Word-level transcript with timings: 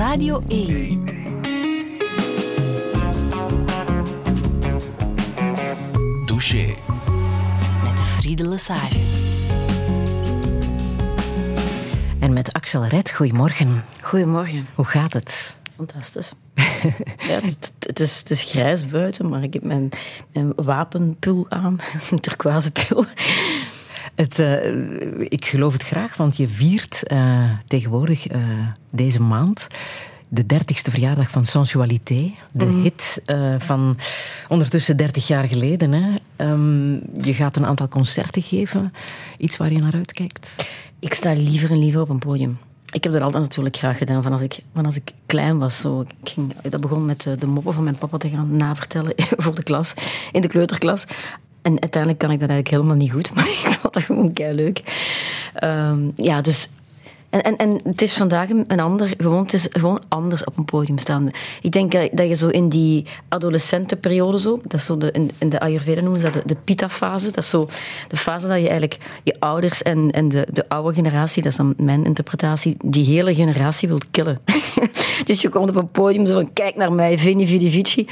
Radio 0.00 0.42
1. 0.48 1.04
Douche. 6.24 6.74
Met 7.84 8.00
Friede 8.00 8.48
Lesage. 8.48 9.00
En 12.18 12.32
met 12.32 12.52
Axel 12.52 12.86
Red, 12.86 13.10
goedemorgen. 13.10 13.84
Goedemorgen. 14.00 14.66
Hoe 14.74 14.84
gaat 14.84 15.12
het? 15.12 15.56
Fantastisch. 15.76 16.32
ja, 17.28 17.40
het, 17.40 17.72
het, 17.78 18.00
is, 18.00 18.18
het 18.18 18.30
is 18.30 18.42
grijs 18.42 18.86
buiten, 18.86 19.28
maar 19.28 19.42
ik 19.42 19.52
heb 19.52 19.62
mijn, 19.62 19.88
mijn 20.32 20.52
wapenpul 20.56 21.46
aan. 21.48 21.78
Een 22.10 22.20
turquoise 22.20 22.70
pul. 22.70 23.04
Het, 24.20 24.38
uh, 24.38 25.20
ik 25.28 25.44
geloof 25.44 25.72
het 25.72 25.82
graag, 25.82 26.16
want 26.16 26.36
je 26.36 26.48
viert 26.48 27.02
uh, 27.12 27.50
tegenwoordig 27.66 28.32
uh, 28.32 28.38
deze 28.90 29.22
maand 29.22 29.66
de 30.28 30.46
dertigste 30.46 30.90
verjaardag 30.90 31.30
van 31.30 31.44
Sensualité. 31.44 32.32
De 32.50 32.64
mm. 32.64 32.82
hit 32.82 33.22
van 33.58 33.96
ondertussen 34.48 34.96
30 34.96 35.26
jaar 35.26 35.44
geleden. 35.44 35.92
Hè. 35.92 36.14
Um, 36.50 37.02
je 37.22 37.34
gaat 37.34 37.56
een 37.56 37.66
aantal 37.66 37.88
concerten 37.88 38.42
geven. 38.42 38.92
Iets 39.38 39.56
waar 39.56 39.72
je 39.72 39.78
naar 39.78 39.94
uitkijkt? 39.94 40.54
Ik 40.98 41.14
sta 41.14 41.32
liever 41.32 41.70
en 41.70 41.78
liever 41.78 42.00
op 42.00 42.08
een 42.08 42.18
podium. 42.18 42.58
Ik 42.90 43.04
heb 43.04 43.12
dat 43.12 43.22
altijd 43.22 43.42
natuurlijk 43.42 43.76
graag 43.76 43.98
gedaan, 43.98 44.22
van 44.22 44.32
als 44.32 44.40
ik, 44.40 44.60
van 44.74 44.86
als 44.86 44.96
ik 44.96 45.12
klein 45.26 45.58
was. 45.58 45.80
Zo. 45.80 46.00
Ik 46.00 46.28
ging, 46.28 46.54
dat 46.62 46.80
begon 46.80 47.04
met 47.04 47.22
de, 47.22 47.36
de 47.36 47.46
moppen 47.46 47.74
van 47.74 47.84
mijn 47.84 47.98
papa 47.98 48.16
te 48.16 48.28
gaan 48.28 48.56
navertellen 48.56 49.12
voor 49.44 49.54
de 49.54 49.62
klas, 49.62 49.94
in 50.32 50.40
de 50.40 50.48
kleuterklas. 50.48 51.04
En 51.62 51.80
uiteindelijk 51.80 52.20
kan 52.20 52.30
ik 52.30 52.40
dat 52.40 52.48
eigenlijk 52.48 52.68
helemaal 52.68 52.96
niet 52.96 53.12
goed, 53.12 53.32
maar 53.34 53.48
ik 53.48 53.76
vond 53.80 53.94
dat 53.94 54.02
gewoon 54.02 54.32
kei 54.32 54.54
leuk. 54.54 54.82
Um, 55.64 56.12
ja, 56.16 56.40
dus 56.40 56.68
en, 57.30 57.42
en, 57.42 57.56
en 57.56 57.80
het 57.84 58.02
is 58.02 58.12
vandaag 58.12 58.48
een 58.50 58.80
ander, 58.80 59.14
gewoon, 59.18 59.42
het 59.42 59.52
is 59.52 59.66
gewoon 59.70 60.02
anders 60.08 60.44
op 60.44 60.58
een 60.58 60.64
podium 60.64 60.98
staan. 60.98 61.30
Ik 61.62 61.72
denk 61.72 61.92
dat 61.92 62.28
je 62.28 62.34
zo 62.34 62.48
in 62.48 62.68
die 62.68 63.06
adolescentenperiode 63.28 64.38
zo, 64.38 64.60
dat 64.62 64.80
is 64.80 64.86
zo 64.86 64.98
de, 64.98 65.10
in, 65.10 65.30
in 65.38 65.48
de 65.48 65.60
Ayurveda 65.60 66.00
noemen 66.00 66.20
ze 66.20 66.30
dat 66.30 66.42
de, 66.42 66.42
de 66.46 66.56
pita-fase, 66.64 67.26
dat 67.26 67.44
is 67.44 67.50
zo 67.50 67.68
de 68.08 68.16
fase 68.16 68.46
dat 68.46 68.56
je 68.56 68.68
eigenlijk 68.68 68.98
je 69.22 69.36
ouders 69.38 69.82
en, 69.82 70.10
en 70.10 70.28
de, 70.28 70.46
de 70.50 70.68
oude 70.68 70.94
generatie, 70.94 71.42
dat 71.42 71.52
is 71.52 71.58
dan 71.58 71.74
mijn 71.76 72.04
interpretatie, 72.04 72.76
die 72.84 73.04
hele 73.04 73.34
generatie 73.34 73.88
wilt 73.88 74.10
killen. 74.10 74.40
dus 75.26 75.40
je 75.40 75.48
komt 75.48 75.68
op 75.68 75.76
een 75.76 75.90
podium 75.90 76.26
zo 76.26 76.34
van, 76.34 76.52
kijk 76.52 76.76
naar 76.76 76.92
mij, 76.92 77.18
vini 77.18 77.46
vidi 77.46 77.70
vici. 77.70 78.06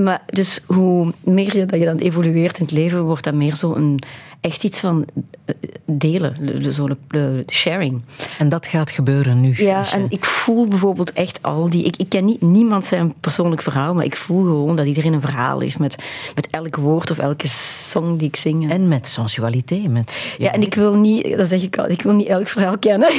Maar 0.00 0.22
dus 0.26 0.60
hoe 0.66 1.12
meer 1.20 1.56
je, 1.56 1.66
dat 1.66 1.78
je 1.78 1.84
dan 1.84 1.98
evolueert 1.98 2.58
in 2.58 2.64
het 2.64 2.74
leven, 2.74 3.04
wordt 3.04 3.24
dat 3.24 3.34
meer 3.34 3.54
zo 3.54 3.74
een 3.74 3.98
echt 4.46 4.64
iets 4.64 4.80
van 4.80 5.04
eh, 5.44 5.54
delen, 5.84 6.62
de, 7.08 7.44
sharing. 7.50 8.02
En 8.38 8.48
dat 8.48 8.66
gaat 8.66 8.90
gebeuren 8.90 9.40
nu. 9.40 9.54
Ja, 9.56 9.92
en 9.92 10.06
ik 10.08 10.24
voel 10.24 10.68
bijvoorbeeld 10.68 11.12
echt 11.12 11.42
al 11.42 11.68
die. 11.68 11.84
Ik, 11.84 11.96
ik 11.96 12.08
ken 12.08 12.24
niet, 12.24 12.40
niemand 12.40 12.84
zijn 12.84 13.14
persoonlijk 13.20 13.62
verhaal, 13.62 13.94
maar 13.94 14.04
ik 14.04 14.16
voel 14.16 14.42
gewoon 14.42 14.76
dat 14.76 14.86
iedereen 14.86 15.12
een 15.12 15.20
verhaal 15.20 15.60
heeft 15.60 15.78
met, 15.78 16.04
met 16.34 16.48
elk 16.50 16.76
woord 16.76 17.10
of 17.10 17.18
elke 17.18 17.46
song 17.86 18.16
die 18.16 18.28
ik 18.28 18.36
zing. 18.36 18.70
En 18.70 18.88
met 18.88 19.06
sensualiteit. 19.06 19.88
Met, 19.88 20.34
ja, 20.38 20.52
en 20.52 20.62
ik 20.62 20.74
wil 20.74 20.94
niet, 20.94 21.36
dat 21.36 21.48
zeg 21.48 21.62
ik 21.62 21.78
al, 21.78 21.88
ik 21.88 22.02
wil 22.02 22.12
niet 22.12 22.26
elk 22.26 22.46
verhaal 22.46 22.78
kennen. 22.78 23.14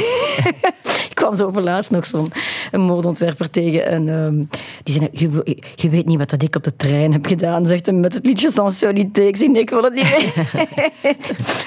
ik 1.09 1.11
kwam 1.13 1.35
zo 1.35 1.45
over 1.45 1.61
laatst 1.61 1.91
nog 1.91 2.05
zo'n 2.05 2.31
modeontwerper 2.71 3.49
tegen 3.49 3.85
en 3.85 4.07
um, 4.07 4.49
die 4.83 4.93
zei: 4.93 5.09
je, 5.11 5.57
je, 5.75 5.89
weet 5.89 6.05
niet 6.05 6.17
wat 6.17 6.29
dat 6.29 6.43
ik 6.43 6.55
op 6.55 6.63
de 6.63 6.75
trein 6.75 7.11
heb 7.11 7.25
gedaan, 7.25 7.65
zegt 7.65 7.85
hij 7.85 7.95
met 7.95 8.13
het 8.13 8.25
liedje 8.25 8.51
sensualiteit. 8.51 9.27
Ik 9.27 9.35
zeg: 9.35 9.47
nee, 9.47 9.61
ik 9.61 9.69
wil 9.69 9.83
het 9.83 9.93
niet 9.93 10.05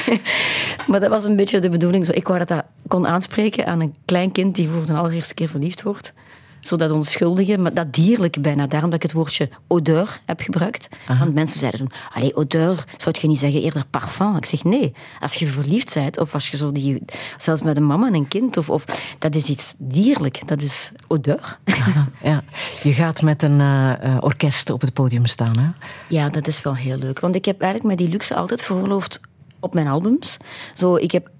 maar 0.88 1.00
dat 1.00 1.10
was 1.10 1.24
een 1.24 1.36
beetje 1.36 1.58
de 1.58 1.68
bedoeling. 1.68 2.06
Zo, 2.06 2.12
ik 2.12 2.26
wou 2.26 2.38
dat 2.38 2.48
dat 2.48 2.64
kon 2.86 3.06
aanspreken 3.06 3.66
aan 3.66 3.80
een 3.80 3.94
klein 4.04 4.32
kind 4.32 4.54
die 4.54 4.68
voor 4.68 4.86
de 4.86 4.92
allereerste 4.92 5.34
keer 5.34 5.48
verliefd 5.48 5.82
wordt 5.82 6.12
zo 6.60 6.76
dat 6.76 6.90
onschuldige, 6.90 7.58
maar 7.58 7.74
dat 7.74 7.94
dierlijke 7.94 8.40
bijna. 8.40 8.66
Daarom 8.66 8.90
dat 8.90 8.98
ik 9.02 9.10
het 9.10 9.18
woordje 9.18 9.48
odeur 9.66 10.20
heb 10.26 10.40
gebruikt. 10.40 10.88
Aha. 11.06 11.18
Want 11.18 11.34
mensen 11.34 11.58
zeiden 11.58 11.80
toen, 11.80 11.92
allee, 12.12 12.36
odeur, 12.36 12.84
zou 12.96 13.14
je 13.20 13.28
niet 13.28 13.38
zeggen 13.38 13.62
eerder 13.62 13.84
parfum? 13.90 14.36
Ik 14.36 14.44
zeg, 14.44 14.64
nee. 14.64 14.92
Als 15.20 15.34
je 15.34 15.46
verliefd 15.46 15.94
bent, 15.94 16.18
of 16.18 16.34
als 16.34 16.48
je 16.48 16.56
zo 16.56 16.72
die... 16.72 17.02
Zelfs 17.36 17.62
met 17.62 17.76
een 17.76 17.86
mama 17.86 18.06
en 18.06 18.14
een 18.14 18.28
kind, 18.28 18.56
of, 18.56 18.70
of 18.70 18.84
dat 19.18 19.34
is 19.34 19.48
iets 19.48 19.74
dierlijk. 19.78 20.48
Dat 20.48 20.62
is 20.62 20.92
odeur. 21.06 21.58
Aha, 21.64 22.08
ja. 22.22 22.42
Je 22.82 22.92
gaat 22.92 23.22
met 23.22 23.42
een 23.42 23.60
uh, 23.60 24.16
orkest 24.20 24.70
op 24.70 24.80
het 24.80 24.92
podium 24.92 25.26
staan, 25.26 25.58
hè? 25.58 25.68
Ja, 26.08 26.28
dat 26.28 26.46
is 26.46 26.62
wel 26.62 26.74
heel 26.74 26.96
leuk. 26.96 27.20
Want 27.20 27.34
ik 27.34 27.44
heb 27.44 27.60
eigenlijk 27.60 27.94
met 27.96 28.06
die 28.06 28.12
luxe 28.12 28.34
altijd 28.34 28.62
veroorloofd 28.62 29.20
op 29.60 29.74
mijn 29.74 29.86
albums. 29.86 30.36
Zo, 30.74 30.96
ik 30.96 31.10
heb 31.10 31.30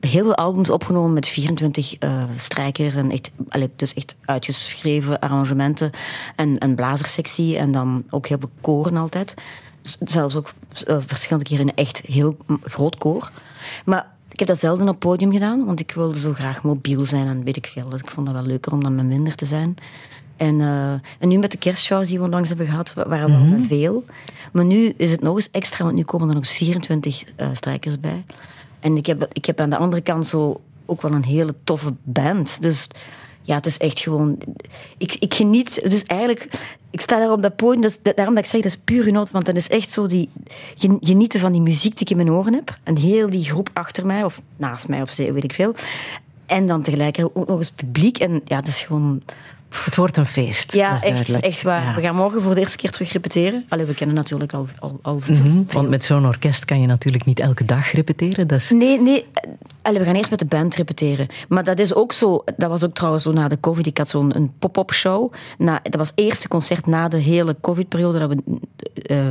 heel 0.00 0.24
veel 0.24 0.34
albums 0.34 0.70
opgenomen 0.70 1.12
met 1.12 1.26
24 1.26 2.02
uh, 2.02 2.22
strijkers 2.36 2.96
en 2.96 3.10
echt, 3.10 3.30
allee, 3.48 3.70
dus 3.76 3.94
echt 3.94 4.16
uitgeschreven 4.24 5.18
arrangementen 5.18 5.90
en 6.36 6.64
een 6.64 6.74
blazersectie 6.74 7.56
en 7.56 7.72
dan 7.72 8.04
ook 8.10 8.26
heel 8.26 8.38
veel 8.38 8.50
koren 8.60 8.96
altijd. 8.96 9.34
Zelfs 10.00 10.36
ook 10.36 10.52
uh, 10.86 10.96
verschillende 11.00 11.48
keren 11.48 11.68
een 11.68 11.74
echt 11.74 12.00
heel 12.06 12.36
groot 12.62 12.98
koor. 12.98 13.30
Maar 13.84 14.06
ik 14.28 14.38
heb 14.38 14.48
dat 14.48 14.58
zelden 14.58 14.88
op 14.88 14.98
podium 14.98 15.32
gedaan, 15.32 15.64
want 15.64 15.80
ik 15.80 15.92
wilde 15.92 16.18
zo 16.18 16.32
graag 16.32 16.62
mobiel 16.62 17.04
zijn 17.04 17.26
en 17.26 17.44
weet 17.44 17.56
ik 17.56 17.66
veel. 17.66 17.94
Ik 17.94 18.10
vond 18.10 18.26
dat 18.26 18.34
wel 18.34 18.44
leuker 18.44 18.72
om 18.72 18.82
dan 18.82 18.94
met 18.94 19.04
minder 19.04 19.34
te 19.34 19.44
zijn. 19.44 19.76
En, 20.36 20.60
uh, 20.60 20.92
en 20.92 21.28
nu 21.28 21.38
met 21.38 21.50
de 21.50 21.58
kerstshows 21.58 22.08
die 22.08 22.18
we 22.18 22.24
onlangs 22.24 22.48
hebben 22.48 22.66
gehad, 22.66 22.92
waren 22.94 23.26
we 23.26 23.32
mm 23.32 23.52
-hmm. 23.52 23.64
veel. 23.64 24.04
Maar 24.52 24.64
nu 24.64 24.92
is 24.96 25.10
het 25.10 25.20
nog 25.20 25.34
eens 25.34 25.50
extra, 25.50 25.84
want 25.84 25.96
nu 25.96 26.02
komen 26.02 26.28
er 26.28 26.34
nog 26.34 26.44
eens 26.44 26.52
24 26.52 27.24
uh, 27.36 27.48
strijkers 27.52 28.00
bij. 28.00 28.24
En 28.80 28.96
ik 28.96 29.06
heb, 29.06 29.28
ik 29.32 29.44
heb 29.44 29.60
aan 29.60 29.70
de 29.70 29.76
andere 29.76 30.02
kant 30.02 30.26
zo 30.26 30.60
ook 30.86 31.02
wel 31.02 31.12
een 31.12 31.24
hele 31.24 31.54
toffe 31.64 31.94
band. 32.02 32.62
Dus 32.62 32.88
ja, 33.42 33.54
het 33.54 33.66
is 33.66 33.78
echt 33.78 34.00
gewoon... 34.00 34.38
Ik, 34.98 35.14
ik 35.14 35.34
geniet... 35.34 35.90
Dus 35.90 36.04
eigenlijk... 36.04 36.76
Ik 36.90 37.00
sta 37.00 37.18
daar 37.18 37.32
op 37.32 37.42
dat 37.42 37.56
podium, 37.56 37.82
dus 37.82 37.98
daarom 38.02 38.34
dat 38.34 38.44
ik 38.44 38.50
zeg, 38.50 38.62
dat 38.62 38.72
is 38.72 38.80
puur 38.84 39.02
genot. 39.02 39.30
Want 39.30 39.46
dat 39.46 39.56
is 39.56 39.68
echt 39.68 39.90
zo 39.90 40.06
die... 40.06 40.30
Genieten 41.00 41.40
van 41.40 41.52
die 41.52 41.60
muziek 41.60 41.92
die 41.92 42.00
ik 42.00 42.10
in 42.10 42.16
mijn 42.16 42.30
oren 42.30 42.54
heb. 42.54 42.78
En 42.82 42.96
heel 42.96 43.30
die 43.30 43.44
groep 43.44 43.70
achter 43.72 44.06
mij, 44.06 44.24
of 44.24 44.42
naast 44.56 44.88
mij, 44.88 45.02
of 45.02 45.16
weet 45.16 45.44
ik 45.44 45.52
veel. 45.52 45.74
En 46.46 46.66
dan 46.66 46.82
tegelijkertijd 46.82 47.36
ook 47.36 47.48
nog 47.48 47.58
eens 47.58 47.70
publiek. 47.70 48.18
En 48.18 48.40
ja, 48.44 48.56
het 48.56 48.66
is 48.66 48.80
gewoon 48.80 49.22
het 49.68 49.96
wordt 49.96 50.16
een 50.16 50.26
feest. 50.26 50.72
Ja, 50.72 51.02
echt, 51.02 51.30
echt 51.30 51.62
waar. 51.62 51.84
Ja. 51.84 51.94
We 51.94 52.00
gaan 52.00 52.14
morgen 52.14 52.42
voor 52.42 52.54
de 52.54 52.60
eerste 52.60 52.76
keer 52.76 52.90
terug 52.90 53.12
repeteren. 53.12 53.64
Allee, 53.68 53.86
we 53.86 53.94
kennen 53.94 54.16
natuurlijk 54.16 54.52
al. 54.52 54.66
al, 54.78 54.98
al 55.02 55.20
mm 55.26 55.40
-hmm, 55.40 55.66
want 55.72 55.88
met 55.88 56.04
zo'n 56.04 56.26
orkest 56.26 56.64
kan 56.64 56.80
je 56.80 56.86
natuurlijk 56.86 57.24
niet 57.24 57.40
elke 57.40 57.64
dag 57.64 57.92
repeteren. 57.92 58.48
Dat 58.48 58.58
is... 58.58 58.70
Nee, 58.70 59.00
nee. 59.00 59.26
Allee, 59.82 59.98
we 59.98 60.04
gaan 60.04 60.14
eerst 60.14 60.30
met 60.30 60.38
de 60.38 60.44
band 60.44 60.74
repeteren. 60.74 61.26
Maar 61.48 61.64
dat 61.64 61.78
is 61.78 61.94
ook 61.94 62.12
zo. 62.12 62.44
Dat 62.56 62.70
was 62.70 62.84
ook 62.84 62.94
trouwens 62.94 63.24
zo 63.24 63.32
na 63.32 63.48
de 63.48 63.60
COVID. 63.60 63.86
Ik 63.86 63.98
had 63.98 64.08
zo'n 64.08 64.36
een 64.36 64.52
pop-up 64.58 64.92
show. 64.92 65.32
Na, 65.58 65.80
dat 65.82 65.94
was 65.94 66.08
het 66.08 66.18
eerste 66.18 66.48
concert 66.48 66.86
na 66.86 67.08
de 67.08 67.16
hele 67.16 67.56
COVID-periode. 67.60 68.18
Dat 68.18 68.28
we, 68.28 68.42
uh, 69.14 69.26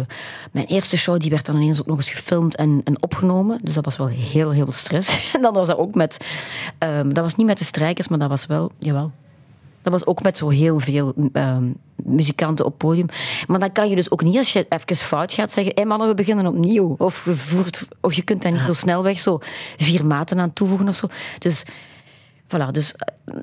mijn 0.51 0.65
eerste 0.65 0.97
show 0.97 1.19
die 1.19 1.29
werd 1.29 1.45
dan 1.45 1.55
ineens 1.55 1.79
ook 1.79 1.87
nog 1.87 1.97
eens 1.97 2.09
gefilmd 2.09 2.55
en, 2.55 2.81
en 2.83 3.01
opgenomen. 3.01 3.59
Dus 3.63 3.73
dat 3.73 3.85
was 3.85 3.97
wel 3.97 4.07
heel, 4.07 4.51
heel 4.51 4.71
stress. 4.71 5.31
en 5.35 5.41
dan 5.41 5.53
was 5.53 5.67
dat 5.67 5.77
ook 5.77 5.95
met. 5.95 6.17
Um, 6.79 7.13
dat 7.13 7.23
was 7.23 7.35
niet 7.35 7.47
met 7.47 7.57
de 7.57 7.65
strijkers, 7.65 8.07
maar 8.07 8.19
dat 8.19 8.29
was 8.29 8.45
wel. 8.45 8.71
Jawel. 8.79 9.11
Dat 9.89 9.99
was 9.99 10.09
ook 10.09 10.23
met 10.23 10.37
zo 10.37 10.49
heel 10.49 10.79
veel 10.79 11.13
uh, 11.33 11.57
muzikanten 11.95 12.65
op 12.65 12.77
podium. 12.77 13.07
Maar 13.47 13.59
dan 13.59 13.71
kan 13.71 13.89
je 13.89 13.95
dus 13.95 14.11
ook 14.11 14.23
niet, 14.23 14.37
als 14.37 14.53
je 14.53 14.65
even 14.69 14.95
fout 14.95 15.33
gaat, 15.33 15.51
zeggen: 15.51 15.73
hé 15.73 15.81
hey 15.81 15.89
mannen, 15.89 16.07
we 16.07 16.13
beginnen 16.13 16.47
opnieuw. 16.47 16.95
Of 16.97 17.25
je, 17.25 17.35
voert, 17.35 17.87
of 18.01 18.13
je 18.13 18.21
kunt 18.21 18.41
daar 18.41 18.51
niet 18.51 18.61
ja. 18.61 18.67
zo 18.67 18.73
snel 18.73 19.03
weg 19.03 19.19
zo 19.19 19.39
vier 19.77 20.05
maten 20.05 20.39
aan 20.39 20.53
toevoegen 20.53 20.87
of 20.87 20.95
zo. 20.95 21.07
Dus. 21.39 21.63
Voilà, 22.47 22.71
dus 22.71 22.95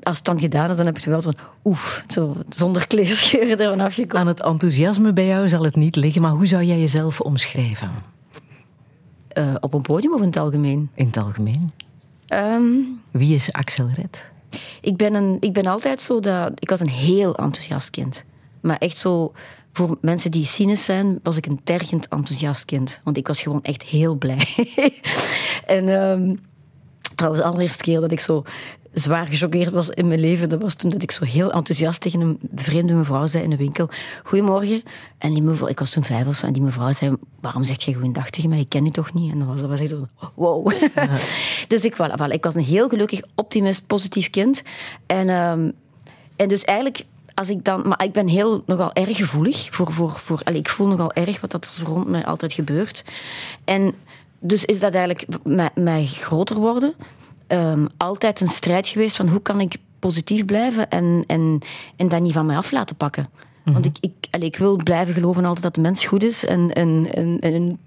als 0.03 0.15
het 0.15 0.25
dan 0.25 0.39
gedaan 0.39 0.69
is, 0.69 0.77
dan 0.77 0.85
heb 0.85 0.97
je 0.97 1.09
wel 1.09 1.21
van 1.21 1.35
oef, 1.63 2.03
zo 2.07 2.35
zonder 2.49 2.87
kleerscheuren 2.87 3.59
ervan 3.59 3.79
afgekomen. 3.79 4.17
Aan 4.17 4.27
het 4.27 4.41
enthousiasme 4.41 5.13
bij 5.13 5.25
jou 5.25 5.49
zal 5.49 5.63
het 5.63 5.75
niet 5.75 5.95
liggen, 5.95 6.21
maar 6.21 6.31
hoe 6.31 6.45
zou 6.45 6.63
jij 6.63 6.79
jezelf 6.79 7.21
omschrijven? 7.21 7.91
Uh, 9.37 9.55
op 9.59 9.73
een 9.73 9.81
podium 9.81 10.13
of 10.13 10.19
in 10.19 10.25
het 10.25 10.37
algemeen? 10.37 10.89
In 10.93 11.05
het 11.05 11.17
algemeen. 11.17 11.71
Um, 12.29 13.01
Wie 13.11 13.35
is 13.35 13.53
Axel 13.53 13.89
Red? 13.95 14.33
Ik 14.81 14.97
ben, 14.97 15.13
een, 15.13 15.37
ik 15.39 15.53
ben 15.53 15.65
altijd 15.65 16.01
zo 16.01 16.19
dat... 16.19 16.51
Ik 16.55 16.69
was 16.69 16.79
een 16.79 16.89
heel 16.89 17.35
enthousiast 17.35 17.89
kind. 17.89 18.23
Maar 18.61 18.77
echt 18.77 18.97
zo... 18.97 19.31
Voor 19.71 19.97
mensen 20.01 20.31
die 20.31 20.45
cynisch 20.45 20.85
zijn, 20.85 21.19
was 21.23 21.37
ik 21.37 21.45
een 21.45 21.59
tergend 21.63 22.07
enthousiast 22.07 22.65
kind. 22.65 22.99
Want 23.03 23.17
ik 23.17 23.27
was 23.27 23.41
gewoon 23.41 23.63
echt 23.63 23.83
heel 23.83 24.15
blij. 24.15 24.47
en 25.65 25.87
um, 25.87 26.39
trouwens, 27.15 27.43
de 27.43 27.49
allereerste 27.49 27.83
keer 27.83 27.99
dat 27.99 28.11
ik 28.11 28.19
zo 28.19 28.43
zwaar 28.95 29.25
gechoqueerd 29.25 29.71
was 29.71 29.89
in 29.89 30.07
mijn 30.07 30.19
leven, 30.19 30.49
dat 30.49 30.61
was 30.61 30.73
toen 30.73 30.89
dat 30.89 31.01
ik 31.01 31.11
zo 31.11 31.25
heel 31.25 31.51
enthousiast 31.51 32.01
tegen 32.01 32.21
een 32.21 32.39
vreemde 32.55 32.93
mevrouw 32.93 33.25
zei 33.25 33.43
in 33.43 33.49
de 33.49 33.57
winkel: 33.57 33.89
Goedemorgen. 34.23 34.83
En 35.17 35.33
die 35.33 35.41
mevrouw, 35.41 35.67
ik 35.67 35.79
was 35.79 35.89
toen 35.89 36.03
vijf 36.03 36.27
of 36.27 36.35
zo, 36.35 36.45
en 36.45 36.53
die 36.53 36.61
mevrouw 36.61 36.91
zei: 36.91 37.15
Waarom 37.41 37.63
zeg 37.63 37.81
je 37.81 37.93
goedendag 37.93 38.29
tegen 38.29 38.49
mij? 38.49 38.59
Ik 38.59 38.69
ken 38.69 38.85
je 38.85 38.91
toch 38.91 39.13
niet? 39.13 39.31
En 39.31 39.39
dan 39.39 39.47
was 39.47 39.59
dat 39.59 39.69
was 39.69 39.79
echt 39.79 39.89
zo: 39.89 40.07
Wow. 40.33 40.71
Ja. 40.95 41.09
dus 41.67 41.85
ik, 41.85 41.93
voilà, 41.93 42.19
voilà, 42.19 42.31
ik 42.31 42.43
was 42.43 42.55
een 42.55 42.63
heel 42.63 42.89
gelukkig, 42.89 43.21
optimist, 43.35 43.87
positief 43.87 44.29
kind. 44.29 44.61
En, 45.05 45.29
um, 45.29 45.73
en 46.35 46.47
dus 46.47 46.63
eigenlijk 46.63 47.05
als 47.33 47.49
ik 47.49 47.63
dan, 47.63 47.87
maar 47.87 48.03
ik 48.03 48.11
ben 48.11 48.27
heel 48.27 48.63
nogal 48.65 48.93
erg 48.93 49.17
gevoelig 49.17 49.67
voor, 49.71 49.93
voor, 49.93 50.11
voor 50.11 50.41
ik 50.53 50.69
voel 50.69 50.87
nogal 50.87 51.13
erg 51.13 51.41
wat 51.41 51.51
dat 51.51 51.77
er 51.79 51.87
rond 51.87 52.07
mij 52.07 52.25
altijd 52.25 52.53
gebeurt. 52.53 53.03
En 53.63 53.93
dus 54.39 54.65
is 54.65 54.79
dat 54.79 54.93
eigenlijk 54.93 55.25
mij, 55.43 55.69
mij 55.75 56.05
groter 56.05 56.55
worden. 56.55 56.93
Um, 57.47 57.87
altijd 57.97 58.41
een 58.41 58.47
strijd 58.47 58.87
geweest 58.87 59.15
van 59.15 59.27
hoe 59.27 59.41
kan 59.41 59.59
ik 59.59 59.75
positief 59.99 60.45
blijven 60.45 60.89
en, 60.89 61.23
en, 61.27 61.59
en 61.95 62.07
dat 62.07 62.21
niet 62.21 62.33
van 62.33 62.45
mij 62.45 62.57
af 62.57 62.71
laten 62.71 62.95
pakken. 62.95 63.29
Want 63.63 63.85
ik, 63.85 63.97
ik, 63.99 64.11
allee, 64.31 64.47
ik 64.47 64.57
wil 64.57 64.75
blijven 64.83 65.13
geloven 65.13 65.45
altijd 65.45 65.63
dat 65.63 65.75
de 65.75 65.81
mens 65.81 66.05
goed 66.05 66.23
is. 66.23 66.45
En, 66.45 66.73
en, 66.73 67.13
en, 67.13 67.39
en 67.39 67.79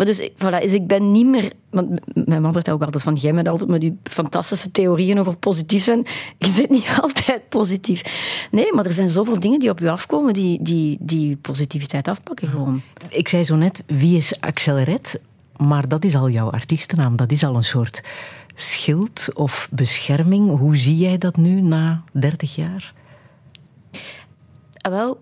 maar 0.00 0.06
dus, 0.06 0.30
voilà, 0.34 0.60
dus 0.62 0.72
ik 0.72 0.86
ben 0.86 1.10
niet 1.10 1.26
meer... 1.26 1.52
Want 1.70 2.00
mijn 2.26 2.42
man 2.42 2.52
zegt 2.52 2.70
ook 2.70 2.82
altijd 2.82 3.02
van, 3.02 3.14
jij 3.14 3.34
bent 3.34 3.48
altijd 3.48 3.70
met 3.70 3.80
die 3.80 3.98
fantastische 4.02 4.70
theorieën 4.70 5.18
over 5.18 5.36
positief 5.36 5.84
zijn. 5.84 6.06
Je 6.38 6.46
zit 6.46 6.70
niet 6.70 6.98
altijd 7.00 7.48
positief. 7.48 8.02
Nee, 8.50 8.72
maar 8.72 8.86
er 8.86 8.92
zijn 8.92 9.10
zoveel 9.10 9.40
dingen 9.40 9.58
die 9.58 9.70
op 9.70 9.78
je 9.78 9.90
afkomen 9.90 10.34
die, 10.34 10.62
die, 10.62 10.96
die 11.00 11.36
positiviteit 11.36 12.08
afpakken 12.08 12.48
gewoon. 12.48 12.82
Ik 13.08 13.28
zei 13.28 13.44
zo 13.44 13.56
net, 13.56 13.82
wie 13.86 14.16
is 14.16 14.40
Axel 14.40 14.78
Red? 14.78 15.20
Maar 15.56 15.88
dat 15.88 16.04
is 16.04 16.16
al 16.16 16.30
jouw 16.30 16.50
artiestennaam. 16.50 17.16
Dat 17.16 17.32
is 17.32 17.44
al 17.44 17.56
een 17.56 17.64
soort 17.64 18.02
schild 18.54 19.28
of 19.34 19.68
bescherming. 19.72 20.58
Hoe 20.58 20.76
zie 20.76 20.96
jij 20.96 21.18
dat 21.18 21.36
nu 21.36 21.60
na 21.60 22.04
30 22.12 22.54
jaar? 22.54 22.94
Ah, 24.80 24.92
wel, 24.92 25.20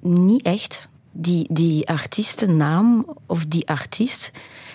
niet 0.00 0.42
echt. 0.42 0.88
Die, 1.12 1.46
die 1.50 1.88
artiestennaam 1.88 3.16
of 3.26 3.46
die 3.46 3.68
artiest 3.68 4.30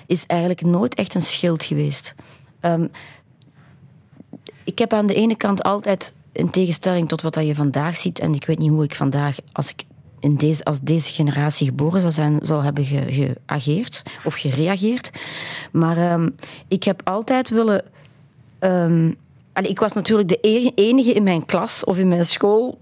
is 0.08 0.26
eigenlijk 0.26 0.62
nooit 0.62 0.96
echt 0.96 1.14
een 1.14 1.22
schild 1.22 1.64
geweest. 1.64 2.16
Ehm, 2.60 2.88
ik 4.64 4.80
heb 4.80 4.94
aan 4.94 5.08
de 5.08 5.14
ene 5.14 5.36
kant 5.36 5.64
altijd, 5.64 6.14
in 6.32 6.50
tegenstelling 6.50 7.08
tot 7.08 7.22
wat 7.22 7.36
je 7.36 7.56
vandaag 7.56 7.98
ziet, 7.98 8.20
en 8.20 8.34
ik 8.34 8.46
weet 8.46 8.60
niet 8.60 8.70
hoe 8.70 8.84
ik 8.84 8.96
vandaag, 8.96 9.38
als 9.52 9.70
ik 9.70 9.84
in 10.26 10.36
deze, 10.36 10.64
als 10.64 10.80
deze 10.82 11.12
generatie 11.12 11.68
geboren 11.68 12.00
zou 12.00 12.12
zijn, 12.12 12.40
zou 12.42 12.64
hebben 12.64 12.86
ge- 12.86 13.36
geageerd 13.48 14.04
of 14.24 14.36
gereageerd. 14.36 15.12
Maar 15.72 15.98
ehm, 15.98 16.30
ik 16.68 16.84
heb 16.84 17.02
altijd 17.04 17.50
willen 17.50 17.84
ehm, 18.60 19.12
ik 19.62 19.80
was 19.80 19.94
natuurlijk 19.94 20.30
de 20.30 20.38
e- 20.42 20.72
enige 20.76 21.14
in 21.14 21.24
mijn 21.24 21.46
klas 21.46 21.84
of 21.84 21.98
in 21.98 22.08
mijn 22.08 22.26
school 22.26 22.80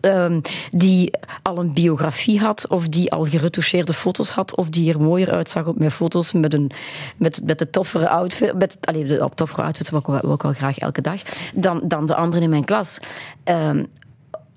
ehm, 0.00 0.40
die 0.72 1.10
al 1.42 1.58
een 1.58 1.72
biografie 1.72 2.40
had, 2.40 2.68
of 2.68 2.88
die 2.88 3.12
al 3.12 3.24
geretoucheerde 3.24 3.92
foto's 3.92 4.30
had, 4.30 4.56
of 4.56 4.68
die 4.70 4.92
er 4.92 5.00
mooier 5.00 5.30
uitzag 5.30 5.66
op 5.66 5.78
mijn 5.78 5.90
foto's 5.90 6.32
met, 6.32 6.54
een, 6.54 6.70
met, 7.16 7.40
met 7.44 7.58
de 7.58 7.70
toffere 7.70 8.08
outfit, 8.08 8.54
met, 8.54 8.76
allee, 8.80 9.04
de 9.04 9.28
toffere 9.34 9.62
outfits 9.62 9.90
wil 9.90 9.98
ik, 9.98 10.06
wel- 10.06 10.52
graag 10.52 10.78
elke 10.78 11.00
dag, 11.00 11.20
dan, 11.54 11.80
dan 11.84 12.06
de 12.06 12.14
anderen 12.14 12.42
in 12.42 12.50
mijn 12.50 12.64
klas. 12.64 12.98
Ehm, 13.44 13.84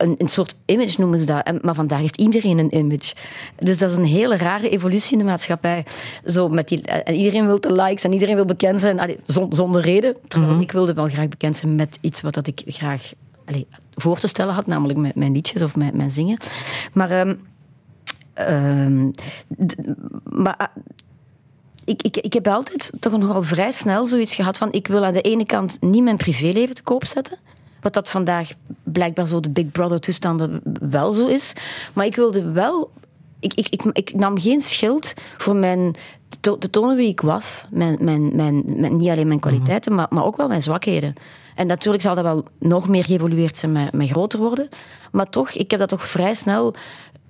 een, 0.03 0.15
een 0.17 0.27
soort 0.27 0.55
image 0.65 0.99
noemen 0.99 1.19
ze 1.19 1.25
dat. 1.25 1.43
En- 1.45 1.59
Maar 1.61 1.75
vandaag 1.75 1.99
heeft 1.99 2.17
iedereen 2.21 2.57
een 2.57 2.75
image. 2.77 3.13
Dus 3.57 3.77
dat 3.77 3.89
is 3.89 3.95
een 3.95 4.03
hele 4.05 4.37
rare 4.37 4.69
evolutie 4.69 5.11
in 5.11 5.17
de 5.17 5.23
maatschappij. 5.23 5.85
Zo 6.25 6.49
met 6.49 6.67
die, 6.67 6.81
en 6.81 7.15
iedereen 7.15 7.45
wil 7.45 7.59
de 7.59 7.73
likes 7.73 8.03
en 8.03 8.13
iedereen 8.13 8.35
wil 8.35 8.45
bekend 8.45 8.79
zijn. 8.79 8.99
Allee, 8.99 9.17
zon- 9.25 9.53
zonder 9.53 9.81
reden. 9.81 10.15
Terwijl 10.27 10.59
ik 10.61 10.71
wilde 10.71 10.93
wel 10.93 11.07
graag 11.09 11.27
bekend 11.27 11.55
zijn 11.55 11.75
met 11.75 11.97
iets 12.01 12.21
wat 12.21 12.33
dat 12.33 12.47
ik 12.47 12.61
graag 12.65 13.11
allee, 13.45 13.67
voor 13.93 14.19
te 14.19 14.27
stellen 14.27 14.53
had. 14.53 14.67
Namelijk 14.67 14.99
mijn, 14.99 15.13
mijn 15.15 15.31
liedjes 15.31 15.61
of 15.61 15.75
mijn, 15.75 15.97
mijn 15.97 16.11
zingen. 16.11 16.37
Maar... 16.93 17.11
ehm, 17.11 17.35
ehm, 18.33 19.09
maar 20.23 20.55
ah, 20.57 20.67
ik, 21.85 22.01
ik, 22.03 22.17
ik 22.17 22.33
heb 22.33 22.47
altijd 22.47 22.91
toch 22.99 23.17
nogal 23.17 23.41
vrij 23.41 23.71
snel 23.71 24.05
zoiets 24.05 24.35
gehad 24.35 24.57
van... 24.57 24.71
Ik 24.71 24.87
wil 24.87 25.05
aan 25.05 25.13
de 25.13 25.21
ene 25.21 25.45
kant 25.45 25.77
niet 25.81 26.03
mijn 26.03 26.17
privéleven 26.17 26.75
te 26.75 26.81
koop 26.83 27.05
zetten. 27.05 27.37
Wat 27.83 27.93
dat 27.93 28.09
vandaag 28.09 28.49
blijkbaar 28.83 29.27
zo 29.27 29.39
de 29.39 29.49
Big 29.49 29.71
Brother 29.71 29.99
toestanden 29.99 30.61
wel 30.89 31.13
zo 31.13 31.27
is. 31.27 31.53
Maar 31.93 32.05
ik 32.05 32.15
wilde 32.15 32.51
wel... 32.51 32.91
Ik, 33.39 33.53
ik, 33.53 33.67
ik, 33.69 33.83
ik 33.93 34.13
nam 34.15 34.39
geen 34.39 34.61
schild 34.61 35.13
voor 35.37 35.55
mijn, 35.55 35.95
te, 36.29 36.37
to- 36.39 36.57
te 36.57 36.69
tonen 36.69 36.95
wie 36.95 37.07
ik 37.07 37.21
was. 37.21 37.67
Mijn, 37.71 37.97
mijn, 38.01 38.35
mijn, 38.35 38.63
mijn- 38.65 38.95
niet 38.97 39.09
alleen 39.09 39.27
mijn 39.27 39.39
kwaliteiten, 39.39 39.95
maar, 39.95 40.07
maar 40.09 40.23
ook 40.25 40.37
wel 40.37 40.47
mijn 40.47 40.61
zwakheden. 40.61 41.13
En 41.55 41.67
natuurlijk 41.67 42.03
zal 42.03 42.15
dat 42.15 42.23
wel 42.23 42.45
nog 42.59 42.87
meer 42.89 43.03
geëvolueerd 43.03 43.57
zijn 43.57 43.71
met, 43.71 43.91
met 43.93 44.09
groter 44.09 44.39
worden. 44.39 44.69
Maar 45.11 45.29
toch, 45.29 45.49
ik 45.51 45.71
heb 45.71 45.79
dat 45.79 45.89
toch 45.89 46.03
vrij 46.03 46.33
snel 46.33 46.73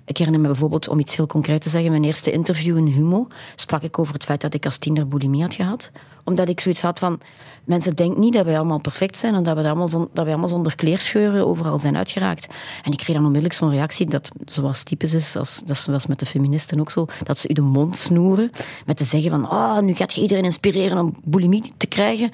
ik 0.04 0.16
herinner 0.16 0.40
me 0.40 0.48
bijvoorbeeld, 0.48 0.88
om 0.88 0.98
iets 0.98 1.16
heel 1.16 1.26
concreet 1.26 1.62
te 1.62 1.68
zeggen, 1.68 1.90
mijn 1.90 2.04
eerste 2.04 2.32
interview 2.32 2.76
in 2.76 2.86
Humo 2.86 3.26
sprak 3.56 3.82
ik 3.82 3.98
over 3.98 4.14
het 4.14 4.24
feit 4.24 4.40
dat 4.40 4.54
ik 4.54 4.64
als 4.64 4.76
tiener 4.76 5.08
bulimie 5.08 5.42
had 5.42 5.54
gehad. 5.54 5.90
Omdat 6.24 6.48
ik 6.48 6.60
zoiets 6.60 6.80
had 6.80 6.98
van, 6.98 7.20
mensen 7.64 7.96
denken 7.96 8.20
niet 8.20 8.32
dat 8.32 8.44
wij 8.44 8.56
allemaal 8.56 8.80
perfect 8.80 9.16
zijn 9.16 9.34
en 9.34 9.42
dat 9.42 9.56
we 9.56 9.66
allemaal, 9.66 9.88
dat 9.88 10.08
wij 10.14 10.26
allemaal 10.26 10.48
zonder 10.48 10.74
kleerscheuren 10.74 11.46
overal 11.46 11.78
zijn 11.78 11.96
uitgeraakt. 11.96 12.46
En 12.82 12.92
ik 12.92 12.98
kreeg 12.98 13.14
dan 13.16 13.24
onmiddellijk 13.24 13.54
zo'n 13.54 13.70
reactie, 13.70 14.06
dat 14.06 14.28
zoals 14.44 14.82
typisch 14.82 15.14
is, 15.14 15.36
als, 15.36 15.58
dat 15.58 15.76
is 15.76 15.82
zoals 15.82 16.06
met 16.06 16.18
de 16.18 16.26
feministen 16.26 16.80
ook 16.80 16.90
zo, 16.90 17.06
dat 17.22 17.38
ze 17.38 17.48
u 17.48 17.52
de 17.52 17.62
mond 17.62 17.96
snoeren 17.96 18.50
met 18.86 18.96
te 18.96 19.04
zeggen 19.04 19.30
van, 19.30 19.48
ah, 19.48 19.82
nu 19.82 19.94
gaat 19.94 20.12
je 20.12 20.20
iedereen 20.20 20.44
inspireren 20.44 20.98
om 20.98 21.14
bulimie 21.24 21.72
te 21.76 21.86
krijgen. 21.86 22.30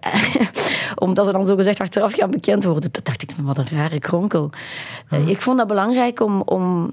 Omdat 1.04 1.26
ze 1.26 1.32
dan 1.32 1.46
zogezegd 1.46 1.80
achteraf 1.80 2.12
gaan 2.12 2.30
bekend 2.30 2.64
worden. 2.64 2.92
Dat 2.92 3.04
dacht 3.04 3.22
ik, 3.22 3.30
van, 3.36 3.44
wat 3.44 3.58
een 3.58 3.68
rare 3.70 3.98
kronkel. 3.98 4.50
Eh, 5.10 5.28
Ik 5.28 5.40
vond 5.40 5.58
dat 5.58 5.66
belangrijk 5.66 6.20
om, 6.20 6.40
om, 6.40 6.92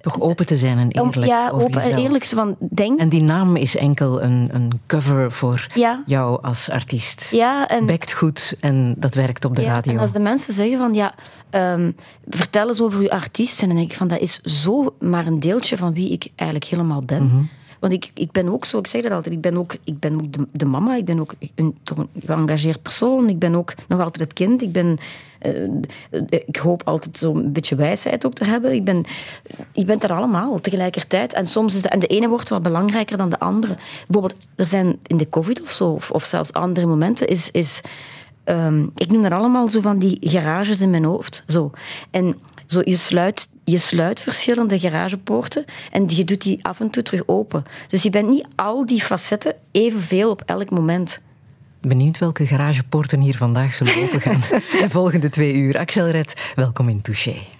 Toch 0.00 0.20
open 0.20 0.46
te 0.46 0.56
zijn 0.56 0.78
en 0.78 1.00
om 1.00 1.08
eerlijk 1.08 1.26
ja, 1.32 1.50
over 1.50 1.64
open 1.64 1.80
en 1.82 1.98
eerlijk 1.98 2.24
zo 2.24 2.36
van 2.36 2.56
denk. 2.58 2.98
En 3.00 3.08
die 3.08 3.22
naam 3.22 3.56
is 3.56 3.76
enkel 3.76 4.22
een, 4.22 4.48
een 4.52 4.80
cover 4.86 5.32
voor 5.32 5.66
Ja. 5.74 6.02
jou 6.06 6.42
als 6.42 6.70
artiest. 6.70 7.30
ja, 7.30 7.68
en, 7.68 7.86
Bekt 7.86 8.12
goed 8.12 8.56
en 8.60 8.94
dat 8.98 9.14
werkt 9.14 9.44
op 9.44 9.56
de 9.56 9.62
ja, 9.62 9.72
radio. 9.74 9.92
en 9.92 9.98
als 9.98 10.12
de 10.12 10.20
mensen 10.20 10.54
zeggen 10.54 10.78
van 10.78 10.94
ja, 10.94 11.14
ehm, 11.50 11.90
vertel 12.28 12.68
eens 12.68 12.80
over 12.80 13.00
uw 13.00 13.10
artiest. 13.10 13.62
En 13.62 13.68
dan 13.68 13.76
denk 13.76 13.90
ik 13.90 13.96
van 13.96 14.08
dat 14.08 14.20
is 14.20 14.40
zo 14.40 14.94
maar 15.00 15.26
een 15.26 15.40
deeltje 15.40 15.76
van 15.76 15.92
wie 15.94 16.10
ik 16.12 16.28
eigenlijk 16.36 16.70
helemaal 16.70 17.02
ben. 17.04 17.24
Mhm. 17.24 17.42
Want 17.80 17.92
ik, 17.92 18.10
ik 18.14 18.30
ben 18.30 18.48
ook 18.48 18.64
zo, 18.64 18.78
ik 18.78 18.86
zeg 18.86 19.02
dat 19.02 19.12
altijd, 19.12 19.34
ik 19.34 19.40
ben 19.40 19.56
ook, 19.56 19.76
ik 19.84 19.98
ben 19.98 20.14
ook 20.14 20.24
de, 20.52 20.64
mama, 20.64 20.96
ik 20.96 21.04
ben 21.04 21.20
ook 21.20 21.34
een, 21.54 21.76
een 21.84 22.08
geëngageerd 22.26 22.82
persoon, 22.82 23.28
ik 23.28 23.38
ben 23.38 23.54
ook 23.54 23.74
nog 23.88 24.00
altijd 24.00 24.20
het 24.24 24.32
kind, 24.32 24.62
ik 24.62 24.72
ben, 24.72 24.98
eh, 25.38 25.64
eh, 25.64 25.70
ik 26.28 26.56
hoop 26.56 26.82
altijd 26.84 27.16
zo'n 27.18 27.52
beetje 27.52 27.74
wijsheid 27.74 28.26
ook 28.26 28.34
te 28.34 28.44
hebben. 28.44 28.72
Ik 28.72 28.84
ben, 28.84 29.04
ik 29.72 29.86
ben 29.86 29.98
dat 29.98 30.10
allemaal 30.10 30.60
tegelijkertijd. 30.60 31.32
En 31.32 31.46
soms 31.46 31.74
is 31.74 31.82
de, 31.82 31.88
en 31.88 31.98
de 31.98 32.06
ene 32.06 32.28
wordt 32.28 32.48
wat 32.48 32.62
belangrijker 32.62 33.16
dan 33.16 33.30
de 33.30 33.38
andere. 33.38 33.76
Bijvoorbeeld, 34.06 34.46
er 34.56 34.66
zijn 34.66 34.98
in 35.06 35.16
de 35.16 35.28
covid 35.28 35.62
of 35.62 35.70
zo, 35.70 35.90
of, 35.90 36.10
of 36.10 36.24
zelfs 36.24 36.52
andere 36.52 36.86
momenten, 36.86 37.26
is, 37.28 37.50
is 37.50 37.80
ehm, 38.44 38.86
ik 38.94 39.10
noem 39.10 39.22
dat 39.22 39.32
allemaal 39.32 39.68
zo 39.68 39.80
van 39.80 39.98
die 39.98 40.18
garages 40.20 40.80
in 40.80 40.90
mijn 40.90 41.04
hoofd. 41.04 41.44
Zo. 41.46 41.70
En 42.10 42.36
zo, 42.70 42.80
je, 42.84 42.96
sluit, 42.96 43.48
je 43.64 43.78
sluit 43.78 44.20
verschillende 44.20 44.78
garagepoorten 44.78 45.64
en 45.90 46.04
je 46.08 46.24
doet 46.24 46.42
die 46.42 46.64
af 46.64 46.80
en 46.80 46.90
toe 46.90 47.02
terug 47.02 47.22
open. 47.26 47.64
Dus 47.88 48.02
je 48.02 48.10
bent 48.10 48.28
niet 48.28 48.46
al 48.54 48.86
die 48.86 49.02
facetten 49.02 49.54
evenveel 49.70 50.30
op 50.30 50.42
elk 50.46 50.70
moment. 50.70 51.20
Benieuwd 51.80 52.18
welke 52.18 52.46
garagepoorten 52.46 53.20
hier 53.20 53.36
vandaag 53.36 53.74
zullen 53.74 54.02
opengaan. 54.02 54.40
de 54.80 54.88
volgende 54.88 55.28
twee 55.28 55.54
uur. 55.54 55.78
Axel 55.78 56.08
Red, 56.08 56.52
welkom 56.54 56.88
in 56.88 57.00
Touché. 57.00 57.59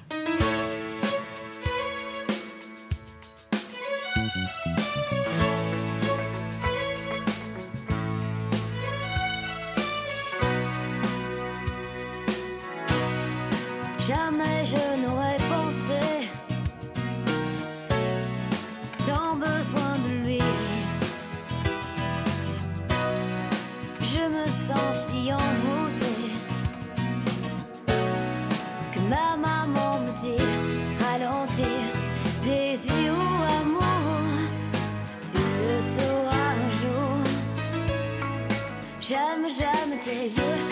J'aime 40.02 40.28
tes 40.28 40.69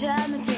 jamais 0.00 0.53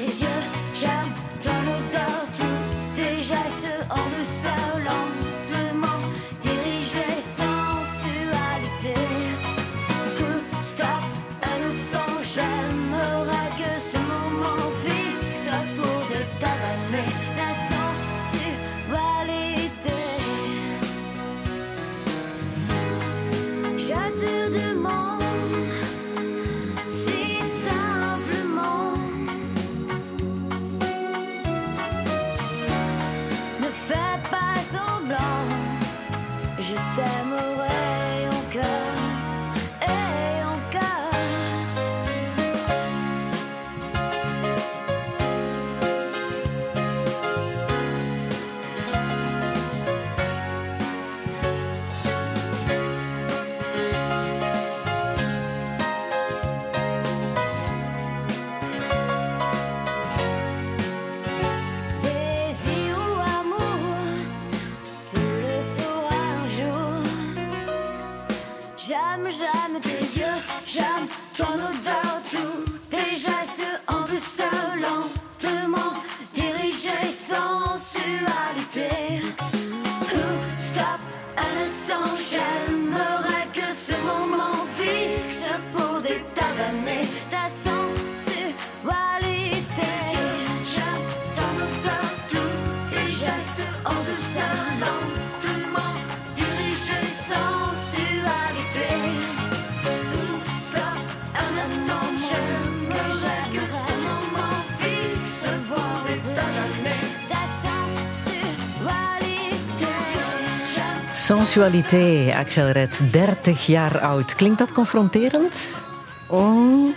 Sensualité, 111.57 112.33
Axel 112.35 112.69
Red, 112.69 113.01
30 113.11 113.65
jaar 113.65 113.99
oud. 113.99 114.35
Klinkt 114.35 114.57
dat 114.57 114.71
confronterend? 114.71 115.83
Oh, 116.27 116.93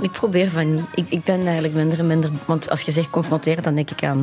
ik 0.00 0.10
probeer 0.10 0.48
van 0.48 0.74
niet. 0.74 0.84
Ik, 0.94 1.06
ik 1.08 1.24
ben 1.24 1.44
eigenlijk 1.44 1.74
minder 1.74 1.98
en 1.98 2.06
minder... 2.06 2.30
Want 2.44 2.70
als 2.70 2.80
je 2.80 2.90
zegt 2.90 3.10
confronteren, 3.10 3.62
dan 3.62 3.74
denk 3.74 3.90
ik 3.90 4.04
aan, 4.04 4.18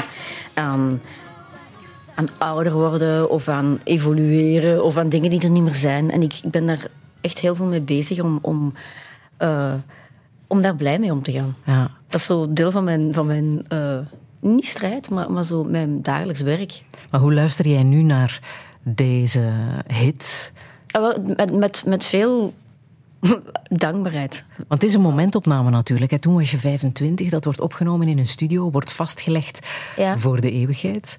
aan, 0.53 1.01
aan 2.15 2.25
ouder 2.38 2.74
worden 2.74 3.29
of 3.29 3.48
aan 3.48 3.79
evolueren 3.84 4.84
of 4.84 4.98
aan 4.98 5.10
dingen 5.10 5.29
die 5.29 5.41
er 5.41 5.50
niet 5.50 5.63
meer 5.63 5.75
zijn. 5.75 6.12
En 6.12 6.22
ik, 6.22 6.34
ik 6.44 6.51
ben 6.51 6.65
daar 6.65 6.88
echt 7.22 7.39
heel 7.39 7.56
veel 7.56 7.65
mee 7.65 7.82
bezig 7.82 8.20
om, 8.20 8.39
om, 8.41 8.74
eh, 9.38 9.74
om 10.48 10.62
daar 10.62 10.75
blij 10.75 11.00
mee 11.00 11.12
om 11.12 11.22
te 11.22 11.32
gaan. 11.32 11.56
Ja. 11.65 11.91
Dat 12.10 12.20
is 12.20 12.25
zo 12.25 12.53
deel 12.53 12.72
van 12.72 12.84
mijn... 12.84 13.13
Van 13.13 13.25
mijn 13.25 13.65
eh, 13.67 13.98
niet 14.39 14.67
strijd, 14.67 15.10
maar, 15.10 15.32
maar 15.32 15.44
zo 15.44 15.63
mijn 15.63 16.01
dagelijks 16.01 16.41
werk. 16.41 16.82
Maar 17.10 17.20
hoe 17.20 17.34
luister 17.34 17.67
jij 17.67 17.84
nu 17.84 18.01
naar 18.01 18.39
deze 18.96 19.51
hit? 19.94 20.51
Ah, 20.91 21.17
Met, 21.36 21.53
met, 21.53 21.84
met 21.86 22.06
veel 22.06 22.53
dankbaarheid. 23.63 24.44
Want 24.67 24.82
het 24.82 24.84
is 24.89 24.94
een 24.94 25.01
momentopname 25.01 25.70
natuurlijk. 25.70 26.17
Toen 26.17 26.34
was 26.34 26.51
je 26.51 26.58
25, 26.60 27.29
dat 27.29 27.44
wordt 27.44 27.62
opgenomen 27.62 28.08
in 28.08 28.17
een 28.17 28.25
studio, 28.27 28.72
wordt 28.72 28.91
vastgelegd 28.91 29.67
Ja. 29.96 30.17
voor 30.17 30.41
de 30.41 30.51
eeuwigheid. 30.51 31.17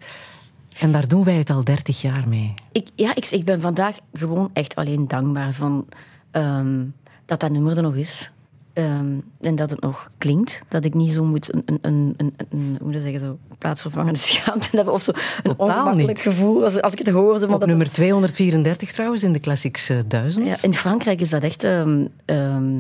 En 0.79 0.93
daar 0.93 1.09
doen 1.09 1.25
wij 1.25 1.35
het 1.35 1.51
al 1.51 1.65
30 1.65 2.01
jaar 2.01 2.29
mee. 2.29 2.55
Ik, 2.73 2.89
ja, 2.95 3.15
ik, 3.15 3.27
ik 3.27 3.45
ben 3.45 3.61
vandaag 3.61 3.97
gewoon 4.13 4.51
echt 4.53 4.75
alleen 4.75 5.09
dankbaar 5.09 5.53
van 5.53 5.87
ehm, 6.31 6.85
dat 7.25 7.41
dat 7.41 7.51
nummer 7.51 7.77
er 7.77 7.83
nog 7.83 7.95
is. 7.97 8.31
Ehm, 8.79 9.13
en 9.41 9.55
dat 9.57 9.71
het 9.71 9.81
nog 9.81 10.11
klinkt. 10.19 10.61
Dat 10.69 10.85
ik 10.85 10.95
niet 10.95 11.13
zo 11.13 11.25
moet 11.25 11.55
een, 11.55 11.63
een, 11.67 11.79
een, 11.83 12.15
een, 12.17 12.35
een 12.51 12.77
hoe 12.79 12.85
moet 12.87 12.95
je 12.95 13.01
zeggen, 13.01 13.21
zo 13.21 13.39
plaatsvervangende 13.59 14.19
schaamte 14.19 14.69
hebben. 14.77 14.95
Of 14.95 15.03
zo 15.03 15.11
een 15.13 15.43
Totaal 15.43 15.67
ongemakkelijk 15.67 16.09
niet. 16.09 16.21
gevoel 16.21 16.65
als, 16.65 16.81
als 16.81 16.93
ik 16.93 16.99
het 16.99 17.09
hoor. 17.09 17.39
Zo, 17.39 17.45
Op 17.47 17.51
dat- 17.61 17.69
nummer 17.69 17.91
234 17.93 18.93
trouwens 18.93 19.23
in 19.23 19.33
de 19.33 19.41
Classics 19.41 19.89
eh, 19.89 19.99
1000. 20.09 20.47
ja, 20.47 20.57
in 20.63 20.75
Frankrijk 20.75 21.21
is 21.21 21.31
dat 21.31 21.43
echt 21.43 21.65
ehm, 21.65 22.07
ehm, 22.25 22.73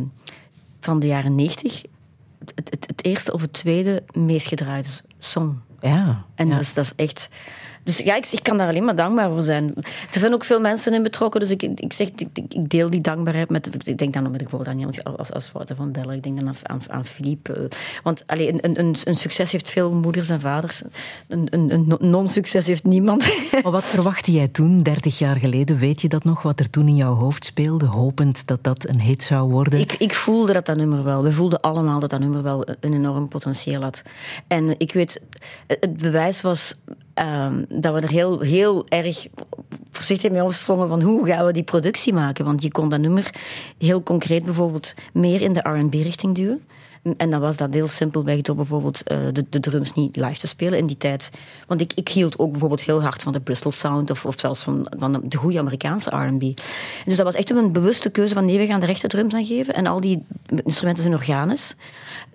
van 0.80 0.98
de 1.00 1.06
jaren 1.06 1.34
90 1.34 1.82
het, 2.54 2.70
het, 2.70 2.84
het 2.86 3.04
eerste 3.04 3.32
of 3.32 3.40
het 3.40 3.52
tweede 3.52 4.02
meest 4.12 4.46
gedraaide 4.46 4.88
song. 5.18 5.58
Ja, 5.80 6.24
En 6.34 6.46
ja. 6.48 6.54
dat, 6.54 6.62
is, 6.62 6.74
dat 6.74 6.84
is 6.84 6.92
echt. 6.96 7.28
Dus 7.88 7.98
ja, 7.98 8.14
ik, 8.16 8.26
ik 8.26 8.42
kan 8.42 8.56
daar 8.56 8.68
alleen 8.68 8.84
maar 8.84 8.96
dankbaar 8.96 9.30
voor 9.30 9.42
zijn. 9.42 9.72
Er 10.12 10.18
zijn 10.20 10.32
ook 10.34 10.44
veel 10.44 10.60
mensen 10.60 10.94
in 10.94 11.02
betrokken, 11.02 11.40
dus 11.40 11.50
ik, 11.50 11.62
ik 11.62 11.92
zeg, 11.92 12.08
ik, 12.08 12.26
ik- 12.34 12.70
deel 12.70 12.90
die 12.90 13.00
dankbaarheid 13.00 13.48
met. 13.50 13.86
Ik 13.88 13.98
denk 13.98 14.12
dan 14.12 14.22
met 14.22 14.32
bijvoorbeeld 14.32 14.70
aan 14.70 14.78
iemand 14.78 15.04
als, 15.04 15.32
als 15.32 15.52
Wouter 15.52 15.76
van 15.76 15.92
Bellen, 15.92 16.14
ik 16.14 16.22
denk 16.22 16.36
dan 16.38 16.48
aan, 16.48 16.54
aan, 16.62 16.80
aan 16.88 17.04
Philippe. 17.04 17.68
Want 18.02 18.22
allee, 18.26 18.52
een, 18.64 18.78
een, 18.78 18.96
een 19.04 19.14
succes 19.14 19.52
heeft 19.52 19.68
veel 19.68 19.92
moeders 19.92 20.28
en 20.28 20.40
vaders. 20.40 20.82
Een, 21.28 21.46
een, 21.50 21.70
een 21.72 22.10
non-succes 22.10 22.66
heeft 22.66 22.84
niemand. 22.84 23.26
Maar 23.62 23.72
wat 23.72 23.84
verwachtte 23.84 24.32
jij 24.32 24.48
toen, 24.48 24.82
30 24.82 25.18
jaar 25.18 25.36
geleden? 25.36 25.78
Weet 25.78 26.00
je 26.00 26.08
dat 26.08 26.24
nog, 26.24 26.42
wat 26.42 26.60
er 26.60 26.70
toen 26.70 26.88
in 26.88 26.96
jouw 26.96 27.14
hoofd 27.14 27.44
speelde, 27.44 27.86
hopend 27.86 28.46
dat 28.46 28.64
dat 28.64 28.88
een 28.88 29.00
hit 29.00 29.22
zou 29.22 29.50
worden? 29.50 29.80
Ik, 29.80 29.92
ik 29.92 30.14
voelde 30.14 30.52
dat 30.52 30.66
dat 30.66 30.76
nummer 30.76 31.04
wel. 31.04 31.22
We 31.22 31.32
voelden 31.32 31.60
allemaal 31.60 32.00
dat 32.00 32.10
dat 32.10 32.20
nummer 32.20 32.42
wel 32.42 32.68
een 32.80 32.92
enorm 32.92 33.28
potentieel 33.28 33.82
had. 33.82 34.02
En 34.46 34.74
ik 34.78 34.92
weet, 34.92 35.20
het 35.66 35.96
bewijs 35.96 36.40
was 36.40 36.74
ehm, 37.18 37.64
dat 37.68 37.94
we 37.94 38.00
er 38.00 38.10
heel, 38.10 38.40
heel 38.40 38.86
erg 38.88 39.26
voorzichtig 39.90 40.30
mee 40.30 40.42
omsprongen 40.42 40.88
van 40.88 41.02
hoe 41.02 41.26
gaan 41.26 41.46
we 41.46 41.52
die 41.52 41.62
productie 41.62 42.12
maken. 42.12 42.44
Want 42.44 42.62
je 42.62 42.70
kon 42.70 42.88
dat 42.88 43.00
nummer 43.00 43.34
heel 43.78 44.02
concreet 44.02 44.44
bijvoorbeeld 44.44 44.94
meer 45.12 45.40
in 45.40 45.52
de 45.52 45.60
R&B-richting 45.60 46.34
duwen. 46.34 46.62
En 47.16 47.30
dan 47.30 47.40
was 47.40 47.56
dat 47.56 47.74
heel 47.74 47.88
simpelweg 47.88 48.40
door 48.40 48.56
bijvoorbeeld 48.56 49.02
eh, 49.02 49.18
de, 49.32 49.44
de 49.50 49.60
drums 49.60 49.92
niet 49.92 50.16
live 50.16 50.38
te 50.38 50.46
spelen 50.46 50.78
in 50.78 50.86
die 50.86 50.96
tijd. 50.96 51.30
Want 51.66 51.80
ik, 51.80 51.92
ik 51.94 52.08
hield 52.08 52.38
ook 52.38 52.50
bijvoorbeeld 52.50 52.80
heel 52.80 53.02
hard 53.02 53.22
van 53.22 53.32
de 53.32 53.40
Bristol 53.40 53.72
Sound 53.72 54.10
of, 54.10 54.24
of 54.26 54.34
zelfs 54.40 54.62
van, 54.62 54.86
van 54.98 55.20
de 55.24 55.36
goede 55.36 55.58
Amerikaanse 55.58 56.10
R&B. 56.10 56.40
Dus 57.04 57.16
dat 57.16 57.24
was 57.24 57.34
echt 57.34 57.50
een 57.50 57.72
bewuste 57.72 58.10
keuze 58.10 58.34
van 58.34 58.44
nee, 58.44 58.58
we 58.58 58.66
gaan 58.66 58.80
de 58.80 58.86
rechte 58.86 59.06
drums 59.08 59.34
aan 59.34 59.44
geven. 59.44 59.74
En 59.74 59.86
al 59.86 60.00
die 60.00 60.22
instrumenten 60.64 61.02
zijn 61.02 61.14
organisch. 61.14 61.74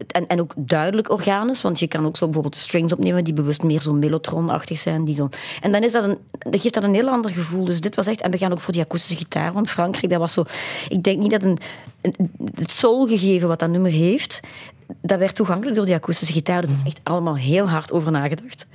En, 0.07 0.27
en 0.27 0.39
ook 0.41 0.53
duidelijk 0.55 1.11
organisch, 1.11 1.61
want 1.61 1.79
je 1.79 1.87
kan 1.87 2.05
ook 2.05 2.17
zo 2.17 2.25
bijvoorbeeld 2.25 2.55
strings 2.55 2.93
opnemen 2.93 3.23
die 3.23 3.33
bewust 3.33 3.63
meer 3.63 3.81
zo 3.81 3.93
melotronachtig 3.93 4.77
zijn. 4.77 5.05
Die 5.05 5.15
zo. 5.15 5.29
En 5.61 5.71
dan 5.71 5.83
is 5.83 5.91
dat 5.91 6.03
een, 6.03 6.17
geeft 6.59 6.73
dat 6.73 6.83
een 6.83 6.93
heel 6.93 7.09
ander 7.09 7.31
gevoel. 7.31 7.65
Dus 7.65 7.81
dit 7.81 7.95
was 7.95 8.07
echt, 8.07 8.21
en 8.21 8.31
we 8.31 8.37
gaan 8.37 8.51
ook 8.51 8.59
voor 8.59 8.73
die 8.73 8.81
akoestische 8.81 9.17
gitaar, 9.23 9.53
want 9.53 9.69
Frankrijk, 9.69 10.09
dat 10.09 10.19
was 10.19 10.33
zo. 10.33 10.43
Ik 10.89 11.03
denk 11.03 11.19
niet 11.19 11.31
dat 11.31 11.43
een, 11.43 11.57
een- 12.01 12.31
het 12.55 12.71
soulgegeven 12.71 13.47
wat 13.47 13.59
dat 13.59 13.69
nummer 13.69 13.91
heeft, 13.91 14.39
dat 15.01 15.19
werd 15.19 15.35
toegankelijk 15.35 15.75
door 15.75 15.85
die 15.85 15.95
akoestische 15.95 16.33
gitaar. 16.33 16.61
Dus 16.61 16.69
dat 16.69 16.79
is 16.79 16.85
echt 16.85 16.99
allemaal 17.03 17.37
heel 17.37 17.69
hard 17.69 17.91
over 17.91 18.11
nagedacht. 18.11 18.67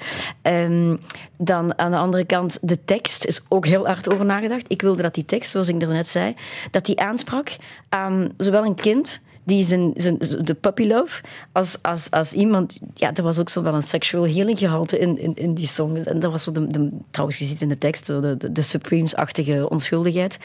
Ehm, 0.42 0.96
dan 1.36 1.78
aan 1.78 1.90
de 1.90 1.96
andere 1.96 2.24
kant, 2.24 2.58
de 2.62 2.84
tekst 2.84 3.24
is 3.24 3.42
ook 3.48 3.66
heel 3.66 3.86
hard 3.86 4.10
over 4.10 4.24
nagedacht. 4.24 4.64
Ik 4.68 4.82
wilde 4.82 5.02
dat 5.02 5.14
die 5.14 5.24
tekst, 5.24 5.50
zoals 5.50 5.68
ik 5.68 5.76
net 5.76 6.08
zei, 6.08 6.34
dat 6.70 6.84
die 6.84 7.00
aansprak 7.00 7.56
aan 7.88 8.32
zowel 8.36 8.64
een 8.64 8.74
kind 8.74 9.20
die 9.48 9.64
zijn, 9.64 9.92
zijn, 9.96 10.18
de 10.40 10.54
puppy 10.54 10.86
love, 10.86 11.22
als, 11.52 11.76
als, 11.82 12.10
als 12.10 12.32
iemand... 12.32 12.78
Ja, 12.94 13.14
er 13.14 13.22
was 13.22 13.38
ook 13.38 13.48
zo 13.48 13.62
wel 13.62 13.74
een 13.74 13.82
sexual 13.82 14.28
healing 14.28 14.58
gehalte 14.58 14.98
in, 14.98 15.18
in, 15.18 15.34
in 15.34 15.54
die 15.54 15.66
song. 15.66 15.96
En 15.96 16.20
dat 16.20 16.32
was 16.32 16.42
zo 16.42 16.52
de, 16.52 16.66
de, 16.66 16.90
trouwens, 17.10 17.38
je 17.38 17.44
ziet 17.44 17.62
in 17.62 17.68
de 17.68 17.78
tekst 17.78 18.06
de, 18.06 18.36
de, 18.38 18.52
de 18.52 18.62
Supremes-achtige 18.62 19.68
onschuldigheid. 19.68 20.38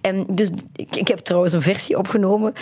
En 0.00 0.26
dus, 0.28 0.50
ik, 0.76 0.96
ik 0.96 1.08
heb 1.08 1.18
trouwens 1.18 1.52
een 1.52 1.62
versie 1.62 1.98
opgenomen 1.98 2.52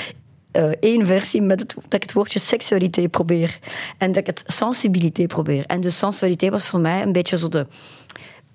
eh, 0.56 0.70
één 0.80 1.06
versie 1.06 1.42
met 1.42 1.60
het, 1.60 1.74
dat 1.74 1.94
ik 1.94 2.02
het 2.02 2.12
woordje 2.12 2.38
seksualiteit 2.38 3.10
probeer. 3.10 3.58
En 3.98 4.12
dat 4.12 4.16
ik 4.16 4.26
het 4.26 4.42
sensibiliteit 4.46 5.28
probeer. 5.28 5.66
En 5.66 5.80
de 5.80 5.90
sensualiteit 5.90 6.52
was 6.52 6.66
voor 6.68 6.80
mij 6.80 7.02
een 7.02 7.12
beetje 7.12 7.38
zo 7.38 7.48
de... 7.48 7.66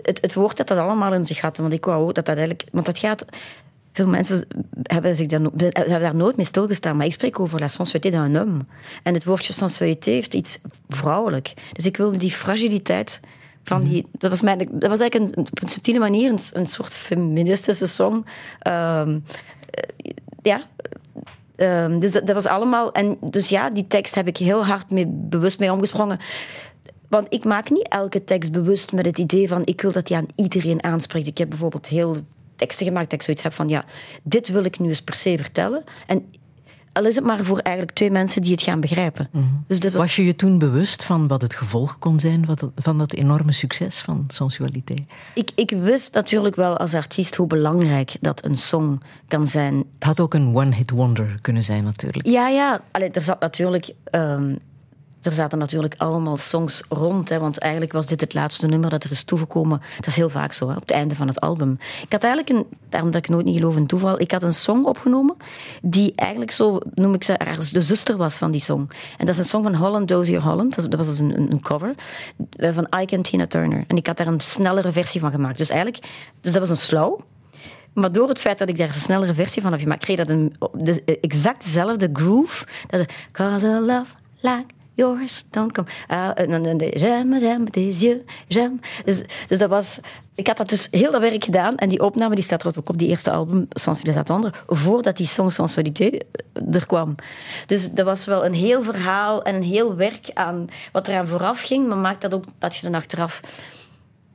Het, 0.02 0.22
het 0.22 0.34
woord 0.34 0.58
dat 0.58 0.68
dat 0.68 0.78
allemaal 0.78 1.14
in 1.14 1.26
zich 1.26 1.40
had. 1.40 1.58
Want 1.58 1.74
ik 1.74 1.86
wou 1.86 2.04
ook 2.04 2.14
dat 2.14 2.26
dat 2.26 2.36
eigenlijk... 2.38 2.70
Want 2.72 2.86
dat 2.86 3.00
gaat... 3.00 3.26
Veel 3.94 4.08
mensen 4.08 4.48
hebben, 4.84 5.16
zich 5.16 5.28
daar, 5.28 5.42
hebben 5.64 6.02
daar 6.02 6.16
nooit 6.16 6.36
mee 6.36 6.46
stilgestaan. 6.46 6.98
Maar 6.98 7.06
ik 7.06 7.14
spreek 7.14 7.40
over 7.40 7.60
la 7.60 7.68
sensualité 7.68 8.10
d'un 8.10 8.36
homme. 8.38 8.66
En 9.04 9.14
het 9.14 9.24
woordje 9.24 9.54
sensualiteit 9.54 10.16
heeft 10.16 10.34
iets 10.34 10.60
vrouwelijk. 10.90 11.54
Dus 11.74 11.86
ik 11.86 11.98
wilde 11.98 12.18
die 12.18 12.32
fragiliteit 12.32 13.20
van 13.64 13.84
die... 13.84 14.06
Dat 14.12 14.30
was, 14.30 14.42
mijn, 14.42 14.58
dat 14.58 14.90
was 14.90 15.00
eigenlijk 15.00 15.38
een, 15.38 15.46
op 15.52 15.62
een 15.62 15.70
subtiele 15.70 16.00
manier 16.00 16.32
een, 16.32 16.40
een 16.54 16.68
soort 16.68 16.96
feministische 16.96 17.88
song. 17.88 18.26
Ehm, 18.60 19.20
eh, 19.70 20.12
ja, 20.42 20.68
Ehm, 21.62 22.00
dus 22.00 22.12
dat, 22.12 22.32
was 22.32 22.46
allemaal. 22.46 22.92
En 22.92 23.18
dus 23.22 23.50
ja, 23.50 23.70
die 23.70 23.88
tekst 23.88 24.16
heb 24.16 24.28
ik 24.28 24.38
heel 24.38 24.66
hard 24.66 24.90
mee, 24.92 25.08
bewust 25.08 25.60
mee 25.60 25.72
omgesprongen. 25.72 26.20
Want 27.10 27.34
ik 27.34 27.44
maak 27.44 27.70
niet 27.70 27.88
elke 27.88 28.24
tekst 28.24 28.52
bewust 28.52 28.92
met 28.92 29.06
het 29.06 29.18
idee 29.18 29.48
van 29.48 29.62
ik 29.66 29.82
wil 29.82 29.92
dat 29.92 30.08
die 30.08 30.18
aan 30.18 30.26
iedereen 30.36 30.84
aanspreekt. 30.84 31.28
Ik 31.28 31.38
heb 31.38 31.50
bijvoorbeeld 31.50 31.88
heel 31.88 32.16
teksten 32.56 32.86
gemaakt 32.86 33.10
dat 33.10 33.20
ik 33.20 33.26
zoiets 33.26 33.44
heb 33.44 33.54
van 33.54 33.68
ja, 33.68 33.86
dit 34.24 34.48
wil 34.48 34.64
ik 34.64 34.80
nu 34.80 34.88
eens 34.88 35.02
per 35.02 35.14
se 35.14 35.38
vertellen. 35.38 35.84
En 36.08 36.26
al 36.94 37.06
is 37.06 37.16
het 37.16 37.24
maar 37.24 37.44
voor 37.44 37.58
eigenlijk 37.58 37.96
twee 37.96 38.12
mensen 38.12 38.42
die 38.42 38.52
het 38.52 38.62
gaan 38.62 38.80
begrijpen. 38.80 39.30
Dus 39.68 39.80
dit 39.80 39.92
was 39.92 40.02
Was 40.02 40.16
je 40.16 40.26
je 40.26 40.36
toen 40.36 40.60
bewust 40.60 41.04
van 41.04 41.28
wat 41.28 41.42
het 41.42 41.56
gevolg 41.56 42.00
kon 42.00 42.20
zijn 42.20 42.46
van 42.76 42.98
dat 42.98 43.14
enorme 43.14 43.52
succes 43.52 44.00
van 44.00 44.26
sensualiteit? 44.28 45.04
ik, 45.34 45.52
ik 45.56 45.70
wist 45.70 46.14
natuurlijk 46.14 46.56
wel 46.56 46.78
als 46.78 46.94
artiest 46.94 47.36
hoe 47.36 47.48
belangrijk 47.48 48.16
dat 48.22 48.46
een 48.46 48.58
song 48.58 49.02
kan 49.28 49.48
zijn 49.48 49.76
Het 49.76 50.04
had 50.04 50.20
ook 50.20 50.34
een 50.34 50.56
one-hit 50.56 50.90
wonder 50.90 51.38
kunnen 51.42 51.64
zijn 51.64 51.84
natuurlijk. 51.84 52.28
Ja, 52.28 52.48
ja. 52.48 52.82
Allee, 52.92 53.10
er 53.10 53.22
zat 53.22 53.40
natuurlijk... 53.40 53.94
ehm, 54.04 54.56
er 55.22 55.32
zaten 55.32 55.58
natuurlijk 55.58 55.94
allemaal 55.98 56.38
songs 56.38 56.84
rond. 56.90 57.30
Hè, 57.30 57.40
want 57.40 57.58
eigenlijk 57.58 57.92
was 57.92 58.06
dit 58.06 58.22
het 58.22 58.34
laatste 58.34 58.68
nummer 58.68 58.90
dat 58.90 59.04
er 59.04 59.12
is 59.12 59.24
toegekomen. 59.24 59.82
Dat 59.96 60.08
is 60.08 60.16
heel 60.16 60.30
vaak 60.30 60.54
zo, 60.54 60.68
hè, 60.68 60.74
op 60.74 60.82
het 60.82 60.92
einde 60.92 61.16
van 61.16 61.28
het 61.28 61.40
album. 61.40 61.78
Ik 62.02 62.12
had 62.12 62.24
eigenlijk 62.24 62.56
een... 62.56 62.80
Daarom 62.90 63.12
dat 63.12 63.24
ik 63.24 63.30
nooit 63.30 63.46
niet 63.46 63.56
geloof 63.56 63.76
in 63.76 63.88
toeval. 63.88 64.20
Ik 64.20 64.32
had 64.32 64.44
een 64.44 64.54
song 64.54 64.84
opgenomen 64.84 65.36
die 65.82 66.14
eigenlijk 66.16 66.52
zo, 66.52 66.80
noem 66.94 67.14
ik 67.14 67.24
ze, 67.24 67.70
de 67.72 67.82
zuster 67.82 68.18
was 68.18 68.36
van 68.36 68.52
die 68.52 68.62
song. 68.62 68.90
En 69.18 69.26
dat 69.26 69.36
is 69.36 69.38
een 69.38 69.46
song 69.46 69.64
van 69.64 69.76
Holland 69.76 70.08
Dozier 70.08 70.42
Holland. 70.42 70.92
Dat, 70.92 70.96
was 70.96 71.08
dus 71.08 71.20
een, 71.20 71.62
cover 71.62 71.96
eh, 72.56 72.74
van 72.74 72.88
Ike 73.00 73.16
en 73.16 73.22
Tina 73.22 73.48
Turner. 73.48 73.84
En 73.88 73.98
ik 73.98 74.08
had 74.08 74.18
daar 74.18 74.28
een 74.28 74.40
snellere 74.40 74.92
versie 74.92 75.22
van 75.22 75.32
gemaakt. 75.32 75.58
Dus 75.58 75.70
eigenlijk... 75.70 76.04
Dus 76.42 76.52
dat 76.52 76.62
was 76.62 76.70
een 76.70 76.86
slow. 76.86 77.20
Maar 77.94 78.12
door 78.12 78.28
het 78.28 78.40
feit 78.40 78.58
dat 78.58 78.70
ik 78.70 78.78
daar 78.78 78.88
een 78.88 78.94
snellere 78.94 79.34
versie 79.34 79.62
van 79.62 79.72
heb 79.72 79.82
gemaakt, 79.82 80.04
kreeg 80.04 80.18
dat 80.18 80.30
een, 80.30 80.56
de, 80.74 81.04
exact 81.22 81.64
dezelfde 81.64 82.10
groove. 82.14 82.66
Dat 82.88 83.00
is, 83.00 83.06
Cause 83.32 83.68
a 83.68 83.80
love 83.80 84.14
like 84.40 84.74
yours 85.02 85.44
don't 85.50 85.72
come. 85.72 85.88
Ah, 86.08 86.36
dan 86.50 86.78
de 86.78 86.92
j'aime, 86.96 87.40
j'aime 87.40 87.70
tes 87.70 88.02
yeux, 88.02 88.22
j'aime. 88.48 88.80
Dus, 89.06 89.24
dus 89.48 89.58
dat 89.58 89.70
was... 89.70 90.00
Ik 90.36 90.48
had 90.48 90.58
dat 90.58 90.70
dus 90.70 90.88
heel 90.92 91.12
dat 91.12 91.22
werk 91.22 91.44
gedaan. 91.44 91.78
En 91.78 91.90
die 91.90 92.04
opname 92.04 92.36
die 92.36 92.44
staat 92.44 92.60
trouwens 92.60 92.86
ook 92.86 92.94
op 92.94 93.00
die 93.00 93.10
eerste 93.10 93.32
album, 93.32 93.68
Sans 93.70 94.00
Files 94.00 94.16
Attendre, 94.16 94.54
voordat 94.68 95.18
die 95.18 95.28
song 95.28 95.50
Sensualité 95.50 96.18
er 96.72 96.86
kwam. 96.86 97.16
Dus 97.66 97.92
dat 97.92 98.06
was 98.06 98.26
wel 98.26 98.46
een 98.46 98.54
heel 98.54 98.82
verhaal 98.82 99.44
en 99.44 99.56
een 99.56 99.64
heel 99.64 99.96
werk 99.96 100.32
aan 100.34 100.68
wat 100.92 101.08
eraan 101.08 101.28
vooraf 101.28 101.62
ging. 101.62 101.88
Maar 101.88 101.98
maakt 101.98 102.22
dat 102.22 102.34
ook 102.34 102.44
dat 102.60 102.76
je 102.76 102.82
dan 102.82 102.96
achteraf 102.96 103.42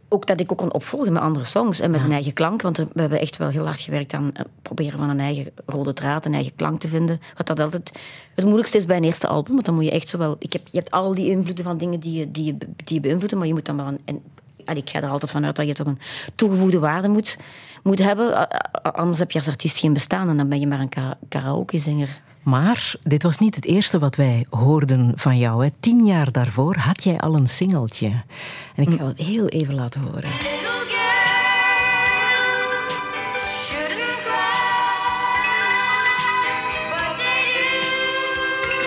ook 0.08 0.26
dat 0.26 0.40
ik 0.40 0.52
ook 0.52 0.58
kon 0.58 0.72
opvolgen 0.72 1.12
met 1.12 1.22
andere 1.22 1.44
songs 1.44 1.80
en 1.80 1.90
met 1.90 2.00
een 2.00 2.12
eigen 2.12 2.32
klank. 2.32 2.62
Want 2.62 2.76
we 2.76 2.86
hebben 2.94 3.20
echt 3.20 3.36
wel 3.36 3.48
heel 3.48 3.64
hard 3.64 3.80
gewerkt 3.80 4.12
aan 4.12 4.30
het 4.32 4.46
proberen 4.62 4.98
van 4.98 5.08
een 5.10 5.20
eigen 5.20 5.50
rode 5.66 5.92
draad, 5.92 6.24
een 6.24 6.34
eigen 6.34 6.54
klank 6.56 6.80
te 6.80 6.88
vinden. 6.88 7.20
Wat 7.36 7.46
dat 7.46 7.60
altijd 7.60 7.92
het 8.34 8.44
moeilijkste 8.44 8.76
is 8.76 8.86
bij 8.86 8.96
een 8.96 9.04
eerste 9.04 9.26
album. 9.26 9.52
Want 9.54 9.66
dan 9.66 9.74
moet 9.74 9.84
je 9.84 9.90
echt 9.90 10.08
zowel... 10.08 10.36
Ik 10.38 10.52
heb, 10.52 10.68
je 10.70 10.78
hebt 10.78 10.90
al 10.90 11.14
die 11.14 11.30
invloeden 11.30 11.64
van 11.64 11.78
dingen 11.78 12.00
die 12.00 12.18
je, 12.18 12.30
die, 12.30 12.44
je, 12.44 12.56
die 12.58 12.94
je 12.94 13.00
beïnvloeden, 13.00 13.38
maar 13.38 13.46
je 13.46 13.52
moet 13.52 13.64
dan 13.66 13.76
wel 13.76 13.86
een... 13.86 14.00
En, 14.04 14.22
allee, 14.64 14.82
ik 14.82 14.90
ga 14.90 15.00
er 15.02 15.08
altijd 15.08 15.30
vanuit 15.30 15.56
dat 15.56 15.66
je 15.66 15.74
toch 15.74 15.86
een 15.86 15.98
toegevoegde 16.34 16.78
waarde 16.78 17.08
moet, 17.08 17.36
moet 17.82 17.98
hebben. 17.98 18.36
A- 18.36 18.48
a- 18.86 18.90
Anders 18.90 19.18
heb 19.18 19.30
je 19.30 19.38
als 19.38 19.48
artiest 19.48 19.78
geen 19.78 19.92
bestaan 19.92 20.28
en 20.28 20.36
dan 20.36 20.48
ben 20.48 20.60
je 20.60 20.66
maar 20.66 20.80
een 20.80 20.88
ka- 20.88 21.18
karaoke-zinger. 21.28 22.20
Maar 22.46 22.94
dit 23.02 23.22
was 23.22 23.38
niet 23.38 23.54
het 23.54 23.64
eerste 23.64 23.98
wat 23.98 24.16
wij 24.16 24.46
hoorden 24.50 25.12
van 25.14 25.38
jou. 25.38 25.64
Hè. 25.64 25.70
Tien 25.80 26.04
jaar 26.04 26.32
daarvoor 26.32 26.76
had 26.76 27.04
jij 27.04 27.18
al 27.18 27.34
een 27.34 27.46
singeltje. 27.46 28.06
En 28.74 28.82
ik 28.82 28.98
ga 28.98 29.06
het 29.06 29.18
heel 29.18 29.46
even 29.46 29.74
laten 29.74 30.00
horen. 30.00 30.30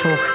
Little 0.03 0.28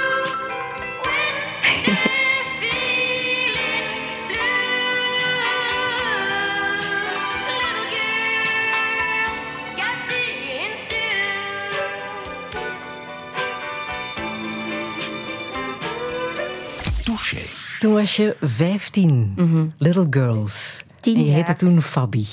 Toen 17.85 17.93
was 17.93 18.17
je 18.17 18.37
15, 18.41 19.73
Little 19.79 20.07
Girls. 20.11 20.83
Tien 21.01 21.17
en 21.17 21.25
je 21.25 21.31
heette 21.31 21.57
toen 21.57 21.83
Fabi. 21.83 22.27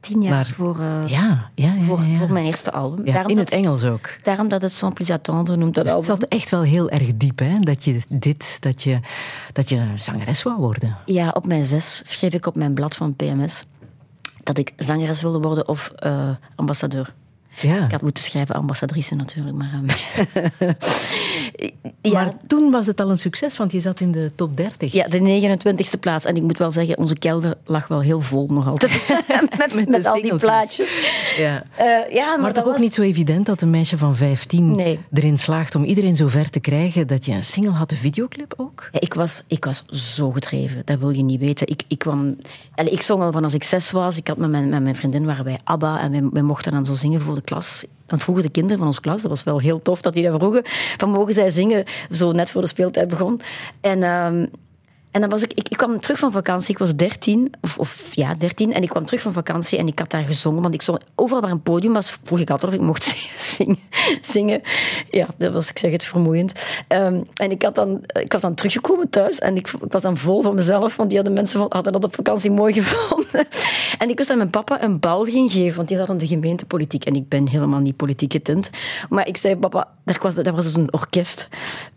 Tien 0.00 0.22
jaar 0.22 0.32
Maar- 0.32 0.46
voor, 0.46 0.80
eh, 0.80 1.08
Ja, 1.08 1.50
ja, 1.54 1.72
ja. 1.74 1.80
voor, 1.82 2.04
ja. 2.04 2.18
voor 2.18 2.32
mijn 2.32 2.46
eerste 2.46 2.72
album. 2.72 3.04
Daarom, 3.04 3.30
in 3.30 3.36
dat, 3.36 3.44
het 3.50 3.54
Engels 3.58 3.84
ook. 3.84 4.16
daarom 4.22 4.48
dat 4.48 4.62
het 4.62 4.72
Sans 4.72 4.94
Plus 4.94 5.10
Attendre 5.10 5.56
noemt 5.56 5.74
dat 5.74 5.84
Dus 5.84 5.94
het 5.94 6.02
album. 6.02 6.20
zat 6.20 6.28
echt 6.38 6.50
wel 6.50 6.62
heel 6.62 6.90
erg 6.90 7.16
diep, 7.16 7.38
hè? 7.38 7.58
Dat 7.58 7.84
je 7.84 8.00
dit, 8.08 8.56
dat 8.62 8.82
je, 8.82 9.00
dat 9.52 9.68
je 9.68 9.82
zangeres 9.96 10.42
wou 10.42 10.56
worden. 10.60 10.96
Ja, 11.06 11.28
op 11.30 11.46
mijn 11.46 11.64
zes 11.64 12.00
schreef 12.04 12.32
ik 12.32 12.46
op 12.46 12.56
mijn 12.56 12.74
blad 12.74 12.94
van 12.96 13.14
PMS 13.16 13.64
dat 14.42 14.58
ik 14.58 14.72
zangeres 14.76 15.22
wilde 15.22 15.40
worden 15.40 15.68
of 15.68 15.92
eh, 15.96 16.28
ambassadeur. 16.54 17.14
Ja. 17.60 17.84
Ik 17.84 17.90
had 17.90 18.02
moeten 18.02 18.22
schrijven 18.22 18.54
ambassadrice 18.54 19.14
natuurlijk, 19.14 19.56
maar... 19.56 19.70
ehm, 19.72 20.72
ja, 22.02 22.12
Maar 22.12 22.32
toen 22.46 22.70
was 22.70 22.86
het 22.86 23.00
al 23.00 23.10
een 23.10 23.16
succes, 23.16 23.56
want 23.56 23.72
je 23.72 23.80
zat 23.80 24.00
in 24.00 24.12
de 24.12 24.32
top 24.34 24.56
30. 24.56 24.92
ja, 24.92 25.08
de 25.08 25.18
29e 25.18 25.98
plaats. 26.00 26.24
En 26.24 26.36
ik 26.36 26.42
moet 26.42 26.58
wel 26.58 26.72
zeggen, 26.72 26.98
onze 26.98 27.16
kelder 27.16 27.54
lag 27.64 27.88
wel 27.88 28.00
heel 28.00 28.20
vol 28.20 28.46
nog 28.50 28.68
altijd. 28.68 28.92
met 29.58 29.74
Met 29.74 29.88
met, 29.88 30.02
de 30.02 30.08
al 30.08 30.22
die 30.22 30.36
plaatjes. 30.36 30.90
Ja. 31.36 31.62
Eh, 31.76 32.14
ja, 32.14 32.26
maar, 32.26 32.36
Maar 32.40 32.46
dat 32.46 32.54
toch 32.54 32.64
ook 32.64 32.70
was- 32.72 32.80
niet 32.80 32.94
zo 32.94 33.02
evident 33.02 33.46
dat 33.46 33.60
een 33.62 33.70
meisje 33.70 33.98
van 33.98 34.16
15 34.16 34.74
Nee. 34.74 34.98
erin 35.12 35.38
slaagt 35.38 35.74
om 35.74 35.84
iedereen 35.84 36.16
zo 36.16 36.26
ver 36.28 36.50
te 36.50 36.60
krijgen 36.60 37.06
dat 37.06 37.24
je 37.24 37.32
een 37.32 37.44
single 37.44 37.72
had, 37.72 37.90
een 37.90 37.96
videoclip 37.96 38.54
ook? 38.56 38.88
Ja, 38.92 39.00
ik, 39.00 39.14
was, 39.14 39.42
ik 39.46 39.64
was 39.64 39.84
zo 39.86 40.30
gedreven, 40.30 40.82
dat 40.84 40.98
wil 40.98 41.10
je 41.10 41.22
niet 41.22 41.40
weten. 41.40 41.66
Ik, 41.68 41.82
ik, 41.88 41.98
kwam, 41.98 42.36
ik 42.74 43.00
zong 43.02 43.22
al 43.22 43.32
van 43.32 43.44
als 43.44 43.54
ik 43.54 43.64
zes 43.64 43.90
was. 43.90 44.16
Ik 44.16 44.28
had 44.28 44.36
met 44.36 44.50
mijn, 44.50 44.68
met 44.68 44.82
mijn 44.82 44.94
vriendin 44.94 45.24
waren 45.24 45.44
wij 45.44 45.58
ABBA 45.64 46.00
en 46.00 46.10
wij, 46.10 46.22
wij 46.32 46.42
mochten 46.42 46.72
dan 46.72 46.84
zo 46.84 46.94
zingen 46.94 47.20
voor 47.20 47.34
de 47.34 47.41
klas. 47.44 47.84
Dan 48.06 48.20
vroegen 48.20 48.44
de 48.44 48.50
kinderen 48.50 48.78
van 48.78 48.86
ons 48.86 49.00
klas, 49.00 49.22
dat 49.22 49.30
was 49.30 49.42
wel 49.42 49.60
heel 49.60 49.82
tof 49.82 50.00
dat 50.00 50.14
die 50.14 50.22
dat 50.28 50.40
vroegen, 50.40 50.62
van 50.96 51.10
mogen 51.10 51.34
zij 51.34 51.50
zingen, 51.50 51.84
zo 52.10 52.32
net 52.32 52.50
voor 52.50 52.62
de 52.62 52.68
speeltijd 52.68 53.08
begon. 53.08 53.40
En, 53.80 54.02
ehm, 54.02 54.46
en 55.12 55.20
dan 55.20 55.30
was 55.30 55.42
ik, 55.42 55.52
ik, 55.52 55.68
ik 55.68 55.76
kwam 55.76 56.00
terug 56.00 56.18
van 56.18 56.32
vakantie, 56.32 56.70
ik 56.70 56.78
was 56.78 56.94
dertien, 56.94 57.52
of, 57.60 57.78
of 57.78 58.14
ja, 58.14 58.34
dertien, 58.34 58.72
en 58.72 58.82
ik 58.82 58.88
kwam 58.88 59.04
terug 59.04 59.20
van 59.20 59.32
vakantie 59.32 59.78
en 59.78 59.86
ik 59.86 59.98
had 59.98 60.10
daar 60.10 60.22
gezongen, 60.22 60.62
want 60.62 60.74
ik 60.74 60.82
zong, 60.82 61.00
overal 61.14 61.42
waar 61.42 61.50
een 61.50 61.62
podium 61.62 61.92
was, 61.92 62.18
vroeg 62.22 62.40
ik 62.40 62.50
altijd 62.50 62.72
of 62.72 62.78
ik 62.78 62.84
mocht 62.84 63.02
zingen. 63.56 63.78
zingen. 64.20 64.60
Ja, 65.10 65.26
dat 65.36 65.52
was, 65.52 65.70
ik 65.70 65.78
zeg 65.78 65.92
het, 65.92 66.04
vermoeiend. 66.04 66.52
Ehm, 66.88 67.20
en 67.34 67.50
ik, 67.50 67.62
had 67.62 67.74
dan, 67.74 68.00
ik 68.06 68.32
was 68.32 68.40
dan 68.40 68.54
teruggekomen 68.54 69.10
thuis 69.10 69.38
en 69.38 69.56
ik, 69.56 69.68
ik 69.68 69.92
was 69.92 70.02
dan 70.02 70.16
vol 70.16 70.42
van 70.42 70.54
mezelf, 70.54 70.96
want 70.96 71.08
die 71.08 71.18
hadden 71.18 71.36
mensen 71.36 71.58
van, 71.58 71.66
hadden 71.68 71.92
dat 71.92 72.04
op 72.04 72.14
vakantie 72.14 72.50
mooi 72.50 72.72
gevonden. 72.82 73.46
En 73.98 74.08
ik 74.08 74.16
wist 74.16 74.28
dat 74.28 74.36
mijn 74.36 74.50
papa 74.50 74.82
een 74.82 75.00
bal 75.00 75.24
ging 75.24 75.52
geven, 75.52 75.76
want 75.76 75.88
die 75.88 75.96
zat 75.96 76.10
aan 76.10 76.18
de 76.18 76.26
gemeentepolitiek 76.26 77.04
en 77.04 77.14
ik 77.14 77.28
ben 77.28 77.48
helemaal 77.48 77.80
niet 77.80 77.96
politiek 77.96 78.32
getint. 78.32 78.70
Maar 79.08 79.28
ik 79.28 79.36
zei, 79.36 79.56
papa, 79.56 79.88
daar 80.04 80.18
was, 80.20 80.34
daar 80.34 80.54
was 80.54 80.64
dus 80.64 80.74
een 80.74 80.92
orkest. 80.92 81.48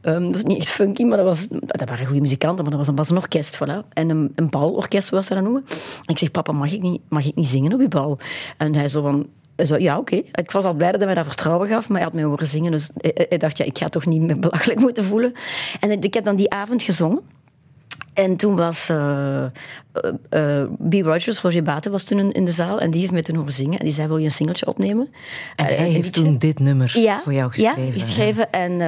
Ehm, 0.01 0.25
dat 0.25 0.36
is 0.36 0.43
niet 0.43 0.58
echt 0.58 0.67
funky, 0.67 1.04
maar 1.04 1.17
dat, 1.17 1.25
was, 1.25 1.47
dat 1.49 1.89
waren 1.89 2.06
goede 2.06 2.21
muzikanten, 2.21 2.63
maar 2.65 2.78
dat 2.78 2.80
was 2.80 2.88
een, 2.88 2.95
was 3.10 3.18
een 3.18 3.24
orkest, 3.24 3.56
voilà. 3.58 3.88
En 3.94 4.10
een, 4.10 4.50
balorkest, 4.50 5.08
zoals 5.08 5.26
ze 5.26 5.34
dat 5.34 5.44
noemen. 5.44 5.65
En 6.06 6.13
ik 6.13 6.18
zeg, 6.18 6.32
papa, 6.32 6.52
mag 6.52 6.72
ik 6.72 6.82
niet, 6.82 7.02
mag 7.10 7.26
ik 7.26 7.36
niet 7.36 7.48
zingen 7.48 7.74
op 7.74 7.82
je 7.82 7.88
bal? 7.88 8.18
En 8.58 8.76
hij 8.76 8.89
zo 8.89 9.02
van... 9.02 9.28
Zo, 9.65 9.78
ja, 9.78 9.98
oké. 9.98 10.15
Ik 10.15 10.52
was 10.52 10.63
al 10.63 10.74
blij 10.74 10.89
dat 10.91 10.98
hij 10.98 11.06
mij 11.06 11.15
dat 11.15 11.26
vertrouwen 11.26 11.68
gaf, 11.68 11.88
maar 11.88 11.98
hij 11.98 12.06
had 12.06 12.13
mij 12.13 12.24
horen 12.24 12.48
zingen. 12.48 12.72
Dus 12.72 12.89
hij 13.02 13.38
dacht, 13.38 13.58
ja, 13.58 13.65
ik 13.65 13.78
ga 13.78 13.88
toch 13.88 14.06
niet 14.06 14.22
me 14.22 14.39
belachelijk 14.39 14.80
moeten 14.80 15.04
voelen. 15.04 15.34
En 15.80 16.02
ik 16.02 16.13
heb 16.13 16.24
dan 16.24 16.36
die 16.36 16.50
avond 16.50 16.82
gezongen. 16.82 17.22
En 18.15 18.36
toen 18.36 18.56
was 18.56 18.89
eh, 18.89 19.43
eh, 19.43 19.49
B. 20.89 20.93
Rogers, 20.93 21.41
Roger 21.41 21.63
Baten, 21.63 21.91
was 21.91 22.04
toen 22.04 22.32
in, 22.32 22.45
de 22.45 22.51
zaal. 22.51 22.80
En 22.80 22.91
die 22.91 22.99
heeft 22.99 23.12
mij 23.13 23.21
toen 23.21 23.36
horen 23.36 23.51
zingen. 23.51 23.80
En 23.80 23.86
die 23.86 23.93
zei, 23.93 24.08
wil 24.08 24.17
je 24.17 24.25
een 24.25 24.32
singeltje 24.32 24.67
opnemen? 24.67 25.13
En 25.56 25.65
hij 25.65 25.75
heeft 25.89 26.13
toen 26.13 26.38
dit 26.38 26.60
nummer 26.60 26.99
ja, 26.99 27.21
voor 27.21 27.34
jou 27.34 27.51
geschreven. 27.51 27.86
Ja, 27.86 27.91
geschreven. 27.91 28.51
En 28.51 28.82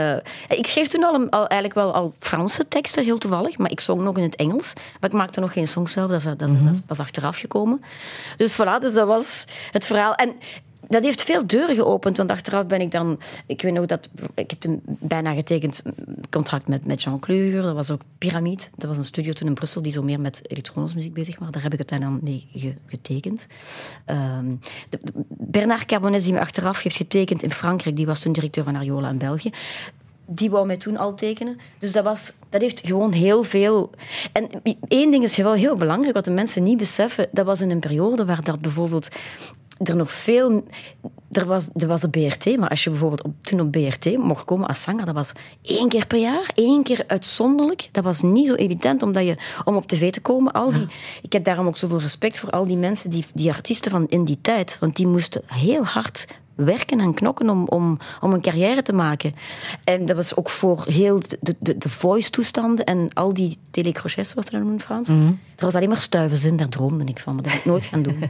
ik 0.49 0.67
schreef 0.67 0.87
toen 0.87 1.03
al, 1.03 1.13
een- 1.13 1.29
al 1.29 1.47
eigenlijk 1.47 1.73
wel 1.73 1.93
al 1.93 2.13
Franse 2.19 2.67
teksten, 2.67 3.03
heel 3.03 3.17
toevallig. 3.17 3.57
Maar 3.57 3.71
ik 3.71 3.79
zong 3.79 4.01
nog 4.01 4.17
in 4.17 4.23
het 4.23 4.35
Engels. 4.35 4.73
Maar 4.99 5.09
ik 5.09 5.15
maakte 5.15 5.39
nog 5.39 5.53
geen 5.53 5.67
song 5.67 5.87
zelf. 5.87 6.11
Dat 6.11 6.23
dat, 6.23 6.37
dat 6.39 6.49
is 6.89 6.99
achteraf 6.99 7.37
gekomen. 7.37 7.81
Dus 8.37 8.53
voilà, 8.53 8.79
dus 8.81 8.93
dat 8.93 9.07
was 9.07 9.45
het 9.71 9.85
verhaal. 9.85 10.15
En 10.15 10.33
dat 10.87 11.03
heeft 11.03 11.21
veel 11.21 11.47
deuren 11.47 11.75
geopend. 11.75 12.17
Want 12.17 12.29
achteraf 12.31 12.65
ben 12.65 12.81
ik 12.81 12.91
dan... 12.91 13.19
Ik 13.45 13.61
weet 13.61 13.73
nog 13.73 13.85
dat... 13.85 14.09
Ik 14.35 14.49
heb 14.49 14.59
toen 14.59 14.81
bijna 14.85 15.33
getekend 15.33 15.81
contract 16.29 16.67
met, 16.67 16.85
met 16.85 17.03
Jean 17.03 17.19
Kleuger. 17.19 17.61
Dat 17.61 17.75
was 17.75 17.91
ook 17.91 18.01
Pyramide. 18.17 18.63
Dat 18.75 18.87
was 18.87 18.97
een 18.97 19.03
studio 19.03 19.33
toen 19.33 19.47
in 19.47 19.53
Brussel 19.53 19.81
die 19.81 19.91
zo 19.91 20.03
meer 20.03 20.19
met 20.19 20.41
elektronische 20.47 20.97
muziek 20.97 21.13
bezig 21.13 21.39
was. 21.39 21.51
Daar 21.51 21.63
heb 21.63 21.73
ik 21.73 21.79
uiteindelijk 21.89 22.23
mee 22.23 22.47
ge- 22.53 22.75
getekend. 22.85 23.45
Ehm, 24.05 24.45
Bernard 25.27 25.85
Carbones, 25.85 26.23
die 26.23 26.33
me 26.33 26.39
achteraf 26.39 26.83
heeft 26.83 26.95
getekend 26.95 27.43
in 27.43 27.51
Frankrijk, 27.51 27.95
die 27.95 28.05
was 28.05 28.19
toen 28.19 28.33
directeur 28.33 28.63
van 28.63 28.75
Ariola 28.75 29.09
in 29.09 29.17
België. 29.17 29.49
Die 30.29 30.49
wou 30.49 30.65
mij 30.65 30.77
toen 30.77 30.97
al 30.97 31.15
tekenen. 31.15 31.57
Dus 31.79 31.91
dat, 31.91 32.03
was, 32.03 32.33
dat 32.49 32.61
heeft 32.61 32.81
gewoon 32.85 33.11
heel 33.11 33.43
veel... 33.43 33.89
En 34.31 34.49
één 34.87 35.11
ding 35.11 35.23
is 35.23 35.37
wel 35.37 35.53
heel 35.53 35.75
belangrijk, 35.75 36.13
wat 36.15 36.25
de 36.25 36.31
mensen 36.31 36.63
niet 36.63 36.77
beseffen. 36.77 37.27
Dat 37.31 37.45
was 37.45 37.61
in 37.61 37.71
een 37.71 37.79
periode 37.79 38.25
waar 38.25 38.43
dat 38.43 38.61
bijvoorbeeld 38.61 39.07
er 39.83 39.95
nog 39.95 40.11
veel... 40.11 40.63
Er 41.31 41.45
was, 41.45 41.69
er 41.75 41.87
was 41.87 42.01
de 42.01 42.09
BRT, 42.09 42.57
maar 42.57 42.69
als 42.69 42.83
je 42.83 42.89
bijvoorbeeld 42.89 43.23
op, 43.23 43.33
toen 43.41 43.59
op 43.59 43.71
BRT 43.71 44.17
mocht 44.17 44.43
komen 44.43 44.67
als 44.67 44.81
zanger, 44.81 45.05
dat 45.05 45.15
was 45.15 45.31
één 45.61 45.89
keer 45.89 46.07
per 46.07 46.19
jaar, 46.19 46.51
één 46.55 46.83
keer 46.83 47.03
uitzonderlijk. 47.07 47.89
Dat 47.91 48.03
was 48.03 48.21
niet 48.21 48.47
zo 48.47 48.53
evident 48.53 49.03
omdat 49.03 49.25
je, 49.25 49.37
om 49.63 49.75
op 49.75 49.87
tv 49.87 50.11
te 50.11 50.21
komen. 50.21 50.51
Al 50.51 50.71
die, 50.71 50.87
Ik 51.21 51.33
heb 51.33 51.43
daarom 51.43 51.67
ook 51.67 51.77
zoveel 51.77 51.99
respect 51.99 52.39
voor 52.39 52.49
al 52.49 52.65
die 52.65 52.77
mensen, 52.77 53.09
die, 53.09 53.25
die 53.33 53.51
artiesten 53.51 53.91
van 53.91 54.07
in 54.07 54.25
die 54.25 54.37
tijd. 54.41 54.77
Want 54.79 54.95
die 54.95 55.07
moesten 55.07 55.41
heel 55.45 55.85
hard 55.85 56.27
werken 56.57 56.99
en 56.99 57.13
knokken 57.13 57.49
om, 57.49 57.67
om, 57.67 57.97
om 58.21 58.33
een 58.33 58.41
carrière 58.41 58.81
te 58.81 58.93
maken. 58.93 59.35
En 59.83 60.05
dat 60.05 60.15
was 60.15 60.35
ook 60.35 60.49
voor 60.49 60.85
heel 60.87 61.19
de, 61.39 61.55
de, 61.59 61.77
de 61.77 61.89
voice-toestanden 61.89 62.85
en 62.85 63.09
al 63.13 63.33
die 63.33 63.57
telecrochets, 63.71 64.33
wat 64.33 64.45
ze 64.45 64.51
dat 64.51 64.59
noemen 64.59 64.79
in 64.79 64.85
Frans. 64.85 65.09
Er 65.09 65.65
was 65.65 65.75
alleen 65.75 65.89
maar 65.89 65.97
stuivers 65.97 66.43
in, 66.43 66.57
daar 66.57 66.69
droomde 66.69 67.03
ik 67.03 67.19
van, 67.19 67.33
maar 67.33 67.43
dat 67.43 67.51
heb 67.51 67.61
ik 67.61 67.67
nooit 67.67 67.85
gaan 67.85 68.01
doen. 68.01 68.19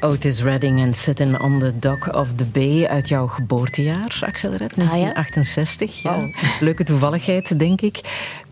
Otis 0.00 0.42
Redding 0.42 0.80
en 0.80 0.94
Sitting 0.94 1.40
on 1.40 1.58
the 1.58 1.78
Dock 1.78 2.14
of 2.14 2.32
the 2.34 2.44
Bay 2.44 2.86
uit 2.86 3.08
jouw 3.08 3.26
geboortejaar, 3.26 4.18
Axel 4.20 4.50
Red, 4.54 4.72
Ah, 4.72 4.76
ja. 4.78 5.12
1968. 5.12 6.02
ja. 6.02 6.10
Wauw. 6.10 6.30
Leuke 6.60 6.84
toevalligheid, 6.84 7.58
denk 7.58 7.80
ik. 7.80 8.00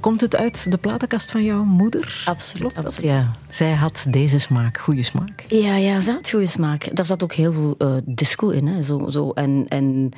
Komt 0.01 0.21
het 0.21 0.37
uit 0.37 0.71
de 0.71 0.77
platenkast 0.79 1.31
van 1.31 1.45
jouw 1.45 1.65
moeder? 1.65 2.23
Absoluut. 2.25 2.99
Ja. 3.03 3.33
Zij 3.49 3.73
had 3.73 4.07
deze 4.11 4.39
smaak, 4.39 4.79
goede 4.79 5.03
smaak. 5.03 5.45
Ja, 5.49 5.77
ja, 5.77 6.01
ze 6.01 6.13
had 6.13 6.31
goede 6.31 6.47
smaak. 6.47 6.97
Daar 6.97 7.07
zat 7.07 7.23
ook 7.23 7.33
heel 7.33 7.53
veel 7.53 7.75
eh, 7.79 7.97
disco 8.05 8.49
in. 8.49 8.67
Hè, 8.67 8.83
zo, 8.83 9.07
zo. 9.11 9.31
En, 9.31 9.67
en 9.69 10.11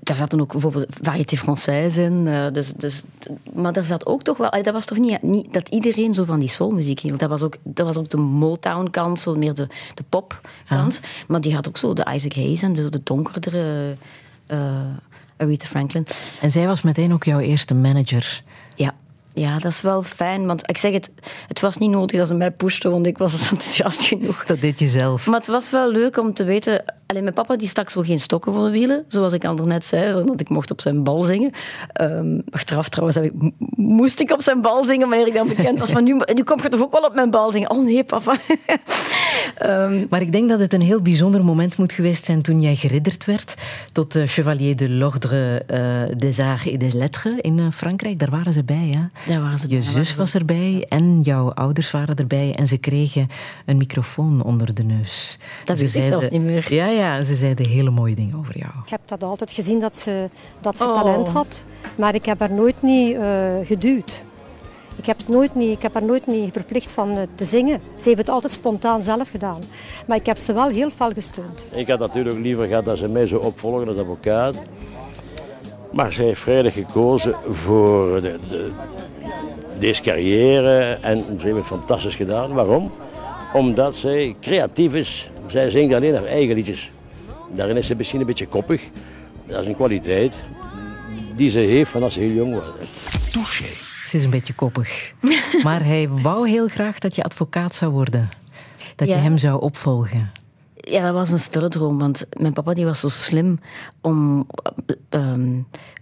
daar 0.00 0.16
zaten 0.16 0.40
ook 0.40 0.52
bijvoorbeeld 0.52 0.86
variété 0.88 1.36
française 1.36 2.00
in. 2.00 2.26
eh, 2.26 2.52
dus, 2.52 2.72
dus, 2.72 3.02
maar 3.54 3.72
daar 3.72 3.84
zat 3.84 4.06
ook 4.06 4.22
toch 4.22 4.36
wel... 4.36 4.50
Dat 4.50 4.72
was 4.72 4.84
toch 4.84 4.98
niet, 4.98 5.22
niet 5.22 5.52
dat 5.52 5.68
iedereen 5.68 6.14
zo 6.14 6.24
van 6.24 6.38
die 6.40 6.48
soulmuziek 6.48 7.00
hield. 7.00 7.18
Dat 7.20 7.28
was 7.28 7.42
ook, 7.42 7.56
dat 7.62 7.86
was 7.86 7.96
ook 7.96 8.10
de 8.10 8.16
Motown-kant, 8.16 9.18
zo 9.18 9.34
meer 9.36 9.54
de, 9.54 9.66
de 9.94 10.04
pop-kant. 10.08 11.00
Maar 11.28 11.40
die 11.40 11.54
had 11.54 11.68
ook 11.68 11.76
zo 11.76 11.92
de 11.92 12.12
Isaac 12.14 12.34
Hayes 12.34 12.62
en 12.62 12.74
de, 12.74 12.90
de 12.90 13.00
donkerdere 13.04 13.96
eh 14.46 14.58
Aretha 15.40 15.66
Franklin. 15.66 16.06
En 16.40 16.50
zij 16.50 16.66
was 16.66 16.82
meteen 16.82 17.12
ook 17.12 17.24
jouw 17.24 17.38
eerste 17.38 17.74
manager. 17.74 18.42
Ja. 19.40 19.58
Dat 19.58 19.72
is 19.72 19.80
wel 19.80 20.02
fijn. 20.02 20.46
Want 20.46 20.68
ik 20.68 20.76
zeg 20.76 20.92
het, 20.92 21.10
het 21.48 21.60
was 21.60 21.76
niet 21.76 21.90
nodig 21.90 22.18
dat 22.18 22.28
ze 22.28 22.34
mij 22.34 22.50
pushten, 22.50 22.90
want 22.90 23.06
ik 23.06 23.18
was 23.18 23.32
enthousiast 23.50 24.00
genoeg. 24.02 24.44
Dat 24.46 24.60
deed 24.60 24.78
je 24.78 24.86
zelf. 24.86 25.26
Maar 25.26 25.38
het 25.38 25.46
was 25.48 25.70
wel 25.70 25.90
leuk 25.90 26.16
om 26.18 26.34
te 26.34 26.44
weten. 26.44 26.84
Alleen 27.06 27.22
mijn 27.22 27.34
papa 27.34 27.56
die 27.56 27.68
stak 27.68 27.90
zo 27.90 28.00
geen 28.02 28.20
stokken 28.20 28.52
voor 28.52 28.64
de 28.64 28.70
wielen, 28.70 29.04
zoals 29.08 29.32
ik 29.32 29.44
al 29.44 29.54
net 29.54 29.84
zei, 29.86 30.12
want 30.24 30.40
ik 30.40 30.48
mocht 30.48 30.70
op 30.70 30.80
zijn 30.80 31.02
bal 31.04 31.22
zingen. 31.22 31.50
Ehm, 31.92 32.40
achteraf 32.50 32.88
trouwens 32.88 33.18
ik, 33.18 33.32
mo- 33.34 33.50
moest 33.76 34.20
ik 34.20 34.30
op 34.32 34.42
zijn 34.42 34.60
bal 34.60 34.84
zingen 34.84 35.08
wanneer 35.08 35.26
ik 35.26 35.34
dan 35.34 35.48
bekend 35.48 35.78
was. 35.78 35.92
Maar 35.92 36.02
nu, 36.02 36.20
nu 36.34 36.42
kom 36.42 36.62
je 36.62 36.68
toch 36.68 36.80
ook 36.80 36.92
wel 36.92 37.02
op 37.02 37.14
mijn 37.14 37.30
bal 37.30 37.50
zingen? 37.50 37.70
Oh 37.70 37.84
nee, 37.84 38.04
papa. 38.04 38.36
Ehm, 39.54 40.06
Maar 40.10 40.20
ik 40.20 40.32
denk 40.32 40.48
dat 40.48 40.60
het 40.60 40.72
een 40.72 40.80
heel 40.80 41.02
bijzonder 41.02 41.44
moment 41.44 41.76
moet 41.76 41.92
geweest 41.92 42.24
zijn 42.24 42.42
toen 42.42 42.60
jij 42.60 42.74
geridderd 42.74 43.24
werd 43.24 43.54
tot 43.92 44.14
eh, 44.14 44.26
Chevalier 44.26 44.76
de 44.76 44.90
l'Ordre 44.90 45.62
eh, 45.66 46.02
des 46.16 46.38
Arts 46.38 46.66
et 46.66 46.80
des 46.80 46.92
Lettres 46.92 47.38
in 47.40 47.58
eh, 47.58 47.64
Frankrijk. 47.72 48.18
Daar 48.18 48.30
waren 48.30 48.52
ze 48.52 48.64
bij, 48.64 48.90
hè? 48.94 49.32
Daar 49.32 49.42
waren 49.42 49.58
ze 49.58 49.68
Je 49.68 49.76
bij, 49.76 49.84
waren 49.86 50.04
zus 50.04 50.08
ze 50.08 50.16
was 50.16 50.34
erbij 50.34 50.86
en 50.88 51.20
jouw 51.20 51.52
ouders 51.52 51.90
waren 51.90 52.16
erbij 52.16 52.54
en 52.54 52.66
ze 52.66 52.76
kregen 52.78 53.28
een 53.66 53.76
microfoon 53.76 54.42
onder 54.42 54.74
de 54.74 54.82
neus. 54.82 55.38
Dat 55.64 55.78
Ze 55.78 55.84
wist 55.84 55.96
ik 55.96 56.04
zelfs 56.04 56.28
niet 56.30 56.42
meer. 56.42 56.74
Ja, 56.74 56.86
ja, 56.86 57.22
ze 57.22 57.34
zeiden 57.34 57.66
hele 57.66 57.90
mooie 57.90 58.14
dingen 58.14 58.38
over 58.38 58.58
jou. 58.58 58.72
Ik 58.84 58.90
heb 58.90 59.00
dat 59.04 59.22
altijd 59.22 59.50
gezien 59.50 59.80
dat 59.80 59.96
ze, 59.96 60.28
dat 60.60 60.78
ze 60.78 60.84
Oh. 60.88 60.94
talent 60.94 61.28
had, 61.28 61.64
maar 61.96 62.14
ik 62.14 62.24
heb 62.24 62.40
haar 62.40 62.52
nooit 62.52 62.82
niet 62.82 63.16
eh, 63.16 63.22
geduwd. 63.64 64.24
Ik 65.00 65.06
heb, 65.06 65.18
het 65.18 65.28
nooit 65.28 65.54
niet, 65.54 65.76
ik 65.76 65.82
heb 65.82 65.92
haar 65.92 66.02
nooit 66.02 66.26
niet 66.26 66.52
verplicht 66.52 66.92
van 66.92 67.16
eh, 67.16 67.22
te 67.34 67.44
zingen. 67.44 67.80
Ze 67.98 68.08
heeft 68.08 68.18
het 68.18 68.28
altijd 68.28 68.52
spontaan 68.52 69.02
zelf 69.02 69.30
gedaan. 69.30 69.60
Maar 70.06 70.16
ik 70.16 70.26
heb 70.26 70.36
ze 70.36 70.52
wel 70.52 70.68
heel 70.68 70.90
fel 70.90 71.10
gesteund. 71.10 71.66
Ik 71.70 71.88
had 71.88 71.98
natuurlijk 71.98 72.38
liever 72.38 72.66
gehad 72.66 72.84
dat 72.84 72.98
ze 72.98 73.08
mij 73.08 73.26
zou 73.26 73.44
opvolgen 73.44 73.88
als 73.88 73.96
advocaat. 73.96 74.54
Maar 75.92 76.12
zij 76.12 76.24
heeft 76.24 76.40
vrijdag 76.40 76.72
gekozen 76.72 77.34
voor 77.50 78.20
de, 78.20 78.38
de, 78.48 78.70
deze 79.78 80.02
carrière 80.02 80.98
en 81.00 81.24
ze 81.38 81.46
heeft 81.46 81.56
het 81.56 81.66
fantastisch 81.66 82.16
gedaan. 82.16 82.52
Waarom? 82.52 82.90
Omdat 83.52 83.96
zij 83.96 84.36
creatief 84.40 84.94
is. 84.94 85.30
Zij 85.46 85.70
zingt 85.70 85.94
alleen 85.94 86.14
haar 86.14 86.24
eigen 86.24 86.54
liedjes. 86.54 86.90
Daarin 87.48 87.76
is 87.76 87.86
ze 87.86 87.94
misschien 87.94 88.20
een 88.20 88.26
beetje 88.26 88.48
koppig. 88.48 88.82
Dat 89.46 89.60
is 89.60 89.66
een 89.66 89.76
kwaliteit 89.76 90.44
die 91.36 91.50
ze 91.50 91.58
heeft 91.58 91.90
van 91.90 92.02
als 92.02 92.14
ze 92.14 92.20
heel 92.20 92.32
jong 92.32 92.54
was. 92.54 92.64
Touché. 93.32 93.89
Ze 94.10 94.16
is 94.16 94.24
een 94.24 94.30
beetje 94.30 94.54
koppig. 94.54 95.12
maar 95.64 95.84
hij 95.84 96.08
wou 96.08 96.48
heel 96.48 96.68
graag 96.68 96.98
dat 96.98 97.14
je 97.14 97.22
advocaat 97.22 97.74
zou 97.74 97.92
worden. 97.92 98.28
Dat 98.96 99.08
je 99.08 99.14
hem 99.14 99.38
zou 99.38 99.60
opvolgen. 99.60 100.30
Ja, 100.74 101.02
dat 101.02 101.12
was 101.12 101.30
een 101.30 101.38
stille 101.38 101.68
droom, 101.68 101.98
want 101.98 102.26
mijn 102.38 102.52
papa 102.52 102.74
die 102.74 102.84
was 102.84 103.00
zo 103.00 103.08
slim 103.08 103.60
om, 104.00 104.46
ehm, 105.08 105.50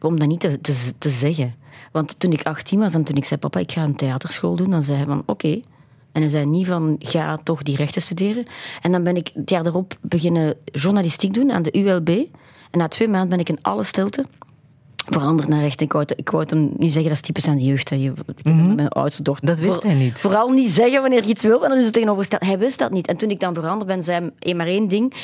om 0.00 0.18
dat 0.18 0.28
niet 0.28 0.40
te, 0.40 0.60
te, 0.60 0.92
te 0.98 1.08
zeggen. 1.08 1.54
Want 1.92 2.20
toen 2.20 2.32
ik 2.32 2.42
18 2.42 2.78
was 2.78 2.94
en 2.94 3.04
toen 3.04 3.16
ik 3.16 3.24
zei, 3.24 3.40
papa, 3.40 3.58
ik 3.58 3.72
ga 3.72 3.82
een 3.82 3.96
theaterschool 3.96 4.56
doen, 4.56 4.70
dan 4.70 4.82
zei 4.82 4.96
hij 4.96 5.06
van, 5.06 5.22
oké. 5.26 5.60
En 6.12 6.20
hij 6.20 6.28
zei 6.28 6.46
niet 6.46 6.66
van, 6.66 6.96
ga 6.98 7.36
toch 7.36 7.62
die 7.62 7.76
rechten 7.76 8.02
studeren. 8.02 8.46
En 8.82 8.92
dan 8.92 9.02
ben 9.02 9.16
ik 9.16 9.30
het 9.34 9.50
jaar 9.50 9.62
daarop 9.62 9.96
beginnen 10.00 10.54
journalistiek 10.64 11.34
doen 11.34 11.52
aan 11.52 11.62
de 11.62 11.78
ULB. 11.78 12.08
En 12.70 12.78
na 12.78 12.88
twee 12.88 13.08
maanden 13.08 13.28
ben 13.28 13.38
ik 13.38 13.48
in 13.48 13.58
alle 13.62 13.82
stilte 13.82 14.26
veranderd 15.10 15.48
naar 15.48 15.60
rechten. 15.60 15.86
Ik 15.86 15.92
wou, 15.92 16.04
ik 16.16 16.30
wou 16.30 16.44
hem 16.48 16.70
niet 16.76 16.92
zeggen, 16.92 17.10
dat 17.10 17.20
is 17.20 17.26
typisch 17.26 17.46
aan 17.46 17.56
de 17.56 17.64
jeugd. 17.64 17.90
Hè. 17.90 17.96
Je, 17.96 18.12
met 18.42 18.76
mijn 18.76 18.88
oudste 18.88 19.22
dochter. 19.22 19.48
Mhm. 19.48 19.56
Dat 19.56 19.66
wist 19.66 19.82
hij 19.82 19.94
niet. 19.94 20.18
Vooral 20.18 20.50
niet 20.50 20.70
zeggen 20.70 21.00
wanneer 21.00 21.22
je 21.22 21.28
iets 21.28 21.44
wil. 21.44 21.62
En 21.64 21.68
dan 21.68 21.78
is 21.78 21.84
het 21.84 21.94
tegenovergesteld. 21.94 22.44
Hij 22.44 22.58
wist 22.58 22.78
dat 22.78 22.90
niet. 22.90 23.06
En 23.06 23.16
toen 23.16 23.30
ik 23.30 23.40
dan 23.40 23.54
veranderd 23.54 23.86
ben, 23.86 24.02
zei 24.02 24.30
hij 24.38 24.54
maar 24.54 24.66
één 24.66 24.88
ding. 24.88 25.14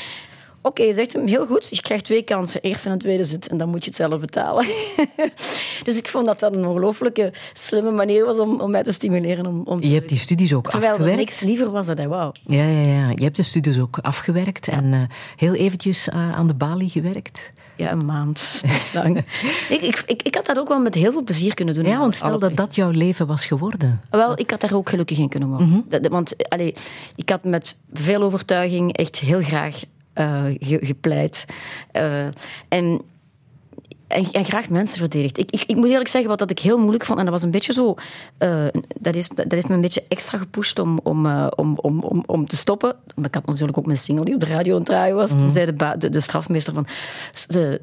Oké, 0.67 0.93
zegt 0.93 1.13
hem, 1.13 1.27
heel 1.27 1.47
goed. 1.47 1.69
Je 1.71 1.83
krijgt 1.83 2.05
twee 2.05 2.23
kansen. 2.23 2.61
Eerste 2.63 2.91
en 2.91 2.99
tweede 2.99 3.25
zit. 3.25 3.49
En 3.49 3.57
dan 3.57 3.69
moet 3.69 3.85
je 3.85 3.91
het 3.91 3.99
zelf 3.99 4.21
betalen. 4.21 4.67
dus 5.85 5.97
ik 5.97 6.09
vond 6.09 6.27
dat 6.27 6.39
dat 6.39 6.55
een 6.55 6.67
ongelooflijke 6.67 7.33
slimme 7.53 7.91
manier 7.91 8.25
was 8.25 8.39
om, 8.39 8.61
om 8.61 8.71
mij 8.71 8.83
te 8.83 8.93
stimuleren. 8.93 9.47
Om, 9.47 9.63
om 9.65 9.83
Je 9.83 9.95
hebt 9.95 10.09
die 10.09 10.19
studies 10.19 10.55
ook 10.55 10.71
Terwijl 10.71 10.93
er 10.93 10.99
afgewerkt. 10.99 11.21
niks 11.31 11.41
liever 11.41 11.71
was 11.71 11.87
dan 11.87 11.97
hij 11.97 12.09
wou. 12.09 12.33
Ja, 12.47 12.65
ja, 12.65 12.81
ja. 12.81 13.09
Je 13.15 13.25
hebt 13.25 13.37
de 13.37 13.43
studies 13.43 13.79
ook 13.79 13.99
afgewerkt 13.99 14.69
en 14.69 14.93
eh, 14.93 15.01
heel 15.37 15.55
eventjes 15.55 16.09
eh, 16.09 16.31
aan 16.31 16.47
de 16.47 16.55
balie 16.55 16.89
gewerkt. 16.89 17.53
Ja, 17.77 17.91
een 17.91 18.05
maand 18.05 18.65
lang. 18.95 19.19
ik, 19.69 19.81
ik, 19.83 20.03
ik, 20.07 20.23
ik 20.23 20.35
had 20.35 20.47
dat 20.47 20.59
ook 20.59 20.69
wel 20.69 20.81
met 20.81 20.95
heel 20.95 21.13
veel 21.13 21.23
plezier 21.23 21.55
kunnen 21.55 21.75
doen. 21.75 21.85
Ja, 21.85 21.99
want 21.99 22.15
stel 22.15 22.39
dat 22.39 22.57
dat 22.57 22.75
jouw 22.75 22.91
leven 22.91 23.27
was 23.27 23.47
geworden. 23.47 24.01
Wel, 24.11 24.39
ik 24.39 24.51
had 24.51 24.61
daar 24.61 24.75
ook 24.75 24.89
gelukkig 24.89 25.19
in 25.19 25.29
kunnen 25.29 25.49
worden. 25.49 25.69
Mhm. 25.69 25.79
Dat- 25.89 26.07
want 26.07 26.49
allee, 26.51 26.75
ik 27.17 27.29
had 27.29 27.45
met 27.45 27.77
veel 27.93 28.23
overtuiging 28.23 28.97
echt 28.97 29.19
heel 29.19 29.41
graag 29.43 29.83
eh, 30.13 30.43
ge- 30.45 30.79
gepleit. 30.83 31.45
Eh, 31.93 32.27
en 32.69 33.01
en, 34.07 34.31
en 34.33 34.45
graag 34.45 34.69
mensen 34.69 34.99
verdedigt. 34.99 35.39
Ik, 35.39 35.51
ik, 35.51 35.63
ik 35.67 35.77
moet 35.77 35.89
eerlijk 35.89 36.09
zeggen, 36.09 36.31
wat 36.31 36.39
dat 36.39 36.51
ik 36.51 36.59
heel 36.59 36.79
moeilijk 36.79 37.05
vond, 37.05 37.19
en 37.19 37.25
dat 37.25 37.35
was 37.35 37.43
een 37.43 37.51
beetje 37.51 37.73
zo, 37.73 37.95
eh, 38.39 38.67
dat, 39.01 39.15
is, 39.15 39.29
dat 39.29 39.53
heeft 39.53 39.69
me 39.69 39.75
een 39.75 39.81
beetje 39.81 40.05
extra 40.09 40.39
gepusht 40.39 40.79
om, 40.79 41.01
om, 41.03 41.27
eh, 41.27 41.47
om, 41.57 41.79
om, 41.81 42.01
om, 42.01 42.23
om 42.27 42.47
te 42.47 42.57
stoppen. 42.57 42.97
Maar 43.15 43.27
ik 43.27 43.35
had 43.35 43.47
natuurlijk 43.47 43.79
ook 43.79 43.87
mijn 43.87 43.99
single 43.99 44.25
die 44.25 44.35
op 44.35 44.41
de 44.41 44.47
radio 44.47 44.73
aan 44.73 44.79
het 44.79 44.87
draaien 44.87 45.17
was. 45.17 45.31
Toen 45.31 45.53
zei 45.53 45.75
de, 45.75 45.95
de, 45.99 46.09
de 46.09 46.21
strafmeester 46.21 46.75
van, 46.75 46.87
de, 47.47 47.81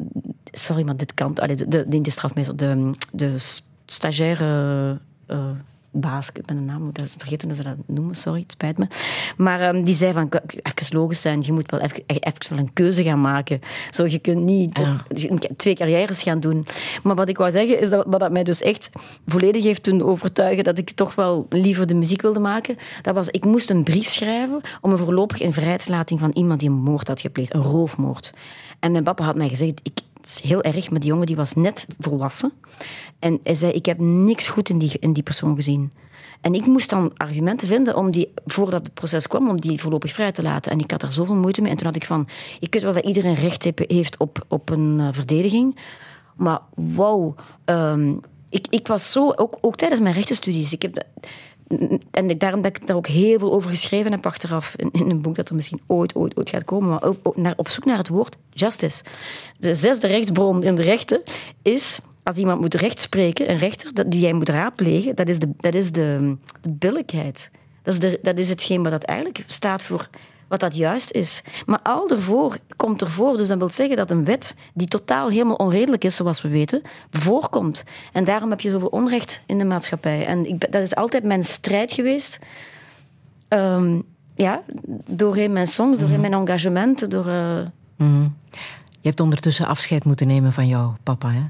sorry, 0.51 0.83
maar 0.83 0.97
dit 0.97 1.13
kan, 1.13 1.35
allee, 1.39 1.55
de, 1.55 1.67
de, 1.67 2.01
de 2.01 2.09
strafmeester, 2.09 2.55
de, 2.55 2.91
de 3.11 3.35
stagiaire... 3.85 4.99
eh, 5.27 5.49
baas, 5.91 6.29
ik 6.33 6.45
ben 6.45 6.55
de 6.55 6.61
naam 6.61 6.81
moet 6.83 6.99
vergeten 7.17 7.47
hoe 7.47 7.57
ze 7.57 7.63
dat 7.63 7.75
noemen, 7.85 8.15
sorry, 8.15 8.41
het 8.41 8.51
spijt 8.51 8.77
me. 8.77 8.87
Maar 9.37 9.61
ehm, 9.61 9.83
die 9.83 9.93
zei 9.93 10.13
van, 10.13 10.29
even 10.47 10.97
logisch 10.97 11.21
zijn, 11.21 11.41
je 11.41 11.51
moet 11.51 11.71
wel 11.71 11.79
even, 11.79 12.03
even 12.05 12.49
wel 12.49 12.59
een 12.59 12.73
keuze 12.73 13.03
gaan 13.03 13.21
maken. 13.21 13.59
Zo, 13.89 14.05
je 14.05 14.19
kunt 14.19 14.43
niet 14.43 14.81
twee 15.55 15.75
carrières 15.75 16.21
gaan 16.21 16.39
doen. 16.39 16.65
Maar 17.03 17.15
wat 17.15 17.29
ik 17.29 17.37
wou 17.37 17.51
zeggen, 17.51 17.79
is 17.79 17.89
dat 17.89 18.05
wat 18.07 18.19
dat 18.19 18.31
mij 18.31 18.43
dus 18.43 18.61
echt 18.61 18.89
volledig 19.25 19.63
heeft 19.63 19.83
doen 19.83 20.03
overtuigen 20.03 20.63
dat 20.63 20.77
ik 20.77 20.89
toch 20.89 21.15
wel 21.15 21.45
liever 21.49 21.87
de 21.87 21.93
muziek 21.93 22.21
wilde 22.21 22.39
maken, 22.39 22.77
dat 23.01 23.15
was, 23.15 23.29
ik 23.29 23.45
moest 23.45 23.69
een 23.69 23.83
brief 23.83 24.07
schrijven 24.07 24.61
om 24.81 24.91
een 24.91 24.97
voorlopige 24.97 25.43
invrijheidslating 25.43 26.19
van 26.19 26.31
iemand 26.33 26.59
die 26.59 26.69
een 26.69 26.75
moord 26.75 27.07
had 27.07 27.21
gepleegd, 27.21 27.53
een 27.53 27.61
roofmoord. 27.61 28.33
En 28.79 28.91
mijn 28.91 29.03
papa 29.03 29.23
had 29.23 29.35
mij 29.35 29.49
gezegd, 29.49 29.79
ik, 29.83 29.99
het 30.21 30.29
is 30.29 30.39
heel 30.49 30.61
erg, 30.61 30.89
maar 30.89 30.99
die 30.99 31.09
jongen 31.09 31.25
die 31.25 31.35
was 31.35 31.53
net 31.53 31.87
volwassen. 31.99 32.51
En 33.19 33.39
hij 33.43 33.53
zei, 33.53 33.71
ik 33.71 33.85
heb 33.85 33.99
niks 33.99 34.49
goed 34.49 34.69
in 34.69 34.77
die, 34.77 34.91
in 34.99 35.13
die 35.13 35.23
persoon 35.23 35.55
gezien. 35.55 35.91
En 36.41 36.53
ik 36.53 36.65
moest 36.65 36.89
dan 36.89 37.11
argumenten 37.17 37.67
vinden 37.67 37.95
om 37.95 38.11
die, 38.11 38.33
voordat 38.45 38.83
het 38.83 38.93
proces 38.93 39.27
kwam, 39.27 39.49
om 39.49 39.61
die 39.61 39.79
voorlopig 39.79 40.13
vrij 40.13 40.31
te 40.31 40.41
laten. 40.41 40.71
En 40.71 40.79
ik 40.79 40.91
had 40.91 40.99
daar 40.99 41.13
zoveel 41.13 41.35
moeite 41.35 41.61
mee. 41.61 41.71
En 41.71 41.77
toen 41.77 41.85
had 41.85 41.95
ik 41.95 42.05
van, 42.05 42.27
ik 42.59 42.73
weet 42.73 42.83
wel 42.83 42.93
dat 42.93 43.05
iedereen 43.05 43.35
recht 43.35 43.71
heeft 43.75 44.17
op, 44.17 44.45
op 44.47 44.69
een 44.69 44.99
eh, 44.99 45.07
verdediging. 45.11 45.79
Maar 46.35 46.59
wauw, 46.75 47.35
ehm, 47.65 48.13
ik, 48.49 48.67
ik 48.69 48.87
was 48.87 49.11
zo, 49.11 49.31
ook, 49.35 49.57
ook 49.61 49.75
tijdens 49.75 50.01
mijn 50.01 50.15
rechtenstudies, 50.15 50.73
ik 50.73 50.81
heb... 50.81 51.05
en 52.11 52.37
daarom 52.37 52.61
dat 52.61 52.75
ik 52.75 52.87
daar 52.87 52.95
ook 52.95 53.07
heel 53.07 53.39
veel 53.39 53.53
over 53.53 53.69
geschreven 53.69 54.11
heb 54.11 54.25
achteraf. 54.25 54.75
In, 54.75 55.09
een 55.09 55.21
boek 55.21 55.35
dat 55.35 55.49
er 55.49 55.55
misschien 55.55 55.81
ooit, 55.87 56.15
ooit, 56.15 56.37
ooit 56.37 56.49
gaat 56.49 56.63
komen. 56.63 56.89
Maar 56.89 57.07
op, 57.07 57.37
naar, 57.37 57.53
op 57.55 57.67
zoek 57.67 57.85
naar 57.85 57.97
het 57.97 58.07
woord 58.07 58.35
justice. 58.49 59.03
De 59.57 59.75
zesde 59.75 60.07
rechtsbron 60.07 60.63
in 60.63 60.75
de 60.75 60.81
rechten 60.81 61.21
is... 61.61 61.99
Als 62.23 62.37
iemand 62.37 62.59
moet 62.59 62.73
recht 62.73 62.99
spreken, 62.99 63.49
een 63.49 63.57
rechter 63.57 63.93
dat, 63.93 64.11
die 64.11 64.21
jij 64.21 64.33
moet 64.33 64.49
raadplegen, 64.49 65.15
dat 65.15 65.29
is 65.29 65.39
de, 65.39 65.49
dat 65.57 65.73
is 65.73 65.91
de, 65.91 66.37
de. 66.61 67.03
Dat 67.83 67.93
is, 67.93 67.99
de, 67.99 68.19
dat 68.21 68.37
is 68.37 68.49
hetgeen 68.49 68.83
wat 68.83 68.91
dat 68.91 69.03
eigenlijk 69.03 69.43
staat 69.45 69.83
voor 69.83 70.09
wat 70.51 70.59
dat 70.59 70.75
juist 70.75 71.11
is. 71.11 71.41
Maar 71.65 71.79
al 71.83 72.09
ervoor 72.09 72.57
komt 72.75 73.01
ervoor. 73.01 73.37
Dus 73.37 73.47
dat 73.47 73.57
wil 73.57 73.69
zeggen 73.69 73.95
dat 73.95 74.09
een 74.11 74.23
wet 74.23 74.55
die 74.73 74.87
totaal 74.87 75.29
helemaal 75.29 75.55
onredelijk 75.55 76.03
is, 76.03 76.15
zoals 76.15 76.41
we 76.41 76.49
weten, 76.49 76.81
voorkomt. 77.11 77.83
En 78.13 78.23
daarom 78.23 78.49
heb 78.49 78.61
je 78.61 78.69
zoveel 78.69 78.87
onrecht 78.87 79.41
in 79.45 79.57
de 79.57 79.65
maatschappij. 79.65 80.25
En 80.25 80.45
ik, 80.45 80.71
dat 80.71 80.81
is 80.81 80.95
altijd 80.95 81.23
mijn 81.23 81.43
strijd 81.43 81.91
geweest. 81.91 82.39
Ehm, 83.47 83.99
ja, 84.35 84.63
doorheen 85.07 85.53
mijn 85.53 85.67
songs, 85.67 85.97
doorheen 85.97 86.21
mijn 86.21 86.33
engagement, 86.33 87.11
door... 87.11 87.27
eh, 87.27 87.65
Je 88.99 89.07
hebt 89.07 89.19
ondertussen 89.19 89.65
afscheid 89.67 90.03
moeten 90.05 90.27
nemen 90.27 90.53
van 90.53 90.67
jouw 90.67 90.95
papa. 91.03 91.31
Hè? 91.31 91.43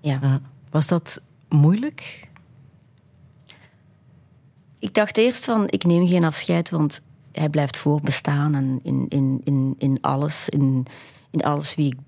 ja. 0.00 0.18
Ja. 0.22 0.40
Was 0.70 0.86
dat 0.86 1.22
moeilijk? 1.48 2.28
Ik 4.78 4.94
dacht 4.94 5.16
eerst 5.16 5.44
van, 5.44 5.64
ik 5.68 5.84
neem 5.84 6.06
geen 6.08 6.24
afscheid, 6.24 6.70
want 6.70 7.02
hij 7.32 7.48
blijft 7.48 7.76
voortbestaan 7.76 8.54
en 8.54 8.80
in, 8.82 9.06
in, 9.08 9.40
in, 9.44 9.74
in 9.78 9.98
alles, 10.00 10.48
in, 10.48 10.86
in 11.30 11.40
alles 11.40 11.74
wie 11.74 11.86
ik 11.86 11.98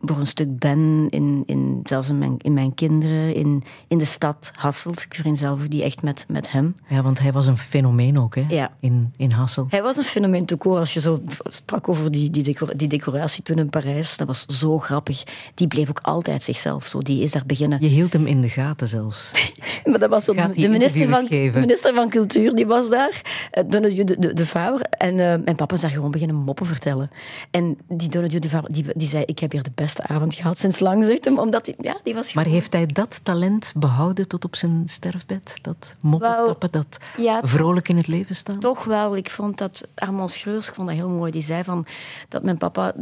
voor 0.00 0.16
een 0.18 0.26
stuk 0.26 0.58
ben, 0.58 1.06
in, 1.10 1.42
in, 1.46 1.80
zelfs 1.84 2.08
in 2.08 2.18
mijn, 2.18 2.34
in 2.38 2.52
mijn 2.52 2.74
kinderen, 2.74 3.34
in, 3.34 3.62
in 3.88 3.98
de 3.98 4.04
stad 4.04 4.50
Hasselt. 4.54 5.00
Ik 5.02 5.14
vereenzelvig 5.14 5.68
die 5.68 5.82
echt 5.82 6.02
met, 6.02 6.24
met 6.28 6.50
hem. 6.50 6.76
Ja, 6.88 7.02
want 7.02 7.18
hij 7.18 7.32
was 7.32 7.46
een 7.46 7.58
fenomeen 7.58 8.18
ook, 8.18 8.34
hè? 8.34 8.44
Ja. 8.48 8.70
In, 8.80 9.12
in 9.16 9.30
Hassel. 9.30 9.66
Hij 9.70 9.82
was 9.82 9.96
een 9.96 10.02
fenomeen 10.02 10.44
te 10.44 10.56
koor 10.56 10.78
als 10.78 10.94
je 10.94 11.00
zo 11.00 11.22
sprak 11.44 11.88
over 11.88 12.10
die, 12.10 12.30
die, 12.30 12.42
decor- 12.42 12.76
die 12.76 12.88
decoratie 12.88 13.42
toen 13.42 13.58
in 13.58 13.70
Parijs. 13.70 14.16
Dat 14.16 14.26
was 14.26 14.46
zo 14.46 14.78
grappig. 14.78 15.24
Die 15.54 15.66
bleef 15.66 15.88
ook 15.88 16.00
altijd 16.02 16.42
zichzelf 16.42 16.86
zo. 16.86 17.00
Die 17.02 17.22
is 17.22 17.32
daar 17.32 17.46
beginnen. 17.46 17.80
Je 17.80 17.88
hield 17.88 18.12
hem 18.12 18.26
in 18.26 18.40
de 18.40 18.48
gaten 18.48 18.88
zelfs. 18.88 19.30
Maar 19.84 19.98
dat 19.98 20.10
was 20.10 20.24
zo 20.24 20.32
de, 20.32 20.68
minister 20.68 21.08
van, 21.08 21.26
geven? 21.26 21.60
minister 21.60 21.94
van 21.94 22.08
Cultuur, 22.08 22.54
die 22.54 22.66
was 22.66 22.88
daar. 22.90 23.22
eh, 23.50 23.64
Donadieu 23.68 24.04
de, 24.04 24.18
de, 24.18 24.32
de. 24.32 24.84
En 24.90 25.10
eh, 25.10 25.44
mijn 25.44 25.56
papa 25.56 25.74
is 25.74 25.80
daar 25.80 25.90
gewoon 25.90 26.10
beginnen 26.10 26.36
moppen 26.36 26.66
vertellen. 26.66 27.10
En 27.50 27.78
die 27.88 28.08
Donadieu 28.08 28.38
de 28.38 28.48
die, 28.66 28.84
die 28.94 29.08
zei, 29.08 29.24
ik 29.24 29.38
heb 29.38 29.52
hier 29.52 29.62
de 29.62 29.70
beste 29.74 29.85
avond 29.96 30.34
gehad 30.34 30.58
sinds 30.58 30.78
lang, 30.80 31.04
zegt 31.04 31.24
hem. 31.24 31.38
Omdat 31.38 31.66
hij, 31.66 31.74
ja, 31.80 31.96
die 32.04 32.14
was 32.14 32.32
Maar 32.32 32.44
gewoon- 32.44 32.58
heeft 32.58 32.72
hij 32.72 32.86
dat 32.86 33.24
talent 33.24 33.72
behouden 33.76 34.28
tot 34.28 34.44
op 34.44 34.56
zijn 34.56 34.82
sterfbed? 34.86 35.54
Dat 35.62 35.96
moppen 36.00 36.30
Wel, 36.30 36.46
tappen, 36.46 36.70
dat 36.70 36.98
ja, 37.16 37.40
vrolijk 37.44 37.88
in 37.88 37.96
het 37.96 38.06
leven 38.06 38.34
staan? 38.36 38.58
Toch 38.58 38.84
wel. 38.84 39.16
Ik 39.16 39.30
vond 39.30 39.58
dat 39.58 39.88
Armand 39.94 40.30
Schreurs, 40.30 40.68
ik 40.68 40.74
vond 40.74 40.88
dat 40.88 40.96
heel 40.96 41.08
mooi. 41.08 41.32
Die 41.32 41.42
zei 41.42 41.64
van 41.64 41.86
dat 42.28 42.42
mijn 42.42 42.58
papa 42.58 42.94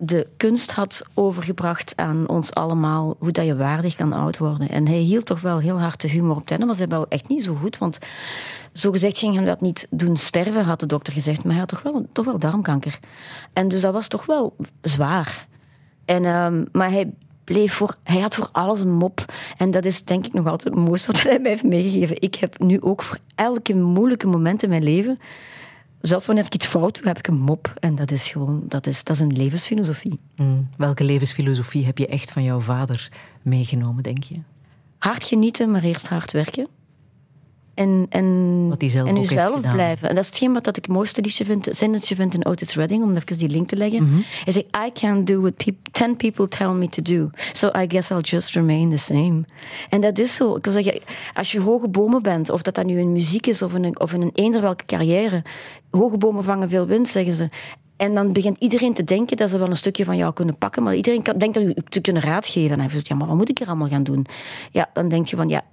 de 0.00 0.26
kunst 0.36 0.72
had 0.72 1.02
overgebracht 1.14 1.92
aan 1.96 2.28
ons 2.28 2.54
allemaal. 2.54 3.16
Hoe 3.18 3.30
dat 3.30 3.46
je 3.46 3.56
waardig 3.56 3.94
kan 3.94 4.12
oud 4.12 4.38
worden. 4.38 4.68
En 4.68 4.86
hij 4.86 4.98
hield 4.98 5.26
toch 5.26 5.40
wel 5.40 5.58
heel 5.58 5.80
hard 5.80 6.00
de 6.00 6.08
humor 6.08 6.36
op 6.36 6.46
ten. 6.46 6.66
was 6.66 6.78
hij 6.78 6.86
wel 6.86 7.06
echt 7.08 7.28
niet 7.28 7.42
zo 7.42 7.54
goed. 7.54 7.78
Want 7.78 7.98
zo 8.72 8.90
gezegd 8.90 9.18
ging 9.18 9.34
hem 9.34 9.44
dat 9.44 9.60
niet 9.60 9.86
doen 9.90 10.16
sterven, 10.16 10.64
had 10.64 10.80
de 10.80 10.86
dokter 10.86 11.12
gezegd. 11.12 11.42
Maar 11.42 11.50
hij 11.50 11.60
had 11.60 11.68
toch 11.68 11.82
wel, 11.82 12.06
toch 12.12 12.24
wel 12.24 12.38
darmkanker. 12.38 12.98
En 13.52 13.68
dus 13.68 13.80
dat 13.80 13.92
was 13.92 14.08
toch 14.08 14.26
wel 14.26 14.56
zwaar. 14.80 15.46
En, 16.08 16.24
ehm, 16.24 16.64
maar 16.72 16.90
hij 16.90 17.10
bleef 17.44 17.72
voor, 17.72 17.96
hij 18.02 18.20
had 18.20 18.34
voor 18.34 18.48
alles 18.52 18.80
een 18.80 18.92
mop. 18.92 19.32
En 19.56 19.70
dat 19.70 19.84
is 19.84 20.04
denk 20.04 20.26
ik 20.26 20.32
nog 20.32 20.46
altijd 20.46 20.74
het 20.74 20.84
mooiste 20.84 21.12
wat 21.12 21.22
hij 21.22 21.38
mij 21.38 21.50
heeft 21.50 21.64
meegegeven. 21.64 22.20
Ik 22.20 22.34
heb 22.34 22.58
nu 22.58 22.80
ook 22.80 23.02
voor 23.02 23.18
elke 23.34 23.74
moeilijke 23.74 24.26
moment 24.26 24.62
in 24.62 24.68
mijn 24.68 24.82
leven, 24.82 25.18
zelfs 26.00 26.26
wanneer 26.26 26.44
ik 26.44 26.54
iets 26.54 26.66
fout 26.66 26.94
doe, 26.96 27.06
heb 27.06 27.18
ik 27.18 27.26
een 27.26 27.38
mop. 27.38 27.74
En 27.78 27.94
dat 27.94 28.10
is 28.10 28.28
gewoon, 28.28 28.62
dat 28.68 28.86
is, 28.86 29.04
dat 29.04 29.16
is 29.16 29.22
een 29.22 29.36
levensfilosofie. 29.36 30.20
Mm, 30.36 30.68
Welke 30.76 31.04
levensfilosofie 31.04 31.84
heb 31.84 31.98
je 31.98 32.06
echt 32.06 32.32
van 32.32 32.42
jouw 32.42 32.60
vader 32.60 33.08
meegenomen, 33.42 34.02
denk 34.02 34.22
je? 34.24 34.36
Hard 34.98 35.24
genieten, 35.24 35.70
maar 35.70 35.82
eerst 35.82 36.08
hard 36.08 36.32
werken. 36.32 36.68
En, 37.78 38.06
en, 38.08 38.74
en 38.94 39.16
uzelf 39.16 39.60
blijven. 39.60 40.08
En 40.08 40.14
dat 40.14 40.24
is 40.24 40.30
hetgeen 40.30 40.52
wat 40.52 40.64
dat 40.64 40.76
ik 40.76 40.84
het 40.84 40.94
mooiste 40.94 41.20
liedje 41.20 41.44
vind, 41.44 41.68
zinnetje 41.70 42.14
vind 42.14 42.34
in 42.34 42.46
Otis 42.46 42.74
Redding, 42.74 43.02
om 43.02 43.16
even 43.16 43.38
die 43.38 43.48
link 43.48 43.68
te 43.68 43.76
leggen. 43.76 44.04
Mhm. 44.04 44.16
Hij 44.44 44.52
zegt, 44.52 44.66
I 44.86 44.92
can't 44.92 45.26
do 45.26 45.40
what 45.40 45.56
peop- 45.56 45.88
ten 45.90 46.16
people 46.16 46.48
tell 46.48 46.72
me 46.72 46.88
to 46.88 47.02
do. 47.02 47.30
So 47.52 47.66
I 47.66 47.84
guess 47.88 48.10
I'll 48.10 48.20
just 48.20 48.54
remain 48.54 48.90
the 48.90 48.96
same. 48.96 49.44
En 49.90 50.00
dat 50.00 50.18
is 50.18 50.34
zo. 50.34 50.56
Ik 50.56 50.64
wil 50.64 50.72
zeggen, 50.72 51.00
als 51.34 51.52
je 51.52 51.60
hoge 51.60 51.88
bomen 51.88 52.22
bent, 52.22 52.50
of 52.50 52.62
dat 52.62 52.74
dat 52.74 52.86
nu 52.86 52.98
in 52.98 53.12
muziek 53.12 53.46
is 53.46 53.62
of 53.62 53.74
in 53.74 53.84
een, 53.84 54.00
of 54.00 54.12
in 54.12 54.22
een 54.22 54.32
eender 54.34 54.60
welke 54.60 54.84
carrière, 54.84 55.42
hoge 55.90 56.16
bomen 56.16 56.44
vangen 56.44 56.68
veel 56.68 56.86
wind, 56.86 57.08
zeggen 57.08 57.32
ze. 57.34 57.48
En 57.96 58.14
dan 58.14 58.32
begint 58.32 58.58
iedereen 58.58 58.94
te 58.94 59.04
denken 59.04 59.36
dat 59.36 59.50
ze 59.50 59.58
wel 59.58 59.68
een 59.68 59.76
stukje 59.76 60.04
van 60.04 60.16
jou 60.16 60.32
kunnen 60.32 60.58
pakken, 60.58 60.82
maar 60.82 60.94
iedereen 60.94 61.22
kan, 61.22 61.38
denkt 61.38 61.54
dat 61.54 61.64
u 61.64 61.74
te 61.88 62.00
kunnen 62.00 62.22
raad 62.22 62.46
geven. 62.46 62.70
En 62.70 62.80
hij 62.80 62.90
zegt, 62.90 63.08
ja, 63.08 63.14
maar 63.14 63.26
wat 63.26 63.36
moet 63.36 63.48
ik 63.48 63.58
hier 63.58 63.68
allemaal 63.68 63.88
gaan 63.88 64.02
doen? 64.02 64.26
Ja, 64.70 64.90
dan 64.92 65.08
denk 65.08 65.26
je 65.26 65.36
van, 65.36 65.48
ja, 65.48 65.64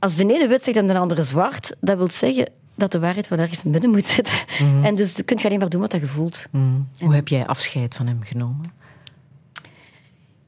als 0.00 0.16
de 0.16 0.26
ene 0.26 0.48
wit 0.48 0.62
zegt 0.62 0.76
en 0.76 0.86
de 0.86 0.98
andere 0.98 1.22
zwart, 1.22 1.76
dat 1.80 1.96
wil 1.96 2.10
zeggen 2.10 2.48
dat 2.74 2.92
de 2.92 2.98
waarheid 2.98 3.28
wel 3.28 3.38
ergens 3.38 3.64
in 3.64 3.72
het 3.72 3.72
midden 3.72 3.90
moet 3.90 4.04
zitten. 4.04 4.34
En 4.82 4.94
dus 4.94 5.14
kun 5.24 5.38
je 5.38 5.44
alleen 5.44 5.58
maar 5.58 5.68
doen 5.68 5.80
wat 5.80 5.90
dat 5.90 6.00
je 6.00 6.06
voelt. 6.06 6.46
Mm. 6.50 6.88
Hoe 6.98 7.14
heb 7.14 7.28
jij 7.28 7.46
afscheid 7.46 7.94
van 7.94 8.06
hem 8.06 8.22
genomen? 8.22 8.72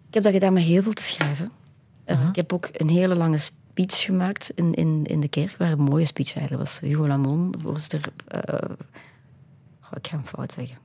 Ik 0.09 0.15
heb 0.15 0.23
dat 0.23 0.33
gedaan 0.33 0.53
met 0.53 0.63
heel 0.63 0.83
veel 0.83 0.93
te 0.93 1.03
schrijven. 1.03 1.51
Uh, 2.07 2.29
ik 2.29 2.37
heb 2.37 2.53
ook 2.53 2.69
een 2.73 2.89
hele 2.89 3.15
lange 3.15 3.37
speech 3.39 4.01
gemaakt 4.01 4.51
in, 4.55 4.75
in, 4.75 5.05
in 5.05 5.21
de 5.21 5.29
kerk, 5.29 5.57
waar 5.59 5.73
een 5.73 5.83
mooie 5.83 6.05
speech 6.05 6.37
eigenlijk 6.37 6.69
was. 6.69 6.81
Hugo 6.81 7.07
Lamon, 7.07 7.55
voorzitter... 7.59 8.13
eh, 8.29 8.71
goh, 9.81 9.93
ik 9.97 10.07
ga 10.07 10.17
hem 10.17 10.25
fout 10.25 10.53
zeggen. 10.53 10.77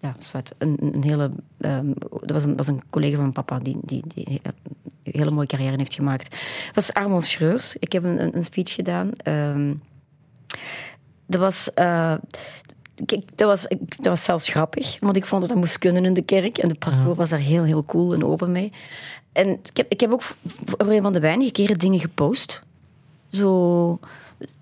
Ja, 0.00 0.16
zwart. 0.18 0.52
Een, 0.58 0.76
een 0.80 1.04
hele... 1.04 1.30
ehm, 1.58 1.92
dat 2.10 2.30
was 2.30 2.44
een, 2.44 2.56
was 2.56 2.66
een 2.66 2.82
collega 2.90 3.12
van 3.12 3.20
mijn 3.20 3.32
papa 3.32 3.58
die, 3.58 3.78
die, 3.82 4.02
die 4.14 4.40
een 4.42 4.85
hele 5.12 5.30
mooie 5.30 5.46
carrière 5.46 5.76
heeft 5.76 5.94
gemaakt. 5.94 6.30
Dat 6.66 6.74
was 6.74 6.92
Armand 6.92 7.24
Schreurs. 7.24 7.76
Ik 7.78 7.92
heb 7.92 8.04
een, 8.04 8.36
een, 8.36 8.42
speech 8.44 8.74
gedaan. 8.74 9.10
Ehm, 9.16 9.74
dat 11.26 11.40
was... 11.40 11.74
eh, 11.74 12.14
Kijk, 13.06 13.22
dat 13.34 13.48
was, 13.48 13.66
dat 13.78 14.06
was 14.06 14.24
zelfs 14.24 14.48
grappig, 14.48 14.96
want 15.00 15.16
ik 15.16 15.26
vond 15.26 15.40
dat 15.40 15.50
dat 15.50 15.58
moest 15.58 15.78
kunnen 15.78 16.04
in 16.04 16.14
de 16.14 16.22
kerk. 16.22 16.58
En 16.58 16.68
de 16.68 16.74
pastoor 16.74 17.14
was 17.14 17.28
daar 17.28 17.38
heel, 17.38 17.64
heel 17.64 17.84
cool 17.84 18.14
en 18.14 18.24
open 18.24 18.52
mee. 18.52 18.72
En 19.32 19.48
ik 19.48 19.76
heb, 19.76 19.86
ik 19.92 20.00
heb 20.00 20.10
ook 20.12 20.22
voor 20.22 20.90
een 20.90 21.02
van 21.02 21.12
de 21.12 21.20
weinige 21.20 21.50
keren 21.52 21.78
dingen 21.78 22.00
gepost. 22.00 22.62
Zo 23.28 23.98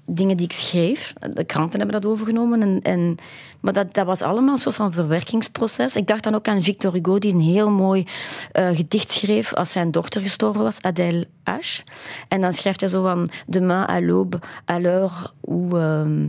dingen 0.06 0.36
die 0.36 0.46
ik 0.46 0.52
schreef. 0.52 1.12
De 1.34 1.44
kranten 1.44 1.80
hebben 1.80 2.00
dat 2.00 2.10
overgenomen. 2.10 2.62
En, 2.62 2.80
en, 2.82 3.16
maar 3.60 3.72
dat, 3.72 3.94
dat 3.94 4.06
was 4.06 4.22
allemaal 4.22 4.52
een 4.52 4.58
soort 4.58 4.74
van 4.74 4.92
verwerkingsproces. 4.92 5.96
Ik 5.96 6.06
dacht 6.06 6.22
dan 6.22 6.34
ook 6.34 6.48
aan 6.48 6.62
Victor 6.62 6.92
Hugo, 6.92 7.18
die 7.18 7.34
een 7.34 7.40
heel 7.40 7.70
mooi 7.70 8.06
eh, 8.52 8.68
gedicht 8.68 9.10
schreef 9.10 9.54
als 9.54 9.72
zijn 9.72 9.90
dochter 9.90 10.20
gestorven 10.20 10.62
was, 10.62 10.82
Adèle 10.82 11.26
H. 11.42 11.80
En 12.28 12.40
dan 12.40 12.52
schrijft 12.52 12.80
hij 12.80 12.88
zo 12.88 13.02
van... 13.02 13.30
Demain 13.46 13.88
à 13.88 14.00
l'aube, 14.00 14.38
à 14.70 14.78
l'heure 14.78 15.30
où... 15.40 15.76
ehm, 15.76 16.26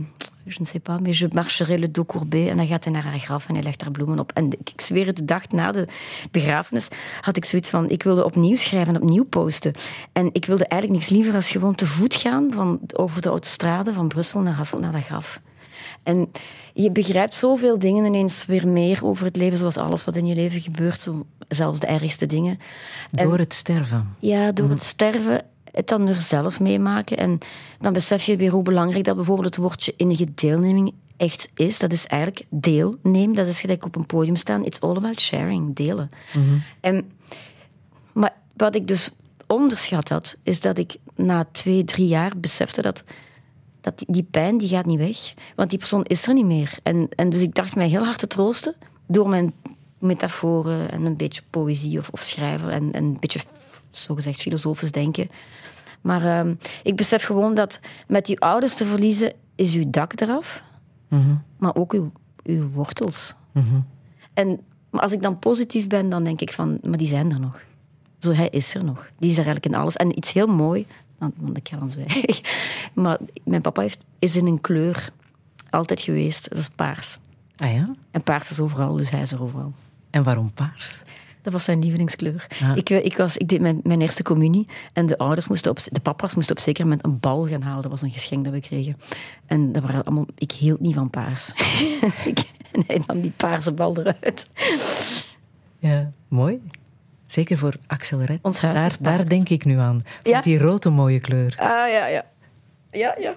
je 0.48 0.56
ne 0.58 0.64
sais 0.66 0.82
pas, 0.82 1.00
mais 1.00 1.18
je 1.18 1.28
marcherai 1.32 1.78
le 1.78 1.90
dos 1.90 2.06
courbé. 2.06 2.48
En 2.48 2.56
dan 2.56 2.66
gaat 2.66 2.84
hij 2.84 2.92
naar 2.92 3.04
haar 3.04 3.18
graf 3.18 3.48
en 3.48 3.54
hij 3.54 3.62
legt 3.62 3.80
daar 3.80 3.90
bloemen 3.90 4.18
op. 4.18 4.32
En 4.32 4.50
ik 4.64 4.80
zweer 4.80 5.06
het, 5.06 5.16
de 5.16 5.24
dag 5.24 5.48
na 5.48 5.72
de 5.72 5.86
begrafenis 6.30 6.88
had 7.20 7.36
ik 7.36 7.44
zoiets 7.44 7.68
van, 7.68 7.90
ik 7.90 8.02
wilde 8.02 8.24
opnieuw 8.24 8.56
schrijven 8.56 8.94
en 8.94 9.02
opnieuw 9.02 9.24
posten. 9.24 9.72
En 10.12 10.28
ik 10.32 10.44
wilde 10.44 10.66
eigenlijk 10.66 11.00
niks 11.02 11.12
liever 11.12 11.34
als 11.34 11.50
gewoon 11.50 11.74
te 11.74 11.86
voet 11.86 12.14
gaan 12.14 12.52
van, 12.52 12.80
over 12.92 13.22
de 13.22 13.28
autostrade 13.28 13.92
van 13.92 14.08
Brussel 14.08 14.40
naar 14.40 14.54
Hasselt 14.54 14.80
naar 14.80 14.92
dat 14.92 15.04
graf. 15.04 15.40
En 16.02 16.30
je 16.74 16.90
begrijpt 16.92 17.34
zoveel 17.34 17.78
dingen 17.78 18.04
ineens 18.04 18.46
weer 18.46 18.68
meer 18.68 19.04
over 19.06 19.24
het 19.24 19.36
leven, 19.36 19.58
zoals 19.58 19.76
alles 19.76 20.04
wat 20.04 20.16
in 20.16 20.26
je 20.26 20.34
leven 20.34 20.60
gebeurt, 20.60 21.00
zo, 21.00 21.26
zelfs 21.48 21.78
de 21.78 21.86
ergste 21.86 22.26
dingen. 22.26 22.58
En- 23.12 23.28
Door 23.28 23.38
het 23.38 23.52
sterven. 23.52 24.14
ja, 24.18 24.52
door 24.52 24.68
het 24.70 24.82
sterven, 24.82 25.42
het 25.76 25.88
dan 25.88 26.06
er 26.06 26.20
zelf 26.20 26.60
meemaken. 26.60 27.16
En 27.16 27.38
dan 27.80 27.92
besef 27.92 28.24
je 28.24 28.36
weer 28.36 28.50
hoe 28.50 28.62
belangrijk 28.62 29.04
dat 29.04 29.16
bijvoorbeeld 29.16 29.54
het 29.54 29.64
woordje 29.64 29.94
innige 29.96 30.34
deelneming 30.34 30.92
echt 31.16 31.48
is. 31.54 31.78
Dat 31.78 31.92
is 31.92 32.06
eigenlijk 32.06 32.46
deelnemen. 32.48 33.34
Dat 33.34 33.48
is 33.48 33.60
gelijk 33.60 33.84
op 33.84 33.96
een 33.96 34.06
podium 34.06 34.36
staan. 34.36 34.64
It's 34.64 34.80
all 34.80 34.96
about 34.96 35.20
sharing, 35.20 35.74
delen. 35.74 36.10
En, 36.80 37.10
maar 38.12 38.34
wat 38.56 38.74
ik 38.74 38.88
dus 38.88 39.10
onderschat 39.46 40.08
had, 40.08 40.36
is 40.42 40.60
dat 40.60 40.78
ik 40.78 40.96
na 41.14 41.46
twee, 41.52 41.84
drie 41.84 42.08
jaar 42.08 42.32
besefte 42.36 42.82
dat, 42.82 43.04
dat 43.80 43.98
die, 43.98 44.06
die 44.10 44.26
pijn 44.30 44.58
die 44.58 44.68
gaat 44.68 44.86
niet 44.86 44.98
weg. 44.98 45.34
Want 45.56 45.70
die 45.70 45.78
persoon 45.78 46.04
is 46.04 46.26
er 46.26 46.34
niet 46.34 46.44
meer. 46.44 46.78
En, 46.82 47.08
en 47.16 47.30
dus 47.30 47.42
ik 47.42 47.54
dacht 47.54 47.76
mij 47.76 47.88
heel 47.88 48.04
hard 48.04 48.18
te 48.18 48.26
troosten 48.26 48.74
door 49.06 49.28
mijn 49.28 49.52
metaforen 49.98 50.90
en 50.90 51.04
een 51.04 51.16
beetje 51.16 51.42
poëzie 51.50 51.98
of, 51.98 52.08
of 52.08 52.22
schrijven 52.22 52.70
en, 52.70 52.92
en 52.92 53.04
een 53.04 53.16
beetje 53.20 53.40
zogezegd 53.90 54.40
filosofisch 54.40 54.92
denken. 54.92 55.30
Maar 56.06 56.24
ehm, 56.38 56.54
ik 56.82 56.96
besef 56.96 57.24
gewoon 57.24 57.54
dat 57.54 57.80
met 58.06 58.28
je 58.28 58.38
ouders 58.38 58.74
te 58.74 58.84
verliezen 58.84 59.32
is 59.54 59.74
uw 59.74 59.90
dak 59.90 60.20
eraf, 60.20 60.62
maar 61.58 61.74
ook 61.74 61.92
uw, 61.92 62.12
uw 62.42 62.68
wortels. 62.70 63.34
En 64.34 64.60
maar 64.90 65.02
als 65.02 65.12
ik 65.12 65.22
dan 65.22 65.38
positief 65.38 65.86
ben, 65.86 66.08
dan 66.08 66.24
denk 66.24 66.40
ik 66.40 66.52
van, 66.52 66.78
maar 66.82 66.98
die 66.98 67.06
zijn 67.06 67.32
er 67.32 67.40
nog. 67.40 67.60
Zo, 68.18 68.32
hij 68.32 68.48
is 68.48 68.74
er 68.74 68.84
nog. 68.84 69.10
Die 69.18 69.30
is 69.30 69.38
er 69.38 69.44
eigenlijk 69.44 69.74
in 69.74 69.80
alles. 69.80 69.96
En 69.96 70.18
iets 70.18 70.32
heel 70.32 70.46
mooi, 70.46 70.86
want 71.18 71.34
want 71.36 71.56
ik 71.56 71.68
ga 71.68 71.76
dan 71.76 71.90
zwijgen. 71.90 72.40
Maar 73.02 73.18
mijn 73.44 73.62
papa 73.62 73.80
heeft, 73.80 73.98
is 74.18 74.36
in 74.36 74.46
een 74.46 74.60
kleur 74.60 75.10
altijd 75.70 76.00
geweest. 76.00 76.48
Dat 76.48 76.58
is 76.58 76.68
paars. 76.68 77.18
Ah 77.56 77.74
ja? 77.74 77.90
En 78.10 78.22
paars 78.22 78.50
is 78.50 78.60
overal, 78.60 78.96
dus 78.96 79.10
hij 79.10 79.20
is 79.20 79.32
er 79.32 79.42
overal. 79.42 79.72
En 80.10 80.22
waarom 80.22 80.52
paars? 80.52 81.02
Dat 81.46 81.54
was 81.54 81.64
zijn 81.64 81.78
lievelingskleur. 81.80 82.46
Ik, 82.74 82.90
eh, 82.90 83.04
ik, 83.04 83.16
was, 83.16 83.36
ik 83.36 83.48
deed 83.48 83.60
mijn, 83.60 83.80
mijn 83.82 84.00
eerste 84.00 84.22
communie 84.22 84.66
en 84.92 85.06
de 85.06 85.18
ouders 85.18 85.48
moesten 85.48 85.70
op, 85.70 85.78
de 85.90 86.00
papa's 86.00 86.34
moesten 86.34 86.56
op 86.56 86.62
zeker 86.62 86.84
moment 86.84 87.04
een 87.04 87.20
bal 87.20 87.46
gaan 87.46 87.62
halen. 87.62 87.82
Dat 87.82 87.90
was 87.90 88.02
een 88.02 88.10
geschenk 88.10 88.44
dat 88.44 88.52
we 88.52 88.60
kregen. 88.60 88.96
En 89.46 89.72
dat 89.72 89.82
waren 89.82 90.04
allemaal, 90.04 90.26
ik 90.34 90.52
hield 90.52 90.80
niet 90.80 90.94
van 90.94 91.10
paars. 91.10 91.48
ik, 92.24 92.38
en 92.72 92.84
hij 92.86 93.02
nam 93.06 93.20
die 93.20 93.30
paarse 93.36 93.72
bal 93.72 93.96
eruit. 93.98 94.50
Ja, 95.78 96.10
mooi. 96.28 96.62
Zeker 97.26 97.58
voor 97.58 97.74
Axel 97.86 98.22
Red. 98.22 98.38
Ons 98.42 98.60
huis 98.60 98.96
daar, 98.98 99.16
daar 99.16 99.28
denk 99.28 99.48
ik 99.48 99.64
nu 99.64 99.78
aan. 99.78 100.00
Vond 100.04 100.26
Ja? 100.34 100.40
die 100.40 100.58
rood 100.58 100.84
een 100.84 100.92
mooie 100.92 101.20
kleur. 101.20 101.54
Ah 101.58 101.68
ja, 101.68 102.06
ja. 102.06 102.24
Ja, 102.90 103.14
ja. 103.18 103.34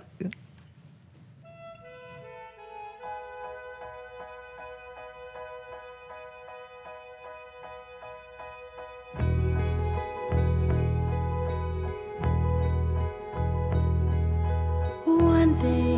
One 15.17 15.57
day 15.57 15.88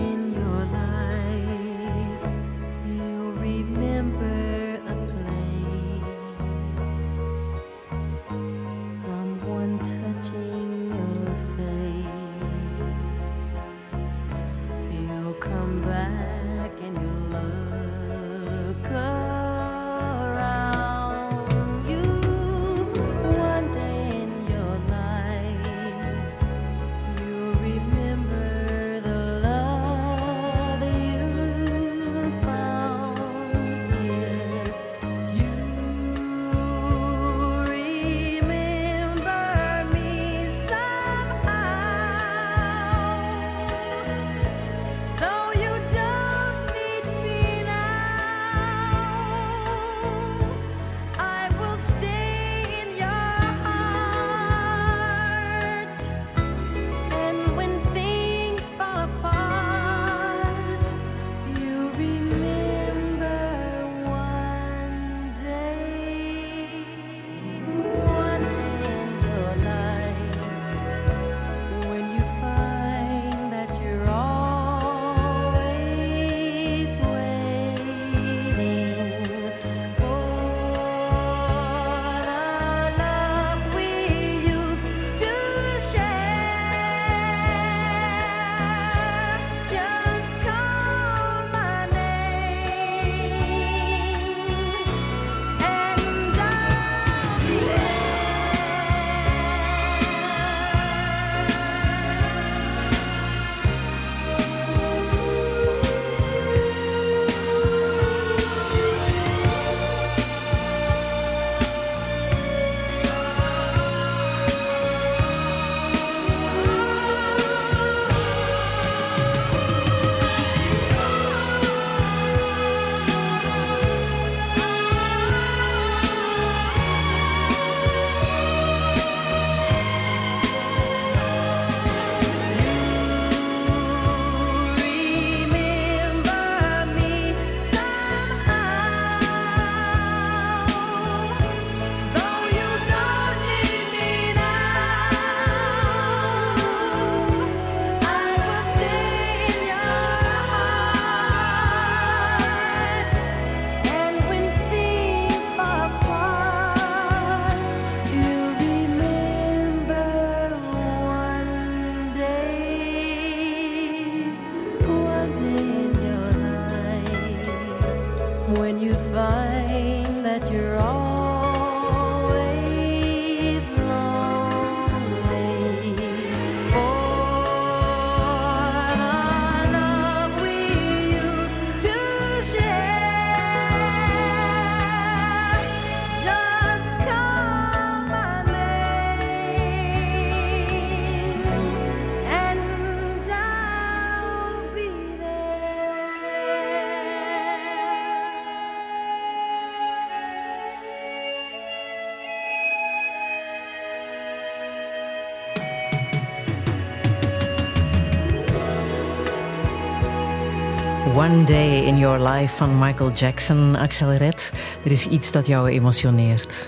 One 211.32 211.44
Day 211.44 211.86
in 211.86 211.98
Your 211.98 212.30
Life 212.30 212.56
van 212.56 212.80
Michael 212.80 213.12
Jackson. 213.12 213.76
Axel 213.76 214.12
Red, 214.12 214.52
er 214.86 214.92
is 214.92 215.08
iets 215.08 215.32
dat 215.32 215.48
jou 215.48 215.70
emotioneert. 215.70 216.68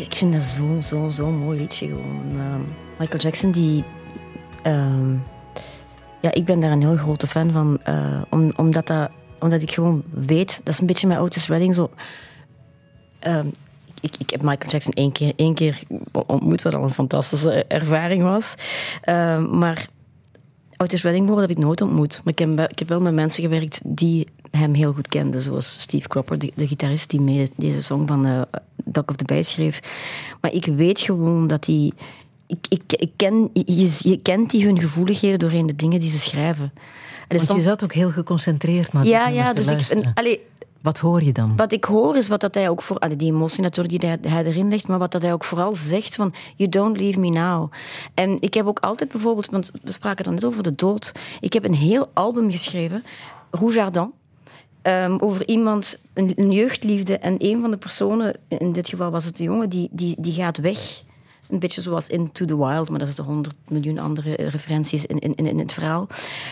Ik 0.00 0.14
vind 0.14 0.32
dat 0.32 0.42
zo, 0.42 0.80
zo, 0.82 1.08
zo 1.08 1.30
mooi 1.30 1.58
liedje. 1.58 1.86
Ehm, 1.86 2.60
Michael 2.98 3.20
Jackson, 3.20 3.50
die... 3.50 3.84
ehm, 4.62 5.12
ja, 6.20 6.32
ik 6.32 6.44
ben 6.44 6.60
daar 6.60 6.70
een 6.70 6.80
heel 6.80 6.96
grote 6.96 7.26
fan 7.26 7.50
van. 7.50 7.78
eh, 7.82 8.22
om, 8.30 8.52
omdat, 8.56 8.86
dat, 8.86 9.10
omdat 9.38 9.62
ik 9.62 9.70
gewoon 9.70 10.02
weet... 10.10 10.60
Dat 10.64 10.74
is 10.74 10.80
een 10.80 10.86
beetje 10.86 11.06
mijn 11.06 11.20
Otis 11.20 11.48
Redding 11.48 11.74
zo... 11.74 11.90
Ehm, 13.18 13.46
ik, 14.00 14.14
ik 14.18 14.30
heb 14.30 14.42
Michael 14.42 14.70
Jackson 14.70 14.92
één 14.92 15.12
keer, 15.12 15.32
één 15.36 15.54
keer 15.54 15.80
ontmoet, 16.12 16.62
wat 16.62 16.74
al 16.74 16.82
een 16.82 16.90
fantastische 16.90 17.64
ervaring 17.64 18.22
was. 18.22 18.54
Maar 19.50 19.88
Otis 20.78 21.02
Redding 21.02 21.26
bijvoorbeeld 21.26 21.48
heb 21.48 21.58
ik 21.58 21.64
nooit 21.64 21.80
ontmoet. 21.80 22.20
Maar 22.24 22.32
ik 22.32 22.38
heb, 22.38 22.70
ik 22.70 22.78
heb 22.78 22.88
wel 22.88 23.00
met 23.00 23.14
mensen 23.14 23.42
gewerkt 23.42 23.80
die 23.84 24.26
hem 24.50 24.74
heel 24.74 24.92
goed 24.92 25.08
kenden. 25.08 25.42
Zoals 25.42 25.80
Steve 25.80 26.08
Cropper, 26.08 26.38
de, 26.38 26.52
de 26.54 26.68
gitarist 26.68 27.10
die 27.10 27.20
mee 27.20 27.50
deze 27.56 27.82
song 27.82 28.06
van 28.06 28.46
Dock 28.84 29.10
of 29.10 29.16
the 29.16 29.24
Bay 29.24 29.42
schreef. 29.42 29.80
Maar 30.40 30.52
ik 30.52 30.64
weet 30.64 31.00
gewoon 31.00 31.46
dat 31.46 31.66
hij... 31.66 31.92
Ik, 32.46 32.66
ik, 32.68 32.82
ik 32.86 33.10
ken, 33.16 33.50
je, 33.52 33.96
je 33.98 34.18
kent 34.22 34.50
die 34.50 34.64
hun 34.64 34.80
gevoeligheden 34.80 35.38
doorheen 35.38 35.66
de 35.66 35.76
dingen 35.76 36.00
die 36.00 36.10
ze 36.10 36.18
schrijven. 36.18 36.72
En 37.28 37.36
Want 37.36 37.52
je 37.52 37.60
zat 37.60 37.84
ook 37.84 37.92
heel 37.92 38.10
geconcentreerd 38.10 38.92
naar 38.92 39.06
ja, 39.06 39.28
ja, 39.28 39.52
dus 39.52 39.66
ik, 39.66 39.80
en, 39.80 40.12
allee, 40.14 40.40
Wat 40.80 40.98
hoor 40.98 41.22
je 41.22 41.32
dan? 41.32 41.56
wat 41.56 41.72
ik 41.72 41.84
hoor 41.84 42.16
is 42.16 42.28
wat 42.28 42.40
dat 42.40 42.54
hij 42.54 42.68
ook 42.68 42.82
voor... 42.82 43.08
Die 43.16 43.32
emotie 43.32 43.62
natuurlijk 43.62 44.00
die 44.00 44.10
hij, 44.32 44.44
erin 44.44 44.68
legt, 44.68 44.88
maar 44.88 44.98
wat 44.98 45.12
dat 45.12 45.22
hij 45.22 45.32
ook 45.32 45.44
vooral 45.44 45.74
zegt 45.74 46.14
van... 46.14 46.34
You 46.56 46.70
don't 46.70 46.98
leave 47.00 47.18
me 47.18 47.28
now. 47.28 47.72
En 48.14 48.36
ik 48.40 48.54
heb 48.54 48.66
ook 48.66 48.78
altijd 48.78 49.12
bijvoorbeeld... 49.12 49.50
Want 49.50 49.70
we 49.82 49.92
spraken 49.92 50.24
dan 50.24 50.34
net 50.34 50.44
over 50.44 50.62
de 50.62 50.74
dood. 50.74 51.12
Ik 51.40 51.52
heb 51.52 51.64
een 51.64 51.74
heel 51.74 52.10
album 52.12 52.50
geschreven, 52.50 53.04
Rouge 53.50 53.82
Ardent. 53.82 54.10
ehm, 54.82 55.16
over 55.18 55.48
iemand, 55.48 55.98
een, 56.14 56.32
een 56.36 56.52
jeugdliefde. 56.52 57.18
En 57.18 57.34
een 57.38 57.60
van 57.60 57.70
de 57.70 57.76
personen, 57.76 58.36
in 58.48 58.72
dit 58.72 58.88
geval 58.88 59.10
was 59.10 59.24
het 59.24 59.36
de 59.36 59.42
jongen, 59.42 59.68
die, 59.68 59.88
die, 59.90 60.14
die 60.18 60.32
gaat 60.32 60.58
weg. 60.58 61.02
Een 61.48 61.58
beetje 61.58 61.80
zoals 61.80 62.08
Into 62.08 62.44
the 62.44 62.56
Wild, 62.56 62.88
maar 62.88 63.00
is 63.00 63.14
de 63.14 63.22
honderd 63.22 63.54
miljoen 63.68 63.98
andere 63.98 64.34
referenties 64.34 65.06
in, 65.06 65.18
in, 65.18 65.34
in 65.34 65.58
het 65.58 65.72
verhaal. 65.72 66.06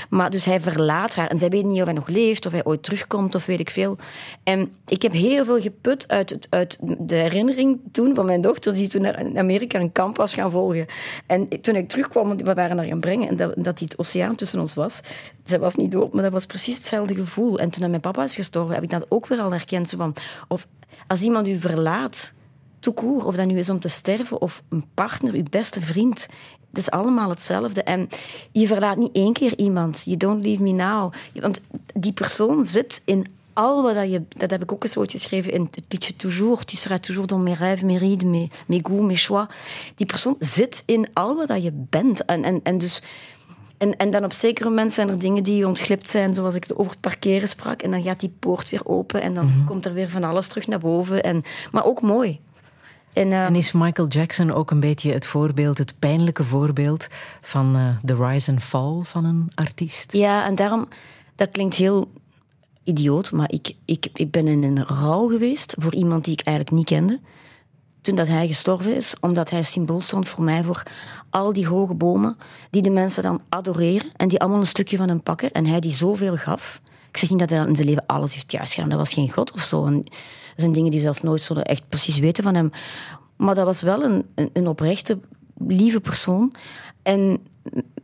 Maar 0.08 0.30
dus 0.30 0.44
hij 0.44 0.60
verlaat 0.60 1.14
haar 1.14 1.28
en 1.28 1.38
zij 1.38 1.48
weet 1.48 1.64
niet 1.64 1.78
of 1.78 1.84
hij 1.84 1.94
nog 1.94 2.08
leeft, 2.08 2.46
of 2.46 2.52
hij 2.52 2.64
ooit 2.64 2.82
terugkomt, 2.82 3.34
of 3.34 3.46
weet 3.46 3.60
ik 3.60 3.70
veel. 3.70 3.96
En 4.42 4.72
ik 4.86 5.02
heb 5.02 5.12
heel 5.12 5.44
veel 5.44 5.60
geput 5.60 6.08
uit, 6.08 6.30
het, 6.30 6.46
uit 6.50 6.78
de 6.80 7.14
herinnering 7.14 7.80
toen 7.92 8.14
van 8.14 8.26
mijn 8.26 8.40
dochter, 8.40 8.74
die 8.74 8.88
toen 8.88 9.02
naar 9.02 9.36
Amerika 9.36 9.80
een 9.80 9.92
kamp 9.92 10.16
was 10.16 10.34
gaan 10.34 10.50
volgen. 10.50 10.86
En 11.26 11.48
toen 11.60 11.76
ik 11.76 11.88
terugkwam, 11.88 12.28
want 12.28 12.42
we 12.42 12.54
waren 12.54 12.78
haar 12.78 12.86
gaan 12.86 13.00
brengen, 13.00 13.28
en 13.28 13.36
dat, 13.36 13.52
dat 13.56 13.78
die 13.78 13.88
het 13.88 13.98
oceaan 13.98 14.34
tussen 14.36 14.60
ons 14.60 14.74
was. 14.74 15.00
Zij 15.44 15.58
was 15.58 15.74
niet 15.74 15.90
dood, 15.90 16.12
maar 16.12 16.22
dat 16.22 16.32
was 16.32 16.46
precies 16.46 16.76
hetzelfde 16.76 17.14
gevoel. 17.14 17.58
En 17.58 17.70
toen 17.70 17.90
mijn 17.90 18.00
papa 18.00 18.22
is 18.22 18.34
gestorven, 18.34 18.74
heb 18.74 18.82
ik 18.82 18.90
dat 18.90 19.06
ook 19.08 19.26
weer 19.26 19.40
al 19.40 19.50
herkend. 19.50 19.88
Zo 19.88 19.96
van, 19.96 20.14
of 20.48 20.66
als 21.06 21.20
iemand 21.20 21.48
u 21.48 21.58
verlaat, 21.58 22.32
of 22.94 23.36
dat 23.36 23.46
nu 23.46 23.58
is 23.58 23.70
om 23.70 23.80
te 23.80 23.88
sterven, 23.88 24.40
of 24.40 24.62
een 24.68 24.84
partner, 24.94 25.34
uw 25.34 25.42
beste 25.50 25.80
vriend. 25.80 26.26
Het 26.68 26.78
is 26.78 26.90
allemaal 26.90 27.28
hetzelfde. 27.28 27.82
En 27.82 28.08
je 28.52 28.66
verlaat 28.66 28.96
niet 28.96 29.12
één 29.12 29.32
keer 29.32 29.58
iemand. 29.58 30.02
You 30.04 30.16
don't 30.16 30.44
leave 30.44 30.62
me 30.62 30.70
now. 30.70 31.12
Want 31.34 31.60
die 31.94 32.12
persoon 32.12 32.64
zit 32.64 33.02
in 33.04 33.26
al 33.52 33.82
wat 33.82 33.94
dat 33.94 34.10
je... 34.10 34.22
Dat 34.28 34.50
heb 34.50 34.62
ik 34.62 34.72
ook 34.72 34.82
eens 34.82 34.96
ooit 34.96 35.10
geschreven 35.10 35.52
in 35.52 35.60
het 35.70 35.84
liedje 35.88 36.16
Toujours. 36.16 36.64
Tu 36.64 36.76
seras 36.76 37.00
toujours 37.00 37.26
dans 37.26 37.42
mes 37.42 37.58
rêves, 37.58 37.84
mes 37.84 37.98
rides, 37.98 38.24
mes, 38.24 38.48
mes 38.66 38.80
goûts, 38.82 39.06
mes 39.06 39.24
choix. 39.24 39.54
Die 39.94 40.06
persoon 40.06 40.36
zit 40.38 40.82
in 40.86 41.06
al 41.12 41.36
wat 41.36 41.48
dat 41.48 41.62
je 41.62 41.72
bent. 41.72 42.24
En, 42.24 42.44
en, 42.44 42.60
en 42.62 42.78
dus... 42.78 43.02
En, 43.78 43.96
en 43.96 44.10
dan 44.10 44.24
op 44.24 44.32
zekere 44.32 44.68
moment 44.68 44.92
zijn 44.92 45.08
er 45.08 45.18
dingen 45.18 45.42
die 45.42 45.66
ontglipt 45.66 46.08
zijn, 46.08 46.34
zoals 46.34 46.54
ik 46.54 46.62
het 46.62 46.76
over 46.76 46.92
het 46.92 47.00
parkeren 47.00 47.48
sprak. 47.48 47.82
En 47.82 47.90
dan 47.90 48.02
gaat 48.02 48.20
die 48.20 48.32
poort 48.38 48.68
weer 48.68 48.86
open 48.86 49.22
en 49.22 49.34
dan 49.34 49.64
komt 49.66 49.86
er 49.86 49.92
weer 49.92 50.08
van 50.08 50.24
alles 50.24 50.48
terug 50.48 50.66
naar 50.66 50.78
boven. 50.78 51.22
En, 51.22 51.42
maar 51.72 51.84
ook 51.84 52.00
mooi. 52.00 52.40
En, 53.16 53.32
eh, 53.32 53.44
En 53.44 53.54
is 53.54 53.72
Michael 53.72 54.08
Jackson 54.08 54.52
ook 54.52 54.70
een 54.70 54.80
beetje 54.80 55.12
het 55.12 55.26
voorbeeld, 55.26 55.78
het 55.78 55.94
pijnlijke 55.98 56.44
voorbeeld 56.44 57.06
van 57.40 57.76
eh, 57.76 57.88
de 58.02 58.14
rise 58.14 58.50
and 58.50 58.62
fall 58.62 59.00
van 59.02 59.24
een 59.24 59.50
artiest? 59.54 60.12
Ja, 60.12 60.46
en 60.46 60.54
daarom, 60.54 60.88
dat 61.34 61.50
klinkt 61.50 61.74
heel 61.74 62.10
idioot, 62.84 63.32
maar 63.32 63.52
ik, 63.52 63.74
ik, 63.84 64.08
ik 64.12 64.30
ben 64.30 64.46
in 64.46 64.62
een 64.62 64.84
rouw 64.84 65.28
geweest 65.28 65.74
voor 65.78 65.94
iemand 65.94 66.24
die 66.24 66.32
ik 66.32 66.46
eigenlijk 66.46 66.76
niet 66.76 66.86
kende. 66.86 67.20
Toen 68.00 68.14
dat 68.14 68.28
hij 68.28 68.46
gestorven 68.46 68.96
is, 68.96 69.14
omdat 69.20 69.50
hij 69.50 69.62
symbool 69.62 70.00
stond 70.00 70.28
voor 70.28 70.44
mij 70.44 70.62
voor 70.62 70.82
al 71.30 71.52
die 71.52 71.66
hoge 71.66 71.94
bomen 71.94 72.36
die 72.70 72.82
de 72.82 72.90
mensen 72.90 73.22
dan 73.22 73.40
adoreren 73.48 74.10
en 74.16 74.28
die 74.28 74.40
allemaal 74.40 74.60
een 74.60 74.66
stukje 74.66 74.96
van 74.96 75.08
hem 75.08 75.22
pakken 75.22 75.52
en 75.52 75.66
hij 75.66 75.80
die 75.80 75.92
zoveel 75.92 76.36
gaf. 76.36 76.80
Ik 77.08 77.16
zeg 77.16 77.30
niet 77.30 77.38
dat 77.38 77.50
hij 77.50 77.58
in 77.66 77.76
zijn 77.76 77.88
leven 77.88 78.06
alles 78.06 78.34
heeft 78.34 78.52
juist 78.52 78.72
gedaan, 78.72 78.88
dat 78.88 78.98
was 78.98 79.12
geen 79.12 79.32
god 79.32 79.52
of 79.52 79.62
zo. 79.62 79.86
En 79.86 80.06
zijn 80.56 80.72
dingen 80.72 80.90
die 80.90 80.98
we 80.98 81.04
zelfs 81.04 81.22
nooit 81.22 81.40
zullen 81.40 81.64
echt 81.64 81.88
precies 81.88 82.18
weten 82.18 82.44
van 82.44 82.54
hem. 82.54 82.70
Maar 83.36 83.54
dat 83.54 83.64
was 83.64 83.82
wel 83.82 84.02
een, 84.02 84.24
een, 84.34 84.50
een 84.52 84.68
oprechte, 84.68 85.18
lieve 85.58 86.00
persoon. 86.00 86.52
En 87.02 87.38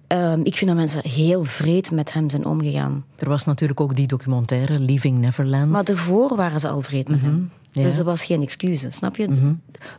ehm, 0.06 0.40
ik 0.42 0.54
vind 0.54 0.70
dat 0.70 0.78
mensen 0.78 1.08
heel 1.08 1.44
vreed 1.44 1.90
met 1.90 2.12
hem 2.12 2.30
zijn 2.30 2.44
omgegaan. 2.44 3.04
Er 3.18 3.28
was 3.28 3.44
natuurlijk 3.44 3.80
ook 3.80 3.96
die 3.96 4.06
documentaire 4.06 4.78
Leaving 4.78 5.18
Neverland. 5.18 5.70
Maar 5.70 5.84
daarvoor 5.84 6.36
waren 6.36 6.60
ze 6.60 6.68
al 6.68 6.80
vreed 6.80 7.08
met 7.08 7.20
hem. 7.20 7.50
Ja. 7.72 7.82
Dus 7.82 7.98
er 7.98 8.04
was 8.04 8.24
geen 8.24 8.42
excuus, 8.42 8.84
snap 8.88 9.16
je? 9.16 9.56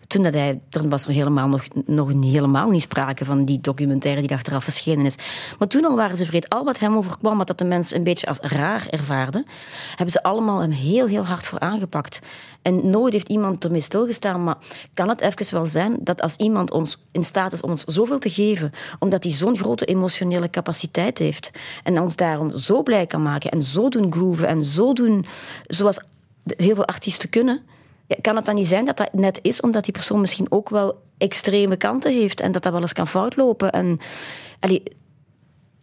Toen 0.07 0.23
dat 0.23 0.33
hij, 0.33 0.59
er 0.69 0.89
was 0.89 1.05
er 1.05 1.13
helemaal 1.13 1.47
nog, 1.47 1.63
nog 1.85 2.13
niet- 2.13 2.33
helemaal 2.33 2.69
niet 2.69 2.81
sprake 2.81 3.25
van 3.25 3.45
die 3.45 3.61
documentaire 3.61 4.21
die 4.21 4.33
achteraf 4.33 4.63
verschenen 4.63 5.05
is. 5.05 5.15
Maar 5.59 5.67
toen 5.67 5.85
al 5.85 5.95
waren 5.95 6.17
ze 6.17 6.25
vreed. 6.25 6.49
Al 6.49 6.63
wat 6.63 6.79
hem 6.79 6.95
overkwam, 6.97 7.37
wat 7.37 7.47
dat 7.47 7.57
de 7.57 7.65
mensen 7.65 7.97
een 7.97 8.03
beetje 8.03 8.27
als 8.27 8.39
raar 8.39 8.87
ervaarden, 8.89 9.45
hebben 9.89 10.11
ze 10.11 10.23
allemaal 10.23 10.59
hem 10.59 10.71
heel, 10.71 11.07
heel 11.07 11.25
hard 11.25 11.45
voor 11.47 11.59
aangepakt. 11.59 12.19
En 12.61 12.89
nooit 12.89 13.13
heeft 13.13 13.29
iemand 13.29 13.63
ermee 13.63 13.81
stilgestaan. 13.81 14.43
Maar 14.43 14.57
kan 14.93 15.09
het 15.09 15.21
even 15.21 15.53
wel 15.53 15.65
zijn 15.65 15.97
dat 15.99 16.21
als 16.21 16.35
iemand 16.35 16.71
ons 16.71 16.97
in 17.11 17.23
staat 17.23 17.51
is 17.51 17.61
om 17.61 17.69
ons 17.69 17.83
zoveel 17.83 18.19
te 18.19 18.29
geven, 18.29 18.71
omdat 18.99 19.23
hij 19.23 19.31
zo'n 19.31 19.57
grote 19.57 19.85
emotionele 19.85 20.49
capaciteit 20.49 21.17
heeft, 21.17 21.51
en 21.83 22.01
ons 22.01 22.15
daarom 22.15 22.57
zo 22.57 22.83
blij 22.83 23.07
kan 23.07 23.21
maken 23.21 23.51
en 23.51 23.63
zo 23.63 23.89
doen 23.89 24.11
grooven 24.11 24.47
en 24.47 24.63
zo 24.63 24.93
doen 24.93 25.25
zoals 25.67 25.99
heel 26.45 26.75
veel 26.75 26.85
artiesten 26.85 27.29
kunnen, 27.29 27.61
kan 28.21 28.35
het 28.35 28.45
dan 28.45 28.55
niet 28.55 28.67
zijn 28.67 28.85
dat 28.85 28.97
dat 28.97 29.13
net 29.13 29.39
is 29.41 29.61
omdat 29.61 29.83
die 29.83 29.93
persoon 29.93 30.19
misschien 30.19 30.51
ook 30.51 30.69
wel 30.69 31.01
extreme 31.17 31.75
kanten 31.75 32.13
heeft 32.13 32.41
en 32.41 32.51
dat 32.51 32.63
dat 32.63 32.71
wel 32.71 32.81
eens 32.81 32.93
kan 32.93 33.07
foutlopen? 33.07 33.71
En, 33.71 33.99
allee, 34.59 34.83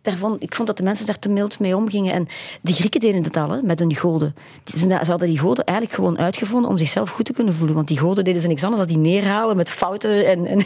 daarvan, 0.03 0.37
ik 0.39 0.55
vond 0.55 0.69
dat 0.69 0.77
de 0.77 0.83
mensen 0.83 1.07
daar 1.07 1.19
te 1.19 1.29
mild 1.29 1.59
mee 1.59 1.77
omgingen. 1.77 2.13
En 2.13 2.27
de 2.61 2.73
Grieken 2.73 3.01
deden 3.01 3.25
het 3.25 3.37
al, 3.37 3.63
met 3.63 3.79
hun 3.79 3.95
goden. 3.95 4.35
Ze 4.65 4.95
hadden 4.95 5.29
die 5.29 5.39
goden 5.39 5.65
eigenlijk 5.65 5.99
gewoon 5.99 6.19
uitgevonden 6.19 6.71
om 6.71 6.79
zichzelf 6.79 7.11
goed 7.11 7.25
te 7.25 7.33
kunnen 7.33 7.55
voelen. 7.55 7.75
Want 7.75 7.89
die 7.89 7.99
goden 7.99 8.25
deden 8.25 8.43
ze 8.43 8.49
niks 8.49 8.65
anders 8.65 8.87
dan 8.87 9.03
die 9.03 9.13
neerhalen 9.13 9.57
met 9.57 9.71
fouten. 9.71 10.27
En, 10.27 10.47
en... 10.47 10.65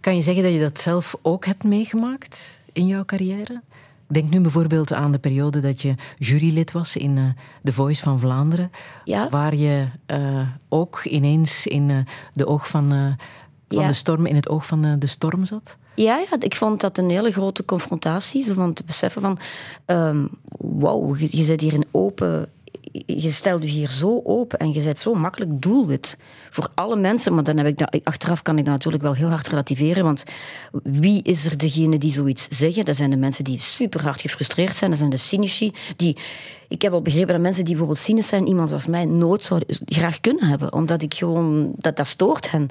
Kan 0.00 0.16
je 0.16 0.22
zeggen 0.22 0.42
dat 0.42 0.52
je 0.52 0.60
dat 0.60 0.80
zelf 0.80 1.16
ook 1.22 1.46
hebt 1.46 1.64
meegemaakt 1.64 2.58
in 2.72 2.86
jouw 2.86 3.04
carrière? 3.04 3.60
Denk 4.08 4.30
nu 4.30 4.40
bijvoorbeeld 4.40 4.92
aan 4.92 5.12
de 5.12 5.18
periode 5.18 5.60
dat 5.60 5.82
je 5.82 5.94
jurylid 6.16 6.72
was 6.72 6.96
in 6.96 7.18
eh 7.18 7.24
The 7.62 7.72
Voice 7.72 8.02
van 8.02 8.20
Vlaanderen. 8.20 8.70
Ja. 9.04 9.28
Waar 9.28 9.54
je 9.54 9.86
eh, 10.06 10.48
ook 10.68 11.04
ineens 11.04 11.66
in, 11.66 11.90
eh, 11.90 11.98
de 12.32 12.46
oog 12.46 12.68
van, 12.68 12.88
van 13.68 13.80
Ja. 13.80 13.86
de 13.86 13.92
storm, 13.92 14.26
in 14.26 14.34
het 14.34 14.48
oog 14.48 14.66
van 14.66 14.96
de 14.98 15.06
storm 15.06 15.44
zat. 15.44 15.76
Ja, 15.94 16.18
ja, 16.18 16.36
ik 16.40 16.54
vond 16.56 16.80
dat 16.80 16.98
een 16.98 17.10
hele 17.10 17.32
grote 17.32 17.64
confrontatie. 17.64 18.44
Zo 18.44 18.54
van 18.54 18.72
te 18.72 18.84
beseffen 18.84 19.20
van, 19.22 19.38
ehm 19.84 20.26
wauw, 20.58 21.16
je, 21.16 21.28
je 21.36 21.42
zit 21.44 21.60
hier 21.60 21.72
in 21.72 21.84
open... 21.90 22.48
Je 23.06 23.30
stelt 23.30 23.62
je 23.62 23.68
hier 23.68 23.90
zo 23.90 24.20
open 24.24 24.58
en 24.58 24.72
je 24.72 24.82
bent 24.82 24.98
zo 24.98 25.14
makkelijk 25.14 25.62
doelwit 25.62 26.16
voor 26.50 26.68
alle 26.74 26.96
mensen. 26.96 27.34
Maar 27.34 27.44
dan 27.44 27.56
heb 27.56 27.66
ik 27.66 27.78
dat, 27.78 28.00
achteraf 28.04 28.42
kan 28.42 28.58
ik 28.58 28.64
dat 28.64 28.72
natuurlijk 28.74 29.02
wel 29.02 29.14
heel 29.14 29.28
hard 29.28 29.48
relativeren. 29.48 30.04
Want 30.04 30.24
wie 30.82 31.22
is 31.22 31.46
er 31.46 31.58
degene 31.58 31.98
die 31.98 32.12
zoiets 32.12 32.48
zeggen? 32.48 32.84
Dat 32.84 32.96
zijn 32.96 33.10
de 33.10 33.16
mensen 33.16 33.44
die 33.44 33.58
super 33.58 34.02
hard 34.02 34.20
gefrustreerd 34.20 34.74
zijn. 34.74 34.90
Dat 34.90 34.98
zijn 34.98 35.10
de 35.10 35.16
cynici. 35.16 35.72
Die, 35.96 36.16
ik 36.68 36.82
heb 36.82 36.92
al 36.92 37.02
begrepen 37.02 37.32
dat 37.32 37.40
mensen 37.40 37.64
die 37.64 37.72
bijvoorbeeld 37.72 38.04
cynisch 38.04 38.28
zijn, 38.28 38.46
iemand 38.46 38.72
als 38.72 38.86
mij 38.86 39.04
nooit 39.04 39.44
zouden 39.44 39.68
graag 39.84 40.20
kunnen 40.20 40.44
hebben. 40.44 40.72
Omdat 40.72 41.02
ik 41.02 41.14
gewoon, 41.14 41.72
dat, 41.76 41.96
dat 41.96 42.06
stoort 42.06 42.50
hen. 42.50 42.68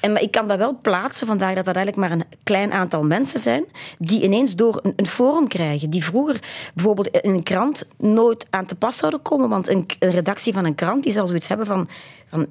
En, 0.00 0.12
maar 0.12 0.22
ik 0.22 0.30
kan 0.30 0.48
dat 0.48 0.58
wel 0.58 0.78
plaatsen, 0.82 1.26
vandaar 1.26 1.54
dat 1.54 1.64
dat 1.64 1.76
eigenlijk 1.76 2.08
maar 2.08 2.18
een 2.18 2.38
klein 2.42 2.72
aantal 2.72 3.04
mensen 3.04 3.40
zijn, 3.40 3.64
die 3.98 4.22
ineens 4.22 4.56
door 4.56 4.80
een, 4.82 4.92
een 4.96 5.06
forum 5.06 5.48
krijgen. 5.48 5.90
Die 5.90 6.04
vroeger 6.04 6.40
bijvoorbeeld 6.74 7.08
in 7.08 7.34
een 7.34 7.42
krant 7.42 7.86
nooit 7.96 8.46
aan 8.50 8.66
te 8.66 8.74
pas 8.74 8.96
zouden 8.96 9.22
komen. 9.22 9.48
Want 9.58 9.70
een, 9.70 9.86
een 9.98 10.10
redactie 10.10 10.52
van 10.52 10.64
een 10.64 10.74
krant 10.74 11.02
die 11.02 11.12
zal 11.12 11.26
zoiets 11.26 11.48
hebben 11.48 11.66
van, 11.66 11.88
van 12.26 12.46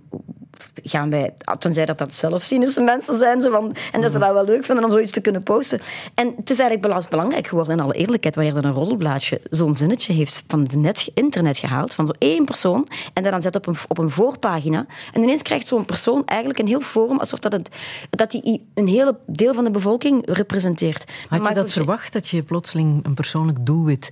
gaan 0.83 1.09
wij, 1.09 1.33
tenzij 1.59 1.85
dat 1.85 1.97
dat 1.97 2.13
zelf 2.13 2.43
cynische 2.43 2.81
mensen 2.81 3.17
zijn, 3.17 3.41
zo 3.41 3.51
van, 3.51 3.75
en 3.91 4.01
dat 4.01 4.11
ze 4.11 4.19
dat 4.19 4.33
wel 4.33 4.45
leuk 4.45 4.65
vinden 4.65 4.83
om 4.83 4.91
zoiets 4.91 5.11
te 5.11 5.21
kunnen 5.21 5.43
posten. 5.43 5.79
En 6.13 6.27
het 6.37 6.49
is 6.49 6.59
eigenlijk 6.59 7.09
belangrijk 7.09 7.47
geworden, 7.47 7.73
in 7.73 7.83
alle 7.83 7.93
eerlijkheid, 7.93 8.35
wanneer 8.35 8.55
er 8.55 8.65
een 8.65 8.71
roddelblaadje 8.71 9.41
zo'n 9.49 9.75
zinnetje 9.75 10.13
heeft 10.13 10.43
van 10.47 10.61
het 10.61 10.75
net, 10.75 11.11
internet 11.13 11.57
gehaald, 11.57 11.93
van 11.93 12.05
zo 12.05 12.13
één 12.17 12.45
persoon, 12.45 12.87
en 13.13 13.23
dat 13.23 13.31
dan 13.31 13.41
zet 13.41 13.55
op 13.55 13.67
een, 13.67 13.75
op 13.87 13.97
een 13.97 14.09
voorpagina. 14.09 14.85
En 15.13 15.21
ineens 15.21 15.41
krijgt 15.41 15.67
zo'n 15.67 15.85
persoon 15.85 16.25
eigenlijk 16.25 16.59
een 16.59 16.67
heel 16.67 16.81
forum, 16.81 17.19
alsof 17.19 17.39
dat, 17.39 17.51
het, 17.51 17.69
dat 18.09 18.31
hij 18.31 18.61
een 18.73 18.87
hele 18.87 19.17
deel 19.25 19.53
van 19.53 19.63
de 19.63 19.71
bevolking 19.71 20.21
representeert. 20.25 21.11
Had 21.29 21.47
je 21.47 21.53
dat 21.53 21.71
verwacht, 21.71 22.13
dat 22.13 22.27
je 22.27 22.43
plotseling 22.43 23.05
een 23.05 23.13
persoonlijk 23.13 23.65
doelwit 23.65 24.09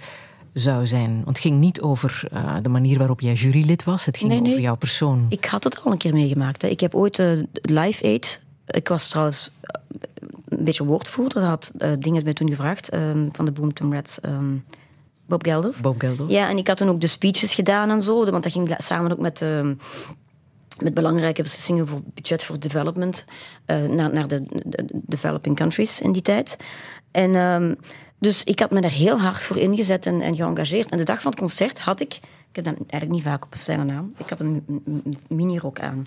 zou 0.56 0.88
zijn? 0.88 1.14
Want 1.14 1.28
het 1.28 1.40
ging 1.40 1.60
niet 1.60 1.82
over 1.82 2.24
eh, 2.32 2.56
de 2.62 2.70
manier 2.70 2.98
waarop 2.98 3.22
jij 3.22 3.34
jurylid 3.34 3.84
was. 3.84 4.06
Het 4.06 4.18
ging 4.18 4.30
Nee, 4.32 4.40
nee. 4.42 4.50
over 4.52 4.64
jouw 4.64 4.76
persoon. 4.76 5.26
Ik 5.30 5.46
had 5.46 5.64
het 5.64 5.84
al 5.84 5.92
een 5.92 5.98
keer 5.98 6.14
meegemaakt. 6.14 6.62
Hè. 6.62 6.68
Ik 6.68 6.80
heb 6.80 6.96
ooit 6.96 7.20
eh, 7.20 7.32
Live 7.52 8.04
Aid. 8.06 8.42
Ik 8.66 8.88
was 8.88 9.08
trouwens 9.10 9.52
eh, 9.62 9.82
een 10.46 10.64
beetje 10.64 10.86
woordvoerder. 10.86 11.42
Daar 11.42 11.50
had 11.50 11.72
dingen 12.00 12.24
mij 12.24 12.34
toen 12.34 12.50
gevraagd 12.50 12.90
ehm, 12.90 13.28
van 13.32 13.46
de 13.46 13.52
Boomtown 13.52 13.94
Rats. 13.94 14.20
ehm, 14.20 14.54
Bob 15.28 15.44
Geldof. 15.44 15.82
Bob 15.82 16.00
Geldof. 16.00 16.30
Ja, 16.30 16.50
en 16.50 16.58
ik 16.58 16.68
had 16.68 16.78
toen 16.78 16.90
ook 16.90 17.02
de 17.02 17.08
speeches 17.08 17.54
gedaan 17.54 17.90
en 17.90 18.02
zo. 18.02 18.26
Want 18.30 18.44
dat 18.44 18.52
ging 18.52 18.76
samen 18.78 19.12
ook 19.12 19.20
met, 19.20 19.42
ehm, 19.42 19.74
met 20.80 20.94
belangrijke 20.94 21.42
beslissingen 21.42 21.88
voor 21.88 22.02
budget 22.14 22.44
voor 22.44 22.60
development. 22.60 23.26
naar, 23.66 24.14
naar 24.14 24.28
de, 24.28 24.42
de 24.66 24.86
developing 24.92 25.56
countries 25.56 26.02
in 26.02 26.12
die 26.12 26.22
tijd. 26.22 26.58
En 27.12 27.32
dus 28.20 28.44
ik 28.44 28.60
had 28.60 28.72
me 28.72 28.82
daar 28.82 28.92
heel 28.92 29.20
hard 29.20 29.44
voor 29.44 29.58
ingezet 29.58 30.06
en, 30.06 30.22
en 30.22 30.36
geëngageerd. 30.36 30.92
En 30.92 30.98
de 30.98 31.04
dag 31.04 31.22
van 31.22 31.32
het 31.32 31.40
concert 31.40 31.80
had 31.80 32.00
ik... 32.00 32.20
Ik 32.50 32.66
heb 32.66 32.76
dat 32.76 32.88
eigenlijk 32.88 33.12
niet 33.12 33.32
vaak 33.32 33.46
op 33.46 33.52
een 33.52 33.60
scène 33.60 33.94
aan. 33.94 34.14
Ik 34.18 34.30
had 34.30 34.40
een, 34.40 34.64
minirok 35.28 35.80
aan. 35.80 36.06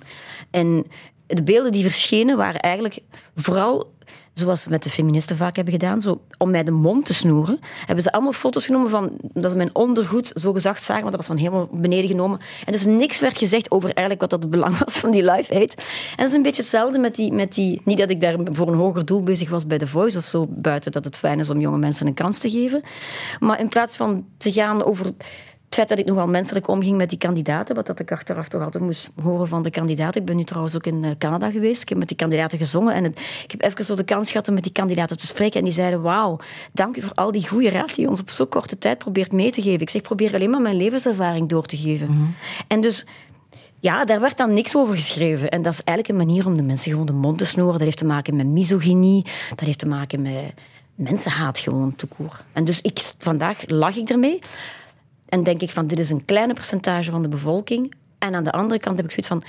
En 0.50 0.86
de 1.26 1.42
beelden 1.42 1.72
die 1.72 1.82
verschenen 1.82 2.36
waren 2.36 2.60
eigenlijk 2.60 2.98
vooral 3.36 3.92
zoals 4.38 4.62
ze 4.62 4.70
met 4.70 4.82
de 4.82 4.90
feministen 4.90 5.36
vaak 5.36 5.56
hebben 5.56 5.74
gedaan, 5.74 6.00
zo 6.00 6.20
om 6.38 6.50
mij 6.50 6.62
de 6.62 6.70
mond 6.70 7.04
te 7.04 7.14
snoeren, 7.14 7.58
hebben 7.86 8.04
ze 8.04 8.12
allemaal 8.12 8.32
foto's 8.32 8.66
genomen 8.66 8.90
van 8.90 9.10
dat 9.32 9.50
ze 9.50 9.56
mijn 9.56 9.74
ondergoed 9.74 10.32
zo 10.34 10.52
gezegd 10.52 10.82
zagen, 10.82 11.02
want 11.02 11.16
dat 11.16 11.26
was 11.26 11.36
van 11.36 11.44
helemaal 11.44 11.68
beneden 11.72 12.10
genomen. 12.10 12.38
En 12.64 12.72
dus 12.72 12.84
niks 12.84 13.20
werd 13.20 13.38
gezegd 13.38 13.70
over 13.70 13.86
eigenlijk 13.86 14.20
wat 14.20 14.30
dat 14.30 14.42
het 14.42 14.50
belang 14.50 14.78
was 14.84 14.96
van 14.96 15.10
die 15.10 15.30
live 15.30 15.54
aid. 15.54 15.74
En 15.74 16.16
dat 16.16 16.28
is 16.28 16.34
een 16.34 16.42
beetje 16.42 16.62
hetzelfde 16.62 16.98
met 16.98 17.14
die, 17.14 17.32
met 17.32 17.54
die... 17.54 17.80
Niet 17.84 17.98
dat 17.98 18.10
ik 18.10 18.20
daar 18.20 18.36
voor 18.52 18.68
een 18.68 18.74
hoger 18.74 19.04
doel 19.04 19.22
bezig 19.22 19.50
was 19.50 19.66
bij 19.66 19.78
The 19.78 19.86
Voice 19.86 20.18
of 20.18 20.24
zo, 20.24 20.46
buiten 20.48 20.92
dat 20.92 21.04
het 21.04 21.16
fijn 21.16 21.38
is 21.38 21.50
om 21.50 21.60
jonge 21.60 21.78
mensen 21.78 22.06
een 22.06 22.14
kans 22.14 22.38
te 22.38 22.50
geven. 22.50 22.82
Maar 23.40 23.60
in 23.60 23.68
plaats 23.68 23.96
van 23.96 24.26
te 24.36 24.52
gaan 24.52 24.84
over 24.84 25.12
het 25.68 25.76
feit 25.76 25.88
dat 25.88 25.98
ik 25.98 26.06
nogal 26.06 26.26
menselijk 26.28 26.68
omging 26.68 26.96
met 26.96 27.08
die 27.08 27.18
kandidaten, 27.18 27.74
wat 27.74 27.86
dat 27.86 28.00
ik 28.00 28.12
achteraf 28.12 28.48
toch 28.48 28.62
altijd 28.64 28.82
moest 28.84 29.10
horen 29.22 29.48
van 29.48 29.62
de 29.62 29.70
kandidaten. 29.70 30.20
Ik 30.20 30.26
ben 30.26 30.36
nu 30.36 30.44
trouwens 30.44 30.74
ook 30.76 30.86
in 30.86 31.04
eh, 31.04 31.10
Canada 31.18 31.50
geweest. 31.50 31.82
Ik 31.82 31.88
heb 31.88 31.98
met 31.98 32.08
die 32.08 32.16
kandidaten 32.16 32.58
gezongen 32.58 32.94
en 32.94 33.04
het- 33.04 33.18
ik 33.44 33.50
heb 33.50 33.62
even 33.62 33.84
zo 33.84 33.94
de 33.94 34.04
kans 34.04 34.30
gehad 34.30 34.48
om 34.48 34.54
met 34.54 34.62
die 34.62 34.72
kandidaten 34.72 35.18
te 35.18 35.26
spreken. 35.26 35.58
En 35.58 35.64
die 35.64 35.72
zeiden, 35.74 36.02
wauw, 36.02 36.38
dank 36.72 36.96
u 36.96 37.00
voor 37.00 37.14
al 37.14 37.32
die 37.32 37.48
goede 37.48 37.70
raad 37.70 37.94
die 37.94 38.04
je 38.04 38.10
ons 38.10 38.20
op 38.20 38.30
zo'n 38.30 38.48
korte 38.48 38.78
tijd 38.78 38.98
probeert 38.98 39.32
mee 39.32 39.50
te 39.50 39.62
geven. 39.62 39.80
Ik 39.80 39.90
zeg, 39.90 40.02
probeer 40.02 40.34
alleen 40.34 40.50
maar 40.50 40.60
mijn 40.60 40.76
levenservaring 40.76 41.48
door 41.48 41.66
te 41.66 41.76
geven. 41.76 42.34
En 42.68 42.80
dus... 42.80 43.06
Ja, 43.80 44.04
daar 44.04 44.20
werd 44.20 44.36
dan 44.36 44.52
niks 44.52 44.76
over 44.76 44.94
geschreven. 44.94 45.48
En 45.50 45.62
dat 45.62 45.72
is 45.72 45.82
eigenlijk 45.84 46.08
een 46.20 46.26
manier 46.26 46.46
om 46.46 46.56
de 46.56 46.62
mensen 46.62 46.90
gewoon 46.90 47.06
de 47.06 47.12
mond 47.12 47.38
te 47.38 47.46
snoeren. 47.46 47.72
Dat 47.74 47.82
heeft 47.82 47.96
te 47.98 48.04
maken 48.04 48.36
met 48.36 48.46
misogynie. 48.46 49.24
Dat 49.50 49.60
heeft 49.60 49.78
te 49.78 49.86
maken 49.86 50.22
met 50.22 50.52
mensenhaat 50.94 51.58
gewoon, 51.58 51.96
toekoor. 51.96 52.40
En 52.52 52.64
dus 52.64 52.80
ik, 52.80 53.12
vandaag 53.18 53.62
lag 53.66 53.96
ik 53.96 54.08
ermee. 54.08 54.38
En 55.28 55.42
denk 55.42 55.62
ik 55.62 55.70
van, 55.70 55.86
dit 55.86 55.98
is 55.98 56.10
een 56.10 56.24
kleine 56.24 56.54
percentage 56.54 57.10
van 57.10 57.22
de 57.22 57.28
bevolking. 57.28 57.94
En 58.18 58.34
aan 58.34 58.44
de 58.44 58.52
andere 58.52 58.80
kant 58.80 58.96
heb 58.96 59.04
ik 59.04 59.10
zoiets 59.10 59.28
van, 59.28 59.42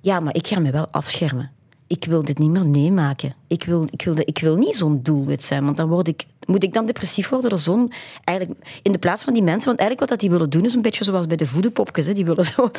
ja, 0.00 0.20
maar 0.20 0.34
ik 0.34 0.46
ga 0.46 0.60
me 0.60 0.70
wel 0.70 0.86
afschermen. 0.90 1.50
Ik 1.86 2.04
wil 2.04 2.24
dit 2.24 2.38
niet 2.38 2.50
meer 2.50 2.66
meemaken. 2.66 3.34
Ik 3.46 3.64
wil, 3.64 3.86
ik 3.90 4.02
wil, 4.02 4.14
ik 4.18 4.38
wil 4.38 4.56
niet 4.56 4.76
zo'n 4.76 5.02
doelwit 5.02 5.42
zijn, 5.42 5.64
want 5.64 5.76
dan 5.76 5.88
word 5.88 6.08
ik, 6.08 6.24
moet 6.46 6.62
ik 6.62 6.72
dan 6.72 6.86
depressief 6.86 7.28
worden 7.28 7.50
door 7.50 7.58
zo'n... 7.58 7.92
Eigenlijk, 8.24 8.80
in 8.82 8.92
de 8.92 8.98
plaats 8.98 9.22
van 9.22 9.32
die 9.32 9.42
mensen, 9.42 9.66
want 9.66 9.78
eigenlijk 9.78 10.00
wat 10.00 10.08
dat 10.08 10.20
die 10.20 10.38
willen 10.38 10.50
doen 10.50 10.64
is 10.64 10.74
een 10.74 10.82
beetje 10.82 11.04
zoals 11.04 11.26
bij 11.26 11.36
de 11.36 11.46
voedenpopjes. 11.46 12.06
Hè. 12.06 12.12
Die 12.12 12.24
willen 12.24 12.44
zo, 12.44 12.70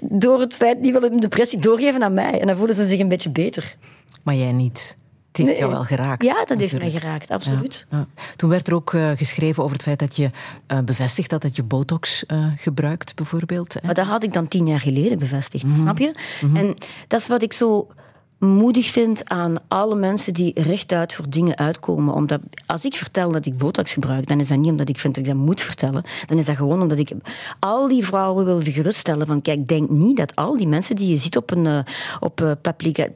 door 0.00 0.40
het 0.40 0.54
feit, 0.54 0.82
die 0.82 0.92
willen 0.92 1.12
een 1.12 1.20
depressie 1.20 1.58
doorgeven 1.58 2.02
aan 2.02 2.14
mij. 2.14 2.40
En 2.40 2.46
dan 2.46 2.56
voelen 2.56 2.76
ze 2.76 2.86
zich 2.86 3.00
een 3.00 3.08
beetje 3.08 3.30
beter. 3.30 3.76
Maar 4.22 4.34
jij 4.34 4.52
niet. 4.52 4.96
Het 5.36 5.46
heeft 5.46 5.58
jou 5.58 5.70
wel 5.70 5.84
geraakt. 5.84 6.22
Ja, 6.22 6.44
dat 6.44 6.58
heeft 6.58 6.78
mij 6.78 6.90
geraakt, 6.90 7.30
absoluut. 7.30 7.86
Ja. 7.90 8.06
Toen 8.36 8.50
werd 8.50 8.66
er 8.68 8.74
ook 8.74 8.94
eh, 8.94 9.10
geschreven 9.16 9.62
over 9.62 9.74
het 9.76 9.84
feit 9.84 9.98
dat 9.98 10.16
je 10.16 10.30
eh, 10.66 10.78
bevestigd 10.78 11.30
had 11.30 11.42
dat 11.42 11.56
je 11.56 11.62
botox 11.62 12.26
eh, 12.26 12.44
gebruikt, 12.56 13.14
bijvoorbeeld. 13.14 13.74
hè. 13.74 13.80
Maar 13.84 13.94
dat 13.94 14.06
had 14.06 14.22
ik 14.22 14.32
dan 14.32 14.48
tien 14.48 14.66
jaar 14.66 14.80
geleden 14.80 15.18
bevestigd, 15.18 15.64
snap 15.78 15.98
je? 15.98 16.14
En 16.54 16.76
dat 17.08 17.20
is 17.20 17.26
wat 17.26 17.42
ik 17.42 17.52
zo 17.52 17.88
moedig 18.38 18.90
vind 18.90 19.28
aan 19.28 19.54
alle 19.68 19.94
mensen 19.94 20.34
die 20.34 20.62
rechtuit 20.62 21.12
voor 21.12 21.24
dingen 21.28 21.56
uitkomen. 21.56 22.14
Omdat 22.14 22.40
als 22.66 22.84
ik 22.84 22.94
vertel 22.94 23.32
dat 23.32 23.46
ik 23.46 23.58
botox 23.58 23.92
gebruik, 23.92 24.26
dan 24.26 24.40
is 24.40 24.48
dat 24.48 24.58
niet 24.58 24.70
omdat 24.70 24.88
ik 24.88 24.98
vind 24.98 25.14
dat 25.14 25.24
ik 25.24 25.30
dat 25.30 25.38
moet 25.38 25.60
vertellen. 25.60 26.04
Dan 26.26 26.38
is 26.38 26.44
dat 26.44 26.56
gewoon 26.56 26.82
omdat 26.82 26.98
ik 26.98 27.10
al 27.60 27.88
die 27.88 28.06
vrouwen 28.06 28.44
wilde 28.44 28.72
geruststellen 28.72 29.26
van 29.26 29.42
kijk, 29.42 29.68
denk 29.68 29.90
niet 29.90 30.16
dat 30.16 30.36
al 30.36 30.56
die 30.56 30.68
mensen 30.68 30.96
die 30.96 31.08
je 31.08 31.16
ziet 31.16 31.36
op 31.36 31.50
een 31.50 31.66
eh, 31.66 31.78
op 32.20 32.40
eh, 32.40 32.50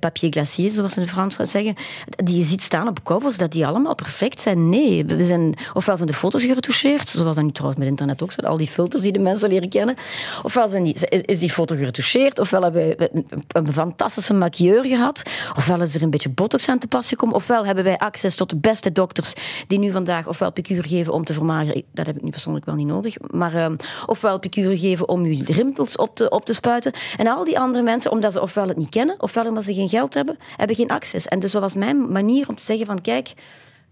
papier, 0.00 0.32
glacier, 0.32 0.70
zoals 0.70 0.92
ze 0.92 1.00
in 1.00 1.06
Frans 1.06 1.36
zeggen, 1.36 1.74
die 2.06 2.36
je 2.36 2.44
ziet 2.44 2.62
staan 2.62 2.88
op 2.88 3.02
covers, 3.02 3.36
dat 3.36 3.52
die 3.52 3.66
allemaal 3.66 3.94
perfect 3.94 4.40
zijn. 4.40 4.68
Nee, 4.68 5.04
we 5.04 5.24
zijn, 5.24 5.54
ofwel 5.74 5.96
zijn 5.96 6.08
de 6.08 6.14
foto's 6.14 6.42
geretoucheerd, 6.42 7.08
zoals 7.08 7.34
dat 7.34 7.44
nu 7.44 7.52
trouwens 7.52 7.80
met 7.80 7.90
internet 7.90 8.22
ook 8.22 8.34
al 8.34 8.56
die 8.56 8.66
filters 8.66 9.02
die 9.02 9.12
de 9.12 9.18
mensen 9.18 9.48
leren 9.48 9.68
kennen. 9.68 9.96
Ofwel 10.42 10.68
zijn 10.68 10.82
die, 10.82 11.08
is, 11.08 11.38
die 11.38 11.50
foto 11.50 11.76
geretoucheerd, 11.76 12.38
ofwel 12.38 12.62
hebben 12.62 12.88
we 12.88 13.10
een, 13.12 13.26
een 13.52 13.72
fantastische 13.72 14.34
maquilleur 14.34 14.84
gehad, 14.84 15.09
ofwel 15.56 15.80
is 15.80 15.94
er 15.94 16.02
een 16.02 16.10
beetje 16.10 16.28
botox 16.28 16.68
aan 16.68 16.78
te 16.78 16.86
pas 16.86 17.08
gekomen, 17.08 17.34
ofwel 17.34 17.66
hebben 17.66 17.84
wij 17.84 17.98
access 17.98 18.36
tot 18.36 18.50
de 18.50 18.56
beste 18.56 18.92
dokters 18.92 19.32
die 19.66 19.78
nu 19.78 19.90
vandaag 19.90 20.26
ofwel 20.26 20.52
picuur 20.52 20.84
geven 20.84 21.12
om 21.12 21.24
te 21.24 21.32
vermageren. 21.32 21.82
Dat 21.92 22.06
heb 22.06 22.16
ik 22.16 22.22
nu 22.22 22.30
persoonlijk 22.30 22.64
wel 22.64 22.74
niet 22.74 22.86
nodig. 22.86 23.16
Maar 23.30 23.54
ehm, 23.54 23.76
ofwel 24.06 24.38
picuur 24.38 24.78
geven 24.78 25.08
om 25.08 25.26
je 25.26 25.44
rimpels 25.44 25.96
op 25.96 26.16
te, 26.16 26.30
op 26.30 26.44
te 26.44 26.52
spuiten. 26.52 26.92
En 27.16 27.26
al 27.26 27.44
die 27.44 27.58
andere 27.58 27.84
mensen, 27.84 28.10
omdat 28.10 28.32
ze 28.32 28.40
ofwel 28.40 28.68
het 28.68 28.76
niet 28.76 28.88
kennen, 28.88 29.22
ofwel 29.22 29.46
omdat 29.46 29.64
ze 29.64 29.74
geen 29.74 29.88
geld 29.88 30.14
hebben, 30.14 30.38
hebben 30.56 30.76
geen 30.76 30.90
access. 30.90 31.26
En 31.26 31.38
dus 31.38 31.52
dat 31.52 31.62
was 31.62 31.74
mijn 31.74 32.12
manier 32.12 32.48
om 32.48 32.54
te 32.54 32.64
zeggen 32.64 32.86
van 32.86 33.00
kijk, 33.00 33.32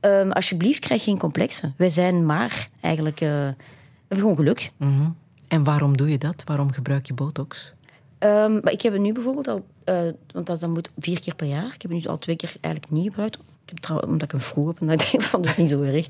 ehm, 0.00 0.30
alsjeblieft 0.30 0.80
krijg 0.80 1.04
geen 1.04 1.18
complexen. 1.18 1.74
Wij 1.76 1.90
zijn 1.90 2.26
maar 2.26 2.68
eigenlijk... 2.80 3.20
eh, 3.20 3.28
hebben 3.28 4.28
gewoon 4.28 4.36
geluk. 4.36 4.70
Mhm. 4.76 5.10
En 5.48 5.64
waarom 5.64 5.96
doe 5.96 6.10
je 6.10 6.18
dat? 6.18 6.42
Waarom 6.44 6.72
gebruik 6.72 7.06
je 7.06 7.14
botox? 7.14 7.72
Ehm, 8.18 8.52
maar 8.62 8.72
ik 8.72 8.82
heb 8.82 8.92
het 8.92 9.02
nu 9.02 9.12
bijvoorbeeld 9.12 9.48
al, 9.48 9.64
eh, 9.84 10.02
want 10.32 10.46
dat, 10.46 10.60
dat 10.60 10.70
moet 10.70 10.90
vier 10.98 11.20
keer 11.20 11.34
per 11.34 11.46
jaar. 11.46 11.72
Ik 11.74 11.82
heb 11.82 11.90
het 11.90 12.02
nu 12.02 12.06
al 12.06 12.18
twee 12.18 12.36
keer 12.36 12.52
eigenlijk 12.60 12.94
niet 12.94 13.04
gebruikt. 13.04 13.36
Ik 13.36 13.74
heb 13.74 13.78
trouw, 13.78 14.00
omdat 14.00 14.22
ik 14.22 14.32
een 14.32 14.40
vroeg 14.40 14.66
heb 14.66 14.80
en 14.80 14.86
dat 14.86 15.00
ik 15.02 15.10
denk 15.10 15.22
van 15.22 15.42
dat 15.42 15.50
is 15.50 15.56
niet 15.56 15.70
zo 15.70 15.82
erg. 15.82 16.06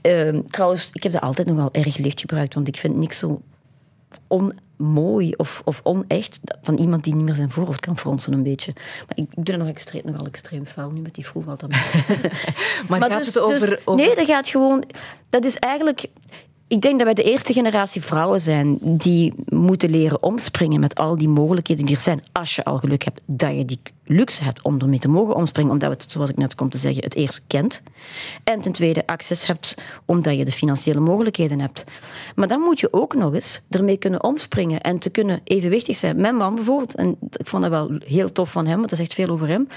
Ehm, 0.00 0.40
trouwens, 0.50 0.90
ik 0.92 1.02
heb 1.02 1.12
dat 1.12 1.20
altijd 1.20 1.48
nogal 1.48 1.68
erg 1.72 1.96
licht 1.96 2.20
gebruikt, 2.20 2.54
want 2.54 2.68
ik 2.68 2.76
vind 2.76 2.96
niks 2.96 3.18
zo 3.18 3.42
onmooi 4.26 5.32
of, 5.36 5.62
of 5.64 5.80
onecht 5.82 6.40
van 6.62 6.76
iemand 6.76 7.04
die 7.04 7.14
niet 7.14 7.24
meer 7.24 7.34
zijn 7.34 7.50
voorhoofd 7.50 7.80
kan 7.80 7.98
fronsen 7.98 8.32
een 8.32 8.42
beetje. 8.42 8.72
Maar 8.74 9.16
ik, 9.16 9.24
ik 9.24 9.44
doe 9.44 9.44
dat 9.44 9.58
nog 9.58 9.68
extreem, 9.68 10.02
nogal 10.04 10.26
extreem 10.26 10.66
vuil 10.66 10.90
nu 10.90 11.00
met 11.00 11.14
die 11.14 11.26
vroeg 11.26 11.48
altijd. 11.48 11.72
Maar, 12.88 13.00
gaat 13.00 13.18
dus- 13.18 13.26
het 13.26 13.38
over... 13.38 13.68
dus- 13.68 13.78
over- 13.84 14.06
Nee, 14.06 14.14
dat 14.14 14.26
gaat 14.26 14.48
gewoon... 14.48 14.84
Dat 15.30 15.44
is 15.44 15.58
eigenlijk... 15.58 16.06
Ik 16.68 16.80
denk 16.80 16.96
dat 16.96 17.04
wij 17.04 17.14
de 17.14 17.30
eerste 17.30 17.52
generatie 17.52 18.02
vrouwen 18.02 18.40
zijn 18.40 18.78
die 18.80 19.34
moeten 19.48 19.90
leren 19.90 20.22
omspringen 20.22 20.80
met 20.80 20.94
al 20.94 21.16
die 21.16 21.28
mogelijkheden 21.28 21.86
die 21.86 21.94
er 21.94 22.00
zijn. 22.00 22.24
Als 22.32 22.54
je 22.54 22.64
al 22.64 22.78
geluk 22.78 23.04
hebt 23.04 23.20
dat 23.26 23.56
je 23.56 23.64
die 23.64 23.80
luxe 24.04 24.44
hebt 24.44 24.62
om 24.62 24.80
ermee 24.80 24.98
te 24.98 25.08
mogen 25.08 25.34
omspringen, 25.34 25.72
omdat 25.72 25.88
we 25.88 25.94
het, 25.94 26.10
zoals 26.10 26.30
ik 26.30 26.36
net 26.36 26.54
kom 26.54 26.70
te 26.70 26.78
zeggen, 26.78 27.02
het 27.02 27.14
eerst 27.14 27.42
kent. 27.46 27.82
En 28.44 28.60
ten 28.60 28.72
tweede 28.72 29.06
access 29.06 29.46
hebt 29.46 29.74
omdat 30.04 30.36
je 30.36 30.44
de 30.44 30.52
financiële 30.52 31.00
mogelijkheden 31.00 31.60
hebt. 31.60 31.84
Maar 32.34 32.48
dan 32.48 32.60
moet 32.60 32.80
je 32.80 32.92
ook 32.92 33.14
nog 33.14 33.34
eens 33.34 33.62
ermee 33.70 33.96
kunnen 33.96 34.22
omspringen 34.22 34.80
en 34.80 34.98
te 34.98 35.10
kunnen 35.10 35.40
evenwichtig 35.44 35.96
zijn. 35.96 36.20
Mijn 36.20 36.36
man 36.36 36.54
bijvoorbeeld, 36.54 36.94
en 36.94 37.16
ik 37.30 37.46
vond 37.46 37.62
dat 37.62 37.70
wel 37.70 37.98
heel 38.04 38.32
tof 38.32 38.52
van 38.52 38.66
hem, 38.66 38.76
want 38.76 38.88
dat 38.88 38.98
zegt 38.98 39.14
veel 39.14 39.28
over 39.28 39.48
hem. 39.48 39.68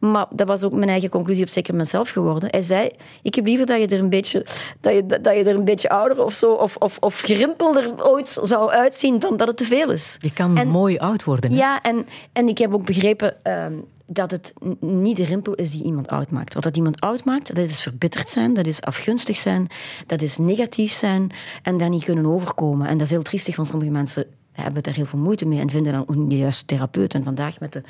Maar 0.00 0.26
dat 0.30 0.46
was 0.46 0.62
ook 0.62 0.72
mijn 0.72 0.88
eigen 0.88 1.08
conclusie 1.08 1.42
op 1.42 1.48
zeker 1.48 1.74
mezelf 1.74 2.10
geworden. 2.10 2.48
Hij 2.50 2.62
zei, 2.62 2.90
ik 3.22 3.34
heb 3.34 3.46
liever 3.46 3.66
dat 3.66 3.80
je 3.80 3.86
er 3.86 3.98
een 3.98 4.08
beetje, 4.10 4.46
dat 4.80 4.94
je, 4.94 5.06
dat 5.06 5.34
je 5.34 5.44
er 5.44 5.54
een 5.54 5.64
beetje 5.64 5.88
ouder 5.88 6.24
of 6.24 6.32
zo, 6.32 6.52
of, 6.52 6.76
of, 6.76 6.96
of 7.00 7.20
gerimpelder 7.20 8.04
ooit 8.04 8.38
zou 8.42 8.70
uitzien 8.70 9.18
dan 9.18 9.36
dat 9.36 9.48
het 9.48 9.56
te 9.56 9.64
veel 9.64 9.90
is. 9.90 10.16
Je 10.20 10.32
kan 10.32 10.56
En- 10.56 10.68
mooi 10.68 10.98
oud 10.98 11.24
worden. 11.24 11.50
hè? 11.50 11.56
Ja, 11.56 11.82
en, 11.82 12.06
en 12.32 12.48
ik 12.48 12.58
heb 12.58 12.74
ook 12.74 12.84
begrepen 12.84 13.44
ehm, 13.44 13.72
dat 14.06 14.30
het 14.30 14.52
niet 14.80 15.16
de 15.16 15.24
rimpel 15.24 15.54
is 15.54 15.70
die 15.70 15.82
iemand 15.84 16.08
oud 16.08 16.30
maakt. 16.30 16.54
Wat 16.54 16.62
dat 16.62 16.76
iemand 16.76 17.00
oud 17.00 17.24
maakt, 17.24 17.54
dat 17.54 17.68
is 17.68 17.82
verbitterd 17.82 18.28
zijn, 18.28 18.54
dat 18.54 18.66
is 18.66 18.80
afgunstig 18.80 19.36
zijn, 19.36 19.66
dat 20.06 20.22
is 20.22 20.36
negatief 20.38 20.92
zijn 20.92 21.30
en 21.62 21.78
daar 21.78 21.88
niet 21.88 22.04
kunnen 22.04 22.26
overkomen. 22.26 22.86
En 22.86 22.98
dat 22.98 23.06
is 23.06 23.12
heel 23.12 23.22
triestig, 23.22 23.56
want 23.56 23.68
sommige 23.68 23.90
mensen 23.90 24.24
hebben 24.62 24.82
daar 24.82 24.94
heel 24.94 25.04
veel 25.04 25.18
moeite 25.18 25.46
mee 25.46 25.60
en 25.60 25.70
vinden 25.70 25.92
dan 25.92 26.00
ook 26.00 26.14
niet 26.14 26.30
de 26.30 26.36
juiste 26.36 26.64
therapeut. 26.64 27.14
En 27.14 27.24
vandaag 27.24 27.60
met 27.60 27.72
de 27.72 27.82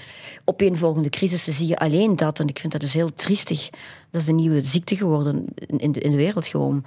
opeenvolgende 0.45 1.09
crisissen 1.09 1.53
zie 1.53 1.67
je 1.67 1.79
alleen 1.79 2.17
dat. 2.17 2.41
En 2.41 2.47
ik 2.47 2.59
vind 2.59 2.73
dat 2.73 2.81
dus 2.81 2.95
heel 2.95 3.15
triestig. 3.15 3.71
Dat 4.11 4.21
is 4.21 4.27
de 4.27 4.33
nieuwe 4.33 4.65
ziekte 4.65 4.97
geworden 4.97 5.45
in 5.67 5.93
de, 5.93 6.01
in 6.01 6.11
de 6.11 6.17
wereld 6.17 6.47
gewoon. 6.47 6.85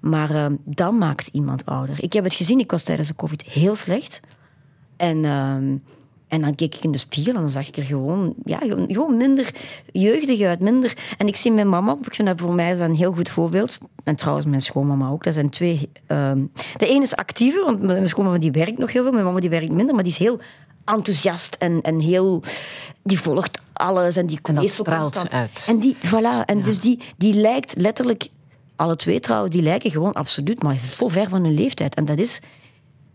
Maar 0.00 0.30
ehm, 0.30 0.54
dan 0.64 0.98
maakt 0.98 1.26
iemand 1.26 1.66
ouder. 1.66 2.02
Ik 2.02 2.12
heb 2.12 2.24
het 2.24 2.34
gezien, 2.34 2.58
ik 2.58 2.70
was 2.70 2.82
tijdens 2.82 3.08
de 3.08 3.14
covid 3.14 3.42
heel 3.42 3.74
slecht. 3.74 4.20
En, 4.96 5.24
ehm, 5.24 5.76
en 6.28 6.40
dan 6.40 6.54
keek 6.54 6.74
ik 6.74 6.84
in 6.84 6.92
de 6.92 6.98
spiegel 6.98 7.34
en 7.34 7.40
dan 7.40 7.50
zag 7.50 7.68
ik 7.68 7.76
er 7.76 7.82
gewoon, 7.82 8.34
ja, 8.44 8.58
gewoon- 8.58 9.16
minder 9.16 9.54
jeugdig 9.92 10.40
uit. 10.40 10.60
Minder. 10.60 10.96
En 11.18 11.26
ik 11.26 11.36
zie 11.36 11.52
mijn 11.52 11.68
mama, 11.68 11.96
ik 12.02 12.14
vind 12.14 12.28
dat 12.28 12.40
voor 12.40 12.54
mij 12.54 12.80
een 12.80 12.94
heel 12.94 13.12
goed 13.12 13.28
voorbeeld. 13.28 13.78
En 14.04 14.16
trouwens 14.16 14.46
mijn 14.46 14.60
schoonmama 14.60 15.08
ook. 15.10 15.24
Dat 15.24 15.34
zijn 15.34 15.50
twee. 15.50 15.88
ehm, 16.06 16.40
de 16.76 16.86
ene 16.86 17.02
is 17.02 17.16
actiever, 17.16 17.64
want 17.64 17.82
mijn 17.82 18.08
schoonmama 18.08 18.38
die 18.38 18.50
werkt 18.50 18.78
nog 18.78 18.92
heel 18.92 19.02
veel. 19.02 19.12
Mijn 19.12 19.24
mama 19.24 19.40
die 19.40 19.50
werkt 19.50 19.72
minder, 19.72 19.94
maar 19.94 20.04
die 20.04 20.12
is 20.12 20.18
heel 20.18 20.40
enthousiast 20.84 21.56
en, 21.58 21.82
en 21.82 22.00
heel... 22.00 22.42
Die 23.02 23.20
volgt 23.20 23.60
alles 23.72 24.16
en 24.16 24.26
die 24.26 24.38
En 24.42 24.54
dat 24.54 24.68
straalt 24.68 25.30
uit. 25.30 25.66
En 25.68 25.78
die, 25.78 25.96
voilà, 25.96 26.44
en 26.44 26.62
dus 26.62 26.80
die, 26.80 27.00
die 27.16 27.34
lijkt 27.34 27.74
letterlijk 27.76 28.28
alle 28.76 28.96
twee 28.96 29.20
trouwen, 29.20 29.50
die 29.50 29.62
lijken 29.62 29.90
gewoon 29.90 30.12
absoluut, 30.12 30.62
maar 30.62 30.76
vol 30.76 31.08
ver 31.08 31.28
van 31.28 31.44
hun 31.44 31.54
leeftijd. 31.54 31.94
En 31.94 32.04
dat 32.04 32.18
is, 32.18 32.40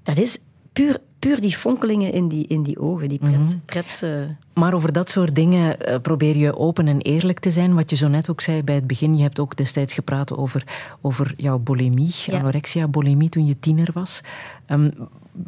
dat 0.04 0.18
is 0.18 0.38
puur, 0.74 1.00
puur 1.20 1.42
die 1.42 1.56
fonkelingen 1.58 2.12
in 2.14 2.28
die, 2.28 2.48
in 2.48 2.64
die 2.64 2.80
ogen, 2.80 3.10
die 3.10 3.20
pret. 3.20 3.58
pret 3.66 4.04
eh, 4.04 4.22
Maar 4.54 4.74
over 4.74 4.94
dat 4.94 5.10
soort 5.10 5.36
dingen 5.36 5.80
eh, 5.80 6.00
probeer 6.02 6.38
je 6.38 6.58
open 6.58 6.88
en 6.88 7.02
eerlijk 7.02 7.40
te 7.40 7.52
zijn. 7.52 7.74
Wat 7.76 7.90
je 7.90 7.96
zo 7.96 8.08
net 8.08 8.30
ook 8.30 8.42
zei 8.42 8.64
bij 8.64 8.76
het 8.76 8.88
begin. 8.88 9.16
Je 9.16 9.22
hebt 9.22 9.40
ook 9.40 9.56
destijds 9.56 9.94
gepraat 9.94 10.38
over, 10.38 10.64
over 11.02 11.34
jouw 11.38 11.60
bulimie, 11.60 12.14
Ja. 12.26 12.40
anorexia, 12.40 12.88
bulimie 12.88 13.30
toen 13.30 13.46
je 13.46 13.60
tiener 13.60 13.90
was. 13.94 14.22
Ehm, 14.66 14.90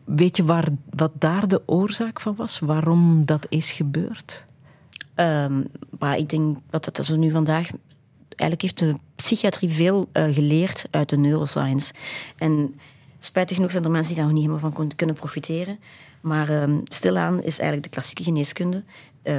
weet 0.05 0.37
je 0.37 0.43
waar, 0.43 0.67
wat 0.89 1.11
daar 1.19 1.47
de 1.47 1.61
oorzaak 1.65 2.19
van 2.19 2.35
was? 2.35 2.59
Waarom 2.59 3.25
dat 3.25 3.45
is 3.49 3.71
gebeurd? 3.71 4.45
Ehm, 5.15 5.61
maar 5.99 6.17
ik 6.17 6.29
denk 6.29 6.57
dat 6.69 6.83
dat 6.95 7.05
zo 7.05 7.15
nu 7.15 7.29
vandaag. 7.31 7.69
Eigenlijk 8.35 8.61
heeft 8.61 8.79
de 8.79 8.95
psychiatrie 9.15 9.69
veel 9.69 10.09
eh, 10.11 10.33
geleerd 10.33 10.87
uit 10.91 11.09
de 11.09 11.17
neuroscience. 11.17 11.93
En 12.37 12.75
spijtig 13.25 13.55
genoeg 13.55 13.71
zijn 13.71 13.83
er 13.83 13.91
mensen 13.91 14.13
die 14.13 14.23
daar 14.23 14.33
nog 14.33 14.41
niet 14.41 14.49
helemaal 14.49 14.71
van 14.71 14.95
kunnen 14.95 15.15
profiteren. 15.15 15.79
Maar 16.21 16.49
ehm, 16.49 16.79
stilaan 16.83 17.35
is 17.43 17.59
eigenlijk 17.59 17.83
de 17.83 17.89
klassieke 17.89 18.23
geneeskunde. 18.23 18.83
Eh, 19.23 19.35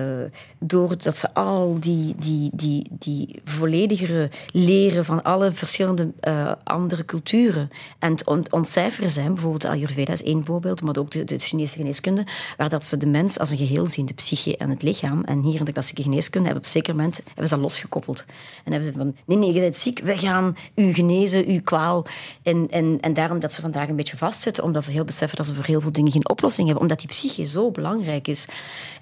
doordat 0.58 1.16
ze 1.16 1.34
al 1.34 1.76
die, 1.80 2.14
die, 2.18 2.50
die, 2.52 2.86
die 2.90 3.40
volledigere 3.44 4.30
leren 4.52 5.04
van 5.04 5.22
alle 5.22 5.52
verschillende 5.52 6.10
eh, 6.20 6.52
andere 6.64 7.04
culturen 7.04 7.70
en 7.98 8.16
ontcijferen 8.50 9.10
zijn, 9.10 9.32
bijvoorbeeld 9.32 9.64
Ayurveda 9.64 10.12
is 10.12 10.22
één 10.22 10.44
voorbeeld, 10.44 10.82
maar 10.82 10.96
ook 10.96 11.10
de, 11.10 11.24
de 11.24 11.38
Chinese 11.38 11.76
geneeskunde, 11.76 12.24
waar 12.56 12.68
dat 12.68 12.86
ze 12.86 12.96
de 12.96 13.06
mens 13.06 13.38
als 13.38 13.50
een 13.50 13.58
geheel 13.58 13.86
zien, 13.86 14.06
de 14.06 14.14
psyche 14.14 14.56
en 14.56 14.70
het 14.70 14.82
lichaam. 14.82 15.24
En 15.24 15.42
hier 15.42 15.58
in 15.58 15.64
de 15.64 15.72
klassieke 15.72 16.02
geneeskunde 16.02 16.46
hebben 16.46 16.64
op 16.64 16.70
zeker 16.70 16.94
moment 16.94 17.20
hebben 17.26 17.46
ze 17.46 17.54
dat 17.54 17.62
losgekoppeld. 17.62 18.24
En 18.64 18.72
hebben 18.72 18.92
ze 18.92 18.98
van, 18.98 19.14
nee, 19.24 19.38
nee, 19.38 19.52
je 19.52 19.60
bent 19.60 19.76
ziek, 19.76 19.98
we 19.98 20.16
gaan 20.16 20.56
u 20.74 20.92
genezen, 20.92 21.46
uw 21.46 21.62
kwaal. 21.62 22.06
En, 22.42 22.66
en, 22.70 22.98
en 23.00 23.12
daarom 23.12 23.40
dat 23.40 23.52
ze 23.52 23.60
vandaag 23.60 23.88
een 23.88 23.96
beetje 23.96 24.16
vastzitten, 24.16 24.64
omdat 24.64 24.84
ze 24.84 24.90
heel 24.90 25.04
beseffen 25.04 25.36
dat 25.36 25.46
ze 25.46 25.54
voor 25.54 25.64
heel 25.64 25.80
veel 25.80 25.92
dingen 25.92 26.12
geen 26.12 26.28
oplossing 26.28 26.66
hebben, 26.66 26.82
omdat 26.82 26.98
die 26.98 27.08
psyche 27.08 27.44
zo 27.44 27.70
belangrijk 27.70 28.28
is. 28.28 28.46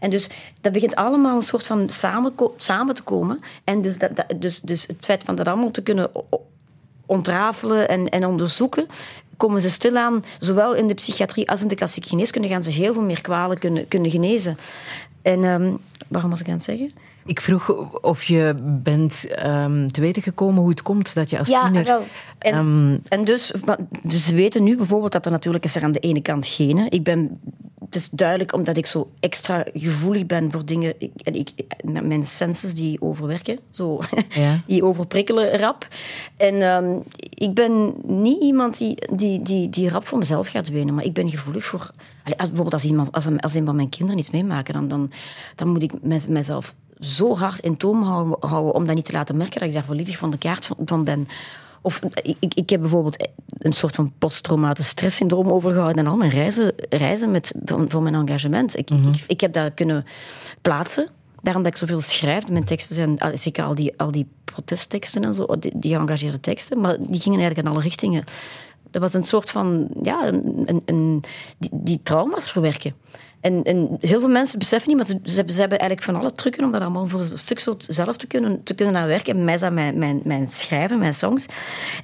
En 0.01 0.11
dus 0.11 0.29
dat 0.61 0.72
begint 0.73 0.95
allemaal 0.95 1.37
een 1.37 1.43
soort 1.43 1.67
van 1.67 1.89
samen, 1.89 2.33
samen 2.57 2.95
te 2.95 3.03
komen. 3.03 3.41
En 3.65 3.81
dus, 3.83 3.99
dat, 3.99 4.17
dat- 4.17 4.33
dus, 4.41 4.61
dus 4.61 4.87
het 4.87 5.05
feit 5.05 5.23
van 5.23 5.35
dat 5.35 5.49
allemaal 5.49 5.71
te 5.71 5.83
kunnen 5.83 6.11
ontrafelen 7.07 7.89
en, 7.89 8.09
en 8.09 8.27
onderzoeken, 8.27 8.87
komen 9.37 9.61
ze 9.61 9.71
stilaan, 9.71 10.25
zowel 10.39 10.75
in 10.75 10.87
de 10.87 10.95
psychiatrie 10.95 11.51
als 11.51 11.63
in 11.63 11.69
de 11.69 11.75
klassieke 11.75 12.09
geneeskunde, 12.09 12.49
gaan 12.49 12.63
ze 12.63 12.71
heel 12.71 12.93
veel 12.93 13.03
meer 13.03 13.21
kwalen 13.21 13.59
kunnen, 13.59 13.89
kunnen 13.89 14.11
genezen. 14.11 14.57
En 15.23 15.45
ehm, 15.45 15.73
waarom 16.09 16.31
was 16.31 16.41
ik 16.41 16.47
aan 16.47 16.53
het 16.53 16.63
zeggen? 16.63 16.91
Ik 17.27 17.41
vroeg 17.41 17.69
of 18.01 18.23
je 18.23 18.55
bent 18.83 19.27
ehm, 19.29 19.89
te 19.89 20.01
weten 20.01 20.23
gekomen 20.23 20.61
hoe 20.61 20.71
het 20.71 20.83
komt 20.83 21.15
dat 21.15 21.31
je 21.31 21.39
als 21.39 21.49
tiener... 21.49 21.85
wel. 21.85 22.05
En, 22.39 22.53
ehm, 22.53 22.99
en 23.09 23.25
dus, 23.25 23.53
dus 24.03 24.27
ze 24.27 24.35
weten 24.35 24.63
nu 24.63 24.77
bijvoorbeeld 24.77 25.13
dat 25.13 25.25
er 25.25 25.31
natuurlijk 25.31 25.65
is 25.65 25.77
er 25.77 25.83
aan 25.83 25.93
de 25.93 25.99
ene 25.99 26.23
kant 26.23 26.47
genen. 26.47 26.91
Ik 26.91 27.03
ben, 27.03 27.41
het 27.85 27.95
is 27.95 28.09
duidelijk 28.11 28.53
omdat 28.53 28.77
ik 28.77 28.87
zo 28.87 29.11
extra 29.21 29.65
gevoelig 29.75 30.27
ben 30.27 30.51
voor 30.51 30.65
dingen. 30.65 30.95
Ik, 30.99 31.13
en 31.23 31.35
ik, 31.35 31.51
mijn 32.03 32.25
senses 32.25 32.75
die 32.75 33.01
overwerken, 33.01 33.59
zo, 33.71 34.01
Ja. 34.29 34.61
die 34.67 34.85
overprikkelen 34.85 35.59
rap. 35.59 35.89
En 36.37 36.63
ehm, 36.63 36.99
ik 37.17 37.55
ben 37.55 37.95
niet 38.07 38.43
iemand 38.43 38.79
die, 38.79 38.97
die, 39.13 39.41
die, 39.41 39.71
die 39.71 39.89
rap 39.89 40.07
voor 40.07 40.19
mezelf 40.19 40.49
gaat 40.49 40.69
wenen, 40.69 40.95
maar 40.95 41.05
ik 41.05 41.13
ben 41.13 41.31
gevoelig 41.31 41.65
voor. 41.65 41.91
Als, 42.25 42.35
bijvoorbeeld 42.37 42.73
als, 42.73 42.85
iemand, 42.85 43.13
als, 43.13 43.25
een, 43.25 43.41
als 43.41 43.55
een 43.55 43.65
van 43.65 43.77
mijn 43.77 43.89
kinderen 43.89 44.19
iets 44.21 44.31
meemaken, 44.31 44.75
dan, 44.75 44.89
dan, 44.89 45.11
dan 45.57 45.69
moet 45.69 45.83
ik 45.83 45.93
mezelf 46.29 46.75
zo 47.05 47.37
hard 47.37 47.61
in 47.61 47.77
toom 47.77 48.03
houden, 48.03 48.37
houden 48.49 48.75
om 48.75 48.87
dat 48.87 48.95
niet 48.95 49.05
te 49.05 49.13
laten 49.13 49.37
merken 49.37 49.59
dat 49.61 49.69
ik 49.69 49.75
daar 49.75 49.85
volledig 49.85 50.19
van 50.19 50.31
de 50.31 50.39
kaart 50.39 50.67
van, 50.67 50.77
van 50.85 51.05
ben. 51.05 51.29
Of 51.85 52.01
ik, 52.23 52.55
ik- 52.55 52.71
heb 52.71 52.81
bijvoorbeeld 52.81 53.29
een 53.59 53.73
soort 53.73 53.95
van 53.95 54.13
posttraumatisch 54.19 54.87
stresssyndroom 54.89 55.49
overgehouden 55.49 56.05
en 56.05 56.11
al 56.11 56.17
mijn 56.17 56.31
reizen, 56.31 56.73
reizen 56.89 57.31
met, 57.31 57.55
van, 57.65 57.91
voor 57.91 58.03
mijn 58.03 58.15
engagement. 58.15 58.79
Ik, 58.79 58.91
ik, 58.91 59.25
ik 59.27 59.41
heb 59.41 59.53
dat 59.53 59.75
kunnen 59.75 60.05
plaatsen. 60.61 61.09
Daarom 61.43 61.63
dat 61.63 61.73
ik 61.73 61.79
zoveel 61.79 62.01
schrijf. 62.01 62.49
Mijn 62.49 62.65
teksten 62.65 62.95
zijn, 62.95 63.19
ah, 63.19 63.37
zeker 63.37 63.65
al 63.65 63.75
die, 63.75 63.93
al 63.97 64.11
die 64.11 64.27
protestteksten 64.45 65.25
en 65.25 65.35
zo, 65.35 65.47
die, 65.59 65.73
die 65.77 65.95
geëngageerde 65.95 66.41
teksten, 66.41 66.81
maar 66.81 66.97
die 66.99 67.21
gingen 67.21 67.39
eigenlijk 67.39 67.69
in 67.69 67.75
alle 67.75 67.83
richtingen. 67.83 68.25
Dat 68.91 69.03
was 69.03 69.13
een 69.15 69.25
soort 69.25 69.51
van, 69.51 69.89
ja, 70.03 70.27
een, 70.27 70.63
een, 70.67 70.83
een- 70.87 71.25
die, 71.59 71.71
die 71.73 72.01
trauma's 72.03 72.51
verwerken. 72.51 72.95
En, 73.43 73.63
en 73.63 73.97
heel 74.01 74.21
veel 74.21 74.29
mensen 74.29 74.59
beseffen 74.59 74.89
niet, 74.89 74.97
maar 74.97 75.07
ze, 75.07 75.33
ze, 75.53 75.61
hebben, 75.61 75.79
eigenlijk 75.79 76.03
van 76.03 76.17
alle 76.17 76.33
trucken 76.33 76.65
om 76.65 76.71
dat 76.71 76.81
allemaal 76.81 77.07
voor 77.07 77.21
een 77.21 77.39
stuk 77.39 77.61
zo 77.61 77.75
zelf 77.87 78.17
te 78.17 78.27
kunnen, 78.27 78.63
te 78.63 78.75
kunnen 78.75 78.97
aan 78.97 79.07
werken. 79.07 79.45
Mij 79.45 79.57
dat 79.57 79.73
mijn, 79.73 79.99
mijn, 79.99 80.21
mijn 80.25 80.49
schrijven, 80.49 80.99
mijn 80.99 81.15
songs. 81.15 81.47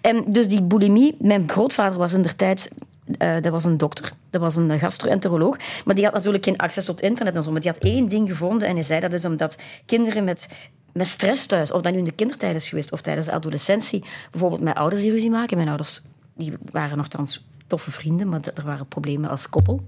En 0.00 0.24
dus 0.26 0.48
die 0.48 0.62
bulimie, 0.62 1.16
mijn 1.18 1.48
grootvader 1.48 1.98
was 1.98 2.12
in 2.12 2.22
der 2.22 2.36
tijd 2.36 2.70
eh, 3.18 3.34
dat 3.40 3.52
was 3.52 3.64
een 3.64 3.76
dokter, 3.76 4.12
dat 4.30 4.40
was 4.40 4.56
een 4.56 4.78
gastroenteroloog. 4.78 5.56
Maar 5.84 5.94
die 5.94 6.04
had 6.04 6.12
natuurlijk 6.12 6.44
geen 6.44 6.56
access 6.56 6.86
tot 6.86 7.00
internet 7.00 7.34
en 7.34 7.42
zo. 7.42 7.50
Maar 7.52 7.60
die 7.60 7.70
had 7.70 7.82
één 7.82 8.08
ding 8.08 8.28
gevonden 8.28 8.68
en 8.68 8.74
hij 8.74 8.84
zei 8.84 9.00
dat 9.00 9.12
is 9.12 9.24
omdat 9.24 9.56
kinderen 9.86 10.24
met, 10.24 10.48
met 10.92 11.06
stress 11.06 11.46
thuis, 11.46 11.72
of 11.72 11.82
dat 11.82 11.92
nu 11.92 11.98
in 11.98 12.04
de 12.04 12.12
kindertijd 12.12 12.54
is 12.54 12.68
geweest 12.68 12.92
of 12.92 13.00
tijdens 13.00 13.26
de 13.26 13.32
adolescentie, 13.32 14.04
bijvoorbeeld 14.30 14.62
met 14.62 14.74
ouders 14.74 15.02
die 15.02 15.10
ruzie 15.10 15.30
maken. 15.30 15.56
Mijn 15.56 15.68
ouders 15.68 16.02
die 16.34 16.52
waren 16.70 16.96
nogthans 16.96 17.46
toffe 17.66 17.90
vrienden, 17.90 18.28
maar 18.28 18.40
er 18.54 18.64
waren 18.64 18.86
problemen 18.86 19.30
als 19.30 19.48
koppel. 19.48 19.84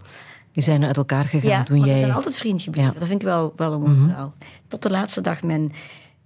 Die 0.53 0.63
zijn 0.63 0.85
uit 0.85 0.97
elkaar 0.97 1.25
gegaan 1.25 1.65
toen 1.65 1.79
maar 1.79 1.87
jij... 1.87 1.97
ze 1.97 2.03
zijn 2.03 2.15
altijd 2.15 2.37
vriend 2.37 2.63
gebleven. 2.63 2.87
Ja. 2.87 2.91
Mhm. 2.91 2.99
Dat 2.99 3.09
vind 3.09 3.21
ik 3.21 3.27
wel, 3.27 3.53
wel 3.57 3.73
een 3.73 3.81
mooi 3.81 3.97
verhaal. 4.05 4.35
Tot 4.69 4.83
de 4.83 4.91
laatste 4.91 5.21
dag, 5.21 5.43
mijn, 5.43 5.73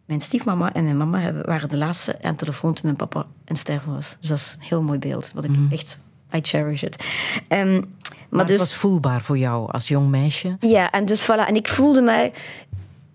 mijn 0.05 0.20
stiefmama 0.20 0.72
en 0.72 0.85
mijn 0.85 0.97
mama 0.97 1.18
hebben, 1.18 1.47
waren 1.47 1.68
de 1.68 1.77
laatste 1.77 2.22
aan 2.22 2.37
telefoon 2.37 2.72
toen 2.72 2.85
mijn 2.85 2.97
papa 2.97 3.27
in 3.45 3.57
sterven 3.57 3.95
was. 3.95 4.16
Dus 4.20 4.29
dat 4.29 4.39
is 4.39 4.57
een 4.59 4.66
heel 4.66 4.83
mooi 4.83 4.99
beeld, 4.99 5.31
wat 5.35 5.45
ik 5.45 5.51
echt... 5.70 5.99
I 6.35 6.39
cherish 6.43 6.83
it. 6.83 7.05
Ehm, 7.49 7.72
maar, 7.72 7.85
Maar 8.29 8.47
dus, 8.47 8.51
het 8.51 8.68
was 8.68 8.75
voelbaar 8.75 9.22
voor 9.22 9.39
jou 9.39 9.72
als 9.72 9.89
jong 9.89 10.09
meisje. 10.09 10.57
ja, 10.61 10.91
en 10.91 11.05
dus 11.05 11.22
voilà. 11.22 11.47
En 11.49 11.57
ik 11.57 11.68
voelde 11.68 12.01
mij 12.01 12.33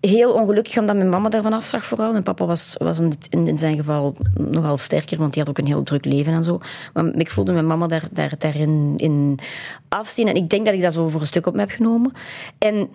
heel 0.00 0.32
ongelukkig 0.32 0.78
omdat 0.78 0.96
mijn 0.96 1.08
mama 1.08 1.28
daarvan 1.28 1.52
afzag 1.52 1.84
vooral. 1.84 2.12
Mijn 2.12 2.22
papa 2.22 2.46
was, 2.46 2.74
was 2.78 2.98
in, 2.98 3.12
in 3.30 3.58
zijn 3.58 3.76
geval 3.76 4.16
nogal 4.34 4.76
sterker, 4.76 5.18
want 5.18 5.32
die 5.32 5.42
had 5.42 5.50
ook 5.50 5.58
een 5.58 5.66
heel 5.66 5.82
druk 5.82 6.04
leven 6.04 6.32
en 6.32 6.44
zo. 6.44 6.60
Maar 6.92 7.14
ik 7.14 7.30
voelde 7.30 7.52
mijn 7.52 7.66
mama 7.66 7.86
daar, 7.86 8.08
daar, 8.12 8.34
daarin 8.38 8.94
in 8.96 9.38
afzien. 9.88 10.28
En 10.28 10.34
ik 10.34 10.50
denk 10.50 10.64
dat 10.64 10.74
ik 10.74 10.82
dat 10.82 10.92
zo 10.92 11.08
voor 11.08 11.20
een 11.20 11.26
stuk 11.26 11.46
op 11.46 11.54
me 11.54 11.60
heb 11.60 11.70
genomen. 11.70 12.12
En, 12.58 12.88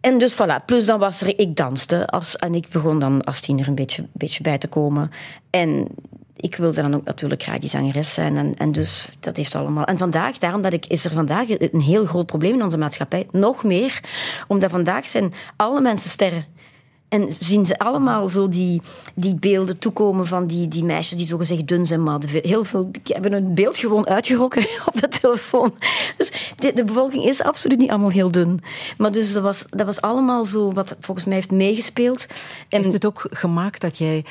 en 0.00 0.18
dus 0.18 0.34
voilà. 0.34 0.64
Plus 0.66 0.86
dan 0.86 0.98
was 0.98 1.20
er... 1.20 1.38
Ik 1.38 1.56
danste 1.56 2.06
als, 2.06 2.36
en 2.36 2.54
ik 2.54 2.68
begon 2.68 2.98
dan 2.98 3.24
als 3.24 3.40
tiener 3.40 3.68
een 3.68 3.74
beetje, 3.74 4.06
beetje 4.12 4.42
bij 4.42 4.58
te 4.58 4.68
komen. 4.68 5.10
En 5.50 5.88
ik 6.36 6.56
wilde 6.56 6.82
dan 6.82 6.94
ook 6.94 7.04
natuurlijk 7.04 7.42
graag 7.42 7.58
die 7.58 7.68
zangeres 7.68 8.14
zijn. 8.14 8.36
En, 8.36 8.54
en 8.56 8.72
dus 8.72 9.08
dat 9.20 9.36
heeft 9.36 9.54
allemaal... 9.54 9.84
En 9.84 9.98
vandaag, 9.98 10.38
daarom 10.38 10.62
dat 10.62 10.72
ik, 10.72 10.86
is 10.86 11.04
er 11.04 11.10
vandaag 11.10 11.48
een 11.48 11.80
heel 11.80 12.04
groot 12.04 12.26
probleem 12.26 12.54
in 12.54 12.62
onze 12.62 12.78
maatschappij. 12.78 13.26
Nog 13.30 13.64
meer, 13.64 14.00
omdat 14.46 14.70
vandaag 14.70 15.06
zijn 15.06 15.32
alle 15.56 15.80
mensen 15.80 16.10
sterren. 16.10 16.46
En 17.08 17.28
zien 17.38 17.66
ze 17.66 17.78
allemaal 17.78 18.28
zo 18.28 18.48
die, 18.48 18.82
die 19.14 19.34
beelden 19.34 19.78
toekomen 19.78 20.26
van 20.26 20.46
die, 20.46 20.68
die 20.68 20.84
meisjes 20.84 21.18
die 21.18 21.26
zogezegd 21.26 21.68
dun 21.68 21.86
zijn. 21.86 22.02
Maar 22.02 22.20
heel 22.42 22.64
veel 22.64 22.90
hebben 23.02 23.32
een 23.32 23.54
beeld 23.54 23.78
gewoon 23.78 24.06
uitgerokken 24.06 24.66
op 24.86 25.00
de 25.00 25.08
telefoon. 25.08 25.74
Dus 26.16 26.52
de, 26.56 26.72
de 26.72 26.84
bevolking 26.84 27.24
is 27.24 27.42
absoluut 27.42 27.78
niet 27.78 27.90
allemaal 27.90 28.10
heel 28.10 28.30
dun. 28.30 28.60
Maar 28.98 29.12
dus 29.12 29.32
dat 29.32 29.42
was, 29.42 29.64
dat 29.70 29.86
was 29.86 30.00
allemaal 30.00 30.44
zo 30.44 30.72
wat 30.72 30.96
volgens 31.00 31.26
mij 31.26 31.34
heeft 31.34 31.50
meegespeeld. 31.50 32.26
En 32.68 32.80
Heeft 32.80 32.92
het 32.92 33.06
ook 33.06 33.26
gemaakt 33.30 33.80
dat 33.80 33.98
jij 33.98 34.24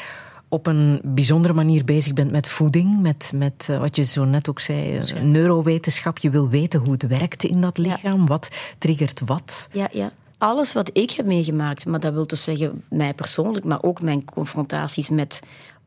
op 0.53 0.67
een 0.67 1.01
bijzondere 1.03 1.53
manier 1.53 1.83
bezig 1.85 2.13
bent 2.13 2.31
met 2.31 2.47
voeding, 2.47 3.01
met, 3.01 3.31
met 3.35 3.67
eh, 3.69 3.79
wat 3.79 3.95
je 3.95 4.03
zo 4.03 4.23
net 4.23 4.49
ook 4.49 4.59
zei, 4.59 4.97
eh, 4.97 5.21
neurowetenschap. 5.21 6.17
Je 6.17 6.29
wil 6.29 6.49
weten 6.49 6.79
hoe 6.79 6.91
het 6.91 7.07
werkt 7.07 7.43
in 7.43 7.61
dat 7.61 7.77
lichaam, 7.77 8.27
wat 8.27 8.47
triggert 8.77 9.21
wat. 9.25 9.67
Ja, 9.71 9.87
ja. 9.91 10.11
Alles 10.37 10.73
wat 10.73 10.89
ik 10.93 11.11
heb 11.11 11.25
meegemaakt, 11.25 11.85
maar 11.85 11.99
dat 11.99 12.13
wil 12.13 12.27
dus 12.27 12.43
zeggen 12.43 12.83
mij 12.89 13.13
persoonlijk, 13.13 13.65
maar 13.65 13.83
ook 13.83 14.01
mijn 14.01 14.25
confrontaties 14.25 15.09
met 15.09 15.39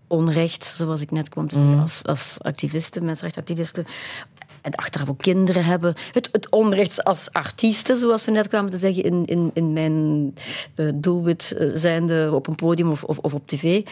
onrecht, 0.07 0.64
zoals 0.64 1.01
ik 1.01 1.11
net 1.11 1.29
kwam 1.29 1.49
te 1.49 1.55
zeggen, 1.55 1.81
als, 1.81 2.05
als 2.05 2.37
activiste, 2.41 3.01
mensenrechtenactiviste. 3.01 3.85
En 4.67 4.75
achteraf 4.75 5.09
ook 5.09 5.19
kinderen 5.19 5.64
hebben. 5.64 5.95
Het, 6.12 6.29
het 6.33 6.51
onrecht 6.51 7.05
als 7.05 7.33
artiesten, 7.33 7.97
zoals 7.97 8.25
we 8.25 8.31
net 8.31 8.49
kwamen 8.49 8.71
te 8.71 8.79
zeggen, 8.79 9.03
in, 9.03 9.25
in, 9.25 9.51
in 9.55 9.73
mijn 9.73 10.35
eh, 10.75 10.89
doelwit 10.95 11.55
eh, 11.59 11.69
zijnde 11.73 12.31
op 12.33 12.47
een 12.47 12.55
podium 12.55 12.91
of, 12.91 13.05
of, 13.05 13.35
op 13.35 13.47
tv. 13.47 13.87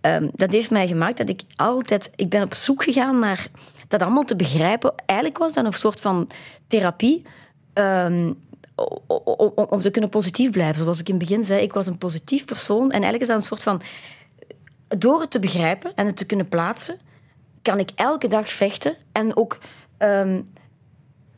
Ehm, 0.00 0.28
dat 0.34 0.50
heeft 0.50 0.70
mij 0.70 0.86
gemaakt 0.86 1.16
dat 1.16 1.28
ik 1.28 1.40
altijd... 1.56 2.10
Ik 2.14 2.28
ben 2.28 2.42
op 2.42 2.54
zoek 2.54 2.82
gegaan 2.82 3.18
naar 3.18 3.46
dat 3.88 4.02
allemaal 4.02 4.24
te 4.24 4.36
begrijpen. 4.36 4.94
Eigenlijk 5.06 5.38
was 5.38 5.52
dat 5.52 5.64
een 5.64 5.72
soort 5.72 6.00
van 6.00 6.30
therapie. 6.66 7.22
Ehm, 7.72 8.32
om, 8.74 9.52
om 9.68 9.80
te 9.80 9.90
kunnen 9.90 10.10
positief 10.10 10.50
blijven. 10.50 10.82
Zoals 10.82 11.00
ik 11.00 11.08
in 11.08 11.14
het 11.14 11.28
begin 11.28 11.44
zei, 11.44 11.62
ik 11.62 11.72
was 11.72 11.86
een 11.86 11.98
positief 11.98 12.44
persoon. 12.44 12.84
En 12.84 12.90
eigenlijk 12.90 13.22
is 13.22 13.28
dat 13.28 13.36
een 13.36 13.42
soort 13.42 13.62
van... 13.62 13.80
Door 14.98 15.20
het 15.20 15.30
te 15.30 15.38
begrijpen 15.38 15.92
en 15.94 16.06
het 16.06 16.16
te 16.16 16.26
kunnen 16.26 16.48
plaatsen, 16.48 16.98
kan 17.62 17.78
ik 17.78 17.90
elke 17.94 18.28
dag 18.28 18.50
vechten. 18.50 18.96
En 19.12 19.36
ook 19.36 19.58
ehm, 19.98 20.42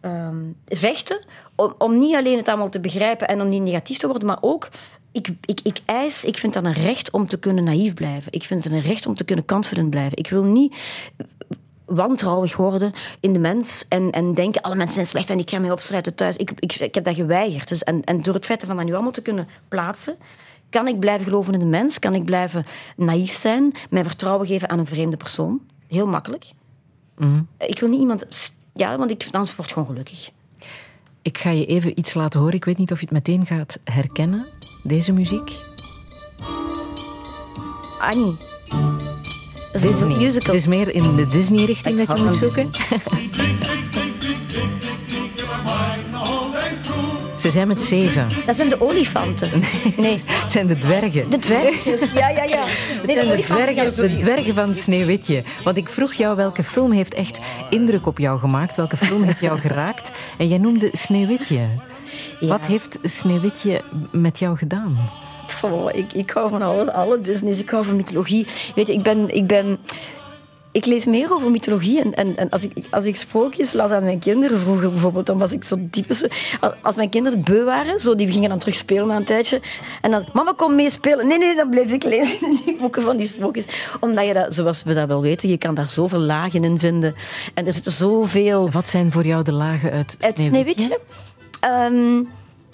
ehm, 0.01 0.45
vechten 0.67 1.25
om, 1.55 1.75
om 1.79 1.99
niet 1.99 2.15
alleen 2.15 2.37
het 2.37 2.49
allemaal 2.49 2.69
te 2.69 2.81
begrijpen 2.81 3.29
en 3.29 3.41
om 3.41 3.49
niet 3.49 3.63
negatief 3.63 3.99
te 3.99 4.07
worden, 4.07 4.27
maar 4.27 4.39
ook 4.41 4.69
ik, 5.13 5.29
ik, 5.45 5.61
ik 5.63 5.81
eis, 5.85 6.25
ik 6.25 6.39
vind 6.39 6.53
dat 6.55 6.65
een 6.65 6.73
recht 6.73 7.11
om 7.11 7.27
te 7.27 7.39
kunnen 7.39 7.65
naïef 7.65 7.95
blijven. 7.95 8.33
Ik 8.33 8.43
vind 8.43 8.65
het 8.65 8.73
een 8.73 8.81
recht 8.81 9.07
om 9.07 9.15
te 9.15 9.25
kunnen 9.25 9.45
confident 9.45 9.91
blijven. 9.91 10.19
Ik 10.19 10.31
wil 10.31 10.43
niet 10.43 10.77
wantrouwig 11.85 12.57
worden 12.57 12.93
in 13.21 13.33
de 13.33 13.39
mens 13.39 13.85
en, 13.89 14.11
en 14.11 14.35
denken 14.35 14.63
alle 14.63 14.75
mensen 14.75 14.95
zijn 14.95 15.07
slecht 15.07 15.31
en 15.31 15.39
ik 15.39 15.51
ga 15.51 15.59
mij 15.59 15.71
opsluiten 15.71 16.15
thuis. 16.15 16.37
Ik, 16.37 16.53
ik, 16.59 16.75
ik 16.75 16.95
heb 16.95 17.05
dat 17.05 17.15
geweigerd. 17.15 17.69
Dus, 17.69 17.83
en, 17.83 18.05
en 18.05 18.21
door 18.21 18.35
het 18.35 18.45
feit 18.45 18.65
van 18.65 18.77
dat 18.77 18.85
nu 18.85 18.93
allemaal 18.93 19.11
te 19.11 19.23
kunnen 19.23 19.49
plaatsen, 19.69 20.17
kan 20.71 20.89
ik 20.89 21.01
blijven 21.01 21.25
geloven 21.25 21.53
in 21.53 21.59
de 21.59 21.65
mens, 21.65 21.99
kan 21.99 22.15
ik 22.15 22.25
blijven 22.25 22.65
naïef 22.97 23.33
zijn, 23.33 23.73
mijn 23.91 24.05
vertrouwen 24.05 24.47
geven 24.47 24.69
aan 24.69 24.79
een 24.79 24.87
vreemde 24.87 25.17
persoon. 25.17 25.61
Heel 25.87 26.07
makkelijk. 26.07 26.53
Ik 27.59 27.79
wil 27.81 27.89
niet 27.89 28.01
iemand... 28.01 28.53
Ja, 28.75 28.99
want 28.99 29.11
ik, 29.11 29.29
anders 29.31 29.57
word 29.57 29.69
ik 29.69 29.75
gewoon 29.75 29.89
gelukkig. 29.89 30.31
Ik 31.23 31.39
ga 31.39 31.51
je 31.51 31.67
even 31.67 31.99
iets 31.99 32.15
laten 32.15 32.41
horen. 32.41 32.55
Ik 32.55 32.65
weet 32.65 32.79
niet 32.79 32.93
of 32.93 32.99
je 32.99 33.05
het 33.05 33.15
meteen 33.15 33.47
gaat 33.47 33.79
herkennen, 33.85 34.47
deze 34.83 35.13
muziek. 35.13 35.61
Annie. 37.99 38.37
Dat 39.73 39.83
is 39.85 40.01
een 40.01 40.09
Disney. 40.09 40.17
musical. 40.17 40.55
Het 40.55 40.63
is 40.63 40.67
meer 40.67 40.95
in 40.95 41.17
de 41.17 41.29
Disney-richting 41.29 42.07
dat 42.07 42.19
je 42.19 42.25
moet 42.25 42.37
zoeken. 42.37 42.71
Ze 47.39 47.51
zijn 47.51 47.69
met 47.69 47.83
zeven. 47.83 48.29
Dat 48.47 48.57
zijn 48.57 48.69
de 48.69 48.81
olifanten. 48.81 49.63
Nee, 49.97 50.21
Het 50.43 50.53
zijn 50.53 50.67
de 50.67 50.79
dwergen. 50.79 51.31
de 51.31 51.39
dwergjes. 51.39 52.13
Ja, 52.19 52.29
ja, 52.29 52.45
ja. 52.45 52.65
Het 52.67 53.11
zijn 53.13 53.37
de 53.37 53.43
dwergen, 53.43 53.95
de 53.95 54.17
dwergen 54.17 54.55
van 54.55 54.75
Sneeuwwitje. 54.75 55.43
Want 55.65 55.77
ik 55.77 55.89
vroeg 55.89 56.13
jou 56.13 56.37
welke 56.37 56.63
film 56.63 56.93
heeft 56.93 57.15
echt 57.15 57.41
indruk 57.71 58.07
op 58.07 58.19
jou 58.19 58.39
gemaakt? 58.39 58.77
Welke 58.77 58.97
film 58.97 59.23
heeft 59.23 59.41
jou 59.41 59.59
geraakt? 59.59 60.11
En 60.39 60.49
jij 60.49 60.59
noemde 60.59 60.89
Sneeuwwitje. 60.93 61.61
Wat 62.41 62.67
heeft 62.67 62.99
Sneeuwwitje 63.03 63.81
met 64.13 64.39
jou 64.39 64.57
gedaan? 64.57 65.11
Goh, 65.61 65.89
ik, 65.95 66.13
ik 66.13 66.31
hou 66.31 66.49
van 66.49 66.63
alle, 66.63 66.93
alle 66.93 67.21
Disney's. 67.21 67.61
Ik 67.61 67.71
hou 67.71 67.85
van 67.85 67.97
mythologie. 67.97 68.47
Weet 68.75 68.87
je, 68.87 68.93
ik 68.93 69.03
ben... 69.03 69.35
Ik 69.35 69.47
ben 69.47 69.79
ik 70.73 70.87
lees 70.87 71.05
meer 71.05 71.33
over 71.33 71.51
mythologie. 71.51 72.01
En, 72.01 72.15
en, 72.15 72.37
en 72.37 72.51
als, 72.51 72.63
ik, 72.63 72.87
als 72.91 73.05
ik 73.05 73.17
sprookjes 73.17 73.73
las 73.73 73.91
aan 73.91 74.05
mijn 74.05 74.19
kinderen 74.19 74.59
vroeger 74.59 74.91
bijvoorbeeld, 74.91 75.27
dan 75.27 75.39
was 75.39 75.53
ik 75.53 75.65
zo 75.65 75.77
typisch... 75.91 76.27
Als 76.83 76.97
mijn 76.97 77.09
kinderen 77.09 77.43
beu 77.43 77.65
waren, 77.65 78.01
zo, 78.01 78.15
die 78.15 78.31
gingen 78.31 78.49
dan 78.49 78.59
terug 78.59 78.75
spelen 78.75 79.07
na 79.07 79.17
een 79.17 79.25
tijdje. 79.25 79.61
En 80.03 80.11
dan, 80.11 80.25
mama, 80.33 80.53
kom 80.53 80.75
mee 80.75 80.91
spelen. 80.91 81.27
Nee, 81.27 81.39
nee, 81.39 81.55
dan 81.57 81.71
bleef 81.71 81.93
ik 81.93 82.05
lezen 82.05 82.47
in 82.49 82.59
die 82.65 82.77
boeken 82.77 83.03
van 83.03 83.17
die 83.17 83.27
sprookjes. 83.27 83.65
Omdat 84.01 84.27
je 84.27 84.33
dat, 84.33 84.55
zoals 84.55 84.83
we 84.83 84.95
dat 84.95 85.09
wel 85.09 85.21
weten, 85.21 85.49
je 85.49 85.59
kan 85.59 85.75
daar 85.75 85.89
zoveel 85.89 86.19
lagen 86.19 86.65
in 86.65 86.79
vinden. 86.79 87.15
En 87.55 87.67
er 87.67 87.73
zitten 87.73 87.93
zoveel... 87.93 88.71
Wat 88.71 88.89
zijn 88.89 89.13
voor 89.13 89.27
jou 89.27 89.45
de 89.45 89.53
lagen 89.53 89.91
uit 89.91 90.17
Het 90.19 90.39
Sneeuwwitje? 90.39 90.85
Sneeuwwitje? 90.85 90.99
Ehm, 91.61 92.23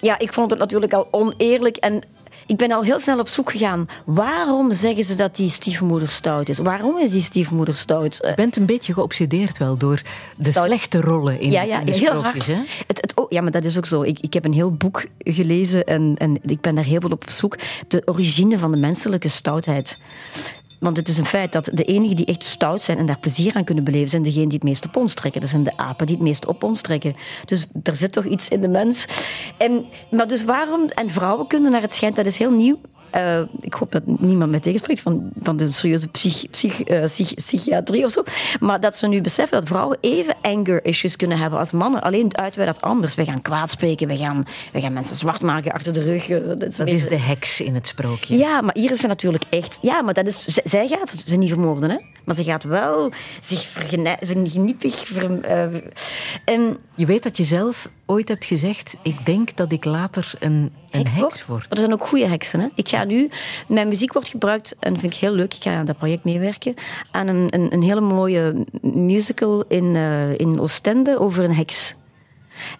ja, 0.00 0.18
ik 0.18 0.32
vond 0.32 0.50
het 0.50 0.58
natuurlijk 0.58 0.92
al 0.92 1.08
oneerlijk 1.10 1.76
en 1.76 2.02
ik 2.46 2.56
ben 2.56 2.72
al 2.72 2.82
heel 2.82 2.98
snel 2.98 3.18
op 3.18 3.28
zoek 3.28 3.50
gegaan. 3.50 3.88
Waarom 4.04 4.72
zeggen 4.72 5.04
ze 5.04 5.14
dat 5.14 5.36
die 5.36 5.48
stiefmoeder 5.50 6.08
stout 6.08 6.48
is? 6.48 6.58
Waarom 6.58 6.98
is 6.98 7.10
die 7.10 7.20
stiefmoeder 7.22 7.76
stout? 7.76 8.20
Eh, 8.20 8.30
Je 8.30 8.36
bent 8.36 8.56
een 8.56 8.66
beetje 8.66 8.92
geobsedeerd 8.92 9.58
wel 9.58 9.76
door 9.76 10.02
de 10.36 10.50
Stout. 10.50 10.66
slechte 10.66 11.00
rollen 11.00 11.40
in, 11.40 11.50
ja, 11.50 11.62
ja, 11.62 11.80
in 11.80 11.86
de 11.86 11.92
heel 11.92 12.08
sprookjes. 12.18 12.46
hard. 12.46 12.46
Hè? 12.46 12.62
Het, 12.86 13.00
het, 13.00 13.12
oh, 13.14 13.26
ja, 13.30 13.40
maar 13.40 13.50
dat 13.50 13.64
is 13.64 13.76
ook 13.76 13.86
zo. 13.86 14.02
Ik, 14.02 14.18
ik 14.20 14.34
heb 14.34 14.44
een 14.44 14.52
heel 14.52 14.72
boek 14.72 15.04
gelezen 15.18 15.84
en, 15.84 16.14
en 16.18 16.38
ik 16.42 16.60
ben 16.60 16.74
daar 16.74 16.84
heel 16.84 17.00
veel 17.00 17.10
op 17.10 17.24
zoek. 17.28 17.58
De 17.88 18.02
origine 18.04 18.58
van 18.58 18.70
de 18.70 18.76
menselijke 18.78 19.28
stoutheid. 19.28 19.98
Want 20.84 20.96
het 20.96 21.08
is 21.08 21.18
een 21.18 21.24
feit 21.24 21.52
dat 21.52 21.68
de 21.72 21.84
enigen 21.84 22.16
die 22.16 22.26
echt 22.26 22.44
stout 22.44 22.82
zijn 22.82 22.98
en 22.98 23.06
daar 23.06 23.18
plezier 23.18 23.54
aan 23.54 23.64
kunnen 23.64 23.84
beleven, 23.84 24.08
zijn 24.08 24.22
degenen 24.22 24.48
die 24.48 24.58
het 24.58 24.68
meest 24.68 24.86
op 24.86 24.96
ons 24.96 25.14
trekken. 25.14 25.40
Dat 25.40 25.50
zijn 25.50 25.62
de 25.62 25.76
apen 25.76 26.06
die 26.06 26.14
het 26.14 26.24
meest 26.24 26.46
op 26.46 26.62
ons 26.62 26.80
trekken. 26.80 27.16
Dus 27.44 27.66
er 27.82 27.96
zit 27.96 28.12
toch 28.12 28.24
iets 28.24 28.48
in 28.48 28.60
de 28.60 28.68
mens. 28.68 29.04
En, 29.56 29.84
maar 30.10 30.28
dus 30.28 30.44
waarom... 30.44 30.88
En 30.88 31.10
vrouwen 31.10 31.46
kunnen 31.46 31.70
naar 31.70 31.80
het 31.80 31.92
schijnt, 31.92 32.16
dat 32.16 32.26
is 32.26 32.38
heel 32.38 32.50
nieuw. 32.50 32.78
Eh, 33.14 33.40
ik 33.60 33.74
hoop 33.74 33.92
dat 33.92 34.02
niemand 34.06 34.50
mij 34.50 34.60
tegenspreekt 34.60 35.00
van, 35.00 35.30
van 35.42 35.56
de 35.56 35.72
serieuze 35.72 36.08
psych, 36.08 36.50
psych, 36.50 36.82
eh, 36.82 37.04
psych- 37.04 37.34
psychiatrie 37.34 38.04
of 38.04 38.10
zo. 38.10 38.22
Maar 38.60 38.80
dat 38.80 38.96
ze 38.96 39.06
nu 39.06 39.20
beseffen 39.20 39.58
dat 39.60 39.68
vrouwen 39.68 39.98
even 40.00 40.34
anger 40.40 40.84
issues 40.84 41.16
kunnen 41.16 41.38
hebben 41.38 41.58
als 41.58 41.70
mannen. 41.70 42.02
Alleen 42.02 42.36
uiten 42.36 42.60
wij 42.60 42.68
dat 42.72 42.80
anders. 42.80 43.14
We 43.14 43.24
gaan 43.24 43.42
kwaad 43.42 43.70
spreken, 43.70 44.08
we 44.08 44.16
gaan, 44.16 44.44
we 44.72 44.80
gaan 44.80 44.92
mensen 44.92 45.16
zwart 45.16 45.42
maken 45.42 45.72
achter 45.72 45.92
de 45.92 46.02
rug. 46.02 46.28
eh, 46.28 46.38
Dat 46.48 46.62
is, 46.62 46.76
Dat 46.76 46.88
is 46.88 47.08
de 47.08 47.16
heks 47.18 47.60
in 47.60 47.74
het 47.74 47.86
sprookje. 47.86 48.36
ja, 48.36 48.60
maar 48.60 48.74
hier 48.74 48.90
is 48.90 48.98
ze 49.00 49.06
natuurlijk 49.06 49.44
echt... 49.50 49.78
Ja, 49.82 50.02
maar 50.02 50.14
dat 50.14 50.26
is, 50.26 50.44
zij 50.64 50.88
gaat 50.88 51.22
ze 51.26 51.36
niet 51.36 51.48
vermoorden, 51.48 51.90
hè. 51.90 51.96
Maar 52.24 52.34
ze 52.34 52.44
gaat 52.44 52.64
wel 52.64 53.10
zich 53.40 53.62
vergeniepig... 53.62 55.06
Ver, 55.06 55.40
en 56.44 56.76
Je 56.94 57.06
weet 57.06 57.22
dat 57.22 57.36
je 57.36 57.44
zelf 57.44 57.88
ooit 58.06 58.28
hebt 58.28 58.44
gezegd... 58.44 58.96
ik 59.02 59.26
denk 59.26 59.56
dat 59.56 59.72
ik 59.72 59.84
later 59.84 60.32
een, 60.38 60.72
een 60.90 61.06
heks 61.06 61.46
word. 61.46 61.66
Er 61.70 61.78
zijn 61.78 61.92
ook 61.92 62.06
goede 62.06 62.26
heksen, 62.28 62.60
hè. 62.60 62.68
Ik 62.74 62.88
ga 62.88 63.04
nu... 63.04 63.30
Mijn 63.68 63.88
muziek 63.88 64.12
wordt 64.12 64.28
gebruikt, 64.28 64.76
en 64.80 64.92
dat 64.92 65.00
vind 65.00 65.14
ik 65.14 65.20
heel 65.20 65.32
leuk, 65.32 65.54
ik 65.54 65.62
ga 65.62 65.74
aan 65.76 65.84
dat 65.86 65.98
project 65.98 66.24
meewerken, 66.24 66.74
aan 67.10 67.26
een, 67.28 67.46
een, 67.50 67.72
een 67.72 67.82
hele 67.82 68.00
mooie 68.00 68.54
musical 68.82 69.64
in, 69.68 69.96
eh, 69.96 70.38
in 70.38 70.60
Oostende 70.60 71.18
over 71.18 71.44
een 71.44 71.54
heks. 71.54 71.94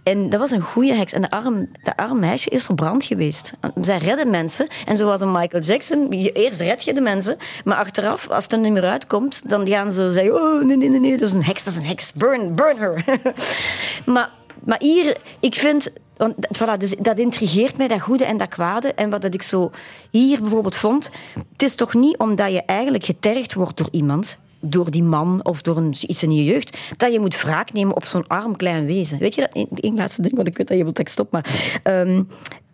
En 0.02 0.30
dat 0.30 0.40
was 0.40 0.50
een 0.50 0.60
goede 0.60 0.94
heks. 0.94 1.12
En 1.12 1.22
de 1.22 1.30
arm, 1.30 1.68
de 1.82 1.96
arm 1.96 2.18
meisje 2.18 2.50
is 2.50 2.64
verbrand 2.64 3.04
geweest. 3.04 3.52
Zij 3.80 3.98
redden 3.98 4.30
mensen. 4.30 4.66
En 4.86 4.96
zoals 4.96 5.20
een 5.20 5.32
Michael 5.32 5.62
Jackson, 5.62 6.06
je- 6.10 6.32
eerst 6.32 6.60
red 6.60 6.84
je 6.84 6.94
de 6.94 7.00
mensen. 7.00 7.36
Maar 7.64 7.76
achteraf, 7.76 8.28
als 8.28 8.42
het 8.42 8.52
er 8.52 8.58
niet 8.58 8.72
meer 8.72 8.84
uitkomt, 8.84 9.42
dan 9.50 9.68
gaan 9.68 9.92
ze 9.92 10.12
zeggen... 10.12 10.34
Oh, 10.34 10.64
nee, 10.64 10.76
nee, 10.76 10.88
nee, 10.88 11.00
nee, 11.00 11.16
dat 11.16 11.28
is 11.28 11.34
een 11.34 11.44
heks, 11.44 11.64
dat 11.64 11.72
is 11.72 11.78
een 11.78 11.86
heks. 11.86 12.12
Burn, 12.12 12.54
burn 12.54 12.76
her. 12.78 13.04
maar, 14.14 14.30
maar 14.64 14.78
hier, 14.78 15.16
ik 15.40 15.54
vind... 15.54 15.92
Want, 16.16 16.34
voilà, 16.34 16.76
dus 16.78 16.94
dat 16.98 17.18
intrigeert 17.18 17.76
mij, 17.76 17.88
dat 17.88 18.00
goede 18.00 18.24
en 18.24 18.36
dat 18.36 18.48
kwade. 18.48 18.92
En 18.92 19.10
wat 19.10 19.22
dat 19.22 19.34
ik 19.34 19.42
zo 19.42 19.70
hier 20.10 20.40
bijvoorbeeld 20.40 20.76
vond... 20.76 21.10
Het 21.52 21.62
is 21.62 21.74
toch 21.74 21.94
niet 21.94 22.18
omdat 22.18 22.52
je 22.52 22.62
eigenlijk 22.62 23.04
getergd 23.04 23.54
wordt 23.54 23.76
door 23.76 23.88
iemand 23.90 24.38
door 24.66 24.90
die 24.90 25.02
man 25.02 25.44
of 25.44 25.62
door 25.62 25.76
een, 25.76 25.94
iets 26.00 26.22
in 26.22 26.32
je 26.32 26.44
jeugd, 26.44 26.78
dat 26.96 27.12
je 27.12 27.20
moet 27.20 27.42
wraak 27.42 27.72
nemen 27.72 27.96
op 27.96 28.04
zo'n 28.04 28.26
arm 28.26 28.56
klein 28.56 28.86
wezen. 28.86 29.18
Weet 29.18 29.34
je 29.34 29.40
dat? 29.40 29.66
Eén 29.74 29.94
laatste 29.94 30.22
ding, 30.22 30.34
want 30.34 30.48
ik 30.48 30.56
weet 30.56 30.68
dat 30.68 30.76
je 30.76 30.82
wilt 30.82 30.96
dat 30.96 31.06
ik 31.06 31.12
stop, 31.12 31.30
maar... 31.30 31.78
ehm, 31.82 32.22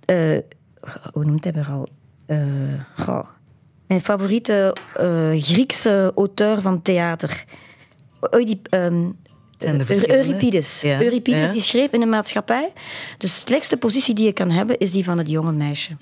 eh, 0.04 0.38
hoe 1.12 1.24
noemt 1.24 1.44
hij 1.44 1.52
weer 1.52 1.68
al? 1.70 1.88
Goh. 2.96 3.24
Mijn 3.90 4.02
favoriete 4.02 4.76
eh, 4.94 5.42
Griekse 5.42 6.12
auteur 6.16 6.60
van 6.60 6.82
theater. 6.82 7.44
Oedip, 8.34 8.68
ehm, 8.68 9.10
Euripides. 9.64 10.82
Euripides 10.82 11.52
die 11.52 11.62
schreef 11.62 11.92
in 11.92 12.00
de 12.00 12.06
maatschappij: 12.06 12.72
de 13.18 13.26
slechtste 13.26 13.76
positie 13.76 14.14
die 14.14 14.24
je 14.24 14.32
kan 14.32 14.50
hebben 14.50 14.78
is 14.78 14.90
die 14.90 15.04
van 15.04 15.18
het 15.18 15.28
jonge 15.28 15.52
meisje, 15.52 15.96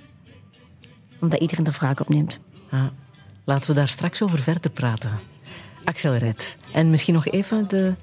omdat 1.20 1.40
iedereen 1.40 1.64
de 1.64 1.72
vraag 1.72 2.00
opneemt. 2.00 2.40
Ah, 2.70 2.86
laten 3.44 3.70
we 3.70 3.76
daar 3.76 3.88
straks 3.88 4.22
over 4.22 4.38
verder 4.38 4.70
praten. 4.70 5.18
Axel 5.84 6.18
En 6.72 6.90
misschien 6.90 7.14
nog 7.14 7.26
even 7.26 7.68
de 7.68 7.94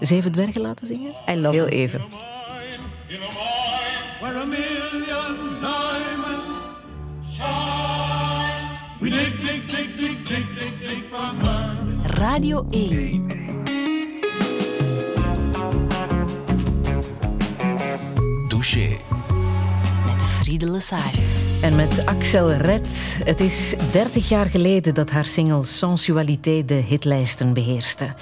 Zeven 0.00 0.32
Dwergen 0.32 0.60
laten 0.60 0.86
zingen? 0.86 1.12
Heel 1.50 1.68
even. 1.68 2.02
Radio 12.04 12.66
1. 12.70 13.43
Met 20.06 20.22
Friede 20.22 20.70
Lesage. 20.70 21.22
En 21.60 21.76
met 21.76 22.06
Axel 22.06 22.52
Red. 22.52 23.18
Het 23.24 23.40
is 23.40 23.74
30 23.92 24.28
jaar 24.28 24.46
geleden 24.46 24.94
dat 24.94 25.10
haar 25.10 25.24
single 25.24 25.64
Sensualité 25.64 26.64
de 26.64 26.74
hitlijsten 26.74 27.52
beheerste. 27.52 28.14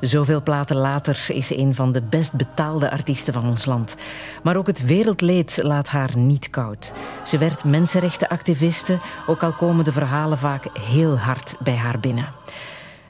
Zoveel 0.00 0.42
platen 0.42 0.76
later 0.76 1.26
is 1.28 1.46
ze 1.46 1.58
een 1.58 1.74
van 1.74 1.92
de 1.92 2.02
best 2.02 2.32
betaalde 2.36 2.90
artiesten 2.90 3.32
van 3.32 3.46
ons 3.46 3.64
land. 3.64 3.96
Maar 4.42 4.56
ook 4.56 4.66
het 4.66 4.84
wereldleed 4.84 5.58
laat 5.62 5.88
haar 5.88 6.16
niet 6.16 6.50
koud. 6.50 6.92
Ze 7.24 7.38
werd 7.38 7.64
mensenrechtenactiviste, 7.64 8.98
ook 9.26 9.42
al 9.42 9.52
komen 9.52 9.84
de 9.84 9.92
verhalen 9.92 10.38
vaak 10.38 10.66
heel 10.80 11.18
hard 11.18 11.56
bij 11.60 11.76
haar 11.76 12.00
binnen. 12.00 12.32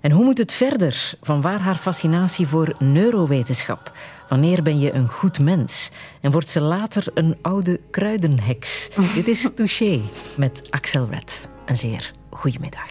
En 0.00 0.10
hoe 0.10 0.24
moet 0.24 0.38
het 0.38 0.52
verder? 0.52 1.12
Van 1.22 1.40
waar 1.40 1.60
haar 1.60 1.76
fascinatie 1.76 2.46
voor 2.46 2.74
neurowetenschap? 2.78 3.92
Wanneer 4.28 4.62
ben 4.62 4.78
je 4.78 4.92
een 4.92 5.08
goed 5.08 5.40
mens? 5.40 5.90
En 6.20 6.30
wordt 6.30 6.48
ze 6.48 6.60
later 6.60 7.04
een 7.14 7.36
oude 7.42 7.80
kruidenheks? 7.90 8.90
Dit 9.14 9.28
is 9.28 9.50
Touché 9.54 10.00
met 10.36 10.62
Axel 10.70 11.08
Red. 11.10 11.48
Een 11.66 11.76
zeer 11.76 12.12
goedemiddag. 12.30 12.90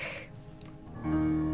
the 1.03 1.46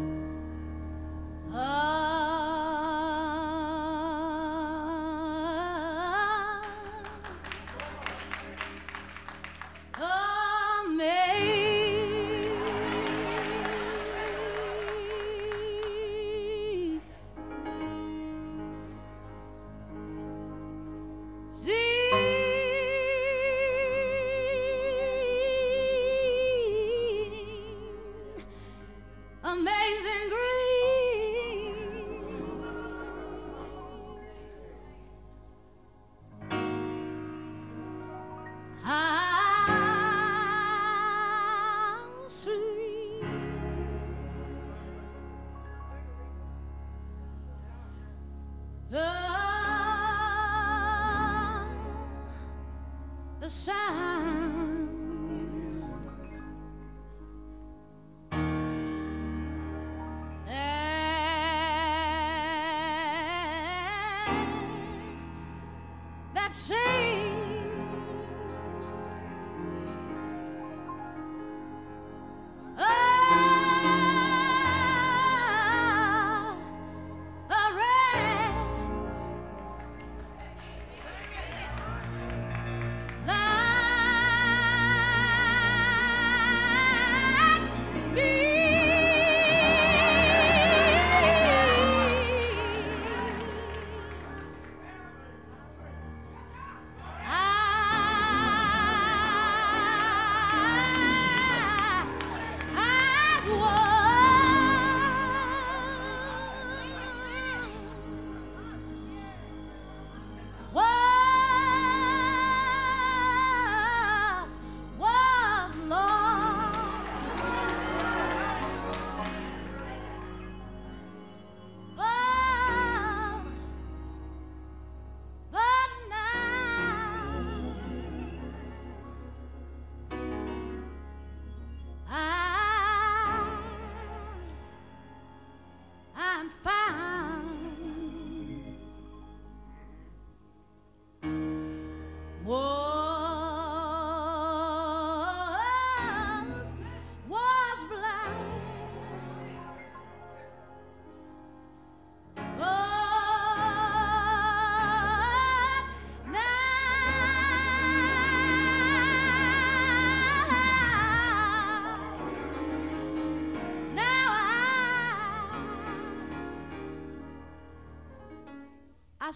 I, 169.26 169.30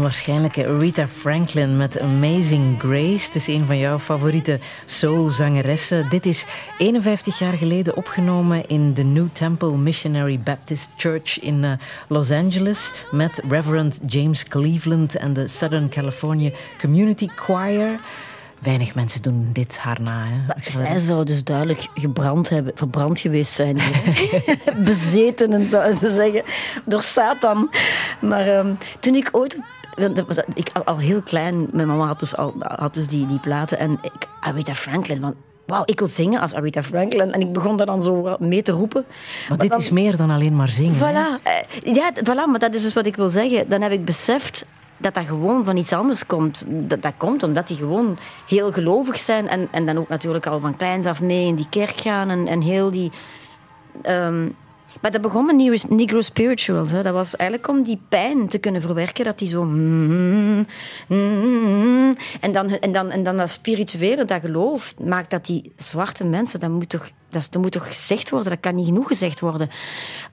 onwaarschijnlijke 0.00 0.78
Rita 0.78 1.08
Franklin 1.08 1.76
met 1.76 2.00
Amazing 2.00 2.78
Grace. 2.78 3.26
Het 3.26 3.34
is 3.34 3.46
een 3.46 3.66
van 3.66 3.78
jouw 3.78 3.98
favoriete 3.98 4.58
soulzangeressen. 4.84 6.08
Dit 6.08 6.26
is 6.26 6.44
51 6.78 7.38
jaar 7.38 7.52
geleden 7.52 7.96
opgenomen 7.96 8.68
in 8.68 8.94
de 8.94 9.04
New 9.04 9.26
Temple 9.32 9.76
Missionary 9.76 10.40
Baptist 10.40 10.90
Church 10.96 11.40
in 11.40 11.64
eh, 11.64 11.72
Los 12.08 12.30
Angeles 12.30 12.92
met 13.10 13.42
Reverend 13.48 14.00
James 14.06 14.44
Cleveland 14.44 15.16
en 15.16 15.32
de 15.32 15.48
Southern 15.48 15.88
California 15.88 16.50
Community 16.78 17.28
Choir. 17.34 18.00
Weinig 18.58 18.94
mensen 18.94 19.22
doen 19.22 19.50
dit 19.52 19.78
haar 19.78 20.00
na. 20.00 20.24
Hè? 20.26 20.70
Zij 20.70 20.96
zou 20.96 21.24
dus 21.24 21.44
duidelijk 21.44 21.86
gebrand 21.94 22.48
hebben, 22.48 22.72
verbrand 22.74 23.18
geweest 23.18 23.52
zijn. 23.52 23.78
Bezetenen, 24.84 25.70
zouden 25.70 25.96
ze 25.96 26.14
zeggen, 26.14 26.42
door 26.84 27.02
Satan. 27.02 27.70
Maar 28.20 28.46
ehm, 28.46 28.74
toen 29.00 29.14
ik 29.14 29.28
ooit... 29.32 29.58
want 30.00 30.16
dat 30.16 30.26
was, 30.26 30.38
ik 30.54 30.70
al, 30.72 30.84
al 30.84 30.98
heel 30.98 31.22
klein, 31.22 31.68
mijn 31.72 31.86
mama 31.88 32.06
had 32.06 32.20
dus, 32.20 32.36
al, 32.36 32.54
had 32.58 32.94
dus 32.94 33.06
die, 33.06 33.26
die 33.26 33.38
platen. 33.38 33.78
En 33.78 33.98
ik, 34.02 34.12
Aretha 34.40 34.74
Franklin, 34.74 35.20
van... 35.20 35.34
Wauw, 35.66 35.82
ik 35.84 35.98
wil 35.98 36.08
zingen 36.08 36.40
als 36.40 36.54
Aretha 36.54 36.82
Franklin. 36.82 37.32
En 37.32 37.40
ik 37.40 37.52
begon 37.52 37.76
daar 37.76 37.86
dan 37.86 38.02
zo 38.02 38.36
mee 38.38 38.62
te 38.62 38.72
roepen. 38.72 39.04
Maar 39.48 39.58
dit 39.58 39.70
dan- 39.70 39.78
is 39.78 39.90
meer 39.90 40.16
dan 40.16 40.30
alleen 40.30 40.56
maar 40.56 40.68
zingen. 40.68 40.94
Voilà. 40.96 41.42
Eh, 41.42 41.94
Ja, 41.94 42.12
voilà, 42.14 42.50
maar 42.50 42.58
dat 42.58 42.74
is 42.74 42.82
dus 42.82 42.94
wat 42.94 43.06
ik 43.06 43.16
wil 43.16 43.28
zeggen. 43.28 43.68
Dan 43.68 43.80
heb 43.82 43.92
ik 43.92 44.04
beseft 44.04 44.64
dat 44.96 45.14
dat 45.14 45.24
gewoon 45.26 45.64
van 45.64 45.76
iets 45.76 45.92
anders 45.92 46.26
komt. 46.26 46.64
Dat, 46.68 47.02
dat 47.02 47.12
komt 47.16 47.42
omdat 47.42 47.68
die 47.68 47.76
gewoon 47.76 48.18
heel 48.48 48.72
gelovig 48.72 49.18
zijn. 49.18 49.48
En, 49.48 49.68
en 49.70 49.86
dan 49.86 49.98
ook 49.98 50.08
natuurlijk 50.08 50.46
al 50.46 50.60
van 50.60 50.76
kleins 50.76 51.06
af 51.06 51.20
mee 51.20 51.46
in 51.46 51.54
die 51.54 51.66
kerk 51.70 51.96
gaan. 52.00 52.28
En, 52.30 52.46
en 52.46 52.60
heel 52.60 52.90
die... 52.90 53.10
ehm, 54.02 54.48
maar 55.00 55.10
dat 55.10 55.20
begon 55.20 55.46
met 55.46 55.88
Negro- 55.88 56.20
Spirituals. 56.20 56.90
Hè. 56.90 57.02
Dat 57.02 57.12
was 57.12 57.36
eigenlijk 57.36 57.70
om 57.70 57.82
die 57.82 58.00
pijn 58.08 58.48
te 58.48 58.58
kunnen 58.58 58.80
verwerken. 58.80 59.24
Dat 59.24 59.38
die 59.38 59.48
zo... 59.48 59.64
mm, 59.64 60.66
mm, 61.06 62.14
en, 62.40 62.52
dan, 62.52 62.68
en, 62.68 62.92
dan, 62.92 63.10
en 63.10 63.22
dan 63.22 63.36
dat 63.36 63.50
spirituele, 63.50 64.24
dat 64.24 64.40
geloof, 64.40 64.94
maakt 65.04 65.30
dat 65.30 65.46
die 65.46 65.72
zwarte 65.76 66.24
mensen... 66.24 66.60
Dat 66.60 66.70
moet 66.70 66.88
toch, 66.88 67.10
dat, 67.30 67.48
dat 67.50 67.62
moet 67.62 67.72
toch 67.72 67.88
gezegd 67.88 68.30
worden? 68.30 68.50
Dat 68.50 68.60
kan 68.60 68.74
niet 68.74 68.86
genoeg 68.86 69.06
gezegd 69.06 69.40
worden. 69.40 69.70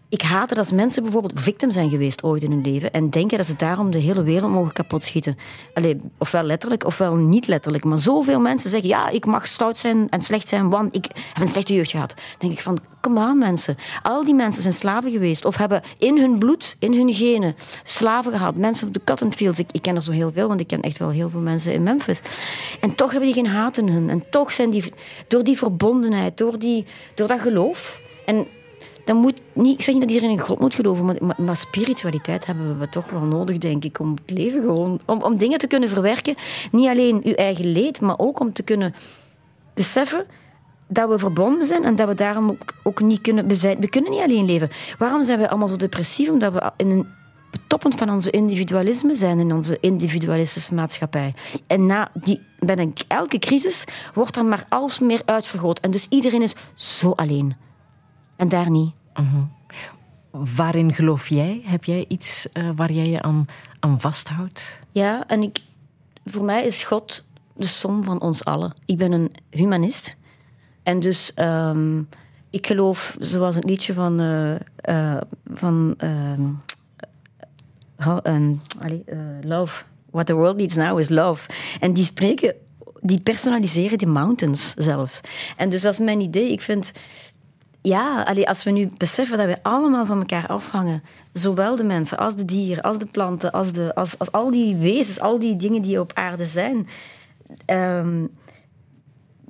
Ik 0.10 0.22
haat 0.22 0.50
het 0.50 0.58
als 0.58 0.72
mensen 0.72 1.04
bijvoorbeeld 1.04 1.40
victim 1.40 1.72
zijn 1.72 1.90
geweest 1.90 2.24
ooit 2.24 2.44
in 2.44 2.52
hun 2.52 2.62
leven 2.62 2.92
en 2.92 3.10
denken 3.10 3.38
dat 3.38 3.48
ze 3.48 3.56
daarom 3.56 3.92
de 3.92 3.98
hele 3.98 4.24
wereld 4.24 4.52
mogen 4.52 4.74
kapotschieten. 4.74 5.38
Allee, 5.74 5.98
ofwel 6.18 6.44
letterlijk, 6.44 6.86
ofwel 6.86 7.16
niet 7.16 7.48
letterlijk. 7.48 7.84
Maar 7.84 7.98
zoveel 7.98 8.40
mensen 8.40 8.70
zeggen, 8.70 8.90
ja, 8.90 9.10
ik 9.10 9.26
mag 9.26 9.48
stout 9.48 9.78
zijn 9.78 10.10
en 10.10 10.22
slecht 10.22 10.48
zijn, 10.48 10.70
want 10.70 10.96
ik 10.96 11.06
heb 11.34 11.44
een 11.44 11.48
slechte 11.48 11.74
jeugd 11.74 11.92
gehad. 11.92 12.10
Dan 12.16 12.36
denk 12.40 12.52
ik 12.54 12.60
van, 12.60 12.80
kom 13.02 13.18
aan 13.18 13.38
mensen. 13.38 13.78
Al 14.04 14.26
die 14.26 14.34
mensen 14.34 14.62
zijn 14.62 14.74
slaven 14.74 15.12
geweest 15.12 15.46
of 15.46 15.58
hebben 15.58 15.82
in 15.98 16.18
hun 16.18 16.40
bloed, 16.40 16.76
in 16.80 16.94
hun 16.94 17.14
genen, 17.14 17.56
slaven 17.84 18.32
gehad. 18.32 18.58
Mensen 18.58 18.88
op 18.88 18.94
de 18.94 19.02
cotton 19.06 19.34
fields. 19.34 19.60
Ik, 19.60 19.72
ik 19.72 19.82
ken 19.82 19.96
er 19.96 20.04
zo 20.04 20.12
heel 20.12 20.32
veel, 20.32 20.48
want 20.48 20.60
ik 20.60 20.68
ken 20.68 20.82
echt 20.82 20.98
wel 20.98 21.10
heel 21.10 21.30
veel 21.30 21.42
mensen 21.42 21.74
in 21.74 21.84
Memphis. 21.84 22.22
En 22.82 22.96
toch 22.96 23.12
hebben 23.12 23.34
die 23.34 23.44
geen 23.44 23.54
haat 23.54 23.78
in 23.78 23.90
hun. 23.90 24.10
En 24.10 24.24
toch 24.30 24.52
zijn 24.52 24.70
die, 24.70 24.94
door 25.28 25.44
die 25.44 25.58
verbondenheid, 25.58 26.38
door, 26.38 26.60
die, 26.60 26.86
door 27.16 27.28
dat 27.28 27.40
geloof... 27.40 28.02
En 28.26 28.48
dan 29.08 29.18
moet 29.18 29.42
niet, 29.54 29.74
ik 29.74 29.84
zeg 29.84 29.94
niet 29.94 30.04
dat 30.04 30.12
iedereen 30.12 30.38
in 30.38 30.40
God 30.40 30.60
moet 30.60 30.76
geloven, 30.76 31.06
maar, 31.06 31.36
maar, 31.38 31.56
spiritualiteit 31.56 32.46
hebben 32.46 32.80
we 32.80 32.90
toch 32.90 33.10
wel 33.10 33.22
nodig, 33.22 33.58
denk 33.58 33.84
ik, 33.84 34.00
om 34.00 34.16
het 34.26 34.38
leven 34.38 34.62
gewoon, 34.62 35.00
om, 35.06 35.22
om 35.22 35.38
dingen 35.38 35.58
te 35.58 35.68
kunnen 35.68 35.90
verwerken. 35.90 36.36
Niet 36.72 36.88
alleen 36.88 37.22
uw 37.24 37.34
eigen 37.34 37.72
leed, 37.72 38.02
maar 38.02 38.20
ook 38.20 38.40
om 38.40 38.54
te 38.54 38.64
kunnen 38.64 38.96
beseffen 39.74 40.26
dat 40.88 41.10
we 41.10 41.20
verbonden 41.20 41.68
zijn 41.68 41.84
en 41.84 41.96
dat 41.96 42.08
we 42.08 42.14
daarom 42.14 42.50
ook, 42.50 42.74
ook 42.84 43.02
niet 43.02 43.22
kunnen, 43.22 43.48
we, 43.48 43.90
kunnen 43.90 44.12
niet 44.12 44.22
alleen 44.22 44.46
leven. 44.46 44.70
Waarom 44.98 45.24
zijn 45.24 45.40
we 45.40 45.50
allemaal 45.50 45.68
zo 45.68 45.76
depressief? 45.76 46.30
Omdat 46.30 46.54
we 46.54 46.72
in 46.78 46.90
een 46.90 47.08
toppend 47.68 47.96
van 47.96 48.10
onze 48.10 48.30
individualisme 48.30 49.16
zijn 49.16 49.40
in 49.40 49.54
onze 49.54 49.78
individualistische 49.82 50.74
maatschappij. 50.74 51.34
En 51.68 51.86
na 51.86 52.12
die, 52.14 52.42
bij 52.60 52.94
elke 53.08 53.40
crisis 53.40 53.84
wordt 54.14 54.36
er 54.36 54.46
maar 54.46 54.66
alsmeer 54.70 55.22
uitvergroot. 55.26 55.80
En 55.80 55.92
dus 55.92 56.06
iedereen 56.10 56.42
is 56.42 56.56
zo 56.76 57.12
alleen. 57.12 57.66
En 58.38 58.50
daar 58.50 58.70
niet. 58.70 58.94
Waarin 60.32 60.94
geloof 60.94 61.28
jij? 61.28 61.62
Heb 61.64 61.84
jij 61.84 62.06
iets 62.08 62.52
eh, 62.52 62.70
waar 62.76 62.92
jij 62.92 63.10
je 63.10 63.22
aan, 63.22 63.46
aan 63.80 64.00
vasthoudt? 64.00 64.80
Ja, 64.92 65.28
en 65.28 65.42
ik, 65.42 65.62
voor 66.26 66.44
mij 66.44 66.66
is 66.66 66.84
God 66.84 67.24
de 67.54 67.66
som 67.66 68.04
van 68.04 68.22
ons 68.22 68.46
allen. 68.46 68.74
Ik 68.86 68.98
ben 68.98 69.12
een 69.12 69.32
humanist. 69.50 70.16
En 70.84 71.00
dus 71.00 71.34
ehm, 71.34 72.00
ik 72.50 72.68
geloof, 72.68 73.16
zoals 73.20 73.56
het 73.56 73.64
liedje 73.64 73.94
van, 73.94 74.20
eh, 74.20 74.56
eh, 74.76 75.22
van 75.54 75.94
ehm, 75.98 76.50
ehm, 78.24 78.54
eh, 78.80 79.18
Love, 79.42 79.84
What 80.12 80.26
the 80.26 80.34
World 80.34 80.58
Needs 80.58 80.76
Now 80.76 81.00
is 81.00 81.10
Love. 81.10 81.50
En 81.80 81.94
die 81.94 82.04
spreken, 82.04 82.56
die 83.02 83.22
personaliseren 83.22 83.98
die 83.98 84.08
mountains 84.08 84.74
zelfs. 84.74 85.22
En 85.58 85.70
dus 85.70 85.82
dat 85.82 85.94
is 85.94 86.00
mijn 86.00 86.22
idee. 86.22 86.52
Ik 86.52 86.62
vind, 86.62 86.92
ja, 87.88 88.24
allee, 88.24 88.48
als 88.48 88.64
we 88.64 88.72
nu 88.72 88.90
beseffen 88.98 89.38
dat 89.38 89.48
we 89.48 89.58
allemaal 89.62 90.06
van 90.06 90.18
elkaar 90.18 90.48
afhangen, 90.48 91.04
zowel 91.32 91.76
de 91.76 91.84
mensen 91.84 92.18
als 92.18 92.36
de 92.36 92.46
dieren, 92.46 92.84
als 92.84 92.98
de 92.98 93.06
planten, 93.06 93.52
als, 93.52 93.72
de, 93.72 93.96
als, 93.96 94.20
als 94.20 94.32
al 94.32 94.52
die 94.52 94.76
wezens, 94.76 95.20
al 95.20 95.40
die 95.40 95.56
dingen 95.56 95.82
die 95.82 96.00
op 96.00 96.12
aarde 96.14 96.46
zijn, 96.46 96.88
ehm, 97.66 98.26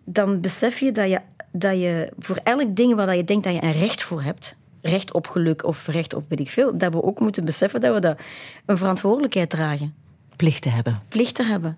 dan 0.04 0.42
besef 0.42 0.80
je 0.80 0.92
dat 0.92 1.10
je, 1.10 1.22
dat 1.52 1.80
je 1.80 2.12
voor 2.20 2.40
elk 2.44 2.76
ding 2.76 2.96
waar 2.96 3.16
je 3.16 3.24
denkt 3.24 3.44
dat 3.44 3.54
je 3.54 3.64
een 3.64 3.72
recht 3.72 4.04
voor 4.04 4.22
hebt, 4.22 4.56
recht 4.82 5.14
op 5.14 5.28
geluk 5.28 5.66
of 5.66 5.88
recht 5.88 6.14
op 6.14 6.24
weet 6.28 6.40
ik 6.40 6.50
veel, 6.50 6.78
dat 6.78 6.94
we 6.94 7.04
ook 7.04 7.20
moeten 7.20 7.46
beseffen 7.46 7.82
dat 7.82 7.94
we 7.94 8.00
dat 8.00 8.20
een 8.66 8.78
verantwoordelijkheid 8.78 9.50
dragen, 9.50 9.94
Plichten 10.36 10.72
hebben. 10.72 10.94
plichten 11.10 11.46
hebben. 11.48 11.78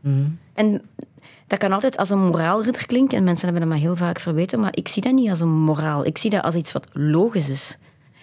En 0.53 0.81
dat 1.49 1.59
kan 1.59 1.71
altijd 1.71 1.97
als 1.97 2.09
een 2.09 2.19
moraalridder 2.19 2.85
klinken 2.85 3.17
en 3.17 3.23
mensen 3.23 3.43
hebben 3.43 3.61
dat 3.61 3.71
maar 3.71 3.87
heel 3.87 3.95
vaak 3.95 4.19
verweten, 4.19 4.59
maar 4.59 4.75
ik 4.75 4.87
zie 4.87 5.01
dat 5.01 5.11
niet 5.11 5.29
als 5.29 5.39
een 5.39 5.59
moraal. 5.59 6.05
Ik 6.05 6.17
zie 6.17 6.29
dat 6.29 6.43
als 6.43 6.55
iets 6.55 6.71
wat 6.71 6.87
logisch 6.93 7.49
is. 7.49 7.77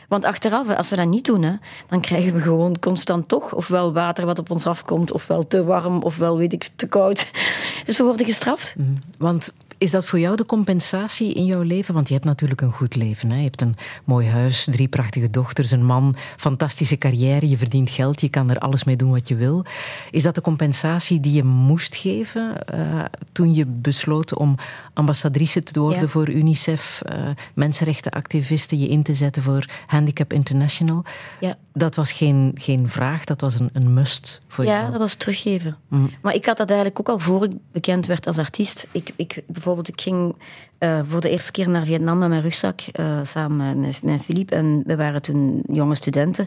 Want 0.09 0.25
achteraf, 0.25 0.77
als 0.77 0.89
we 0.89 0.97
dat 0.97 1.09
niet 1.09 1.25
doen, 1.25 1.43
hè, 1.43 1.53
dan 1.89 2.01
krijgen 2.01 2.33
we 2.33 2.41
gewoon 2.41 2.79
constant 2.79 3.29
toch 3.29 3.55
ofwel 3.55 3.93
water 3.93 4.27
wat 4.27 4.39
op 4.39 4.51
ons 4.51 4.67
afkomt, 4.67 5.13
ofwel 5.13 5.47
te 5.47 5.65
warm, 5.65 6.03
ofwel 6.03 6.37
weet 6.37 6.53
ik 6.53 6.69
te 6.77 6.87
koud. 6.87 7.31
Dus 7.87 7.97
we 7.97 8.05
worden 8.05 8.27
gestraft. 8.27 8.75
Want 9.19 9.53
is 9.79 9.91
dat 9.91 10.05
voor 10.05 10.19
jou 10.19 10.37
de 10.37 10.47
compensatie 10.47 11.35
in 11.35 11.45
jouw 11.45 11.63
leven? 11.63 11.95
Want 11.95 12.07
je 12.09 12.15
hebt 12.15 12.27
natuurlijk 12.27 12.61
een 12.61 12.73
goed 12.73 12.97
leven. 12.97 13.31
Hè? 13.31 13.37
Je 13.37 13.43
hebt 13.43 13.61
een 13.61 13.77
mooi 14.05 14.29
huis, 14.29 14.65
drie 14.71 14.89
prachtige 14.89 15.31
dochters, 15.31 15.71
een 15.71 15.85
man, 15.85 16.17
fantastische 16.37 16.99
carrière. 16.99 17.49
Je 17.49 17.57
verdient 17.57 17.91
geld, 17.91 18.21
je 18.21 18.29
kan 18.29 18.51
er 18.51 18.59
alles 18.59 18.85
mee 18.85 18.97
doen 18.97 19.11
wat 19.11 19.29
je 19.29 19.35
wil. 19.35 19.65
Is 20.11 20.23
dat 20.23 20.35
de 20.35 20.41
compensatie 20.41 21.21
die 21.21 21.33
je 21.33 21.45
moest 21.45 21.97
geven 21.97 22.65
eh, 22.67 23.05
toen 23.33 23.55
je 23.55 23.67
besloot 23.67 24.35
om 24.35 24.55
ambassadrice 24.95 25.61
te 25.63 25.81
worden 25.81 26.01
Ja. 26.01 26.07
voor 26.09 26.29
UNICEF, 26.29 27.03
eh, 27.05 27.19
mensenrechtenactivisten, 27.55 28.79
je 28.79 28.89
in 28.89 29.03
te 29.03 29.15
zetten 29.15 29.43
voor 29.43 29.65
Handicap 29.87 30.33
International? 30.33 31.05
Ja. 31.41 31.57
Dat 31.79 31.95
was 31.95 32.13
geen, 32.13 32.53
geen 32.55 32.89
vraag, 32.89 33.25
dat 33.25 33.41
was 33.41 33.61
een, 33.61 33.71
een 33.73 33.95
must 33.95 34.41
voor 34.49 34.65
Ja, 34.65 34.79
jou. 34.79 34.91
dat 34.91 35.01
was 35.01 35.15
teruggeven. 35.15 35.77
Mm. 35.89 36.11
Maar 36.23 36.35
ik 36.35 36.47
had 36.47 36.57
dat 36.57 36.69
eigenlijk 36.69 37.01
ook 37.01 37.09
al 37.09 37.19
voor 37.19 37.45
ik 37.45 37.53
bekend 37.73 38.07
werd 38.07 38.27
als 38.27 38.39
artiest. 38.39 38.87
Ik, 38.91 39.13
ik, 39.17 39.43
bijvoorbeeld, 39.47 39.89
ik 39.89 40.01
ging 40.01 40.35
eh, 40.79 41.01
voor 41.09 41.21
de 41.21 41.31
eerste 41.31 41.53
keer 41.53 41.71
naar 41.71 41.85
Vietnam 41.85 42.19
met 42.19 42.29
mijn 42.29 42.43
rugzak, 42.43 42.81
eh, 42.93 43.19
samen 43.23 43.81
met, 43.81 44.03
met 44.03 44.23
Philippe. 44.23 44.55
En 44.55 44.83
we 44.87 44.97
waren 44.97 45.23
toen 45.23 45.63
jonge 45.73 45.95
studenten. 45.95 46.47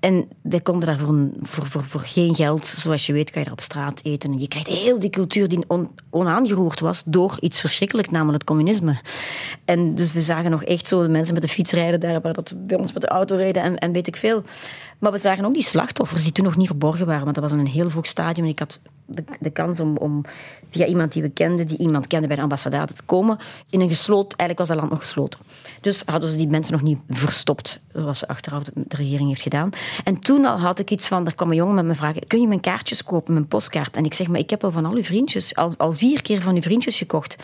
En 0.00 0.28
wij 0.42 0.60
konden 0.60 0.86
daar 0.86 0.98
voor, 0.98 1.28
voor, 1.40 1.84
voor, 1.84 2.00
geen 2.00 2.34
geld, 2.34 2.66
zoals 2.66 3.06
je 3.06 3.12
weet, 3.12 3.30
kan 3.30 3.40
je 3.40 3.46
daar 3.46 3.56
op 3.56 3.62
straat 3.62 4.00
eten. 4.02 4.32
En 4.32 4.38
je 4.38 4.48
krijgt 4.48 4.68
heel 4.68 4.98
die 4.98 5.10
cultuur 5.10 5.48
die 5.48 5.64
on, 5.66 5.90
onaangeroerd 6.10 6.80
was 6.80 7.02
door 7.06 7.36
iets 7.40 7.60
verschrikkelijk, 7.60 8.10
namelijk 8.10 8.38
het 8.38 8.46
communisme. 8.46 8.96
En 9.64 9.94
dus 9.94 10.12
we 10.12 10.20
zagen 10.20 10.50
nog 10.50 10.64
echt 10.64 10.88
zo 10.88 11.02
de 11.02 11.08
mensen 11.08 11.34
met 11.34 11.42
de 11.42 11.48
fiets 11.48 11.72
rijden 11.72 12.00
daar, 12.00 12.20
waar 12.20 12.32
dat 12.32 12.54
bij 12.56 12.76
ons 12.76 12.92
met 12.92 13.02
de 13.02 13.08
auto 13.08 13.36
reden 13.36 13.62
en, 13.62 13.78
en 13.78 13.92
weet 13.92 14.06
ik 14.06 14.16
veel. 14.16 14.42
Maar 15.00 15.12
we 15.12 15.18
zagen 15.18 15.44
ook 15.44 15.54
die 15.54 15.62
slachtoffers 15.62 16.22
die 16.22 16.32
toen 16.32 16.44
nog 16.44 16.56
niet 16.56 16.66
verborgen 16.66 17.06
waren, 17.06 17.22
want 17.22 17.34
dat 17.34 17.44
was 17.44 17.52
in 17.52 17.58
een 17.58 17.66
heel 17.66 17.90
vroeg 17.90 18.06
stadium. 18.06 18.44
En 18.44 18.50
ik 18.50 18.58
had 18.58 18.80
de, 19.40 19.50
kans 19.50 19.80
om, 19.80 19.96
om 19.96 20.24
via 20.70 20.86
iemand 20.86 21.12
die 21.12 21.22
we 21.22 21.28
kenden, 21.28 21.66
die 21.66 21.78
iemand 21.78 22.06
kende 22.06 22.26
bij 22.26 22.36
de 22.36 22.42
ambassade, 22.42 22.92
te 22.94 23.02
komen 23.06 23.38
in 23.70 23.80
een 23.80 23.88
gesloten, 23.88 24.38
eigenlijk 24.38 24.58
was 24.58 24.68
dat 24.68 24.76
land 24.76 24.90
nog 24.90 24.98
gesloten. 24.98 25.40
Dus 25.80 26.02
hadden 26.06 26.28
ze 26.28 26.36
die 26.36 26.48
mensen 26.48 26.72
nog 26.72 26.82
niet 26.82 26.98
verstopt, 27.08 27.80
zoals 27.92 28.26
achteraf 28.26 28.64
de, 28.64 28.72
regering 28.88 29.28
heeft 29.28 29.42
gedaan. 29.42 29.70
En 30.04 30.20
toen 30.20 30.44
al 30.44 30.58
had 30.58 30.78
ik 30.78 30.90
iets 30.90 31.08
van, 31.08 31.26
er 31.26 31.34
kwam 31.34 31.50
een 31.50 31.56
jongen 31.56 31.74
met 31.74 31.84
me 31.84 31.94
vragen, 31.94 32.26
kun 32.26 32.40
je 32.40 32.48
mijn 32.48 32.60
kaartjes 32.60 33.04
kopen, 33.04 33.32
mijn 33.32 33.48
postkaart? 33.48 33.96
En 33.96 34.04
ik 34.04 34.14
zeg, 34.14 34.28
maar 34.28 34.40
ik 34.40 34.50
heb 34.50 34.64
al 34.64 34.70
van 34.70 34.84
al 34.86 34.94
uw 34.94 35.02
vriendjes, 35.02 35.54
al, 35.54 35.92
vier 35.92 36.22
keer 36.22 36.42
van 36.42 36.54
uw 36.54 36.62
vriendjes 36.62 36.98
gekocht. 36.98 37.36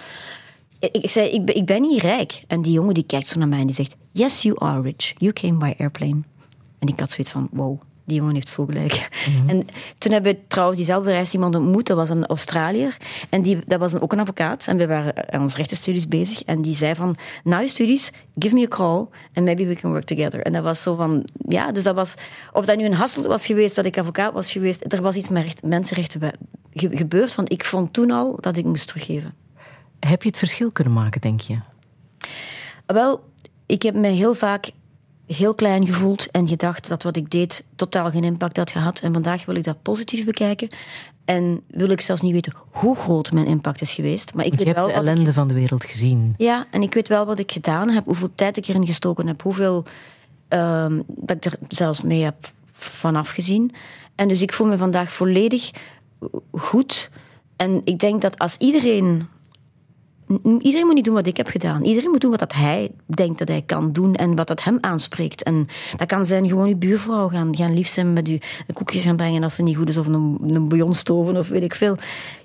Ik, 0.78 0.96
ik 0.96 1.10
zei, 1.10 1.28
ik, 1.28 1.44
ben- 1.44 1.56
ik 1.56 1.66
ben 1.66 1.80
niet 1.80 2.00
rijk. 2.00 2.44
En 2.46 2.62
die 2.62 2.72
jongen 2.72 2.94
die 2.94 3.06
kijkt 3.06 3.28
zo 3.28 3.38
naar 3.38 3.48
mij 3.48 3.60
en 3.60 3.66
die 3.66 3.74
zegt, 3.74 3.96
yes, 4.12 4.42
you 4.42 4.56
are 4.58 4.82
rich. 4.82 5.12
You 5.18 5.32
came 5.32 5.58
by 5.58 5.74
airplane. 5.78 6.20
En 6.78 6.88
ik 6.88 7.00
had 7.00 7.10
zoiets 7.10 7.32
van, 7.32 7.48
wow, 7.52 7.80
die 8.06 8.16
jongen 8.16 8.34
heeft 8.34 8.48
zo 8.48 8.64
gelijk. 8.64 9.08
En 9.46 9.66
toen 9.98 10.12
hebben 10.12 10.32
we 10.32 10.38
trouwens 10.48 10.78
diezelfde 10.78 11.10
reis 11.10 11.32
iemand 11.32 11.54
ontmoet, 11.54 11.86
dat 11.86 11.96
was 11.96 12.08
een 12.08 12.26
Australiër. 12.26 12.96
En 13.28 13.42
die, 13.42 13.58
dat 13.66 13.78
was 13.78 13.92
een, 13.92 14.00
ook 14.00 14.12
een 14.12 14.20
advocaat. 14.20 14.66
En 14.66 14.76
we 14.76 14.86
waren 14.86 15.32
aan 15.32 15.40
onze 15.40 15.56
rechtenstudies 15.56 16.08
bezig. 16.08 16.42
En 16.42 16.62
die 16.62 16.74
zei 16.74 16.94
van, 16.94 17.16
na 17.44 17.58
je 17.58 17.68
studies, 17.68 18.12
give 18.38 18.54
me 18.54 18.62
a 18.62 18.68
call 18.68 19.06
and 19.34 19.44
maybe 19.44 19.66
we 19.66 19.74
can 19.74 19.90
work 19.90 20.04
together. 20.04 20.42
En 20.42 20.52
dat 20.52 20.62
was 20.62 20.82
zo 20.82 20.94
van, 20.94 21.24
ja, 21.48 21.72
dus 21.72 21.82
dat 21.82 21.94
was, 21.94 22.14
of 22.52 22.64
dat 22.64 22.76
nu 22.76 22.84
een 22.84 22.94
Hasselt 22.94 23.26
was 23.26 23.46
geweest, 23.46 23.76
dat 23.76 23.84
ik 23.84 23.98
advocaat 23.98 24.32
was 24.32 24.52
geweest, 24.52 24.92
er 24.92 25.02
was 25.02 25.16
iets 25.16 25.28
met 25.28 25.42
recht, 25.42 25.62
mensenrechten 25.62 26.32
gebeurd, 26.72 27.34
want 27.34 27.52
ik 27.52 27.64
vond 27.64 27.92
toen 27.92 28.10
al 28.10 28.38
dat 28.40 28.56
ik 28.56 28.64
moest 28.64 28.86
teruggeven. 28.86 29.34
Heb 30.00 30.22
je 30.22 30.28
het 30.28 30.38
verschil 30.38 30.72
kunnen 30.72 30.92
maken, 30.92 31.20
denk 31.20 31.40
je? 31.40 31.58
Wel, 32.86 33.24
ik 33.66 33.82
heb 33.82 33.94
me 33.94 34.08
heel 34.08 34.34
vaak 34.34 34.70
heel 35.26 35.54
klein 35.54 35.86
gevoeld 35.86 36.30
en 36.30 36.48
gedacht 36.48 36.88
dat 36.88 37.02
wat 37.02 37.16
ik 37.16 37.30
deed 37.30 37.64
totaal 37.76 38.10
geen 38.10 38.24
impact 38.24 38.56
had 38.56 38.70
gehad. 38.70 39.00
En 39.00 39.12
vandaag 39.12 39.44
wil 39.44 39.54
ik 39.54 39.64
dat 39.64 39.82
positief 39.82 40.24
bekijken. 40.24 40.68
En 41.24 41.62
wil 41.66 41.88
ik 41.90 42.00
zelfs 42.00 42.22
niet 42.22 42.32
weten 42.32 42.52
hoe 42.70 42.96
groot 42.96 43.32
mijn 43.32 43.46
impact 43.46 43.80
is 43.80 43.92
geweest. 43.94 44.34
Maar 44.34 44.44
ik 44.44 44.50
Want 44.50 44.60
je 44.62 44.66
weet 44.66 44.76
hebt 44.76 44.86
wel 44.92 45.02
de 45.02 45.02
ik- 45.02 45.08
ellende 45.14 45.32
van 45.32 45.48
de 45.48 45.54
wereld 45.54 45.84
gezien. 45.84 46.34
ja, 46.36 46.66
en 46.70 46.82
ik 46.82 46.94
weet 46.94 47.08
wel 47.08 47.26
wat 47.26 47.38
ik 47.38 47.52
gedaan 47.52 47.88
heb, 47.90 48.04
hoeveel 48.04 48.30
tijd 48.34 48.56
ik 48.56 48.66
erin 48.66 48.86
gestoken 48.86 49.26
heb, 49.26 49.42
hoeveel 49.42 49.84
ehm, 50.48 51.00
dat 51.06 51.36
ik 51.36 51.44
er 51.44 51.58
zelfs 51.68 52.02
mee 52.02 52.22
heb 52.22 52.34
vanaf 52.72 53.28
gezien. 53.30 53.72
En 54.14 54.28
dus 54.28 54.42
ik 54.42 54.52
voel 54.52 54.66
me 54.66 54.76
vandaag 54.76 55.12
volledig 55.12 55.70
goed. 56.52 57.10
En 57.56 57.80
ik 57.84 57.98
denk 57.98 58.20
dat 58.22 58.38
als 58.38 58.56
iedereen. 58.56 59.28
Iedereen 60.42 60.86
moet 60.86 60.94
niet 60.94 61.04
doen 61.04 61.14
wat 61.14 61.26
ik 61.26 61.36
heb 61.36 61.48
gedaan. 61.48 61.84
Iedereen 61.84 62.10
moet 62.10 62.20
doen 62.20 62.30
wat 62.30 62.38
dat 62.38 62.52
hij 62.52 62.90
denkt 63.06 63.38
dat 63.38 63.48
hij 63.48 63.62
kan 63.62 63.92
doen 63.92 64.14
en 64.14 64.34
wat 64.34 64.46
dat 64.46 64.62
hem 64.62 64.78
aanspreekt. 64.80 65.42
En 65.42 65.68
dat 65.96 66.06
kan 66.06 66.24
zijn 66.24 66.48
gewoon 66.48 66.68
je 66.68 66.76
buurvrouw 66.76 67.28
gaan, 67.28 67.56
gaan 67.56 67.74
lief 67.74 67.88
zijn 67.88 68.12
met 68.12 68.28
u 68.28 68.38
een 68.66 68.74
koekje 68.74 69.00
gaan 69.00 69.16
brengen 69.16 69.42
als 69.42 69.54
ze 69.54 69.62
niet 69.62 69.76
goed 69.76 69.88
is, 69.88 69.96
of 69.96 70.06
een, 70.06 70.38
een 70.42 70.68
bouillon 70.68 70.94
stoven 70.94 71.36
of 71.36 71.48
weet 71.48 71.62
ik 71.62 71.74
veel. 71.74 71.96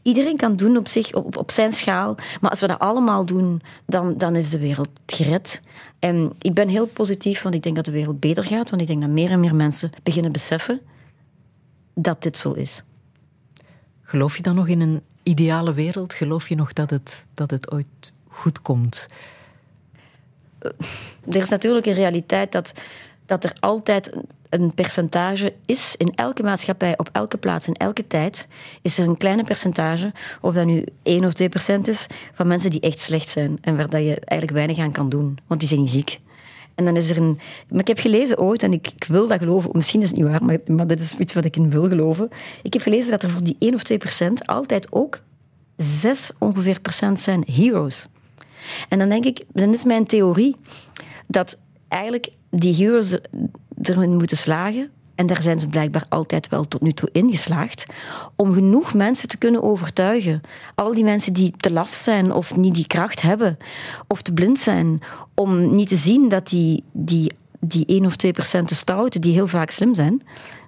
Iedereen 0.02 0.38
kan 0.38 0.56
doen 0.56 0.78
op 0.78 0.88
zich, 0.88 1.14
op, 1.14 1.38
op 1.38 1.52
zijn 1.52 1.72
schaal. 1.72 2.16
Maar 2.42 2.50
als 2.50 2.60
we 2.60 2.68
dat 2.68 2.80
allemaal 2.80 3.26
doen, 3.26 3.62
dan, 3.86 4.18
dan 4.18 4.36
is 4.36 4.50
de 4.50 4.60
wereld 4.60 4.90
gered. 5.06 5.62
En 6.00 6.32
ik 6.38 6.54
ben 6.54 6.68
heel 6.68 6.88
positief, 6.88 7.42
want 7.42 7.56
ik 7.56 7.64
denk 7.64 7.76
dat 7.76 7.86
de 7.86 7.92
wereld 7.92 8.20
beter 8.20 8.44
gaat. 8.44 8.70
Want 8.70 8.82
ik 8.82 8.88
denk 8.88 9.02
dat 9.02 9.10
meer 9.10 9.32
en 9.32 9.40
meer 9.40 9.56
mensen 9.56 9.90
beginnen 10.04 10.32
beseffen 10.32 10.82
dat 11.94 12.22
dit 12.22 12.38
zo 12.38 12.52
is. 12.52 12.84
Geloof 14.02 14.38
je 14.38 14.44
dan 14.44 14.56
nog 14.56 14.68
in 14.68 14.82
een 14.82 15.02
ideale 15.24 15.74
wereld? 15.74 16.14
Geloof 16.14 16.50
je 16.50 16.56
nog 16.56 16.74
dat 16.74 16.90
het, 16.90 17.26
dat 17.34 17.52
het 17.52 17.72
ooit 17.72 18.14
goed 18.28 18.62
komt? 18.62 19.08
er 21.30 21.42
is 21.42 21.50
natuurlijk 21.50 21.86
een 21.86 21.94
realiteit 21.94 22.52
dat, 22.52 22.72
dat 23.26 23.44
er 23.44 23.54
altijd 23.60 24.16
een- 24.16 24.30
een 24.50 24.74
percentage 24.74 25.54
is 25.66 25.96
in 25.98 26.16
elke 26.16 26.44
maatschappij, 26.44 26.98
op 26.98 27.10
elke 27.12 27.38
plaats, 27.38 27.68
in 27.68 27.74
elke 27.74 28.08
tijd, 28.08 28.48
is 28.82 28.98
er 28.98 29.08
een 29.08 29.18
kleine 29.18 29.44
percentage, 29.44 30.12
of 30.42 30.54
dat 30.54 30.66
nu 30.66 30.84
1 31.04 31.26
of 31.26 31.34
2 31.34 31.50
procent 31.50 31.88
is, 31.88 32.08
van 32.34 32.48
mensen 32.48 32.70
die 32.70 32.80
echt 32.80 33.00
slecht 33.00 33.30
zijn 33.30 33.58
en 33.62 33.76
waar 33.78 33.90
dat 33.90 34.02
je 34.02 34.16
eigenlijk 34.16 34.52
weinig 34.52 34.78
aan 34.78 34.92
kan 34.92 35.10
doen, 35.10 35.38
want 35.48 35.60
die 35.60 35.70
zijn 35.70 35.82
niet 35.82 35.90
ziek. 35.90 36.20
En 36.76 36.86
dan 36.86 36.96
is 36.96 37.10
er 37.10 37.18
een. 37.18 37.40
Maar 37.70 37.80
ik 37.80 37.88
heb 37.88 38.00
gelezen 38.00 38.40
ooit, 38.40 38.64
en 38.64 38.74
ik, 38.74 38.88
ik 38.96 39.04
wil 39.04 39.28
dat 39.28 39.40
geloven, 39.40 39.70
misschien 39.74 40.02
is 40.02 40.08
het 40.08 40.18
niet 40.18 40.28
waar, 40.28 40.44
maar, 40.44 40.58
maar 40.66 40.88
dat 40.88 41.00
is 41.00 41.18
iets 41.18 41.34
wat 41.34 41.46
ik 41.46 41.56
in 41.56 41.70
wil 41.70 41.88
geloven. 41.88 42.30
Ik 42.64 42.74
heb 42.74 42.82
gelezen 42.82 43.12
dat 43.12 43.24
er 43.24 43.30
voor 43.30 43.44
die 43.44 43.56
1 43.60 43.74
of 43.74 43.84
2 43.84 43.98
procent 43.98 44.48
altijd 44.48 44.92
ook 44.92 45.22
6 45.76 46.32
ongeveer 46.40 46.82
procent 46.82 47.20
zijn 47.20 47.44
heroes. 47.52 48.08
En 48.90 49.00
dan 49.00 49.10
denk 49.10 49.26
ik, 49.26 49.44
dan 49.54 49.74
is 49.74 49.84
mijn 49.84 50.06
theorie 50.06 50.56
dat 51.28 51.58
eigenlijk 51.88 52.30
die 52.50 52.76
heroes 52.76 53.12
er- 53.12 53.22
erin 53.82 54.16
moeten 54.18 54.38
slagen. 54.38 54.90
En 55.22 55.28
daar 55.28 55.42
zijn 55.42 55.60
ze 55.60 55.68
blijkbaar 55.68 56.06
altijd 56.10 56.50
wel 56.50 56.68
tot 56.68 56.82
nu 56.82 56.92
toe 56.92 57.10
in 57.12 57.30
geslaagd. 57.30 57.86
Om 58.36 58.54
genoeg 58.54 58.94
mensen 58.94 59.28
te 59.28 59.38
kunnen 59.38 59.64
overtuigen. 59.64 60.42
Al 60.76 60.94
die 60.94 61.04
mensen 61.04 61.34
die 61.34 61.54
te 61.58 61.72
laf 61.72 61.94
zijn 61.94 62.32
of 62.32 62.56
niet 62.56 62.76
die 62.76 62.88
kracht 62.88 63.22
hebben. 63.22 63.58
Of 64.08 64.22
te 64.22 64.34
blind 64.34 64.60
zijn. 64.60 65.02
Om 65.34 65.76
niet 65.76 65.88
te 65.88 65.96
zien 65.96 66.30
dat 66.30 66.48
die, 66.48 66.84
die, 66.92 67.32
die 67.60 67.86
1 67.86 68.06
of 68.06 68.16
2 68.16 68.32
procent 68.32 68.68
te 68.68 68.76
stouten, 68.76 69.22
die 69.22 69.34
heel 69.34 69.48
vaak 69.48 69.70
slim 69.70 69.96
zijn. 69.96 70.22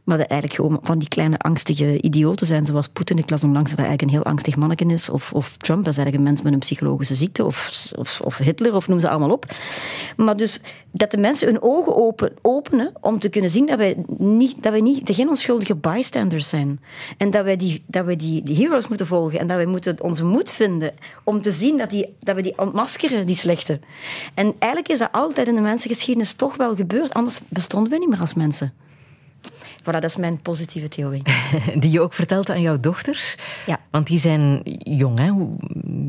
Maar 0.03 0.17
dat 0.17 0.27
eigenlijk 0.27 0.61
gewoon 0.61 0.79
van 0.81 0.99
die 0.99 1.07
kleine 1.07 1.37
angstige 1.37 2.01
idioten 2.01 2.47
zijn, 2.47 2.65
zoals 2.65 2.87
Poetin. 2.87 3.17
Ik 3.17 3.29
las 3.29 3.43
onlangs 3.43 3.69
dat 3.69 3.79
hij 3.79 3.87
eigenlijk 3.87 4.01
een 4.01 4.21
heel 4.21 4.31
angstig 4.31 4.55
manneken 4.55 4.91
is. 4.91 5.09
Of, 5.09 5.33
of 5.33 5.57
Trump, 5.57 5.83
dat 5.83 5.93
is 5.93 5.99
eigenlijk 5.99 6.17
een 6.17 6.31
mens 6.31 6.41
met 6.41 6.53
een 6.53 6.59
psychologische 6.59 7.13
ziekte. 7.13 7.45
Of, 7.45 7.91
of, 7.95 8.21
of 8.23 8.37
Hitler, 8.37 8.75
of 8.75 8.87
noem 8.87 8.99
ze 8.99 9.09
allemaal 9.09 9.31
op. 9.31 9.45
Maar 10.17 10.37
dus 10.37 10.59
dat 10.91 11.11
de 11.11 11.17
mensen 11.17 11.47
hun 11.47 11.61
ogen 11.61 11.95
open, 11.95 12.33
openen 12.41 12.91
om 13.01 13.19
te 13.19 13.29
kunnen 13.29 13.49
zien 13.49 13.65
dat 13.65 13.77
wij 13.77 13.95
niet, 14.17 14.63
dat 14.63 14.71
wij 14.71 14.81
niet 14.81 15.09
geen 15.13 15.29
onschuldige 15.29 15.75
bystanders 15.75 16.49
zijn. 16.49 16.79
En 17.17 17.31
dat 17.31 17.43
wij, 17.43 17.57
die, 17.57 17.83
dat 17.87 18.05
wij 18.05 18.15
die, 18.15 18.43
die 18.43 18.55
heroes 18.55 18.87
moeten 18.87 19.07
volgen. 19.07 19.39
En 19.39 19.47
dat 19.47 19.57
wij 19.57 19.65
moeten 19.65 20.01
onze 20.03 20.25
moed 20.25 20.51
vinden 20.51 20.93
om 21.23 21.41
te 21.41 21.51
zien 21.51 21.77
dat, 21.77 21.89
die, 21.89 22.15
dat 22.19 22.35
we 22.35 22.41
die 22.41 22.57
ontmaskeren, 22.57 23.25
die 23.25 23.35
slechte. 23.35 23.79
En 24.33 24.53
eigenlijk 24.59 24.91
is 24.91 24.99
dat 24.99 25.11
altijd 25.11 25.47
in 25.47 25.55
de 25.55 25.61
mensengeschiedenis 25.61 26.33
toch 26.33 26.55
wel 26.55 26.75
gebeurd. 26.75 27.13
Anders 27.13 27.39
bestonden 27.49 27.91
we 27.91 27.99
niet 27.99 28.09
meer 28.09 28.19
als 28.19 28.33
mensen. 28.33 28.73
Voilà, 29.83 29.99
dat 29.99 30.03
is 30.03 30.15
mijn 30.15 30.41
positieve 30.41 30.87
theorie. 30.87 31.21
Die 31.79 31.91
je 31.91 32.01
ook 32.01 32.13
vertelt 32.13 32.49
aan 32.49 32.61
jouw 32.61 32.79
dochters. 32.79 33.35
Ja. 33.65 33.79
Want 33.91 34.07
die 34.07 34.19
zijn 34.19 34.61
jong, 34.83 35.19
hè? 35.19 35.31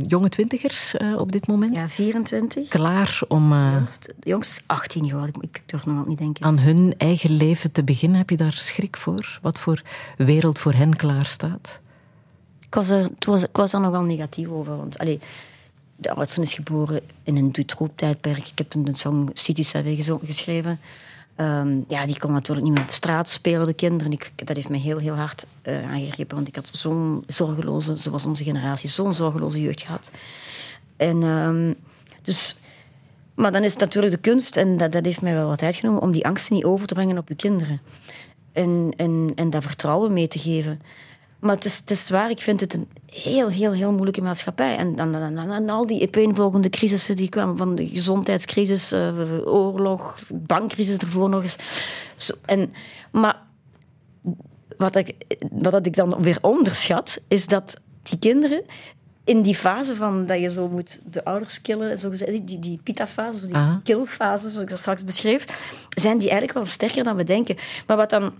Jonge 0.09 0.29
twintigers 0.29 0.95
eh, 0.97 1.17
op 1.17 1.33
dit 1.33 1.47
moment. 1.47 1.75
Ja, 1.77 1.89
24. 1.89 2.69
Klaar 2.69 3.21
om 3.29 3.53
eh, 3.53 3.77
De 4.07 4.29
jongste 4.29 4.55
is 4.57 4.63
18 4.67 5.09
geworden. 5.09 5.43
Ik, 5.43 5.63
durf 5.67 5.87
nog 5.87 6.07
niet 6.07 6.19
denken. 6.19 6.45
aan 6.45 6.59
hun 6.59 6.95
eigen 6.99 7.31
leven 7.31 7.73
te 7.73 7.85
beginnen. 7.85 8.19
Heb 8.19 8.31
je 8.31 8.37
daar 8.37 8.53
schrik 8.53 8.97
voor? 8.97 9.39
Wat 9.43 9.59
voor 9.59 9.83
wereld 10.17 10.59
voor 10.59 10.73
hen 10.73 10.97
klaar 10.97 11.27
staat? 11.27 11.81
Ik 12.67 12.75
was, 12.75 12.91
er, 12.91 13.03
het 13.03 13.25
was, 13.25 13.43
ik 13.43 13.57
was 13.57 13.71
daar 13.71 13.81
nogal 13.81 14.03
negatief 14.03 14.49
over. 14.49 14.77
Want 14.77 14.99
allee, 14.99 15.21
de 15.97 16.11
oudste 16.15 16.41
is 16.41 16.55
geboren 16.55 17.01
in 17.23 17.37
een 17.37 17.53
Dutroux-tijdperk. 17.53 18.47
Ik 18.47 18.59
heb 18.59 18.71
de 18.71 18.97
song 18.97 19.29
City 19.33 19.63
Savvy 19.63 19.97
gezo- 19.97 20.21
geschreven. 20.25 20.81
Ehm, 21.37 21.81
ja, 21.89 22.07
die 22.07 22.19
kon 22.19 22.33
natuurlijk 22.33 22.67
niet 22.67 22.77
meer 22.77 22.85
op 22.85 22.91
straat 22.91 23.29
spelen, 23.29 23.67
de 23.67 23.75
kinderen. 23.75 24.13
Ik, 24.13 24.33
dat 24.35 24.57
heeft 24.57 24.69
me 24.69 24.79
heel, 24.79 24.99
heel 24.99 25.15
hard 25.15 25.47
aangegrepen. 25.63 26.37
Want 26.37 26.49
ik 26.49 26.55
had 26.55 26.71
zo'n 26.73 27.25
zorgeloze, 27.27 27.97
zoals 27.97 28.27
onze 28.27 28.45
generatie, 28.45 28.89
zo'n 28.89 29.15
zorgeloze 29.15 29.61
jeugd 29.61 29.83
gehad. 29.83 30.11
En 30.97 31.23
ehm, 31.23 31.73
dus... 32.23 32.57
Maar 33.35 33.53
dan 33.53 33.63
is 33.63 33.71
het 33.71 33.81
natuurlijk 33.81 34.15
de 34.15 34.21
kunst, 34.21 34.57
en 34.57 34.77
dat, 34.77 34.93
dat 34.93 35.05
heeft 35.05 35.23
mij 35.23 35.35
wel 35.35 35.49
wat 35.49 35.59
tijd 35.59 35.75
genomen, 35.75 36.03
om 36.03 36.13
die 36.13 36.27
angsten 36.27 36.55
niet 36.55 36.65
over 36.65 36.87
te 36.87 36.95
brengen 36.95 37.19
op 37.19 37.29
je 37.29 37.35
kinderen. 37.35 37.81
En, 38.53 38.93
en, 38.97 39.33
en 39.35 39.51
dat 39.51 39.63
vertrouwen 39.63 40.13
mee 40.13 40.29
te 40.29 40.39
geven. 40.39 40.81
Maar 41.45 41.55
het 41.55 41.65
is, 41.65 41.77
het 41.79 41.91
is 41.91 42.11
waar, 42.11 42.31
ik 42.31 42.41
vind 42.41 42.61
het 42.61 42.75
een 42.75 42.89
heel, 43.07 43.49
heel, 43.49 43.73
heel 43.73 43.93
moeilijke 43.93 44.23
maatschappij. 44.23 44.77
En 44.77 44.97
dan, 44.97 45.13
dan, 45.13 45.35
dan, 45.35 45.49
dan 45.49 45.69
al 45.69 45.87
die 45.87 46.07
opeenvolgende 46.07 46.69
crisissen 46.69 47.17
die 47.17 47.29
kwamen 47.29 47.57
van 47.57 47.75
de 47.75 47.89
gezondheidscrisis, 47.89 48.93
eh, 48.93 49.47
oorlog, 49.47 50.19
bankcrisis 50.33 50.97
ervoor 50.97 51.29
nog 51.29 51.43
eens. 51.43 51.57
Zo, 52.15 52.35
en, 52.45 52.73
maar 53.13 53.37
wat 54.77 54.97
ik, 54.97 55.15
wat 55.51 55.87
ik 55.87 55.97
dan 55.97 56.23
weer 56.23 56.39
onderschat, 56.41 57.21
is 57.29 57.47
dat 57.47 57.81
die 58.03 58.19
kinderen 58.19 58.63
in 59.25 59.43
die 59.43 59.55
fase 59.55 59.97
van 59.97 60.27
dat 60.27 60.41
je 60.41 60.51
zo 60.51 60.69
moet 60.69 61.01
de 61.11 61.25
ouders 61.25 61.61
killen, 61.63 61.99
zo 61.99 62.11
gezegd, 62.11 62.31
die, 62.31 62.45
die, 62.45 62.59
die 62.59 62.81
pita-fase, 62.83 63.47
die 63.47 63.57
Ah. 63.57 63.75
killfase, 63.83 64.49
zoals 64.49 64.63
ik 64.63 64.71
dat 64.71 64.79
straks 64.79 65.05
beschreef, 65.05 65.45
zijn 65.89 66.19
die 66.19 66.29
eigenlijk 66.29 66.59
wel 66.59 66.67
sterker 66.67 67.05
dan 67.05 67.17
we 67.17 67.25
denken. 67.25 67.57
Maar 67.87 67.97
wat 67.97 68.11
dan... 68.11 68.33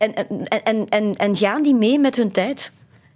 En, 0.00 0.14
en, 0.14 0.48
en, 0.64 0.88
en, 0.88 1.16
en 1.16 1.36
gaan 1.36 1.62
die 1.62 1.74
mee 1.74 1.98
met 1.98 2.16
hun 2.16 2.30
tijd? 2.30 2.72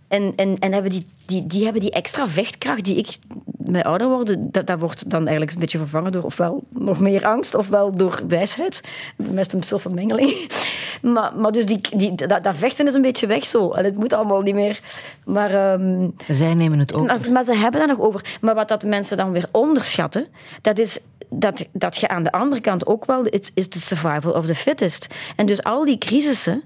En, 0.09 0.33
en, 0.37 0.59
en 0.59 0.73
hebben 0.73 0.91
die, 0.91 1.07
die, 1.27 1.47
die 1.47 1.65
hebben 1.65 1.81
die 1.81 1.91
extra 1.91 2.29
vechtkracht 2.29 2.85
die 2.85 2.97
ik 2.97 3.19
met 3.57 3.85
ouder 3.85 4.09
worden, 4.09 4.51
dat, 4.51 4.67
dat 4.67 4.79
wordt 4.79 5.11
dan 5.11 5.21
eigenlijk 5.21 5.53
een 5.53 5.61
beetje 5.61 5.79
vervangen 5.79 6.13
door 6.13 6.23
ofwel 6.23 6.63
nog 6.69 7.01
meer 7.01 7.27
angst, 7.27 7.55
ofwel 7.55 7.97
door 7.97 8.21
wijsheid. 8.29 8.81
Met 9.17 9.53
een 9.53 9.63
soort 9.63 9.83
van 9.83 9.95
mengeling. 9.95 10.33
Maar, 11.03 11.33
maar 11.37 11.53
dus 11.53 11.67
die, 11.67 11.81
die, 11.97 12.15
dat, 12.15 12.43
dat 12.43 12.57
vechten 12.57 12.87
is 12.87 12.95
een 12.95 13.03
beetje 13.03 13.27
weg 13.27 13.45
zo. 13.45 13.73
En 13.73 13.85
het 13.85 13.99
moet 13.99 14.13
allemaal 14.13 14.41
niet 14.41 14.55
meer. 14.55 14.81
Maar, 15.25 15.51
ehm, 15.51 16.09
Zij 16.29 16.55
nemen 16.55 16.79
het 16.79 16.95
over. 16.95 17.07
maar, 17.07 17.33
maar 17.33 17.45
ze 17.45 17.55
hebben 17.55 17.81
dat 17.81 17.89
nog 17.89 18.07
over. 18.07 18.39
Maar 18.41 18.55
wat 18.55 18.69
dat 18.69 18.85
mensen 18.85 19.17
dan 19.17 19.33
weer 19.33 19.49
onderschatten, 19.51 20.27
dat 20.61 20.79
is 20.79 20.99
dat, 21.39 21.67
dat 21.73 21.97
je 21.97 22.09
aan 22.09 22.23
de 22.23 22.33
andere 22.33 22.61
kant 22.61 22.87
ook 22.87 23.05
wel, 23.05 23.25
het 23.25 23.51
is 23.55 23.69
de 23.69 23.79
survival 23.79 24.33
of 24.33 24.47
the 24.47 24.55
fittest. 24.55 25.07
En 25.37 25.47
dus 25.47 25.63
al 25.63 25.85
die 25.85 25.99
crisissen, 25.99 26.63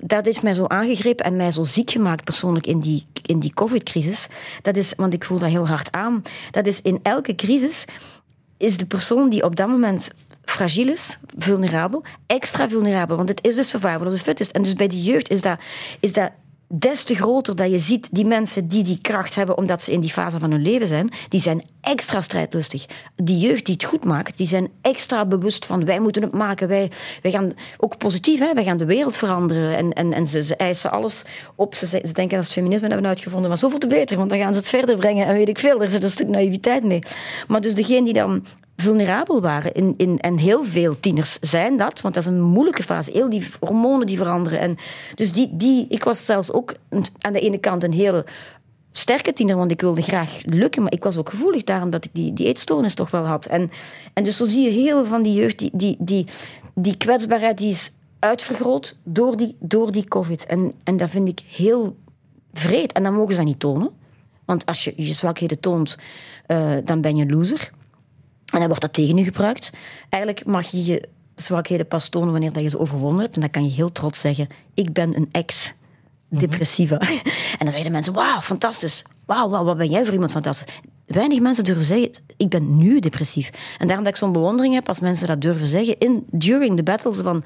dat 0.00 0.26
is 0.26 0.40
mij 0.40 0.54
zo 0.54 0.66
aangegrepen 0.66 1.24
en 1.24 1.36
mij 1.36 1.52
zo 1.52 1.64
ziek 1.64 1.90
gemaakt 1.90 2.24
persoonlijk 2.24 2.66
in 2.66 2.80
die, 2.80 3.06
in 3.26 3.38
die 3.38 3.54
covid-crisis. 3.54 4.28
Dat 4.62 4.76
is, 4.76 4.92
want 4.96 5.12
ik 5.12 5.24
voel 5.24 5.38
dat 5.38 5.50
heel 5.50 5.68
hard 5.68 5.92
aan. 5.92 6.22
Dat 6.50 6.66
is 6.66 6.82
in 6.82 7.00
elke 7.02 7.34
crisis 7.34 7.84
is 8.56 8.76
de 8.76 8.86
persoon 8.86 9.28
die 9.28 9.44
op 9.44 9.56
dat 9.56 9.68
moment 9.68 10.10
fragiel 10.44 10.88
is, 10.88 11.18
vulnerabel, 11.36 12.02
extra 12.26 12.68
vulnerabel. 12.68 13.16
Want 13.16 13.28
het 13.28 13.46
is 13.46 13.54
de 13.54 13.62
survival 13.62 14.06
of 14.06 14.12
the 14.12 14.18
fittest. 14.18 14.50
En 14.50 14.62
dus 14.62 14.72
bij 14.72 14.88
de 14.88 15.02
jeugd 15.02 15.30
is 15.30 15.40
dat, 15.40 15.58
is 16.00 16.12
dat 16.12 16.30
des 16.72 17.04
te 17.04 17.14
groter 17.14 17.56
dat 17.56 17.70
je 17.70 17.78
ziet 17.78 18.08
die 18.12 18.24
mensen 18.24 18.68
die 18.68 18.82
die 18.82 18.98
kracht 19.00 19.34
hebben 19.34 19.56
omdat 19.56 19.82
ze 19.82 19.92
in 19.92 20.00
die 20.00 20.10
fase 20.10 20.38
van 20.38 20.50
hun 20.50 20.62
leven 20.62 20.86
zijn, 20.86 21.12
die 21.28 21.40
zijn 21.40 21.62
extra 21.80 22.20
strijdlustig. 22.20 22.86
Die 23.16 23.38
jeugd 23.38 23.64
die 23.64 23.74
het 23.74 23.84
goed 23.84 24.04
maakt, 24.04 24.36
die 24.36 24.46
zijn 24.46 24.68
extra 24.82 25.24
bewust 25.26 25.66
van 25.66 25.84
wij 25.84 26.00
moeten 26.00 26.22
het 26.22 26.32
maken. 26.32 26.68
Wij, 26.68 26.90
wij 27.22 27.30
gaan 27.30 27.52
ook 27.78 27.98
positief, 27.98 28.38
hè, 28.38 28.54
wij 28.54 28.64
gaan 28.64 28.76
de 28.76 28.84
wereld 28.84 29.16
veranderen. 29.16 29.76
En, 29.76 29.92
en, 29.92 30.12
en 30.12 30.26
ze, 30.26 30.42
ze 30.42 30.56
eisen 30.56 30.90
alles 30.90 31.24
op. 31.54 31.74
Ze, 31.74 31.86
ze 31.86 32.00
denken 32.00 32.36
dat 32.36 32.44
ze 32.44 32.50
het 32.50 32.52
feminisme 32.52 32.88
hebben 32.88 33.06
uitgevonden, 33.06 33.48
maar 33.48 33.58
zoveel 33.58 33.78
te 33.78 33.86
beter, 33.86 34.16
want 34.16 34.30
dan 34.30 34.38
gaan 34.38 34.52
ze 34.52 34.58
het 34.58 34.68
verder 34.68 34.96
brengen 34.96 35.26
en 35.26 35.34
weet 35.34 35.48
ik 35.48 35.58
veel. 35.58 35.82
Er 35.82 35.88
zit 35.88 36.02
een 36.02 36.10
stuk 36.10 36.28
naïviteit 36.28 36.84
mee. 36.84 37.02
Maar 37.48 37.60
dus 37.60 37.74
degene 37.74 38.04
die 38.04 38.14
dan 38.14 38.44
vulnerabel 38.80 39.40
waren. 39.40 39.72
In, 39.72 39.94
in, 39.96 40.18
en 40.18 40.38
heel 40.38 40.64
veel 40.64 41.00
tieners 41.00 41.38
zijn 41.40 41.76
dat, 41.76 42.00
want 42.00 42.14
dat 42.14 42.22
is 42.22 42.28
een 42.28 42.40
moeilijke 42.40 42.82
fase. 42.82 43.10
Heel 43.12 43.30
die 43.30 43.46
hormonen 43.60 44.06
die 44.06 44.16
veranderen. 44.16 44.60
En 44.60 44.76
dus 45.14 45.32
die, 45.32 45.56
die, 45.56 45.86
ik 45.88 46.04
was 46.04 46.24
zelfs 46.24 46.52
ook 46.52 46.74
aan 47.18 47.32
de 47.32 47.40
ene 47.40 47.58
kant 47.58 47.82
een 47.82 47.92
hele 47.92 48.24
sterke 48.92 49.32
tiener, 49.32 49.56
want 49.56 49.70
ik 49.70 49.80
wilde 49.80 50.02
graag 50.02 50.40
lukken, 50.44 50.82
maar 50.82 50.92
ik 50.92 51.04
was 51.04 51.16
ook 51.16 51.28
gevoelig 51.28 51.64
daarom 51.64 51.90
dat 51.90 52.04
ik 52.04 52.10
die, 52.12 52.32
die 52.32 52.46
eetstoornis 52.46 52.94
toch 52.94 53.10
wel 53.10 53.24
had. 53.24 53.46
En, 53.46 53.70
en 54.14 54.24
dus 54.24 54.36
zo 54.36 54.44
zie 54.44 54.64
je 54.64 54.70
heel 54.70 54.96
veel 54.96 55.04
van 55.04 55.22
die 55.22 55.34
jeugd, 55.34 55.58
die, 55.58 55.70
die, 55.74 55.96
die, 55.98 56.26
die 56.74 56.96
kwetsbaarheid 56.96 57.58
die 57.58 57.70
is 57.70 57.92
uitvergroot 58.18 58.98
door 59.04 59.36
die, 59.36 59.56
door 59.58 59.92
die 59.92 60.04
covid. 60.04 60.46
En, 60.46 60.72
en 60.84 60.96
dat 60.96 61.10
vind 61.10 61.28
ik 61.28 61.40
heel 61.46 61.96
vreed. 62.52 62.92
En 62.92 63.02
dan 63.02 63.14
mogen 63.14 63.32
ze 63.32 63.38
dat 63.38 63.46
niet 63.46 63.60
tonen. 63.60 63.90
Want 64.44 64.66
als 64.66 64.84
je 64.84 64.92
je 64.96 65.12
zwakheden 65.12 65.60
toont, 65.60 65.98
eh, 66.46 66.76
dan 66.84 67.00
ben 67.00 67.16
je 67.16 67.26
loser. 67.26 67.70
En 68.50 68.58
dan 68.58 68.66
wordt 68.66 68.80
dat 68.80 68.92
tegen 68.92 69.16
je 69.16 69.24
gebruikt. 69.24 69.70
Eigenlijk 70.08 70.46
mag 70.46 70.70
je 70.70 70.84
je 70.84 71.08
zwakheden 71.34 71.86
pas 71.86 72.08
tonen 72.08 72.30
wanneer 72.30 72.52
dat 72.52 72.62
je 72.62 72.68
ze 72.68 72.78
overwonnen 72.78 73.22
hebt. 73.22 73.34
En 73.34 73.40
dan 73.40 73.50
kan 73.50 73.64
je 73.64 73.70
heel 73.70 73.92
trots 73.92 74.20
zeggen, 74.20 74.48
ik 74.74 74.92
ben 74.92 75.16
een 75.16 75.28
ex-depressiva. 75.30 76.98
En 77.58 77.66
dan 77.66 77.70
zeggen 77.70 77.84
de 77.84 77.90
mensen, 77.90 78.12
wauw, 78.12 78.40
fantastisch. 78.40 79.04
Wauw, 79.26 79.48
wauw, 79.48 79.64
wat 79.64 79.76
ben 79.76 79.90
jij 79.90 80.04
voor 80.04 80.12
iemand 80.12 80.30
fantastisch. 80.30 80.74
Weinig 81.06 81.40
mensen 81.40 81.64
durven 81.64 81.84
zeggen, 81.84 82.10
ik 82.36 82.48
ben 82.48 82.76
nu 82.76 83.00
depressief. 83.00 83.50
En 83.78 83.86
daarom 83.86 84.04
dat 84.04 84.12
ik 84.12 84.18
zo'n 84.18 84.32
bewondering 84.32 84.74
heb 84.74 84.88
als 84.88 85.00
mensen 85.00 85.26
dat 85.26 85.40
durven 85.40 85.66
zeggen. 85.66 85.98
In, 85.98 86.26
during 86.30 86.76
the 86.76 86.82
battles 86.82 87.16
van, 87.16 87.42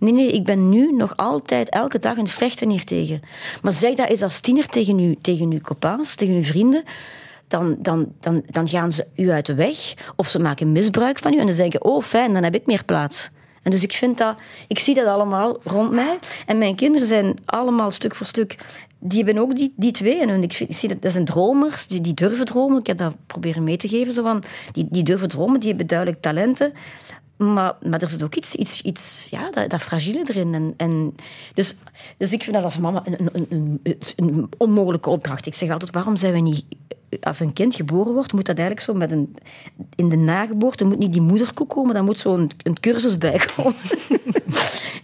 nee, 0.00 0.12
nee, 0.12 0.32
ik 0.32 0.44
ben 0.44 0.68
nu 0.68 0.92
nog 0.92 1.16
altijd 1.16 1.68
elke 1.68 1.98
dag 1.98 2.16
een 2.16 2.28
vechten 2.28 2.70
hier 2.70 2.84
tegen. 2.84 3.20
Maar 3.62 3.72
zeg 3.72 3.94
dat 3.94 4.08
eens 4.08 4.22
als 4.22 4.40
tiener 4.40 4.66
tegen 4.66 4.98
u, 4.98 5.16
tegen 5.20 5.50
uw 5.50 5.60
copains, 5.60 6.14
tegen 6.14 6.34
uw 6.34 6.42
vrienden 6.42 6.84
dan, 7.48 7.76
dan, 7.78 8.12
dan, 8.20 8.42
dan 8.46 8.68
gaan 8.68 8.92
ze 8.92 9.06
u 9.16 9.30
uit 9.30 9.46
de 9.46 9.54
weg. 9.54 9.94
Of 10.16 10.28
ze 10.28 10.38
maken 10.38 10.72
misbruik 10.72 11.18
van 11.18 11.34
u 11.34 11.38
en 11.38 11.46
dan 11.46 11.54
zeggen 11.54 11.84
oh 11.84 12.02
fijn, 12.02 12.32
dan 12.32 12.42
heb 12.42 12.54
ik 12.54 12.66
meer 12.66 12.84
plaats. 12.84 13.30
En 13.62 13.70
dus 13.70 13.82
ik 13.82 13.92
vind 13.92 14.18
dat, 14.18 14.40
ik 14.68 14.78
zie 14.78 14.94
dat 14.94 15.06
allemaal 15.06 15.58
rond 15.64 15.90
mij. 15.90 16.18
En 16.46 16.58
mijn 16.58 16.74
kinderen 16.74 17.06
zijn 17.06 17.34
allemaal 17.44 17.90
stuk 17.90 18.14
voor 18.14 18.26
stuk, 18.26 18.56
die 18.98 19.24
hebben 19.24 19.42
ook 19.42 19.56
die, 19.56 19.72
die 19.76 19.90
twee. 19.92 20.20
En 20.20 20.42
ik, 20.42 20.66
zie 20.68 20.88
dat, 20.88 21.02
dat 21.02 21.12
zijn 21.12 21.24
dromers, 21.24 21.86
die, 21.86 22.00
die 22.00 22.14
durven 22.14 22.46
dromen. 22.46 22.78
Ik 22.78 22.86
heb 22.86 22.98
dat 22.98 23.14
proberen 23.26 23.64
mee 23.64 23.76
te 23.76 23.88
geven. 23.88 24.12
Zo 24.12 24.22
van, 24.22 24.42
die, 24.72 24.86
die 24.90 25.02
durven 25.02 25.28
dromen, 25.28 25.60
die 25.60 25.68
hebben 25.68 25.86
duidelijk 25.86 26.20
talenten. 26.22 26.72
Maar, 27.36 27.74
maar 27.82 28.02
er 28.02 28.08
zit 28.08 28.22
ook 28.22 28.34
iets, 28.34 28.54
iets, 28.54 28.82
iets 28.82 29.26
ja, 29.30 29.50
dat, 29.50 29.70
dat 29.70 29.92
erin. 29.92 30.74
En, 30.76 31.14
dus, 31.54 31.74
dus 32.16 32.32
ik 32.32 32.42
vind 32.42 32.56
dat 32.56 32.64
als 32.64 32.78
mama 32.78 33.02
een, 33.04 33.30
een, 33.32 33.46
een, 33.48 33.80
een, 33.82 33.98
een 34.16 34.48
onmogelijke 34.56 35.10
opdracht. 35.10 35.46
Ik 35.46 35.54
zeg 35.54 35.70
altijd, 35.70 35.90
waarom 35.90 36.16
zijn 36.16 36.32
we 36.32 36.38
niet... 36.38 36.64
Als 37.20 37.40
een 37.40 37.52
kind 37.52 37.74
geboren 37.74 38.12
wordt, 38.12 38.32
moet 38.32 38.46
dat 38.46 38.58
eigenlijk 38.58 38.86
zo 38.86 38.94
met 38.94 39.10
een... 39.10 39.36
In 39.94 40.08
de 40.08 40.16
nageboorte 40.16 40.84
moet 40.84 40.98
niet 40.98 41.12
die 41.12 41.22
moederkoek 41.22 41.68
komen, 41.68 41.94
daar 41.94 42.04
moet 42.04 42.18
zo'n 42.18 42.50
een 42.62 42.80
cursus 42.80 43.18
bij 43.18 43.40
komen. 43.56 43.74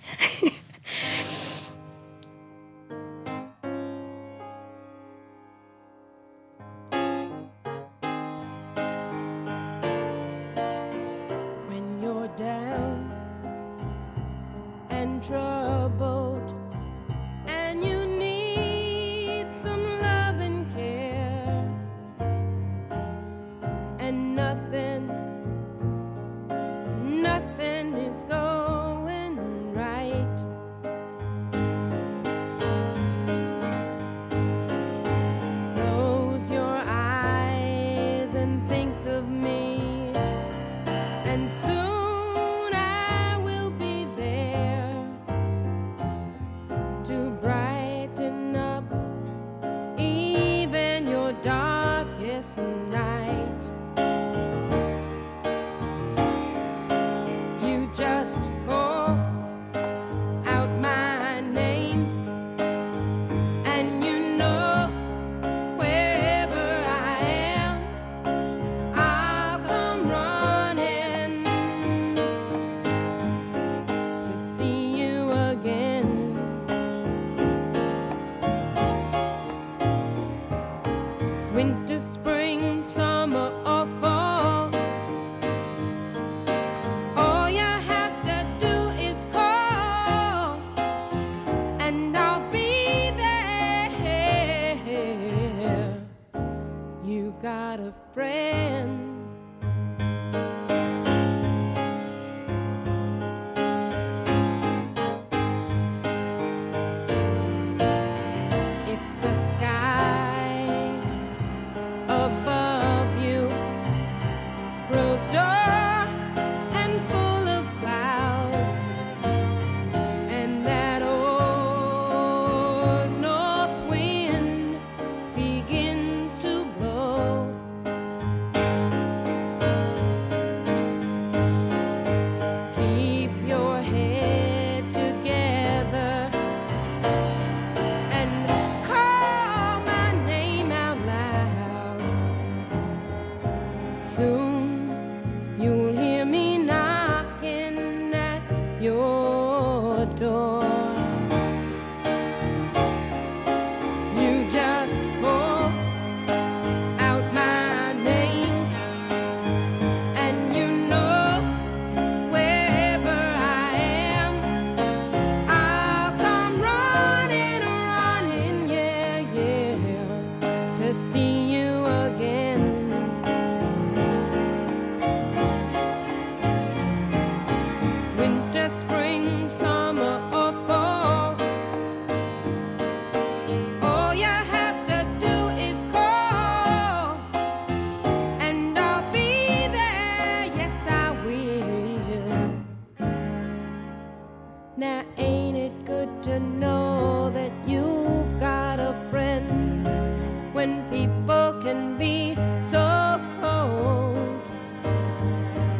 when 200.52 200.82
people 200.90 201.60
can 201.62 201.96
be 201.96 202.34
so 202.62 203.18
cold. 203.40 204.40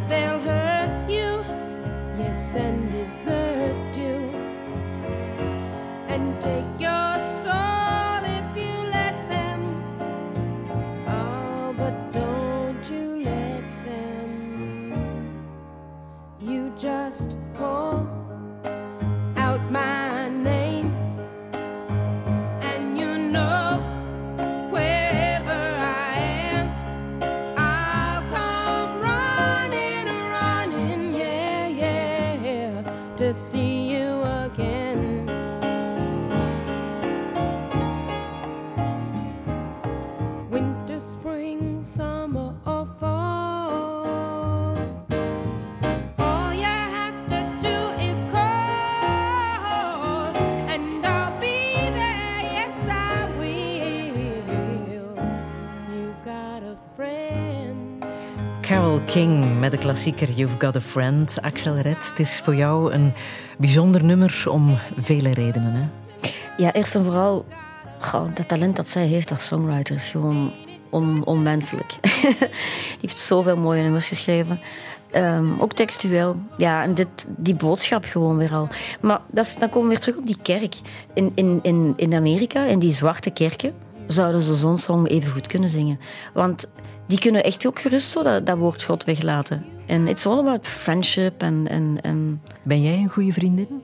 They'll 0.09 0.41
hurt 0.41 1.09
you, 1.09 1.45
yes, 2.19 2.55
and 2.55 2.91
desert 2.91 3.97
you, 3.97 4.17
and 6.09 6.41
take. 6.41 6.72
De 59.73 59.79
klassieker 59.79 60.31
You've 60.31 60.57
Got 60.59 60.77
a 60.77 60.81
Friend. 60.81 61.43
Axel 61.43 61.75
Red, 61.75 62.09
het 62.09 62.19
is 62.19 62.41
voor 62.41 62.55
jou 62.55 62.93
een 62.93 63.13
bijzonder 63.59 64.05
nummer 64.05 64.45
om 64.49 64.79
vele 64.97 65.33
redenen. 65.33 65.73
Hè? 65.73 65.89
Ja, 66.57 66.73
eerst 66.73 66.95
en 66.95 67.05
vooral, 67.05 67.45
dat 68.35 68.49
talent 68.49 68.77
dat 68.77 68.89
zij 68.89 69.07
heeft 69.07 69.31
als 69.31 69.47
songwriter 69.47 69.95
is 69.95 70.09
gewoon 70.09 70.53
on- 70.91 71.25
onmenselijk. 71.25 71.95
Die 72.03 73.01
heeft 73.01 73.19
zoveel 73.19 73.57
mooie 73.57 73.83
nummers 73.83 74.09
geschreven. 74.09 74.61
Ehm, 75.11 75.59
ook 75.59 75.73
textueel. 75.73 76.37
Ja, 76.57 76.83
en 76.83 76.95
dit, 76.95 77.27
die 77.29 77.55
boodschap 77.55 78.05
gewoon 78.05 78.37
weer 78.37 78.53
al. 78.55 78.69
Maar 79.01 79.21
dat 79.31 79.57
dan 79.59 79.69
komen 79.69 79.89
we 79.89 79.95
weer 79.95 80.03
terug 80.03 80.17
op 80.17 80.27
die 80.27 80.43
kerk. 80.43 80.75
In, 81.15 81.33
in, 81.35 81.59
in, 81.63 81.93
in 81.97 82.15
Amerika, 82.15 82.65
in 82.65 82.79
die 82.79 82.93
zwarte 82.93 83.31
kerken, 83.31 83.75
zouden 84.13 84.41
ze 84.43 84.55
zo'n 84.55 84.77
song 84.79 85.07
even 85.07 85.33
goed 85.33 85.47
kunnen 85.47 85.69
zingen. 85.69 85.99
Want 86.35 86.67
die 87.07 87.19
kunnen 87.19 87.45
echt 87.45 87.67
ook 87.67 87.79
gerust 87.81 88.11
zo 88.11 88.23
dat, 88.23 88.47
dat 88.47 88.59
woord 88.59 88.83
God 88.83 89.05
weglaten. 89.05 89.65
En 89.87 90.09
it's 90.09 90.27
all 90.27 90.39
about 90.39 90.67
friendship 90.67 91.43
en... 91.43 91.67
en, 91.69 91.99
en 92.03 92.43
Ben 92.63 92.83
jij 92.83 92.97
een 92.99 93.09
goede 93.09 93.33
vriendin? 93.33 93.83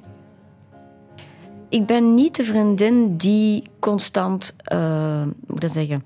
ik 1.68 1.86
ben 1.86 2.14
niet 2.14 2.36
de 2.36 2.44
vriendin 2.44 3.16
die 3.16 3.62
constant, 3.78 4.54
eh, 4.62 5.22
moet 5.22 5.54
ik 5.56 5.60
dat 5.60 5.72
zeggen, 5.72 6.04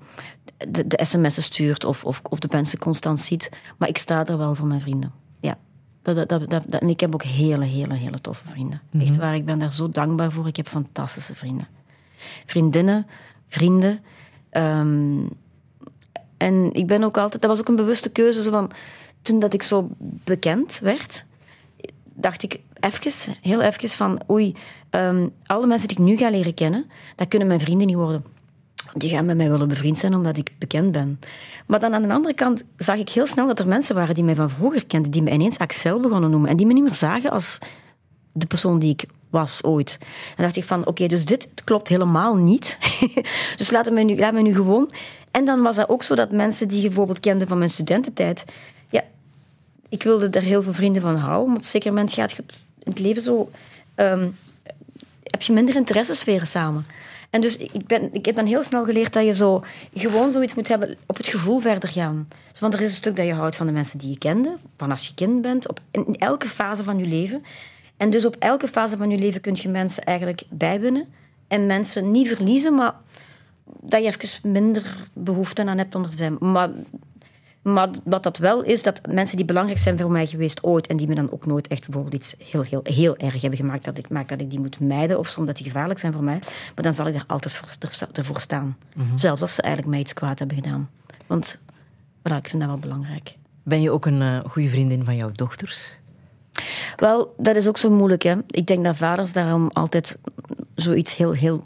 de, 0.57 0.87
de 0.87 0.99
sms'en 1.05 1.43
stuurt 1.43 1.85
of, 1.85 2.05
of, 2.05 2.21
of 2.29 2.39
de 2.39 2.47
mensen 2.51 2.79
constant 2.79 3.19
ziet. 3.19 3.49
Maar 3.77 3.89
ik 3.89 3.97
sta 3.97 4.25
er 4.25 4.37
wel 4.37 4.55
voor 4.55 4.67
mijn 4.67 4.81
vrienden. 4.81 5.11
Ja. 5.39 5.57
Dat, 6.01 6.15
dat, 6.15 6.29
dat, 6.29 6.49
dat- 6.49 6.81
en 6.81 6.89
ik 6.89 6.99
heb 6.99 7.13
ook 7.13 7.23
hele, 7.23 7.65
hele, 7.65 7.93
hele 7.95 8.21
toffe 8.21 8.47
vrienden. 8.47 8.81
Echt 8.99 9.17
waar, 9.17 9.35
ik 9.35 9.45
ben 9.45 9.59
daar 9.59 9.73
zo 9.73 9.89
dankbaar 9.89 10.31
voor. 10.31 10.47
Ik 10.47 10.55
heb 10.55 10.67
fantastische 10.67 11.35
vrienden. 11.35 11.67
Vriendinnen, 12.45 13.05
vrienden. 13.53 13.99
Ehm, 14.49 15.25
en 16.37 16.69
ik 16.73 16.87
ben 16.87 17.03
ook 17.03 17.17
altijd, 17.17 17.41
dat 17.41 17.51
was 17.51 17.59
ook 17.59 17.67
een 17.67 17.75
bewuste 17.75 18.11
keuze. 18.11 18.51
Van, 18.51 18.71
toen 19.21 19.39
dat 19.39 19.53
ik 19.53 19.63
zo 19.63 19.89
bekend 20.23 20.79
werd, 20.79 21.25
dacht 22.13 22.43
ik 22.43 22.59
even, 22.79 23.35
heel 23.41 23.61
even 23.61 23.89
van, 23.89 24.21
oei, 24.29 24.55
ehm, 24.89 25.27
alle 25.45 25.67
mensen 25.67 25.87
die 25.87 25.97
ik 25.97 26.03
nu 26.03 26.17
ga 26.17 26.29
leren 26.29 26.53
kennen, 26.53 26.85
dat 27.15 27.27
kunnen 27.27 27.47
mijn 27.47 27.59
vrienden 27.59 27.87
niet 27.87 27.95
worden. 27.95 28.23
Die 28.93 29.09
gaan 29.09 29.25
met 29.25 29.37
mij 29.37 29.49
willen 29.49 29.67
bevriend 29.67 29.97
zijn 29.97 30.15
omdat 30.15 30.37
ik 30.37 30.51
bekend 30.57 30.91
ben. 30.91 31.19
Maar 31.65 31.79
dan 31.79 31.93
aan 31.93 32.01
de 32.01 32.13
andere 32.13 32.33
kant 32.33 32.63
zag 32.77 32.97
ik 32.97 33.09
heel 33.09 33.27
snel 33.27 33.47
dat 33.47 33.59
er 33.59 33.67
mensen 33.67 33.95
waren 33.95 34.15
die 34.15 34.23
mij 34.23 34.35
van 34.35 34.49
vroeger 34.49 34.85
kenden, 34.85 35.11
die 35.11 35.21
me 35.21 35.31
ineens 35.31 35.57
Axel 35.57 35.99
begonnen 35.99 36.29
noemen 36.29 36.49
en 36.49 36.57
die 36.57 36.65
me 36.65 36.73
niet 36.73 36.83
meer 36.83 36.93
zagen 36.93 37.31
als 37.31 37.57
de 38.31 38.47
persoon 38.47 38.79
die 38.79 38.89
ik 38.89 39.05
was 39.33 39.63
ooit. 39.63 39.97
En 40.35 40.43
dacht 40.43 40.55
ik 40.55 40.63
van, 40.63 40.87
oké, 40.87 41.07
dus 41.07 41.25
dit 41.25 41.47
klopt 41.63 41.87
helemaal 41.87 42.35
niet. 42.35 42.77
dus 43.57 43.71
laten 43.71 43.93
we 43.93 44.01
nu, 44.01 44.17
laten 44.17 44.35
we 44.35 44.41
nu 44.41 44.53
gewoon... 44.53 44.91
En 45.31 45.45
dan 45.45 45.61
was 45.61 45.75
dat 45.75 45.89
ook 45.89 46.03
zo 46.03 46.15
dat 46.15 46.31
mensen 46.31 46.67
die 46.67 46.81
je 46.81 46.87
bijvoorbeeld 46.87 47.19
kenden 47.19 47.47
van 47.47 47.57
mijn 47.57 47.69
studententijd... 47.69 48.43
Ja, 48.89 49.03
ik 49.89 50.03
wilde 50.03 50.29
er 50.29 50.41
heel 50.41 50.61
veel 50.61 50.73
vrienden 50.73 51.01
van 51.01 51.15
houden, 51.15 51.47
maar 51.47 51.57
op 51.57 51.61
een 51.61 51.67
zeker 51.67 51.89
moment 51.89 52.13
gaat 52.13 52.31
je 52.31 52.43
in 52.83 52.91
het 52.91 52.99
leven 52.99 53.21
zo... 53.21 53.49
ehm, 53.95 54.29
heb 55.23 55.41
je 55.41 55.53
minder 55.53 55.75
interessesferen 55.75 56.47
samen. 56.47 56.85
En 57.29 57.41
dus 57.41 57.57
ik, 57.57 57.87
ben, 57.87 58.13
ik 58.13 58.25
heb 58.25 58.35
dan 58.35 58.45
heel 58.45 58.63
snel 58.63 58.83
geleerd 58.83 59.13
dat 59.13 59.25
je 59.25 59.33
zo 59.33 59.63
gewoon 59.93 60.31
zoiets 60.31 60.53
moet 60.53 60.67
hebben 60.67 60.97
op 61.05 61.17
het 61.17 61.27
gevoel 61.27 61.59
verder 61.59 61.89
gaan. 61.89 62.27
Dus, 62.51 62.59
want 62.59 62.73
er 62.73 62.81
is 62.81 62.89
een 62.89 62.95
stuk 62.95 63.15
dat 63.15 63.25
je 63.25 63.33
houdt 63.33 63.55
van 63.55 63.65
de 63.65 63.71
mensen 63.71 63.99
die 63.99 64.09
je 64.09 64.17
kende, 64.17 64.57
van 64.77 64.91
als 64.91 65.07
je 65.07 65.13
kind 65.13 65.41
bent, 65.41 65.69
op, 65.69 65.79
in 65.91 66.15
elke 66.17 66.47
fase 66.47 66.83
van 66.83 66.97
je 66.97 67.05
leven. 67.05 67.43
En 68.03 68.09
dus 68.09 68.25
op 68.25 68.35
elke 68.39 68.67
fase 68.67 68.97
van 68.97 69.09
je 69.09 69.17
leven 69.17 69.41
kun 69.41 69.57
je 69.61 69.69
mensen 69.69 70.03
eigenlijk 70.03 70.43
bijwinnen 70.49 71.05
en 71.47 71.65
mensen 71.65 72.11
niet 72.11 72.27
verliezen, 72.27 72.75
maar 72.75 72.93
dat 73.81 74.03
je 74.03 74.15
even 74.19 74.51
minder 74.51 74.95
behoefte 75.13 75.65
aan 75.65 75.77
hebt 75.77 75.95
om 75.95 76.09
te 76.09 76.17
zijn. 76.17 76.37
Maar, 76.39 76.69
maar 77.61 77.89
wat 78.03 78.23
dat 78.23 78.37
wel 78.37 78.61
is, 78.61 78.83
dat 78.83 79.01
mensen 79.09 79.37
die 79.37 79.45
belangrijk 79.45 79.79
zijn 79.79 79.97
voor 79.97 80.11
mij 80.11 80.27
geweest 80.27 80.63
ooit 80.63 80.87
en 80.87 80.97
die 80.97 81.07
me 81.07 81.15
dan 81.15 81.31
ook 81.31 81.45
nooit 81.45 81.67
echt 81.67 81.81
bijvoorbeeld 81.81 82.13
iets 82.13 82.35
heel, 82.37 82.61
heel, 82.61 82.81
heel 82.83 83.17
erg 83.17 83.41
hebben 83.41 83.59
gemaakt 83.59 83.85
dat 83.85 83.97
ik 83.97 84.09
maak 84.09 84.27
dat 84.27 84.41
ik 84.41 84.49
die 84.49 84.59
moet 84.59 84.79
mijden 84.79 85.19
of 85.19 85.37
omdat 85.37 85.55
die 85.57 85.65
gevaarlijk 85.65 85.99
zijn 85.99 86.13
voor 86.13 86.23
mij, 86.23 86.39
maar 86.75 86.83
dan 86.83 86.93
zal 86.93 87.07
ik 87.07 87.15
er 87.15 87.23
altijd 87.27 87.53
voor, 87.53 87.67
ervoor 88.13 88.39
staan. 88.39 88.77
Zelfs 89.15 89.41
als 89.41 89.55
ze 89.55 89.61
eigenlijk 89.61 89.93
mij 89.93 90.03
iets 90.03 90.13
kwaad 90.13 90.39
hebben 90.39 90.57
gedaan. 90.57 90.89
Want 91.27 91.59
voilà, 92.19 92.35
ik 92.35 92.47
vind 92.47 92.61
dat 92.61 92.71
wel 92.71 92.79
belangrijk. 92.79 93.35
Ben 93.63 93.81
je 93.81 93.91
ook 93.91 94.05
een 94.05 94.21
eh, 94.21 94.39
goede 94.47 94.69
vriendin 94.69 95.03
van 95.03 95.15
jouw 95.15 95.31
dochters? 95.31 95.97
Wel, 97.03 97.33
dat 97.37 97.55
is 97.55 97.67
ook 97.67 97.77
zo 97.77 97.89
moeilijk. 97.89 98.23
Hè? 98.23 98.35
Ik 98.47 98.67
denk 98.67 98.83
dat 98.83 98.95
vaders 98.95 99.33
daarom 99.33 99.69
altijd 99.73 100.17
zoiets 100.75 101.15
heel, 101.15 101.31
heel 101.31 101.63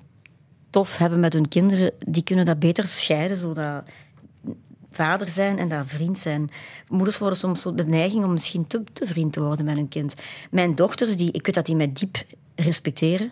tof 0.70 0.98
hebben 0.98 1.20
met 1.20 1.34
hun 1.34 1.48
kinderen. 1.48 1.92
Die 2.06 2.24
kunnen 2.24 2.46
dat 2.46 2.60
beter 2.60 2.88
scheiden, 2.88 3.38
zodat 3.38 3.84
vader 4.92 5.28
zijn 5.28 5.60
en 5.60 5.70
daar 5.70 5.86
vriend 5.86 6.20
zijn. 6.20 6.50
Moeders 6.88 7.18
worden 7.18 7.38
soms 7.38 7.64
de 7.64 7.88
neiging 7.88 8.24
om 8.24 8.32
misschien 8.32 8.68
te, 8.68 8.84
te 8.94 9.08
vriend 9.08 9.34
te 9.34 9.42
worden 9.42 9.66
met 9.66 9.76
hun 9.76 9.88
kind. 9.88 10.14
Mijn 10.52 10.76
dochters, 10.76 11.18
die, 11.18 11.32
ik 11.32 11.46
weet 11.46 11.56
dat 11.56 11.66
die 11.66 11.76
mij 11.76 11.94
diep 11.94 12.24
respecteren. 12.56 13.32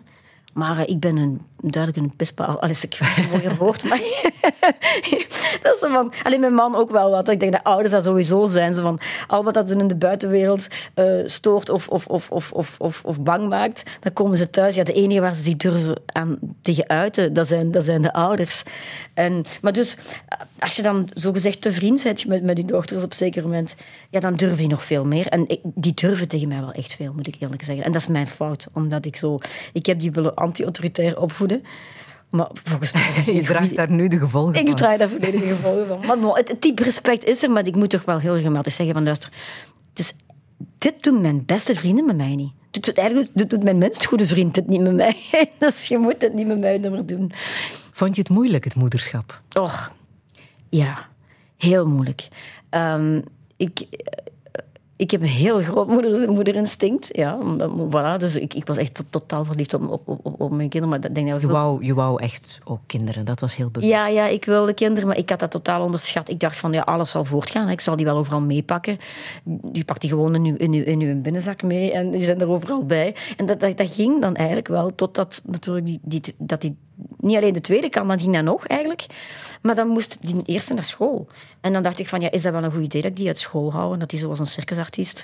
Maar 0.52 0.78
eh, 0.78 0.88
ik 0.88 1.00
ben 1.00 1.16
een, 1.16 1.40
duidelijk 1.60 1.96
een 1.96 2.16
pispaal. 2.16 2.60
Al 2.60 2.68
is 2.68 2.84
ik 2.84 2.98
een 3.16 3.28
mooier 3.30 3.56
woord, 3.56 3.84
maar... 3.84 3.98
dat 5.62 5.74
is 5.74 5.78
zo 5.80 5.88
van... 5.88 6.12
Alleen 6.22 6.40
mijn 6.40 6.54
man 6.54 6.74
ook 6.74 6.90
wel 6.90 7.10
wat. 7.10 7.28
Ik 7.28 7.40
denk 7.40 7.52
dat 7.52 7.64
ouders 7.64 7.90
dat 7.90 8.04
sowieso 8.04 8.44
zijn. 8.44 8.74
Zo 8.74 8.82
van, 8.82 9.00
al 9.26 9.44
wat 9.44 9.54
dat 9.54 9.70
in 9.70 9.88
de 9.88 9.96
buitenwereld 9.96 10.66
eh, 10.94 11.06
stoort 11.24 11.68
of, 11.68 11.88
of, 11.88 12.06
of, 12.06 12.30
of, 12.30 12.52
of, 12.78 13.02
of, 13.04 13.20
bang 13.20 13.48
maakt, 13.48 13.82
dan 14.00 14.12
komen 14.12 14.36
ze 14.36 14.50
thuis. 14.50 14.74
Ja, 14.74 14.84
de 14.84 14.92
enige 14.92 15.20
waar 15.20 15.34
ze 15.34 15.42
zich 15.42 15.56
durven 15.56 16.02
aan 16.06 16.38
tegen 16.62 16.88
uiten, 16.88 17.32
dat 17.32 17.46
zijn, 17.46 17.70
dat 17.70 17.84
zijn 17.84 18.02
de 18.02 18.12
ouders. 18.12 18.62
En, 19.14 19.44
maar 19.60 19.72
dus, 19.72 19.96
als 20.58 20.76
je 20.76 20.82
dan 20.82 21.08
zogezegd 21.14 21.60
te 21.60 21.72
vriend 21.72 22.02
bent 22.02 22.26
met, 22.26 22.42
met 22.42 22.56
je 22.56 22.64
dochters 22.64 23.02
op 23.02 23.10
een 23.10 23.16
zeker 23.16 23.42
moment, 23.42 23.74
ja, 24.10 24.20
dan 24.20 24.34
durven 24.34 24.58
die 24.58 24.68
nog 24.68 24.84
veel 24.84 25.04
meer. 25.04 25.26
En 25.26 25.46
die 25.62 25.94
durven 25.94 26.28
tegen 26.28 26.48
mij 26.48 26.60
wel 26.60 26.72
echt 26.72 26.94
veel, 26.94 27.12
moet 27.12 27.26
ik 27.26 27.36
eerlijk 27.38 27.62
zeggen. 27.62 27.84
En 27.84 27.92
dat 27.92 28.00
is 28.00 28.08
mijn 28.08 28.26
fout, 28.26 28.66
omdat 28.72 29.04
ik 29.04 29.16
zo... 29.16 29.38
Ik 29.72 29.86
heb 29.86 30.00
die 30.00 30.12
willen 30.12 30.34
anti-autoritair 30.34 31.18
Maar 32.30 32.48
volgens 32.64 32.92
mij... 32.92 33.22
Je 33.34 33.42
draagt 33.42 33.76
daar 33.76 33.90
nu 33.90 34.08
de 34.08 34.18
gevolgen 34.18 34.54
ik 34.54 34.66
van. 34.66 34.76
draai 34.76 34.98
daar 34.98 35.08
volledige 35.08 35.46
gevolgen 35.46 35.86
van. 35.86 36.06
Maar 36.06 36.18
bon, 36.18 36.36
het, 36.36 36.48
het 36.48 36.60
type 36.60 36.82
respect 36.82 37.24
is 37.24 37.42
er, 37.42 37.50
maar 37.50 37.66
ik 37.66 37.76
moet 37.76 37.90
toch 37.90 38.04
wel 38.04 38.18
heel 38.18 38.34
regelmatig 38.34 38.72
zeggen 38.72 38.94
van 38.94 39.04
luister, 39.04 39.32
het 39.88 39.98
is, 39.98 40.12
dit 40.78 41.02
doen 41.02 41.20
mijn 41.20 41.44
beste 41.46 41.74
vrienden 41.74 42.06
met 42.06 42.16
mij 42.16 42.34
niet. 42.34 42.52
Dit 42.70 42.84
doet, 42.84 42.98
eigenlijk 42.98 43.30
dit 43.34 43.50
doet 43.50 43.62
mijn 43.62 43.78
minst 43.78 44.04
goede 44.04 44.26
vriend 44.26 44.56
het 44.56 44.66
niet 44.66 44.80
met 44.80 44.94
mij. 44.94 45.16
Dus 45.58 45.88
je 45.88 45.98
moet 45.98 46.22
het 46.22 46.32
niet 46.34 46.46
met 46.46 46.58
mij 46.60 46.78
meer 46.78 47.06
doen. 47.06 47.32
Vond 47.92 48.14
je 48.14 48.20
het 48.20 48.30
moeilijk, 48.30 48.64
het 48.64 48.74
moederschap? 48.74 49.40
Och, 49.52 49.92
ja, 50.68 51.08
heel 51.56 51.86
moeilijk. 51.86 52.28
Ehm, 52.70 53.20
ik, 53.56 53.86
ik 54.96 55.10
heb 55.10 55.20
een 55.22 55.26
heel 55.28 55.58
groot 55.60 55.88
moeder, 55.88 56.30
moederinstinct. 56.32 57.08
Ja, 57.12 57.38
voilà, 57.90 58.16
dus 58.18 58.36
ik, 58.36 58.54
ik 58.54 58.66
was 58.66 58.76
echt 58.76 58.94
to- 58.94 59.02
totaal 59.10 59.44
verliefd 59.44 59.74
op, 59.74 59.90
op, 59.90 60.08
op, 60.08 60.40
op 60.40 60.50
mijn 60.50 60.68
kinderen. 60.68 60.88
Maar 60.88 61.00
dat 61.00 61.14
denk 61.14 61.28
dat 61.28 61.40
Je 61.40 61.46
wou, 61.46 61.84
je 61.84 61.94
wou 61.94 62.22
echt 62.22 62.58
ook 62.64 62.80
kinderen, 62.86 63.24
dat 63.24 63.40
was 63.40 63.56
heel 63.56 63.70
bewust. 63.70 63.92
ja, 63.92 64.06
ja, 64.08 64.26
ik 64.26 64.44
wilde 64.44 64.72
kinderen, 64.74 65.08
maar 65.08 65.18
ik 65.18 65.30
had 65.30 65.40
dat 65.40 65.50
totaal 65.50 65.82
onderschat. 65.82 66.28
Ik 66.28 66.40
dacht 66.40 66.56
van, 66.56 66.72
ja, 66.72 66.80
alles 66.80 67.10
zal 67.10 67.24
voortgaan. 67.24 67.66
hè. 67.66 67.72
Ik 67.72 67.80
zal 67.80 67.96
die 67.96 68.04
wel 68.04 68.16
overal 68.16 68.40
meepakken. 68.40 68.98
Je 69.72 69.84
pakt 69.84 70.00
die 70.00 70.10
gewoon 70.10 70.34
in 70.34 70.44
je, 70.44 70.56
in, 70.56 70.72
je, 70.72 70.84
in 70.84 71.00
je 71.00 71.14
binnenzak 71.14 71.62
mee 71.62 71.92
en 71.92 72.10
die 72.10 72.22
zijn 72.22 72.40
er 72.40 72.48
overal 72.50 72.84
bij. 72.84 73.14
En 73.36 73.46
dat, 73.46 73.60
dat, 73.60 73.76
dat 73.76 73.90
ging 73.90 74.20
dan 74.20 74.34
eigenlijk 74.34 74.68
wel, 74.68 74.94
totdat 74.94 75.42
natuurlijk 75.46 75.86
die, 75.86 76.00
die, 76.02 76.20
dat 76.38 76.60
die 76.60 76.76
niet 77.18 77.36
alleen 77.36 77.52
de 77.52 77.60
tweede 77.60 77.88
kan, 77.88 78.08
dan 78.08 78.20
ging 78.20 78.34
dat 78.34 78.44
nog 78.44 78.66
eigenlijk. 78.66 79.06
Maar 79.62 79.74
dan 79.74 79.88
moest 79.88 80.18
die 80.20 80.42
eerste 80.44 80.74
naar 80.74 80.84
school. 80.84 81.26
En 81.60 81.72
dan 81.72 81.82
dacht 81.82 81.98
ik 81.98 82.08
van, 82.08 82.20
ja, 82.20 82.30
is 82.30 82.42
dat 82.42 82.52
wel 82.52 82.64
een 82.64 82.72
goed 82.72 82.82
idee 82.82 83.02
dat 83.02 83.10
ik 83.10 83.16
die 83.16 83.26
uit 83.26 83.38
school 83.38 83.72
hou? 83.72 83.92
En 83.92 83.98
dat 83.98 84.10
die 84.10 84.18
zoals 84.18 84.38
een 84.38 84.46
circusartiest 84.46 85.22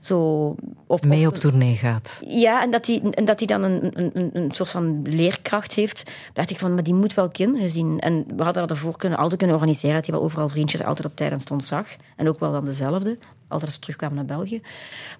zo... 0.00 0.54
Of, 0.86 1.02
Mee 1.02 1.26
op 1.26 1.34
tournee 1.34 1.76
gaat. 1.76 2.20
ja, 2.26 2.62
en 2.62 2.70
dat 2.70 2.86
hij 2.86 3.00
en 3.10 3.24
dat 3.24 3.38
die 3.38 3.46
dan 3.46 3.62
een, 3.62 3.90
een, 3.94 4.10
een, 4.14 4.30
een 4.32 4.50
soort 4.50 4.68
van 4.68 5.02
leerkracht 5.02 5.74
heeft. 5.74 6.10
dacht 6.32 6.50
ik 6.50 6.58
van, 6.58 6.74
maar 6.74 6.82
die 6.82 6.94
moet 6.94 7.14
wel 7.14 7.30
kinderen 7.30 7.68
zien. 7.68 7.98
En 7.98 8.24
we 8.36 8.42
hadden 8.42 8.62
dat 8.62 8.70
ervoor 8.70 8.96
kunnen, 8.96 9.18
altijd 9.18 9.38
kunnen 9.38 9.56
organiseren. 9.56 9.96
Dat 9.96 10.06
hij 10.06 10.14
wel 10.14 10.24
overal 10.24 10.48
vriendjes 10.48 10.84
altijd 10.84 11.06
op 11.06 11.16
tijd 11.16 11.32
en 11.32 11.40
stond 11.40 11.64
zag. 11.64 11.86
En 12.16 12.28
ook 12.28 12.40
wel 12.40 12.52
dan 12.52 12.64
dezelfde. 12.64 13.18
Altijd 13.50 13.64
als 13.64 13.74
ze 13.74 13.80
terugkwamen 13.80 14.16
naar 14.16 14.36
België. 14.36 14.60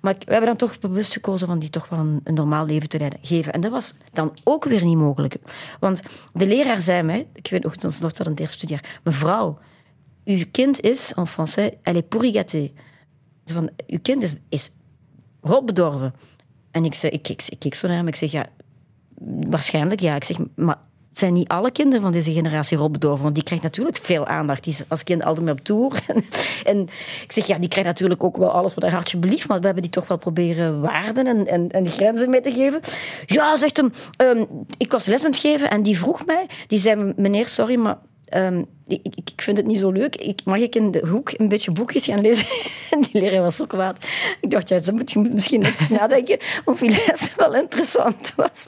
Maar 0.00 0.14
we 0.18 0.32
hebben 0.32 0.46
dan 0.48 0.56
toch 0.56 0.78
bewust 0.78 1.12
gekozen 1.12 1.46
van 1.46 1.58
die 1.58 1.70
toch 1.70 1.88
wel 1.88 1.98
een, 1.98 2.20
een 2.24 2.34
normaal 2.34 2.66
leven 2.66 2.88
te 2.88 2.98
leiden, 2.98 3.18
geven. 3.22 3.52
En 3.52 3.60
dat 3.60 3.70
was 3.70 3.94
dan 4.12 4.36
ook 4.44 4.64
weer 4.64 4.84
niet 4.84 4.96
mogelijk. 4.96 5.36
Want 5.80 6.02
de 6.32 6.46
leraar 6.46 6.80
zei 6.80 7.02
mij, 7.02 7.28
ik 7.32 7.50
weet 7.50 7.62
nog, 7.62 7.74
dochter 7.76 8.24
in 8.24 8.30
het 8.30 8.40
eerste 8.40 8.56
studiejaar, 8.56 9.00
mevrouw, 9.02 9.58
uw 10.24 10.44
kind 10.50 10.80
is, 10.80 11.12
en 11.14 11.26
français, 11.26 11.70
elle 11.82 11.98
est 11.98 12.08
pourri 12.08 12.32
gâtée. 12.32 12.72
Zo 13.44 13.54
Van, 13.54 13.70
uw 13.86 13.98
kind 14.02 14.22
is, 14.22 14.34
is 14.48 14.70
rotbedorven. 15.40 16.14
En 16.70 16.84
ik, 16.84 16.94
zei, 16.94 17.12
ik, 17.12 17.28
ik, 17.28 17.42
ik 17.48 17.58
keek 17.58 17.74
zo 17.74 17.86
naar 17.86 17.96
hem, 17.96 18.08
ik 18.08 18.16
zeg, 18.16 18.30
ja, 18.30 18.46
waarschijnlijk 19.46 20.00
ja. 20.00 20.14
Ik 20.14 20.24
zeg, 20.24 20.36
maar 20.54 20.78
zijn 21.20 21.32
niet 21.32 21.48
alle 21.48 21.70
kinderen 21.70 22.02
van 22.02 22.12
deze 22.12 22.32
generatie 22.32 22.76
rotbedorven? 22.76 23.22
Want 23.22 23.34
die 23.34 23.44
krijgt 23.44 23.64
natuurlijk 23.64 23.96
veel 23.96 24.26
aandacht. 24.26 24.64
Die 24.64 24.72
is 24.72 24.82
als 24.88 25.04
kind 25.04 25.22
altijd 25.22 25.44
mee 25.44 25.54
op 25.54 25.64
tour. 25.64 25.92
En, 26.64 26.88
ik 27.22 27.32
zeg, 27.32 27.46
ja, 27.46 27.58
die 27.58 27.68
krijgt 27.68 27.88
natuurlijk 27.88 28.24
ook 28.24 28.36
wel 28.36 28.50
alles 28.50 28.74
wat 28.74 28.84
haar 28.84 28.92
hartje 28.92 29.18
belieft. 29.18 29.48
Maar 29.48 29.58
we 29.58 29.64
hebben 29.64 29.82
die 29.82 29.92
toch 29.92 30.08
wel 30.08 30.16
proberen 30.16 30.80
waarden 30.80 31.26
en, 31.26 31.46
en, 31.46 31.70
en 31.70 31.90
grenzen 31.90 32.30
mee 32.30 32.40
te 32.40 32.52
geven. 32.52 32.80
Ja, 33.26 33.56
zegt 33.56 33.76
hem, 33.76 33.92
ehm, 34.16 34.44
ik 34.78 34.90
was 34.90 35.06
les 35.06 35.24
aan 35.24 35.30
het 35.30 35.40
geven 35.40 35.70
en 35.70 35.82
die 35.82 35.98
vroeg 35.98 36.26
mij, 36.26 36.46
die 36.66 36.78
zei, 36.78 37.12
meneer, 37.16 37.48
sorry, 37.48 37.76
maar 37.76 37.98
ehm, 38.30 38.62
ik, 38.90 39.42
vind 39.42 39.56
het 39.56 39.66
niet 39.66 39.78
zo 39.78 39.90
leuk. 39.90 40.16
Ik, 40.16 40.40
mag 40.44 40.58
ik 40.58 40.74
in 40.74 40.90
de 40.90 41.06
hoek 41.06 41.32
een 41.36 41.48
beetje 41.48 41.70
boekjes 41.70 42.04
gaan 42.04 42.20
lezen? 42.20 42.44
En 42.90 43.00
die 43.12 43.20
leraar 43.20 43.42
was 43.42 43.56
zo 43.56 43.66
kwaad. 43.66 44.06
Ik 44.40 44.50
dacht, 44.50 44.68
ja, 44.68 44.82
ze 44.82 44.92
moet, 44.92 45.10
je 45.10 45.18
misschien 45.18 45.64
even 45.64 45.94
nadenken 46.00 46.38
of 46.64 46.78
die 46.78 46.90
les 46.90 47.32
wel 47.36 47.54
interessant 47.54 48.32
was. 48.36 48.64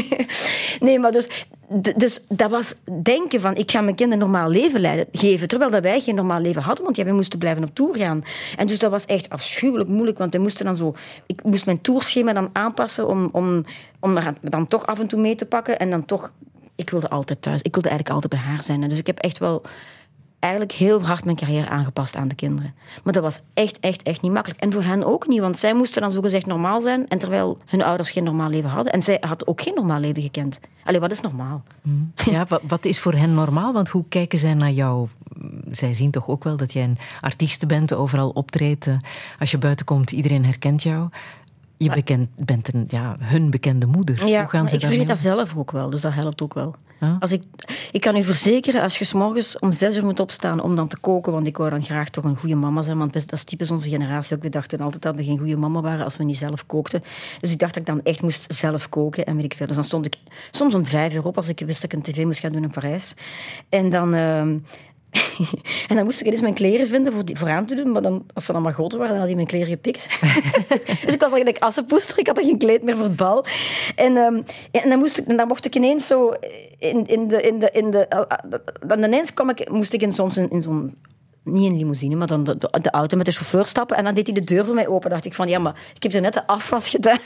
nee, 0.80 0.98
maar 0.98 1.12
dus, 1.12 1.28
dus 1.96 2.24
dat 2.28 2.50
was 2.50 2.74
denken 3.02 3.40
van, 3.40 3.56
ik 3.56 3.70
ga 3.70 3.80
mijn 3.80 3.96
kinderen 3.96 4.24
een 4.24 4.30
normaal 4.30 4.50
leven 4.50 4.80
leiden, 4.80 5.06
geven. 5.12 5.48
Terwijl 5.48 5.70
dat 5.70 5.82
wij 5.82 6.00
geen 6.00 6.14
normaal 6.14 6.40
leven 6.40 6.62
hadden, 6.62 6.84
want 6.84 6.96
ja, 6.96 7.04
wij 7.04 7.12
moesten 7.12 7.38
blijven 7.38 7.64
op 7.64 7.74
tour 7.74 7.96
gaan. 7.96 8.22
En 8.56 8.66
dus 8.66 8.78
dat 8.78 8.90
was 8.90 9.06
echt 9.06 9.28
afschuwelijk 9.28 9.88
moeilijk, 9.90 10.18
want 10.18 10.32
wij 10.32 10.42
moesten 10.42 10.64
dan 10.64 10.76
zo... 10.76 10.94
Ik 11.26 11.42
moest 11.42 11.66
mijn 11.66 11.80
tourschema 11.80 12.32
dan 12.32 12.50
aanpassen 12.52 13.08
om, 13.08 13.28
om, 13.32 13.64
om 14.00 14.16
er 14.16 14.34
dan 14.40 14.66
toch 14.66 14.86
af 14.86 15.00
en 15.00 15.06
toe 15.06 15.20
mee 15.20 15.34
te 15.34 15.46
pakken. 15.46 15.78
En 15.78 15.90
dan 15.90 16.04
toch... 16.04 16.32
Ik 16.78 16.90
wilde 16.90 17.08
altijd 17.10 17.42
thuis. 17.42 17.62
Ik 17.62 17.72
wilde 17.74 17.88
eigenlijk 17.88 18.22
altijd 18.22 18.42
bij 18.42 18.50
haar 18.52 18.62
zijn. 18.62 18.82
En 18.82 18.88
dus 18.88 18.98
ik 18.98 19.06
heb 19.06 19.18
echt 19.18 19.38
wel 19.38 19.62
eigenlijk 20.38 20.72
heel 20.72 21.02
hard 21.06 21.24
mijn 21.24 21.36
carrière 21.36 21.68
aangepast 21.68 22.16
aan 22.16 22.28
de 22.28 22.34
kinderen. 22.34 22.74
Maar 23.04 23.12
dat 23.12 23.22
was 23.22 23.40
echt, 23.54 23.80
echt, 23.80 24.02
echt 24.02 24.22
niet 24.22 24.32
makkelijk. 24.32 24.60
En 24.60 24.72
voor 24.72 24.82
hen 24.82 25.04
ook 25.04 25.26
niet, 25.26 25.40
want 25.40 25.58
zij 25.58 25.74
moesten 25.74 26.02
dan 26.02 26.10
zogezegd 26.10 26.46
normaal 26.46 26.80
zijn. 26.80 27.08
En 27.08 27.18
terwijl 27.18 27.58
hun 27.66 27.82
ouders 27.82 28.10
geen 28.10 28.24
normaal 28.24 28.48
leven 28.48 28.70
hadden. 28.70 28.92
En 28.92 29.02
zij 29.02 29.16
had 29.20 29.46
ook 29.46 29.62
geen 29.62 29.74
normaal 29.74 30.00
leven 30.00 30.22
gekend. 30.22 30.60
Allee, 30.84 31.00
wat 31.00 31.10
is 31.10 31.20
normaal? 31.20 31.62
Ja, 32.30 32.44
wa- 32.48 32.60
wat 32.62 32.84
is 32.84 32.98
voor 32.98 33.14
hen 33.14 33.34
normaal? 33.34 33.72
Want 33.72 33.88
hoe 33.88 34.04
kijken 34.08 34.38
zij 34.38 34.54
naar 34.54 34.70
jou? 34.70 35.08
Zij 35.70 35.94
zien 35.94 36.10
toch 36.10 36.28
ook 36.28 36.44
wel 36.44 36.56
dat 36.56 36.72
jij 36.72 36.84
een 36.84 36.98
artiest 37.20 37.66
bent, 37.66 37.94
overal 37.94 38.30
optreedt. 38.30 38.86
eh, 38.86 38.94
Als 39.38 39.50
je 39.50 39.58
buiten 39.58 39.86
komt, 39.86 40.12
iedereen 40.12 40.44
herkent 40.44 40.82
jou. 40.82 41.08
Je 41.78 41.90
bekend, 41.90 42.28
bent 42.36 42.74
een, 42.74 42.84
ja, 42.88 43.16
hun 43.18 43.50
bekende 43.50 43.86
moeder. 43.86 44.26
Ja, 44.26 44.40
hoe 44.40 44.48
gaan 44.48 44.68
ze 44.68 44.74
ik 44.74 44.80
vergeet 44.80 45.06
dat 45.06 45.18
zelf 45.18 45.56
ook 45.56 45.70
wel, 45.70 45.90
dus 45.90 46.00
dat 46.00 46.14
helpt 46.14 46.42
ook 46.42 46.54
wel. 46.54 46.74
Ja? 47.00 47.16
Als 47.20 47.32
ik, 47.32 47.42
ik 47.92 48.00
kan 48.00 48.16
u 48.16 48.24
verzekeren, 48.24 48.82
als 48.82 48.98
je 48.98 49.04
s 49.04 49.12
morgens 49.12 49.58
om 49.58 49.72
zes 49.72 49.96
uur 49.96 50.04
moet 50.04 50.20
opstaan 50.20 50.60
om 50.60 50.76
dan 50.76 50.88
te 50.88 50.98
koken, 50.98 51.32
want 51.32 51.46
ik 51.46 51.56
wou 51.56 51.70
dan 51.70 51.82
graag 51.82 52.08
toch 52.08 52.24
een 52.24 52.36
goede 52.36 52.54
mama 52.54 52.82
zijn, 52.82 52.98
want 52.98 53.12
dat 53.12 53.32
is 53.32 53.44
typisch 53.44 53.70
onze 53.70 53.88
generatie 53.88 54.36
ook. 54.36 54.42
We 54.42 54.48
dachten 54.48 54.80
altijd 54.80 55.02
dat 55.02 55.16
we 55.16 55.24
geen 55.24 55.38
goede 55.38 55.56
mama 55.56 55.80
waren 55.80 56.04
als 56.04 56.16
we 56.16 56.24
niet 56.24 56.36
zelf 56.36 56.66
kookten. 56.66 57.02
Dus 57.40 57.52
ik 57.52 57.58
dacht 57.58 57.74
dat 57.74 57.82
ik 57.82 57.88
dan 57.88 58.02
echt 58.02 58.22
moest 58.22 58.54
zelf 58.54 58.88
koken 58.88 59.26
en 59.26 59.36
weet 59.36 59.44
ik 59.44 59.54
veel. 59.54 59.66
Dus 59.66 59.74
dan 59.74 59.84
stond 59.84 60.06
ik 60.06 60.16
soms 60.50 60.74
om 60.74 60.84
vijf 60.84 61.14
uur 61.14 61.26
op 61.26 61.36
als 61.36 61.48
ik 61.48 61.62
wist 61.66 61.82
dat 61.82 61.92
ik 61.92 61.98
een 61.98 62.12
tv 62.12 62.24
moest 62.24 62.40
gaan 62.40 62.52
doen 62.52 62.62
in 62.62 62.70
Parijs. 62.70 63.14
En 63.68 63.90
dan... 63.90 64.14
ehm, 64.14 64.56
en 65.88 65.96
dan 65.96 66.04
moest 66.04 66.20
ik 66.20 66.26
eens 66.26 66.40
mijn 66.40 66.54
kleren 66.54 66.86
vinden 66.86 67.12
voor, 67.12 67.24
die, 67.24 67.36
voor 67.36 67.48
aan 67.48 67.66
te 67.66 67.74
doen. 67.74 67.92
Maar 67.92 68.02
dan, 68.02 68.26
als 68.34 68.44
ze 68.44 68.52
dan 68.52 68.62
maar 68.62 68.72
groter 68.72 68.98
waren, 68.98 69.12
dan 69.12 69.20
had 69.20 69.28
hij 69.28 69.36
mijn 69.36 69.48
kleren 69.48 69.68
gepikt. 69.68 70.20
dus 71.04 71.14
ik 71.14 71.20
was 71.20 71.32
eigenlijk 71.32 71.58
assenpoester. 71.58 72.18
Ik 72.18 72.26
had 72.26 72.38
er 72.38 72.44
geen 72.44 72.58
kleed 72.58 72.82
meer 72.82 72.96
voor 72.96 73.04
het 73.04 73.16
bal. 73.16 73.44
En, 73.96 74.16
ehm, 74.16 74.40
en 74.70 74.88
dan, 74.88 74.98
moest 74.98 75.18
ik, 75.18 75.36
dan 75.36 75.48
mocht 75.48 75.64
ik 75.64 75.74
ineens 75.74 76.06
zo... 76.06 76.32
In, 76.78 77.06
in 77.06 77.28
de, 77.28 77.42
in 77.42 77.58
de, 77.58 77.70
in 77.70 77.90
de, 77.90 78.26
dan 78.86 79.02
ineens 79.02 79.34
kwam 79.34 79.48
ik, 79.50 79.70
moest 79.70 79.92
ik 79.92 80.02
in, 80.02 80.12
soms 80.12 80.36
in, 80.36 80.50
in 80.50 80.62
zo'n... 80.62 80.94
Niet 81.52 81.70
een 81.70 81.76
limousine, 81.76 82.16
maar 82.16 82.26
dan 82.26 82.44
de, 82.44 82.90
auto 82.90 83.16
met 83.16 83.26
de 83.26 83.32
chauffeur 83.32 83.66
stappen. 83.66 83.96
En 83.96 84.04
dan 84.04 84.14
deed 84.14 84.26
hij 84.26 84.34
de 84.34 84.44
deur 84.44 84.64
voor 84.64 84.74
mij 84.74 84.88
open. 84.88 85.10
dacht 85.10 85.24
ik 85.24 85.34
van, 85.34 85.48
ja, 85.48 85.58
maar 85.58 85.74
ik 85.94 86.02
heb 86.02 86.12
er 86.12 86.20
net 86.20 86.32
de 86.32 86.46
afwas 86.46 86.88
gedaan. 86.94 87.18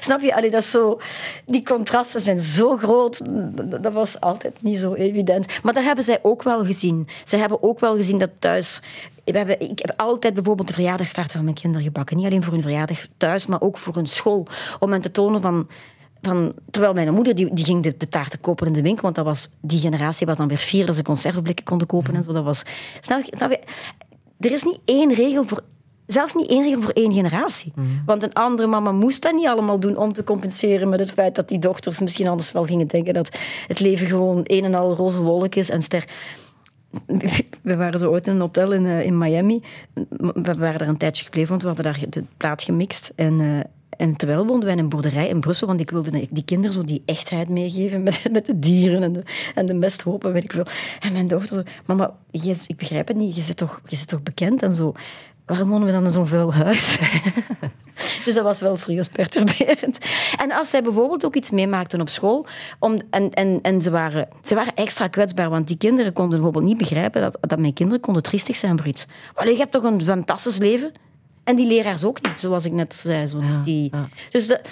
Snap 0.00 0.20
je? 0.20 0.34
Allee, 0.34 0.50
dat 0.50 0.62
is 0.62 0.70
zo, 0.70 1.00
die 1.46 1.62
contrasten 1.62 2.20
zijn 2.20 2.38
zo 2.38 2.76
groot. 2.76 3.20
Dat, 3.54 3.82
dat 3.82 3.92
was 3.92 4.20
altijd 4.20 4.62
niet 4.62 4.78
zo 4.78 4.94
evident. 4.94 5.62
Maar 5.62 5.72
dat 5.72 5.84
hebben 5.84 6.04
zij 6.04 6.18
ook 6.22 6.42
wel 6.42 6.64
gezien. 6.64 7.08
Ze 7.24 7.36
hebben 7.36 7.62
ook 7.62 7.80
wel 7.80 7.96
gezien 7.96 8.18
dat 8.18 8.30
thuis... 8.38 8.80
We 9.24 9.38
hebben, 9.38 9.60
ik 9.60 9.78
heb 9.78 9.92
altijd 9.96 10.34
bijvoorbeeld 10.34 10.68
de 10.68 10.74
verjaardagstaart 10.74 11.32
van 11.32 11.44
mijn 11.44 11.56
kinderen 11.56 11.86
gebakken. 11.86 12.16
Niet 12.16 12.26
alleen 12.26 12.42
voor 12.42 12.52
hun 12.52 12.62
verjaardag 12.62 13.06
thuis, 13.16 13.46
maar 13.46 13.60
ook 13.60 13.78
voor 13.78 13.94
hun 13.94 14.06
school. 14.06 14.46
Om 14.78 14.92
hen 14.92 15.00
te 15.00 15.10
tonen 15.10 15.40
van... 15.40 15.68
Van, 16.22 16.52
terwijl 16.70 16.94
mijn 16.94 17.14
moeder 17.14 17.34
die, 17.34 17.54
die 17.54 17.64
ging 17.64 17.82
de, 17.82 17.94
de 17.98 18.08
taarten 18.08 18.40
kopen 18.40 18.66
in 18.66 18.72
de 18.72 18.82
winkel, 18.82 19.02
want 19.02 19.14
dat 19.14 19.24
was, 19.24 19.48
die 19.60 19.80
generatie 19.80 20.26
was 20.26 20.36
dan 20.36 20.48
weer 20.48 20.58
fier 20.58 20.86
dat 20.86 20.96
ze 20.96 21.02
conserveblikken 21.02 21.64
konden 21.64 21.86
kopen 21.86 22.14
en 22.14 22.22
zo. 22.22 22.32
Dat 22.32 22.44
was, 22.44 22.62
snap 23.00 23.22
je, 23.24 23.36
snap 23.36 23.50
je? 23.50 23.60
Er 24.38 24.52
is 24.52 24.62
niet 24.62 24.80
één 24.84 25.14
regel 25.14 25.44
voor 25.44 25.62
Zelfs 26.08 26.34
niet 26.34 26.48
één 26.48 26.62
regel 26.62 26.82
voor 26.82 26.92
één 26.92 27.12
generatie. 27.12 27.72
Want 28.06 28.22
een 28.22 28.32
andere 28.32 28.68
mama 28.68 28.92
moest 28.92 29.22
dat 29.22 29.32
niet 29.32 29.46
allemaal 29.46 29.80
doen 29.80 29.96
om 29.96 30.12
te 30.12 30.24
compenseren 30.24 30.88
met 30.88 30.98
het 30.98 31.10
feit 31.10 31.34
dat 31.34 31.48
die 31.48 31.58
dochters 31.58 32.00
misschien 32.00 32.28
anders 32.28 32.52
wel 32.52 32.64
gingen 32.64 32.86
denken 32.86 33.14
dat 33.14 33.38
het 33.66 33.80
leven 33.80 34.06
gewoon 34.06 34.40
een 34.44 34.64
en 34.64 34.74
al 34.74 34.94
roze 34.94 35.20
wolk 35.20 35.54
is 35.54 35.70
en 35.70 35.82
ster. 35.82 36.04
We 37.62 37.76
waren 37.76 37.98
zo 37.98 38.10
ooit 38.10 38.26
in 38.26 38.32
een 38.32 38.40
hotel 38.40 38.72
in, 38.72 38.86
eh, 38.86 39.04
in 39.04 39.18
Miami. 39.18 39.62
We 40.18 40.54
waren 40.58 40.78
daar 40.78 40.88
een 40.88 40.96
tijdje 40.96 41.24
gebleven, 41.24 41.48
want 41.48 41.62
we 41.62 41.68
hadden 41.68 41.84
daar 41.84 42.04
de 42.10 42.24
plaat 42.36 42.62
gemixt. 42.62 43.12
En, 43.14 43.40
eh, 43.40 43.70
en 43.98 44.16
terwijl 44.16 44.46
woonden 44.46 44.64
wij 44.64 44.72
in 44.72 44.82
een 44.82 44.88
boerderij 44.88 45.28
in 45.28 45.40
Brussel, 45.40 45.66
want 45.66 45.80
ik 45.80 45.90
wilde 45.90 46.26
die 46.30 46.44
kinderen 46.44 46.72
zo 46.72 46.84
die 46.84 47.02
echtheid 47.04 47.48
meegeven 47.48 48.02
met, 48.02 48.22
met 48.32 48.46
de 48.46 48.58
dieren 48.58 49.02
en 49.02 49.12
de, 49.12 49.22
en 49.54 49.66
de 49.66 49.74
mesthoop 49.74 50.24
en 50.24 50.32
weet 50.32 50.44
ik 50.44 50.52
veel. 50.52 50.66
En 51.00 51.12
mijn 51.12 51.28
dochter 51.28 51.66
mama, 51.86 52.16
je, 52.30 52.56
ik 52.66 52.76
begrijp 52.76 53.08
het 53.08 53.16
niet, 53.16 53.34
je 53.34 53.40
zit 53.40 53.56
toch, 53.56 53.80
je 53.86 53.96
zit 53.96 54.08
toch 54.08 54.22
bekend 54.22 54.62
en 54.62 54.72
zo. 54.72 54.92
Waarom 55.46 55.68
wonen 55.68 55.86
we 55.86 55.92
dan 55.92 56.04
in 56.04 56.10
zo'n 56.10 56.26
vuil 56.26 56.54
huis? 56.54 56.98
Dus 58.24 58.34
dat 58.34 58.44
was 58.44 58.60
wel 58.60 58.76
serieus 58.76 59.08
perturberend. 59.08 59.98
En 60.36 60.52
als 60.52 60.70
zij 60.70 60.82
bijvoorbeeld 60.82 61.24
ook 61.24 61.34
iets 61.34 61.50
meemaakten 61.50 62.00
op 62.00 62.08
school, 62.08 62.46
om, 62.78 63.00
en, 63.10 63.32
en, 63.32 63.58
en 63.62 63.80
ze, 63.80 63.90
waren, 63.90 64.28
ze 64.44 64.54
waren 64.54 64.74
extra 64.74 65.08
kwetsbaar, 65.08 65.50
want 65.50 65.66
die 65.66 65.76
kinderen 65.76 66.12
konden 66.12 66.34
bijvoorbeeld 66.34 66.64
niet 66.64 66.78
begrijpen 66.78 67.20
dat, 67.20 67.38
dat 67.40 67.58
mijn 67.58 67.72
kinderen 67.72 68.00
konden 68.00 68.22
triestig 68.22 68.56
zijn 68.56 68.78
voor 68.78 68.86
iets. 68.86 69.06
Je 69.44 69.56
hebt 69.56 69.72
toch 69.72 69.82
een 69.82 70.02
fantastisch 70.02 70.58
leven? 70.58 70.92
En 71.48 71.56
die 71.56 71.66
leraars 71.66 72.04
ook 72.04 72.22
niet, 72.22 72.40
zoals 72.40 72.64
ik 72.64 72.72
net 72.72 72.94
zei. 72.94 73.26
Zo, 73.26 73.40
die, 73.64 73.90
Dus 74.30 74.46
dat, 74.46 74.68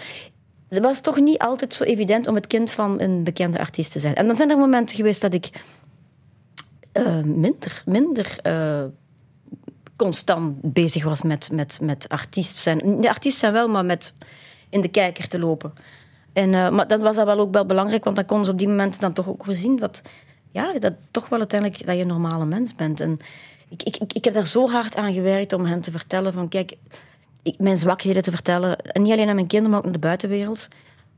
het 0.69 0.83
was 0.83 1.01
toch 1.01 1.21
niet 1.21 1.39
altijd 1.39 1.75
zo 1.75 1.85
evident 1.85 2.27
om 2.27 2.35
het 2.35 2.47
kind 2.47 2.71
van 2.71 3.01
een 3.01 3.25
bekende 3.25 3.59
artiest 3.59 3.93
te 3.93 3.99
zijn. 3.99 4.15
En 4.15 4.27
dan 4.27 4.37
zijn 4.37 4.51
er 4.51 4.59
momenten 4.59 4.97
geweest 4.97 5.21
dat 5.21 5.35
ik 5.35 5.51
eh, 6.93 7.23
minder, 7.23 7.83
minder 7.87 8.39
eh, 8.43 8.85
constant 9.97 10.73
bezig 10.73 11.05
was 11.05 11.23
met, 11.23 11.51
met, 11.53 11.79
met 11.81 12.09
artiest 12.09 12.57
zijn. 12.57 13.01
De 13.01 13.09
artiest 13.09 13.39
zijn 13.39 13.53
wel, 13.53 13.69
maar 13.69 13.85
met 13.85 14.15
in 14.69 14.81
de 14.81 14.89
kijker 14.89 15.29
te 15.29 15.39
lopen. 15.39 15.73
En, 16.33 16.55
eh, 16.55 16.71
maar 16.71 16.89
dan 16.89 17.01
was 17.01 17.17
dat 17.17 17.27
wel 17.27 17.39
ook 17.39 17.53
wel 17.53 17.67
belangrijk, 17.67 18.05
want 18.05 18.17
dan 18.17 18.25
konden 18.25 18.47
ze 18.47 18.53
op 18.53 18.59
die 18.59 18.69
momenten 18.69 19.01
dan 19.01 19.13
toch 19.13 19.29
ook 19.29 19.45
weer 19.45 19.57
zien 19.57 19.77
dat, 19.77 20.03
ja, 20.51 20.79
dat 20.79 20.93
toch 21.11 21.29
wel 21.29 21.39
uiteindelijk 21.39 21.87
dat 21.87 21.97
je 21.97 22.03
een 22.03 22.09
normale 22.09 22.45
mens 22.45 22.75
bent. 22.75 23.01
En 23.01 23.19
ik, 23.69 23.83
ik, 23.83 24.13
ik, 24.13 24.25
heb 24.25 24.35
daar 24.35 24.47
zo 24.47 24.69
hard 24.69 24.97
aan 24.97 25.13
gewerkt 25.13 25.53
om 25.53 25.65
hen 25.65 25.81
te 25.81 25.91
vertellen 25.91 26.33
van, 26.33 26.49
kijk, 26.49 26.77
ik, 27.43 27.59
mijn 27.59 27.77
zwakheden 27.77 28.23
te 28.23 28.31
vertellen. 28.31 28.79
En 28.79 29.03
niet 29.03 29.13
alleen 29.13 29.29
aan 29.29 29.35
mijn 29.35 29.47
kinderen, 29.47 29.71
maar 29.71 29.79
ook 29.79 29.85
naar 29.85 30.01
de 30.01 30.07
buitenwereld. 30.07 30.69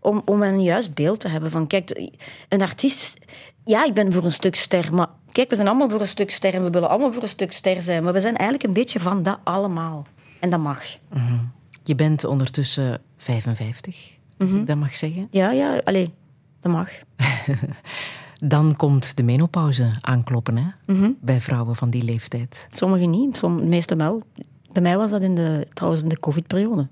Om, 0.00 0.22
om 0.24 0.42
een 0.42 0.62
juist 0.62 0.94
beeld 0.94 1.20
te 1.20 1.28
hebben 1.28 1.50
van, 1.50 1.66
kijk, 1.66 2.10
een 2.48 2.62
artiest... 2.62 3.16
Ja, 3.64 3.84
ik 3.84 3.94
ben 3.94 4.12
voor 4.12 4.24
een 4.24 4.32
stuk 4.32 4.54
ster, 4.54 4.94
maar 4.94 5.08
kijk, 5.32 5.48
we 5.48 5.54
zijn 5.54 5.68
allemaal 5.68 5.90
voor 5.90 6.00
een 6.00 6.06
stuk 6.06 6.30
ster 6.30 6.54
en 6.54 6.64
we 6.64 6.70
willen 6.70 6.88
allemaal 6.88 7.12
voor 7.12 7.22
een 7.22 7.28
stuk 7.28 7.52
ster 7.52 7.82
zijn. 7.82 8.02
Maar 8.02 8.12
we 8.12 8.20
zijn 8.20 8.36
eigenlijk 8.36 8.68
een 8.68 8.72
beetje 8.72 9.00
van 9.00 9.22
dat 9.22 9.38
allemaal. 9.44 10.06
En 10.40 10.50
dat 10.50 10.60
mag. 10.60 10.82
Je 11.82 11.94
bent 11.94 12.24
ondertussen 12.24 13.00
55, 13.16 14.10
als 14.38 14.52
ik 14.52 14.66
dat 14.66 14.76
mag 14.76 14.96
zeggen. 14.96 15.28
Ja, 15.30 15.50
ja, 15.50 15.80
alleen, 15.84 16.14
dat 16.60 16.72
mag. 16.72 16.90
Dan 18.38 18.76
komt 18.76 19.16
de 19.16 19.22
menopauze 19.22 19.90
aankloppen 20.00 20.56
hè? 20.56 20.66
bij 21.20 21.40
vrouwen 21.40 21.76
van 21.76 21.90
die 21.90 22.04
leeftijd. 22.04 22.66
Sommigen 22.70 23.10
niet, 23.10 23.36
som, 23.36 23.56
de 23.60 23.66
meeste 23.66 23.96
wel. 23.96 24.22
Bij 24.72 24.82
mij 24.82 24.96
was 24.96 25.10
dat 25.10 25.22
in 25.22 25.34
de, 25.34 25.66
trouwens 25.72 26.02
in 26.02 26.08
de 26.08 26.20
covid-periode. 26.20 26.88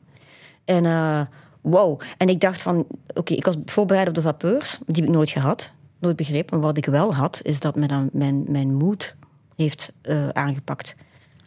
En 0.65 0.85
uh, 0.85 1.21
wow. 1.61 2.01
En 2.19 2.29
ik 2.29 2.41
dacht 2.41 2.63
van, 2.63 2.87
oké, 3.15 3.35
ik 3.35 3.45
was 3.45 3.57
voorbereid 3.65 4.09
op 4.09 4.15
de 4.15 4.23
vapeurs. 4.23 4.79
Die 4.87 4.95
heb 4.95 5.05
ik 5.05 5.11
nooit 5.11 5.31
gehad. 5.31 5.73
nooit 5.99 6.17
begrepen. 6.17 6.59
Maar 6.59 6.67
wat 6.67 6.77
ik 6.77 6.87
wel 6.87 7.15
had, 7.15 7.41
is 7.43 7.61
dat 7.61 7.75
dan 7.75 8.09
mijn, 8.13 8.45
mijn 8.49 8.75
moed 8.75 9.17
heeft 9.57 9.93
eh, 10.03 10.29
aangepakt. 10.29 10.95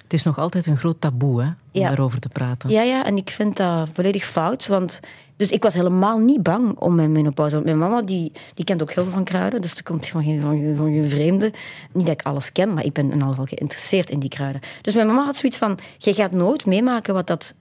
Het 0.09 0.19
is 0.19 0.25
nog 0.25 0.37
altijd 0.37 0.67
een 0.67 0.77
groot 0.77 1.01
taboe 1.01 1.41
hè, 1.41 1.47
om 1.47 1.55
Ja. 1.71 1.87
daarover 1.87 2.19
te 2.19 2.29
praten. 2.29 2.69
Ja, 2.69 2.81
ja, 2.81 3.05
en 3.05 3.17
ik 3.17 3.29
vind 3.29 3.57
dat 3.57 3.89
volledig 3.93 4.25
fout. 4.25 4.67
Want, 4.67 4.99
dus 5.37 5.49
ik 5.49 5.63
was 5.63 5.73
helemaal 5.73 6.17
niet 6.17 6.43
bang 6.43 6.77
om 6.79 6.95
mijn 6.95 7.11
menopauze. 7.11 7.53
Want 7.53 7.65
mijn 7.65 7.77
mama 7.77 8.01
die, 8.01 8.31
die 8.53 8.65
kent 8.65 8.81
ook 8.81 8.91
heel 8.91 9.03
veel 9.03 9.13
van 9.13 9.23
kruiden. 9.23 9.61
Dus 9.61 9.73
dat 9.75 9.83
komt 9.83 10.07
van 10.07 10.23
geen, 10.23 10.41
van, 10.41 10.57
geen- 10.59 10.75
van 10.75 10.85
geen 10.85 11.09
vreemde. 11.09 11.51
Niet 11.91 12.05
dat 12.05 12.13
ik 12.19 12.25
alles 12.25 12.51
ken, 12.51 12.73
maar 12.73 12.85
ik 12.85 12.93
ben 12.93 13.05
in 13.05 13.11
ieder 13.13 13.27
geval 13.27 13.45
geïnteresseerd 13.45 14.09
in 14.09 14.19
die 14.19 14.29
kruiden. 14.29 14.61
Dus 14.81 14.93
mijn 14.93 15.07
mama 15.07 15.23
had 15.25 15.35
zoiets 15.37 15.57
van... 15.57 15.77
Je 15.97 16.13
gaat 16.13 16.31
nooit 16.31 16.65
meemaken 16.65 17.13
wat 17.13 17.27
dat 17.27 17.53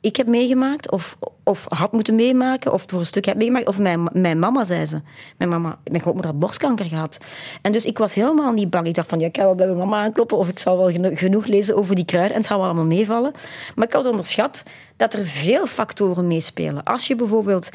ik 0.00 0.16
heb 0.16 0.26
meegemaakt. 0.26 0.90
Of, 0.90 1.16
of 1.44 1.64
had 1.68 1.92
moeten 1.92 2.14
meemaken. 2.14 2.72
Of 2.72 2.84
voor 2.86 2.98
een 2.98 3.06
stuk 3.06 3.24
heb 3.24 3.36
meegemaakt. 3.36 3.66
Of 3.66 3.78
mijn, 3.78 4.08
mijn 4.12 4.38
mama, 4.38 4.64
zei 4.64 4.86
ze. 4.86 5.00
Mijn, 5.36 5.50
mama, 5.50 5.78
grootmoeder 5.84 6.30
had 6.30 6.38
borstkanker 6.38 6.84
gehad. 6.84 7.18
En 7.62 7.72
dus 7.72 7.84
ik 7.84 7.98
was 7.98 8.14
helemaal 8.14 8.52
niet 8.52 8.70
bang. 8.70 8.86
Ik 8.86 8.94
dacht 8.94 9.08
van, 9.08 9.18
ja, 9.18 9.26
ik 9.26 9.36
ga 9.36 9.42
wel 9.42 9.54
bij 9.54 9.66
mijn 9.66 9.78
mama 9.78 10.02
aankloppen. 10.02 10.36
Of 10.36 10.48
ik 10.48 10.58
zal 10.58 10.76
wel 10.76 10.90
geno- 10.90 11.14
genoeg 11.14 11.46
lezen 11.46 11.76
over 11.76 11.94
die 11.94 12.04
kruiden. 12.04 12.32
En 12.32 12.38
het 12.38 12.48
zal 12.48 12.56
wel 12.58 12.66
allemaal 12.66 12.84
meevallen. 12.84 13.32
Maar 13.74 13.86
ik 13.86 13.92
had 13.92 14.06
onderschat 14.06 14.64
dat 14.96 15.12
er 15.12 15.26
veel 15.26 15.66
factoren 15.66 16.26
meespelen. 16.26 16.84
Als 16.84 17.06
je 17.06 17.16
bijvoorbeeld 17.16 17.68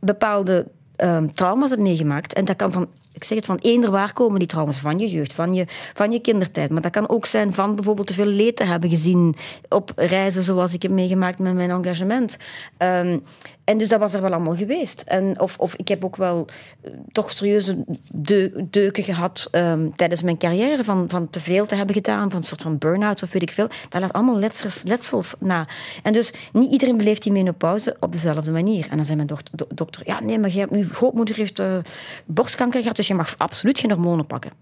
bepaalde 0.00 0.66
ehm, 1.00 1.26
trauma's 1.26 1.70
hebt 1.70 1.82
meegemaakt. 1.82 2.32
En 2.32 2.44
dat 2.44 2.56
kan 2.56 2.72
van, 2.72 2.88
ik 3.12 3.24
zeg 3.24 3.36
het, 3.36 3.46
van 3.46 3.58
eender 3.58 3.90
waar 3.90 4.12
komen 4.12 4.38
die 4.38 4.48
trauma's. 4.48 4.78
Van 4.78 4.98
je 4.98 5.10
jeugd, 5.10 5.32
van 5.32 5.54
je, 5.54 5.64
van 5.94 6.12
je 6.12 6.20
kindertijd. 6.20 6.70
Maar 6.70 6.82
dat 6.82 6.92
kan 6.92 7.08
ook 7.08 7.26
zijn 7.26 7.52
van 7.52 7.74
bijvoorbeeld 7.74 8.06
te 8.06 8.14
veel 8.14 8.26
leed 8.26 8.56
te 8.56 8.64
hebben 8.64 8.90
gezien 8.90 9.36
op 9.68 9.92
reizen 9.96 10.42
zoals 10.42 10.74
ik 10.74 10.82
heb 10.82 10.90
meegemaakt 10.90 11.38
met 11.38 11.54
mijn 11.54 11.70
engagement. 11.70 12.36
Ehm, 12.76 13.18
en 13.64 13.78
dus 13.78 13.88
dat 13.88 14.00
was 14.00 14.14
er 14.14 14.22
wel 14.22 14.32
allemaal 14.32 14.56
geweest. 14.56 15.02
En 15.06 15.40
of, 15.40 15.58
of 15.58 15.74
ik 15.74 15.88
heb 15.88 16.04
ook 16.04 16.16
wel 16.16 16.46
eh, 16.80 16.90
toch 17.12 17.30
serieuze 17.30 17.84
deu- 18.12 18.50
deuken 18.70 19.04
gehad 19.04 19.48
ehm, 19.50 19.88
tijdens 19.96 20.22
mijn 20.22 20.38
carrière. 20.38 20.84
Van, 20.84 21.04
van 21.08 21.30
te 21.30 21.40
veel 21.40 21.66
te 21.66 21.74
hebben 21.74 21.94
gedaan, 21.94 22.30
van 22.30 22.38
een 22.40 22.46
soort 22.46 22.62
van 22.62 22.78
burn-out 22.78 23.22
of 23.22 23.32
weet 23.32 23.42
ik 23.42 23.50
veel. 23.50 23.68
Dat 23.88 24.00
laat 24.00 24.12
allemaal 24.12 24.38
letsels, 24.38 24.82
letsels 24.82 25.34
na. 25.38 25.66
En 26.02 26.12
dus 26.12 26.32
niet 26.52 26.72
iedereen 26.72 26.96
beleeft 26.96 27.22
die 27.22 27.32
menopauze 27.32 27.96
op 28.00 28.12
dezelfde 28.12 28.50
manier. 28.50 28.86
En 28.90 28.96
dan 28.96 29.04
zei 29.04 29.16
mijn 29.16 29.28
dochter, 29.28 29.56
do- 29.56 29.66
dokter, 29.74 30.02
ja 30.04 30.20
nee, 30.22 30.38
maar 30.38 30.50
jij, 30.50 30.66
uw 30.70 30.88
grootmoeder 30.90 31.36
heeft 31.36 31.58
eh, 31.58 31.76
borstkanker 32.24 32.80
gehad, 32.80 32.96
dus 32.96 33.06
je 33.06 33.14
mag 33.14 33.34
absoluut 33.38 33.78
geen 33.78 33.90
hormonen 33.90 34.26
pakken. 34.26 34.52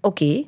Oké. 0.00 0.44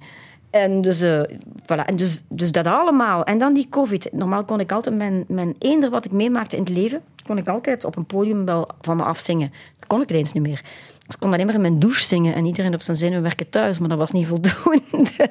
En, 0.51 0.81
dus, 0.81 1.01
eh, 1.01 1.21
voilà. 1.63 1.85
en 1.87 1.97
dus, 1.97 2.23
dus 2.29 2.53
dat 2.53 2.67
allemaal. 2.67 3.25
En 3.25 3.39
dan 3.39 3.55
die 3.55 3.67
COVID. 3.71 4.13
Normaal 4.13 4.45
kon 4.45 4.61
ik 4.61 4.73
altijd 4.73 4.97
mijn, 4.97 5.25
mijn 5.29 5.55
eender 5.59 5.91
wat 5.91 6.05
ik 6.05 6.13
meemaakte 6.13 6.57
in 6.57 6.63
het 6.63 6.73
leven, 6.73 7.03
kon 7.27 7.39
ik 7.39 7.49
altijd 7.49 7.85
op 7.85 7.97
een 7.97 8.07
podium 8.07 8.45
wel 8.45 8.69
van 8.81 8.97
me 8.97 9.03
afzingen. 9.03 9.53
Dat 9.79 9.89
kon 9.89 10.03
ik 10.03 10.11
ineens 10.11 10.33
niet 10.33 10.43
meer. 10.43 10.63
Dus 11.07 11.15
ik 11.15 11.21
kon 11.21 11.33
alleen 11.33 11.47
maar 11.47 11.55
in 11.55 11.61
mijn 11.61 11.79
douche 11.79 12.05
zingen 12.05 12.35
en 12.35 12.45
iedereen 12.45 12.75
op 12.75 12.83
zijn 12.83 12.97
zinnen 12.97 13.23
werken 13.23 13.49
thuis, 13.49 13.79
maar 13.79 13.89
dat 13.89 13.99
was 13.99 14.13
niet 14.13 14.27
voldoende. 14.27 15.31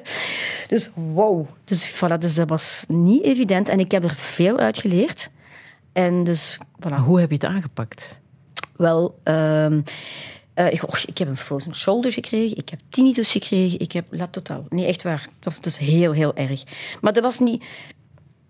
Dus 0.68 0.90
wow. 0.94 1.46
Dus, 1.64 1.94
voilà, 1.94 2.18
dus 2.18 2.34
dat 2.34 2.48
was 2.48 2.84
niet 2.88 3.22
evident 3.22 3.68
en 3.68 3.78
ik 3.78 3.90
heb 3.90 4.04
er 4.04 4.14
veel 4.14 4.56
uit 4.56 4.78
geleerd. 4.78 5.30
En 5.92 6.24
dus, 6.24 6.58
voilà. 6.80 6.94
Hoe 7.04 7.20
heb 7.20 7.28
je 7.28 7.34
het 7.34 7.44
aangepakt? 7.44 8.20
Wel, 8.76 9.18
ehm, 9.22 9.80
eh, 10.54 10.72
ik, 10.72 10.82
och, 10.82 10.98
ik 10.98 11.18
heb 11.18 11.28
een 11.28 11.36
frozen 11.36 11.74
shoulder 11.74 12.12
gekregen, 12.12 12.56
ik 12.56 12.68
heb 12.68 12.80
tinnitus 12.88 13.30
gekregen, 13.30 13.80
ik 13.80 13.92
heb 13.92 14.06
la 14.10 14.26
totaal. 14.26 14.66
Nee, 14.68 14.86
echt 14.86 15.02
waar. 15.02 15.20
Het 15.20 15.44
was 15.44 15.60
dus 15.60 15.78
heel, 15.78 16.12
heel 16.12 16.34
erg. 16.34 16.62
Maar 17.00 17.12
dat 17.12 17.22
was 17.22 17.38
niet, 17.38 17.64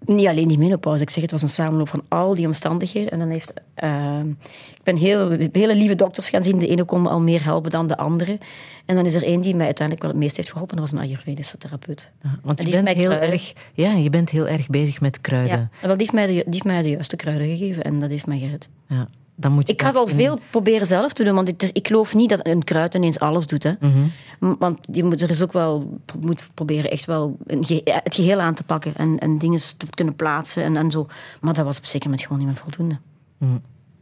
niet 0.05 0.27
alleen 0.27 0.49
die 0.49 0.59
menopauze. 0.59 1.03
Ik 1.03 1.11
zeg, 1.11 1.23
het 1.23 1.31
was 1.31 1.43
een 1.43 1.49
samenloop 1.49 1.89
van 1.89 2.03
al 2.09 2.35
die 2.35 2.47
omstandigheden. 2.47 3.11
En 3.11 3.19
dan 3.19 3.29
heeft, 3.29 3.53
ehm, 3.75 4.29
ik 4.75 4.83
ben 4.83 4.97
heel, 4.97 5.31
hele 5.53 5.75
lieve 5.75 5.95
dokters 5.95 6.29
gaan 6.29 6.43
zien. 6.43 6.59
De 6.59 6.67
ene 6.67 6.85
kon 6.85 7.03
me 7.03 7.09
al 7.09 7.21
meer 7.21 7.45
helpen 7.45 7.71
dan 7.71 7.87
de 7.87 7.97
andere. 7.97 8.39
En 8.85 8.97
dan 8.97 9.05
is 9.07 9.15
er 9.15 9.23
één 9.23 9.41
die 9.41 9.55
mij 9.55 9.65
uiteindelijk 9.67 10.07
wel 10.07 10.15
het 10.15 10.23
meest 10.25 10.37
heeft 10.37 10.51
geholpen. 10.51 10.77
Dat 10.77 10.91
was 10.91 11.01
een 11.01 11.07
Ayurvedische 11.07 11.59
therapeut. 11.59 12.11
Want 12.43 12.59
je 12.59 12.65
die 12.65 12.83
bent, 12.83 12.97
heel 12.97 13.05
kruiden- 13.11 13.31
erg, 13.31 13.53
ja, 13.75 13.93
je 13.93 14.11
bent 14.11 14.31
heel 14.31 14.49
erg 14.49 14.69
bezig 14.69 15.01
met 15.01 15.21
kruiden. 15.21 15.71
Ja, 15.81 15.87
wel, 15.87 15.97
die, 15.97 15.99
heeft 15.99 16.13
mij 16.13 16.27
de, 16.27 16.33
die 16.33 16.45
heeft 16.51 16.65
mij 16.65 16.83
de 16.83 16.91
juiste 16.91 17.17
kruiden 17.17 17.47
gegeven 17.47 17.85
en 17.85 18.01
dat 18.01 18.11
heeft 18.11 18.27
mij 18.27 18.39
gered. 18.39 18.69
Ja, 18.89 19.09
dan 19.37 19.53
moet 19.53 19.67
je 19.67 19.73
Ik 19.73 19.81
had 19.81 19.95
al 19.97 20.07
veel 20.07 20.39
proberen 20.51 20.87
zelf 20.87 21.13
te 21.13 21.25
doen, 21.25 21.35
want 21.35 21.49
het 21.49 21.63
is, 21.63 21.73
ik 21.73 21.87
geloof 21.87 22.15
niet 22.15 22.29
dat 22.29 22.47
een 22.47 22.65
kruid 22.65 22.95
ineens 22.95 23.19
alles 23.19 23.47
doet. 23.47 23.63
Hè. 23.63 23.73
Mhm. 23.81 24.05
Want 24.59 24.79
je 24.93 25.05
moet 25.05 25.21
er 25.23 25.31
is 25.31 25.43
ook 25.43 25.53
wel 25.53 25.99
moet 26.21 26.49
proberen 26.55 26.91
echt 26.91 27.05
wel 27.05 27.37
een 27.47 27.65
ge- 27.65 27.81
het 28.05 28.15
geheel 28.15 28.41
aan 28.41 28.55
te 28.55 28.63
pakken 28.63 28.95
en, 28.97 29.19
en 29.19 29.39
dingen 29.39 29.59
te 29.77 29.87
kunnen 29.91 30.17
plaatsen 30.17 30.63
en, 30.65 30.77
en 30.77 30.91
zo. 30.91 31.07
Maar 31.41 31.55
dat 31.55 31.65
was 31.65 31.77
op 31.79 31.85
zeker 31.85 32.09
moment 32.09 32.27
gewoon 32.27 32.39
niet 32.39 32.47
meer 32.53 32.57
voldoende. 32.63 32.99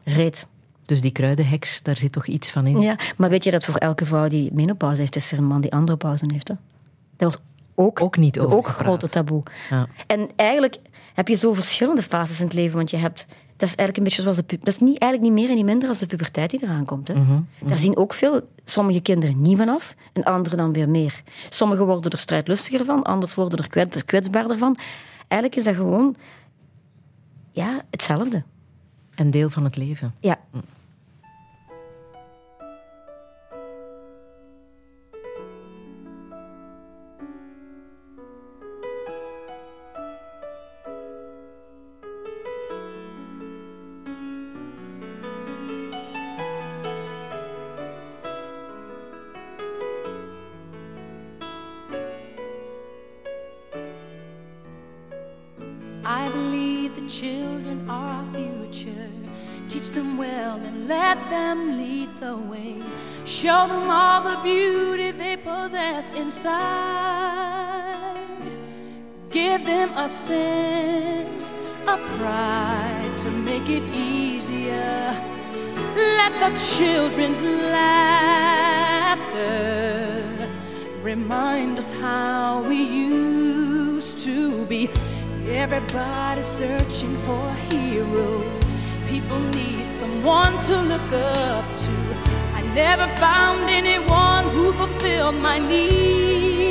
Vreed. 0.04 0.46
Dus 0.86 1.00
die 1.00 1.10
kruidenheks, 1.10 1.82
daar 1.82 1.96
zit 1.96 2.12
toch 2.12 2.26
iets 2.26 2.50
van 2.50 2.66
in? 2.66 2.80
Ja, 2.80 2.96
maar 3.16 3.30
weet 3.30 3.44
je 3.44 3.50
dat 3.50 3.64
voor 3.64 3.74
elke 3.76 4.06
vrouw 4.06 4.28
die 4.28 4.50
menopauze 4.52 5.00
heeft, 5.00 5.16
is 5.16 5.32
er 5.32 5.38
een 5.38 5.44
man 5.46 5.60
die 5.60 5.72
andere 5.72 5.98
pauze 5.98 6.24
heeft? 6.32 6.48
Hè? 6.48 6.54
Dat 7.16 7.30
wordt 7.32 7.40
ook, 7.74 8.00
Ook 8.00 8.16
niet 8.16 8.38
over 8.40 8.56
ook 8.56 8.66
grote 8.66 9.08
taboe. 9.08 9.42
Ja. 9.70 9.86
En 10.06 10.28
eigenlijk 10.36 10.76
heb 11.14 11.28
je 11.28 11.34
zo 11.34 11.52
verschillende 11.52 12.02
fases 12.02 12.38
in 12.40 12.44
het 12.44 12.54
leven. 12.54 12.76
Want 12.76 12.90
je 12.90 12.96
hebt, 12.96 13.26
dat 13.56 13.68
is 13.68 13.74
eigenlijk 13.74 13.96
een 13.96 14.04
beetje 14.04 14.22
zoals 14.22 14.36
de 14.36 14.42
pu- 14.42 14.58
Dat 14.58 14.74
is 14.74 14.78
niet, 14.80 14.98
eigenlijk 14.98 15.32
niet 15.32 15.42
meer 15.42 15.50
en 15.50 15.56
niet 15.56 15.64
minder 15.64 15.88
als 15.88 15.98
de 15.98 16.06
puberteit 16.06 16.50
die 16.50 16.62
eraan 16.62 16.84
komt. 16.84 17.08
Hè. 17.08 17.14
Daar 17.64 17.76
zien 17.78 17.96
ook 17.96 18.14
veel, 18.14 18.40
sommige 18.64 19.00
kinderen 19.00 19.40
niet 19.40 19.56
vanaf 19.56 19.94
en 20.12 20.24
anderen 20.24 20.58
dan 20.58 20.72
weer 20.72 20.88
meer. 20.88 21.22
Sommigen 21.48 21.86
worden 21.86 22.10
er 22.10 22.18
strijdlustiger 22.18 22.84
van, 22.84 23.02
anderen 23.02 23.34
worden 23.34 23.58
er 23.58 23.68
kwets- 23.68 24.04
kwetsbaarder 24.04 24.58
van. 24.58 24.76
Eigenlijk 25.28 25.60
is 25.60 25.64
dat 25.66 25.74
gewoon 25.74 26.16
ja, 27.52 27.82
hetzelfde. 27.90 28.42
Een 29.14 29.30
deel 29.30 29.50
van 29.50 29.64
het 29.64 29.76
leven. 29.76 30.14
Ja. 30.20 30.38
I 30.54 30.58
future. 58.74 59.10
Teach 59.68 59.90
them 59.90 60.16
well 60.16 60.56
and 60.56 60.88
let 60.88 61.18
them 61.30 61.76
lead 61.78 62.08
the 62.20 62.36
way. 62.36 62.82
Show 63.24 63.68
them 63.68 63.90
all 63.90 64.22
the 64.22 64.36
beauty 64.42 65.10
they 65.12 65.36
possess 65.36 66.12
inside. 66.12 67.24
Give 69.30 69.64
them 69.64 69.92
a 69.96 70.08
sense 70.08 71.52
of 71.86 72.00
pride 72.18 73.12
to 73.18 73.30
make 73.30 73.68
it 73.68 73.84
easier. 73.94 75.16
Let 75.96 76.32
the 76.40 76.50
children's 76.76 77.42
laughter 77.42 77.94
remind 81.02 81.78
us 81.78 81.92
how 81.92 82.62
we 82.68 82.82
used 82.82 84.18
to 84.18 84.66
be. 84.66 84.90
Everybody 85.46 86.42
searching 86.42 87.16
for 87.18 87.48
a 87.48 87.54
hero. 87.70 88.63
People 89.14 89.38
need 89.38 89.86
someone 89.88 90.54
to 90.64 90.76
look 90.76 91.12
up 91.12 91.64
to. 91.84 91.92
I 92.58 92.62
never 92.74 93.06
found 93.16 93.70
anyone 93.70 94.48
who 94.50 94.72
fulfilled 94.72 95.36
my 95.36 95.60
needs. 95.60 96.64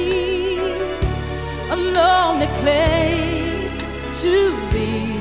A 1.69 1.77
lonely 1.77 2.47
place 2.61 3.77
to 4.23 4.35
be. 4.73 5.15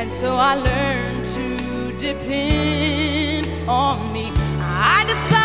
And 0.00 0.12
so 0.12 0.36
I 0.36 0.54
learned 0.54 1.26
to 1.38 1.46
depend 1.98 3.48
on 3.68 4.12
me. 4.12 4.30
I 4.60 5.02
decided 5.08 5.43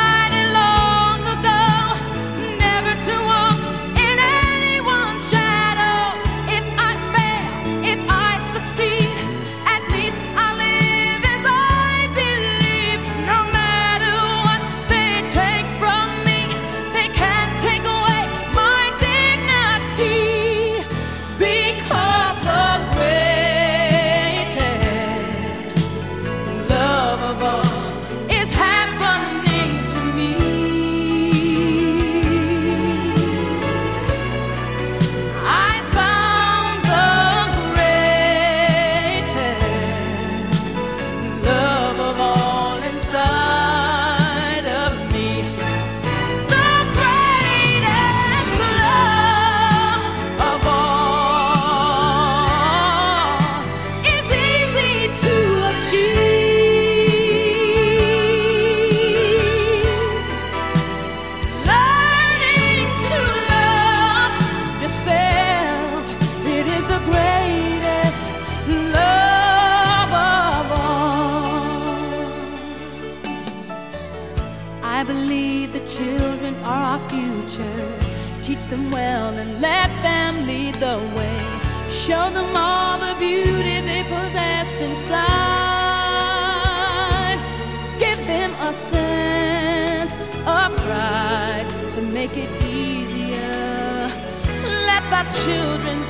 children's 95.45 96.08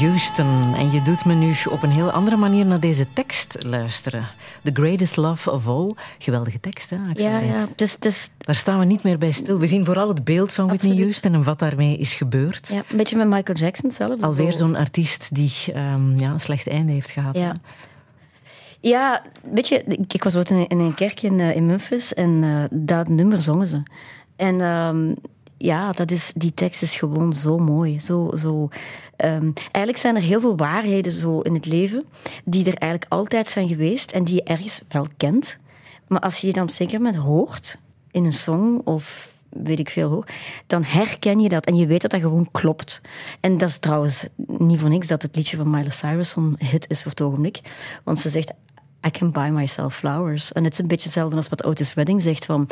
Houston. 0.00 0.74
En 0.74 0.90
je 0.92 1.02
doet 1.02 1.24
me 1.24 1.34
nu 1.34 1.54
op 1.70 1.82
een 1.82 1.90
heel 1.90 2.10
andere 2.10 2.36
manier 2.36 2.66
naar 2.66 2.80
deze 2.80 3.06
tekst 3.12 3.56
luisteren. 3.60 4.24
The 4.62 4.70
Greatest 4.74 5.16
Love 5.16 5.50
of 5.50 5.66
All. 5.68 5.94
Geweldige 6.18 6.60
tekst, 6.60 6.90
hè? 6.90 6.96
Ja, 7.14 7.38
ja. 7.38 7.66
Dus, 7.76 7.96
dus 7.98 8.30
Daar 8.38 8.54
staan 8.54 8.78
we 8.78 8.84
niet 8.84 9.02
meer 9.02 9.18
bij 9.18 9.30
stil. 9.30 9.58
We 9.58 9.66
zien 9.66 9.84
vooral 9.84 10.08
het 10.08 10.24
beeld 10.24 10.52
van 10.52 10.66
Whitney 10.66 10.90
Absoluut. 10.90 11.10
Houston 11.10 11.34
en 11.34 11.42
wat 11.44 11.58
daarmee 11.58 11.96
is 11.96 12.14
gebeurd. 12.14 12.68
ja, 12.68 12.82
een 12.90 12.96
beetje 12.96 13.16
met 13.16 13.26
Michael 13.28 13.58
Jackson 13.58 13.90
zelf. 13.90 14.22
Alweer 14.22 14.52
Zo- 14.52 14.58
zo'n 14.58 14.76
artiest 14.76 15.34
die 15.34 15.52
ehm, 15.74 16.16
ja, 16.16 16.30
een 16.30 16.40
slecht 16.40 16.68
einde 16.68 16.92
heeft 16.92 17.10
gehad. 17.10 17.36
Ja. 17.36 17.54
Ja, 18.80 19.22
weet 19.52 19.68
je, 19.68 19.82
ik, 19.84 20.12
ik 20.12 20.22
was 20.24 20.36
ooit 20.36 20.50
in, 20.50 20.56
een- 20.56 20.68
in 20.68 20.78
een 20.78 20.94
kerk 20.94 21.22
in, 21.22 21.40
eh, 21.40 21.56
in 21.56 21.66
Memphis 21.66 22.14
en 22.14 22.44
eh, 22.44 22.64
dat 22.70 23.08
nummer 23.08 23.40
zongen 23.40 23.66
ze. 23.66 23.82
En 24.36 24.60
ehm, 24.60 25.14
ja, 25.58 25.92
dat 25.92 26.10
is, 26.10 26.32
die 26.34 26.54
tekst 26.54 26.82
is 26.82 26.96
gewoon 26.96 27.34
zo 27.34 27.58
mooi. 27.58 28.00
Zo, 28.00 28.30
zo, 28.36 28.68
ehm, 29.16 29.50
eigenlijk 29.54 29.96
zijn 29.96 30.16
er 30.16 30.22
heel 30.22 30.40
veel 30.40 30.56
waarheden 30.56 31.12
zo 31.12 31.40
in 31.40 31.54
het 31.54 31.66
leven 31.66 32.04
die 32.44 32.64
er 32.64 32.74
eigenlijk 32.74 33.12
altijd 33.12 33.48
zijn 33.48 33.68
geweest 33.68 34.10
en 34.10 34.24
die 34.24 34.34
je 34.34 34.42
ergens 34.42 34.80
wel 34.88 35.06
kent. 35.16 35.58
Maar 36.06 36.20
als 36.20 36.36
je 36.36 36.46
die 36.46 36.54
dan 36.54 36.62
een 36.62 36.68
zeker 36.68 37.00
moment 37.00 37.22
hoort 37.22 37.78
in 38.10 38.24
een 38.24 38.32
song 38.32 38.80
of 38.84 39.36
weet 39.48 39.78
ik 39.78 39.90
veel 39.90 40.24
dan 40.66 40.84
herken 40.84 41.40
je 41.40 41.48
dat 41.48 41.66
en 41.66 41.76
je 41.76 41.86
weet 41.86 42.00
dat 42.00 42.10
dat 42.10 42.20
gewoon 42.20 42.48
klopt. 42.50 43.00
En 43.40 43.58
dat 43.58 43.68
is 43.68 43.78
trouwens 43.78 44.26
niet 44.46 44.80
voor 44.80 44.88
niks 44.88 45.06
dat 45.06 45.22
het 45.22 45.36
liedje 45.36 45.56
van 45.56 45.70
Miley 45.70 45.90
Cyrus 45.90 46.30
zo'n 46.30 46.54
hit 46.58 46.90
is 46.90 47.02
voor 47.02 47.10
het 47.10 47.20
ogenblik. 47.20 47.60
Want 48.04 48.18
ze 48.18 48.28
zegt, 48.28 48.52
I 49.06 49.10
can 49.10 49.30
buy 49.30 49.48
myself 49.48 49.94
flowers. 49.94 50.52
En 50.52 50.64
het 50.64 50.72
is 50.72 50.78
een 50.78 50.88
beetje 50.88 51.04
hetzelfde 51.04 51.36
als 51.36 51.48
wat 51.48 51.64
Otis 51.64 51.94
Redding 51.94 52.22
zegt 52.22 52.44
van, 52.44 52.68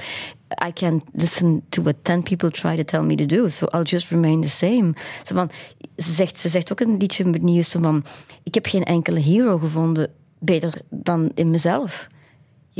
I 0.66 0.72
can 0.72 1.02
listen 1.12 1.62
to 1.68 1.82
what 1.82 1.94
ten 2.02 2.22
people 2.22 2.50
try 2.50 2.76
to 2.76 2.82
tell 2.82 3.02
me 3.02 3.14
to 3.14 3.26
do, 3.26 3.48
so 3.48 3.66
I'll 3.66 3.82
just 3.82 4.10
remain 4.10 4.40
the 4.40 4.48
same. 4.48 4.94
Zo 5.22 5.34
van, 5.34 5.50
ze, 5.96 6.12
zegt, 6.12 6.38
ze 6.38 6.48
zegt 6.48 6.72
ook 6.72 6.80
een 6.80 6.96
liedje 6.96 7.24
met 7.24 7.42
nieuws 7.42 7.68
van, 7.68 8.04
ik 8.42 8.54
heb 8.54 8.66
geen 8.66 8.84
enkele 8.84 9.20
hero 9.20 9.58
gevonden 9.58 10.10
beter 10.38 10.80
dan 10.90 11.30
in 11.34 11.50
mezelf. 11.50 12.06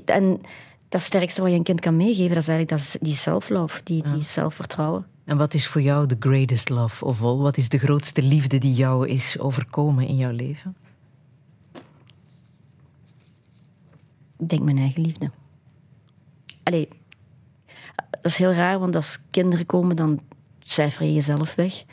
En 0.05 0.41
dat 0.89 1.01
sterkste 1.01 1.43
wat 1.43 1.51
je 1.51 1.57
een 1.57 1.63
kind 1.63 1.81
kan 1.81 1.97
meegeven, 1.97 2.35
dat 2.35 2.43
is 2.43 2.49
eigenlijk 2.49 2.69
dat 2.69 2.79
is 2.79 2.97
die 3.01 3.15
self-love, 3.15 3.81
die, 3.85 4.03
die 4.13 4.23
zelfvertrouwen. 4.23 5.07
En 5.25 5.37
wat 5.37 5.55
is 5.55 5.67
voor 5.67 5.81
jou 5.81 6.07
the 6.07 6.17
greatest 6.19 6.69
love 6.69 7.05
of 7.05 7.23
all? 7.23 7.37
Wat 7.37 7.57
is 7.57 7.69
de 7.69 7.79
grootste 7.79 8.23
liefde 8.23 8.59
die 8.59 8.75
jou 8.75 9.09
is 9.09 9.39
overkomen 9.39 10.07
in 10.07 10.17
jouw 10.17 10.33
leven? 10.33 10.77
Denk 14.37 14.63
mijn 14.63 14.79
eigen 14.79 15.03
liefde. 15.03 15.31
Allee, 16.63 16.89
dat 18.11 18.25
is 18.25 18.37
heel 18.37 18.53
raar, 18.53 18.79
want 18.79 18.95
als 18.95 19.19
kinderen 19.31 19.67
komen, 19.67 19.97
dan 19.97 20.21
cijfer 20.59 21.07
je 21.07 21.13
jezelf 21.13 21.55
weg. 21.55 21.85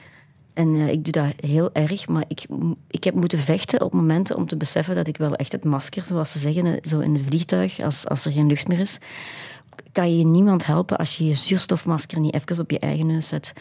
En 0.54 0.76
eh, 0.76 0.90
ik 0.90 1.04
doe 1.04 1.12
dat 1.12 1.34
heel 1.36 1.74
erg, 1.74 2.08
maar 2.08 2.24
ik, 2.28 2.46
ik 2.88 3.04
heb 3.04 3.14
moeten 3.14 3.40
vechten 3.40 3.82
op 3.82 3.94
momenten 3.94 4.36
om 4.36 4.48
te 4.48 4.58
beseffen 4.58 4.96
dat 4.96 5.08
ik 5.08 5.18
wel 5.18 5.36
echt 5.36 5.52
het 5.52 5.66
masker, 5.66 6.04
zoals 6.04 6.32
ze 6.32 6.40
zeggen, 6.40 6.66
eh, 6.66 6.90
zo 6.90 7.00
in 7.00 7.14
het 7.14 7.24
vliegtuig, 7.26 7.80
als, 7.80 8.08
als 8.08 8.26
er 8.26 8.32
geen 8.32 8.48
lucht 8.48 8.68
meer 8.68 8.80
is, 8.80 8.98
kan 9.92 10.18
je 10.18 10.26
niemand 10.26 10.66
helpen 10.66 10.98
als 10.98 11.18
je 11.18 11.26
je 11.26 11.34
zuurstofmasker 11.34 12.20
niet 12.20 12.34
even 12.34 12.60
op 12.60 12.72
je 12.72 12.80
eigen 12.80 13.06
neus 13.06 13.28
zet. 13.28 13.54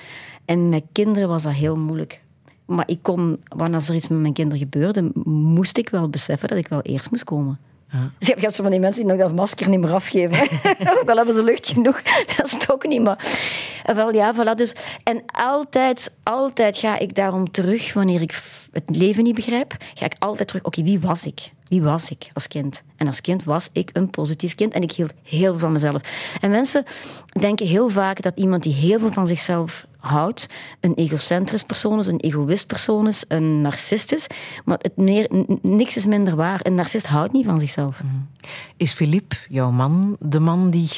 En 0.45 0.69
met 0.69 0.85
kinderen 0.93 1.29
was 1.29 1.43
dat 1.43 1.53
heel 1.53 1.77
moeilijk. 1.77 2.21
Maar 2.67 2.89
ik 2.89 2.99
kon, 3.03 3.41
wanneer 3.49 3.89
er 3.89 3.95
iets 3.95 4.09
met 4.09 4.21
mijn 4.21 4.33
kinderen 4.33 4.59
gebeurde, 4.59 5.11
moest 5.25 5.79
ik 5.79 5.89
wel 5.89 6.09
beseffen 6.09 6.49
dat 6.49 6.59
ik 6.59 6.69
wel 6.69 6.83
eerst 6.83 7.11
moest 7.11 7.25
komen. 7.25 7.59
Dus 8.19 8.29
je 8.29 8.35
hebt 8.39 8.55
zo 8.55 8.63
van 8.63 8.71
die 8.71 8.81
mensen 8.81 9.03
die 9.03 9.11
nog 9.11 9.21
dat 9.21 9.35
masker 9.35 9.69
niet 9.69 9.81
meer 9.81 9.95
afgeven. 9.95 10.49
Ook 11.01 11.11
al 11.11 11.17
hebben 11.17 11.35
ze 11.35 11.45
lucht 11.45 11.67
genoeg, 11.67 12.03
dat 12.03 12.47
is 12.47 12.53
het 12.53 12.71
ook 12.73 12.87
niet. 12.87 13.03
Maar 13.03 13.19
en 13.85 13.95
wel, 13.95 14.15
ja, 14.15 14.35
voilà. 14.35 14.55
Dus, 14.55 14.75
en 15.05 15.23
altijd, 15.27 16.13
altijd 16.23 16.77
ga 16.77 16.99
ik 16.99 17.15
daarom 17.15 17.51
terug, 17.51 17.93
wanneer 17.93 18.21
ik 18.21 18.43
het 18.73 18.97
leven 18.97 19.25
niet 19.25 19.35
begrijp, 19.35 19.77
ga 19.95 20.05
ik 20.05 20.15
altijd 20.19 20.49
terug, 20.49 20.65
oké, 20.65 20.83
wie 20.83 21.01
was 21.01 21.27
ik? 21.27 21.51
Wie 21.73 21.83
was 21.83 22.11
ik 22.11 22.31
als 22.33 22.49
kind? 22.49 22.83
En 22.97 23.07
als 23.07 23.21
kind 23.21 23.45
was 23.45 23.69
ik 23.73 23.91
een 23.93 24.11
positief 24.11 24.55
kind 24.55 24.73
en 24.73 24.83
ik 24.83 24.93
hield 24.93 25.13
heel 25.23 25.51
veel 25.51 25.59
van 25.59 25.73
mezelf. 25.73 26.03
En 26.41 26.51
mensen 26.51 26.85
denken 27.41 27.67
heel 27.67 27.89
vaak 27.89 28.23
dat 28.23 28.33
iemand 28.37 28.63
die 28.63 28.73
heel 28.73 28.99
veel 28.99 29.13
van 29.13 29.27
zichzelf 29.27 29.87
houdt, 29.99 30.47
een 30.81 30.95
egocentrisch 30.95 31.63
persoon 31.63 31.99
is, 31.99 32.07
een 32.07 32.21
egoïst 32.21 32.67
persoon 32.67 33.09
is, 33.09 33.25
een 33.29 33.61
narcist 33.61 34.13
is. 34.13 34.27
Maar 34.65 34.79
het 34.81 34.97
meer, 34.97 35.31
niks 35.63 35.97
is 35.97 36.07
minder 36.07 36.37
waar. 36.37 36.61
Een 36.63 36.75
narcist 36.75 37.07
houdt 37.07 37.33
niet 37.33 37.45
van 37.45 37.61
zichzelf. 37.61 38.03
Is 38.77 38.93
Philippe, 38.93 39.37
jouw 39.49 39.71
man, 39.71 40.17
de 40.21 40.41
man 40.41 40.71
die 40.71 40.91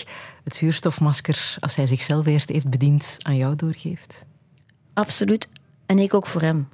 het 0.44 0.54
zuurstofmasker, 0.54 1.56
als 1.60 1.74
hij 1.74 1.86
zichzelf 1.86 2.26
eerst 2.26 2.48
heeft 2.48 2.68
bediend, 2.68 3.16
aan 3.22 3.36
jou 3.36 3.56
doorgeeft? 3.56 4.24
Absoluut. 4.94 5.48
En 5.86 5.98
ik 5.98 6.14
ook 6.14 6.26
voor 6.26 6.40
hem. 6.40 6.68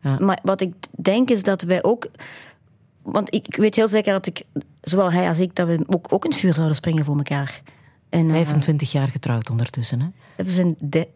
Ja. 0.00 0.16
Maar 0.20 0.38
wat 0.42 0.60
ik 0.60 0.74
denk 0.90 1.30
is 1.30 1.42
dat 1.42 1.62
wij 1.62 1.82
ook... 1.82 2.08
Want 3.06 3.34
ik, 3.34 3.56
weet 3.56 3.74
heel 3.74 3.88
zeker 3.88 4.12
dat 4.12 4.26
ik, 4.26 4.42
zowel 4.80 5.12
hij 5.12 5.28
als 5.28 5.38
ik, 5.38 5.54
dat 5.54 5.66
we 5.66 5.84
ook, 5.86 6.12
ook 6.12 6.24
in 6.24 6.30
het 6.30 6.38
vuur 6.38 6.54
zouden 6.54 6.76
springen 6.76 7.04
voor 7.04 7.16
elkaar. 7.16 7.62
En, 8.08 8.26
eh, 8.26 8.32
25 8.34 8.92
jaar 8.92 9.08
getrouwd 9.08 9.50
ondertussen, 9.50 10.00
hè? 10.00 10.06
we 10.44 10.50
zijn 10.50 10.76
de- 10.78 11.08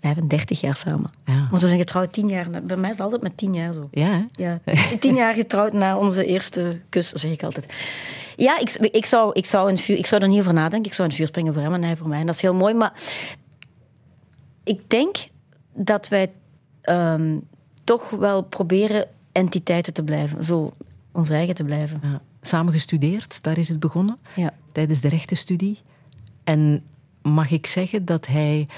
35 0.00 0.60
jaar 0.60 0.76
samen. 0.76 1.10
Ja. 1.24 1.46
Want 1.50 1.62
we 1.62 1.66
zijn 1.68 1.78
getrouwd 1.80 2.12
tien 2.12 2.28
jaar. 2.28 2.50
Bij 2.50 2.76
mij 2.76 2.90
is 2.90 2.96
het 2.96 3.04
altijd 3.04 3.22
met 3.22 3.36
tien 3.36 3.54
jaar 3.54 3.72
zo. 3.72 3.88
Ja, 3.90 4.06
hè? 4.06 4.24
Ja, 4.32 4.60
tien 5.00 5.14
jaar 5.14 5.34
getrouwd 5.34 5.72
na 5.72 5.98
onze 5.98 6.24
eerste 6.24 6.80
kus, 6.88 7.12
zeg 7.12 7.30
ik 7.30 7.42
altijd. 7.42 7.72
Ja, 8.36 8.58
ik, 8.58 8.70
ik, 8.70 9.04
zou, 9.04 9.30
ik, 9.32 9.46
zou 9.46 9.70
een 9.70 9.78
vuur, 9.78 9.96
ik 9.98 10.06
zou 10.06 10.22
er 10.22 10.28
niet 10.28 10.40
over 10.40 10.52
nadenken. 10.52 10.90
Ik 10.90 10.96
zou 10.96 11.08
een 11.08 11.14
vuur 11.14 11.26
springen 11.26 11.52
voor 11.54 11.62
hem 11.62 11.74
en 11.74 11.82
hij 11.82 11.96
voor 11.96 12.08
mij. 12.08 12.20
En 12.20 12.26
dat 12.26 12.34
is 12.34 12.40
heel 12.40 12.54
mooi. 12.54 12.74
Maar 12.74 12.92
ik 14.64 14.90
denk 14.90 15.16
dat 15.74 16.08
wij 16.08 16.32
ehm, 16.80 17.38
toch 17.84 18.10
wel 18.10 18.42
proberen 18.42 19.06
entiteiten 19.32 19.92
te 19.92 20.02
blijven. 20.02 20.44
Zo 20.44 20.72
ons 21.14 21.30
eigen 21.30 21.54
te 21.54 21.64
blijven. 21.64 21.98
Ja. 22.02 22.20
Samen 22.42 22.72
gestudeerd, 22.72 23.42
daar 23.42 23.58
is 23.58 23.68
het 23.68 23.80
begonnen. 23.80 24.18
Ja. 24.34 24.52
Tijdens 24.72 25.00
de 25.00 25.08
rechtenstudie. 25.08 25.78
En 26.44 26.82
mag 27.22 27.50
ik 27.50 27.66
zeggen 27.66 28.04
dat 28.04 28.26
hij, 28.26 28.68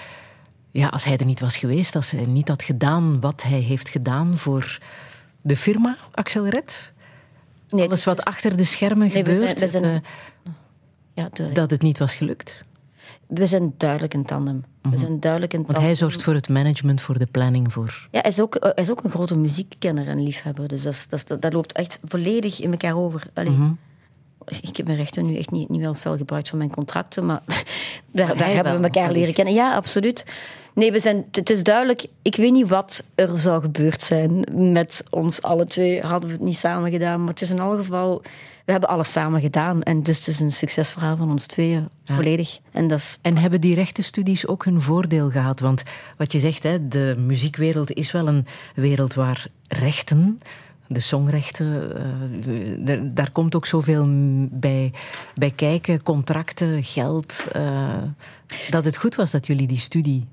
ja, 0.70 0.88
als 0.88 1.04
hij 1.04 1.16
er 1.16 1.24
niet 1.26 1.40
was 1.40 1.56
geweest, 1.56 1.96
als 1.96 2.10
hij 2.10 2.24
niet 2.26 2.48
had 2.48 2.62
gedaan 2.62 3.20
wat 3.20 3.42
hij 3.42 3.58
heeft 3.60 3.88
gedaan 3.88 4.38
voor 4.38 4.78
de 5.40 5.56
firma 5.56 5.96
Accelerate, 6.12 6.74
Nee, 7.68 7.86
alles 7.86 8.04
wat 8.04 8.24
achter 8.24 8.56
de 8.56 8.64
schermen 8.64 9.08
Nee, 9.12 9.24
we 9.24 9.34
zijn- 9.34 9.48
gebeurt, 9.48 9.60
we 9.60 9.78
zijn- 9.78 9.84
het, 9.94 10.04
ja, 11.14 11.28
eh, 11.32 11.54
dat 11.54 11.70
het 11.70 11.82
niet 11.82 11.98
was 11.98 12.14
gelukt. 12.14 12.64
We 13.26 13.46
zijn 13.46 13.74
duidelijk 13.76 14.14
een 14.14 14.24
tandem. 14.24 14.64
We 14.90 14.98
zijn 14.98 15.20
duidelijk 15.20 15.52
een 15.52 15.58
Want 15.58 15.72
tandem. 15.72 15.86
hij 15.86 15.98
zorgt 16.00 16.22
voor 16.22 16.34
het 16.34 16.48
management, 16.48 17.00
voor 17.00 17.18
de 17.18 17.26
planning, 17.26 17.72
voor... 17.72 18.08
Ja, 18.10 18.20
hij 18.20 18.30
is, 18.30 18.40
ook, 18.40 18.54
eh, 18.54 18.70
hij 18.74 18.84
is 18.84 18.90
ook 18.90 19.04
een 19.04 19.10
grote 19.10 19.36
muziekkenner 19.36 20.08
en 20.08 20.22
liefhebber. 20.22 20.68
Dus 20.68 20.82
dat, 20.82 21.24
dat, 21.26 21.42
dat, 21.42 21.52
loopt 21.52 21.72
echt 21.72 21.98
volledig 22.04 22.60
in 22.60 22.70
elkaar 22.70 22.96
over. 22.96 23.22
Allee, 23.34 23.50
Mhm. 23.50 23.72
Ik 24.60 24.76
heb 24.76 24.86
mijn 24.86 24.98
rechten 24.98 25.26
nu 25.26 25.36
echt 25.36 25.50
niet, 25.50 25.68
niet 25.68 25.80
wel 25.80 25.94
veel 25.94 26.16
gebruikt 26.16 26.48
van 26.48 26.58
mijn 26.58 26.70
contracten, 26.70 27.26
maar 27.26 27.42
daar, 28.12 28.36
daar 28.36 28.52
hebben 28.52 28.76
we 28.78 28.84
elkaar 28.84 29.12
leren 29.12 29.34
kennen. 29.34 29.54
Ja, 29.54 29.74
absoluut. 29.74 30.24
Nee, 30.74 30.92
we 30.92 30.98
zijn, 31.00 31.24
het 31.30 31.50
is 31.50 31.62
duidelijk, 31.62 32.06
ik 32.22 32.36
weet 32.36 32.52
niet 32.52 32.68
wat 32.68 33.02
er 33.14 33.38
zou 33.38 33.60
gebeurd 33.60 34.02
zijn 34.02 34.44
met 34.52 35.04
ons 35.10 35.42
alle 35.42 35.66
twee. 35.66 36.00
Hadden 36.00 36.28
we 36.28 36.34
het 36.34 36.44
niet 36.44 36.56
samen 36.56 36.90
gedaan, 36.90 37.20
maar 37.20 37.28
het 37.28 37.40
is 37.40 37.50
in 37.50 37.60
alle 37.60 37.76
geval, 37.76 38.22
we 38.66 38.72
hebben 38.72 38.90
alles 38.90 39.12
samen 39.12 39.40
gedaan. 39.40 39.82
En 39.82 40.02
dus 40.02 40.18
het 40.18 40.26
is 40.26 40.40
een 40.40 40.52
succesverhaal 40.52 41.16
van 41.16 41.30
ons 41.30 41.46
tweeën, 41.46 41.88
volledig. 42.04 42.58
En 42.72 42.88
dat 42.88 42.98
is 42.98 43.18
En 43.22 43.36
hebben 43.36 43.60
die 43.60 43.74
rechtenstudies 43.74 44.46
ook 44.46 44.64
hun 44.64 44.80
voordeel 44.80 45.30
gehad? 45.30 45.60
Want 45.60 45.82
wat 46.16 46.32
je 46.32 46.38
zegt, 46.38 46.62
hè, 46.62 46.88
de 46.88 47.14
muziekwereld 47.18 47.92
is 47.92 48.12
wel 48.12 48.28
een 48.28 48.46
wereld 48.74 49.14
waar 49.14 49.46
rechten, 49.68 50.40
de 50.88 51.00
songrechten, 51.00 51.96
eh, 52.86 52.98
daar 53.02 53.30
komt 53.30 53.54
ook 53.54 53.66
zoveel 53.66 54.06
bij, 54.50 54.92
bij 55.34 55.50
kijken, 55.50 56.02
contracten, 56.02 56.84
geld. 56.84 57.46
eh, 57.52 58.02
dat 58.70 58.84
het 58.84 58.96
goed 58.96 59.14
was 59.14 59.30
dat 59.30 59.46
jullie 59.46 59.66
die 59.66 59.78
studie. 59.78 60.26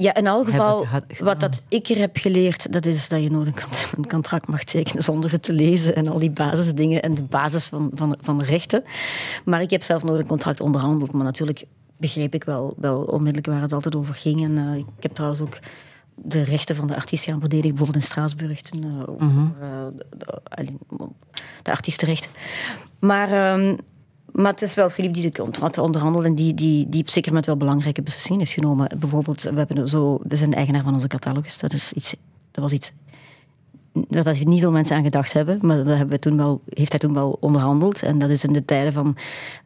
Ja, 0.00 0.14
in 0.14 0.26
elk 0.26 0.44
geval, 0.50 0.86
wat 1.18 1.40
dat 1.40 1.62
ik 1.68 1.88
er 1.88 1.98
heb 1.98 2.16
geleerd, 2.16 2.72
dat 2.72 2.86
is 2.86 3.08
dat 3.08 3.22
je 3.22 3.30
nooit 3.30 3.46
een 3.46 3.54
cont- 3.62 3.92
een 3.96 4.08
contract 4.08 4.46
mag 4.48 4.64
tekenen 4.64 5.02
zonder 5.02 5.30
het 5.30 5.42
te 5.42 5.52
lezen 5.52 5.96
en 5.96 6.08
al 6.08 6.18
die 6.18 6.30
basisdingen 6.30 7.02
en 7.02 7.14
de 7.14 7.22
basis 7.22 7.66
van, 7.66 7.90
van, 7.94 8.16
van 8.20 8.42
rechten. 8.42 8.82
Maar 9.44 9.60
ik 9.62 9.70
heb 9.70 9.82
zelf 9.82 10.04
nooit 10.04 10.20
een 10.20 10.26
contract 10.26 10.60
onderhandeld, 10.60 11.12
maar 11.12 11.24
natuurlijk 11.24 11.64
begreep 11.96 12.34
ik 12.34 12.44
wel, 12.44 12.74
wel 12.76 13.00
onmiddellijk 13.02 13.46
waar 13.46 13.62
het 13.62 13.72
altijd 13.72 13.96
over 13.96 14.14
ging. 14.14 14.44
En 14.44 14.58
eh, 14.58 14.74
ik 14.78 14.86
heb 15.00 15.12
trouwens 15.12 15.40
ook 15.42 15.58
de 16.14 16.42
rechten 16.42 16.76
van 16.76 16.86
de 16.86 16.94
artiest 16.94 17.24
gaan 17.24 17.40
verdedigen, 17.40 17.74
bijvoorbeeld 17.74 18.04
in 18.04 18.10
Straatsburg, 18.10 18.60
toen, 18.62 18.82
eh, 18.84 19.08
over, 19.08 19.26
eh, 19.60 19.68
de, 19.96 20.06
de- 20.18 20.40
allee, 20.44 20.76
de 21.62 21.70
artiestenrechten. 21.70 22.30
Maar... 23.00 23.32
ehm, 23.32 23.76
maar 24.32 24.50
het 24.50 24.62
is 24.62 24.74
wel 24.74 24.90
Filip 24.90 25.14
die 25.14 25.30
de 25.30 25.42
contracten 25.42 25.82
onderhandelt 25.82 26.24
en 26.24 26.34
die, 26.34 26.54
die, 26.54 26.88
die 26.88 27.00
op 27.00 27.08
zeker 27.08 27.28
moment 27.28 27.46
wel 27.46 27.56
belangrijke 27.56 28.02
beslissingen 28.02 28.38
heeft 28.38 28.52
genomen. 28.52 28.98
Bijvoorbeeld, 28.98 29.42
we, 29.42 29.54
hebben 29.54 29.88
zo, 29.88 30.18
we 30.22 30.36
zijn 30.36 30.50
de 30.50 30.56
eigenaar 30.56 30.82
van 30.82 30.94
onze 30.94 31.06
catalogus. 31.06 31.58
Dat, 31.58 31.72
is 31.72 31.92
iets, 31.92 32.14
dat 32.50 32.62
was 32.62 32.72
iets 32.72 32.92
dat 33.92 34.44
niet 34.44 34.60
veel 34.60 34.70
mensen 34.70 34.96
aan 34.96 35.02
gedacht 35.02 35.32
hebben, 35.32 35.58
maar 35.62 35.76
dat 35.76 35.86
hebben 35.86 36.08
we 36.08 36.18
toen 36.18 36.36
wel, 36.36 36.60
heeft 36.68 36.90
hij 36.90 37.00
toen 37.00 37.14
wel 37.14 37.36
onderhandeld. 37.40 38.02
En 38.02 38.18
dat 38.18 38.30
is 38.30 38.44
in 38.44 38.52
de 38.52 38.64
tijden 38.64 38.92
van 38.92 39.16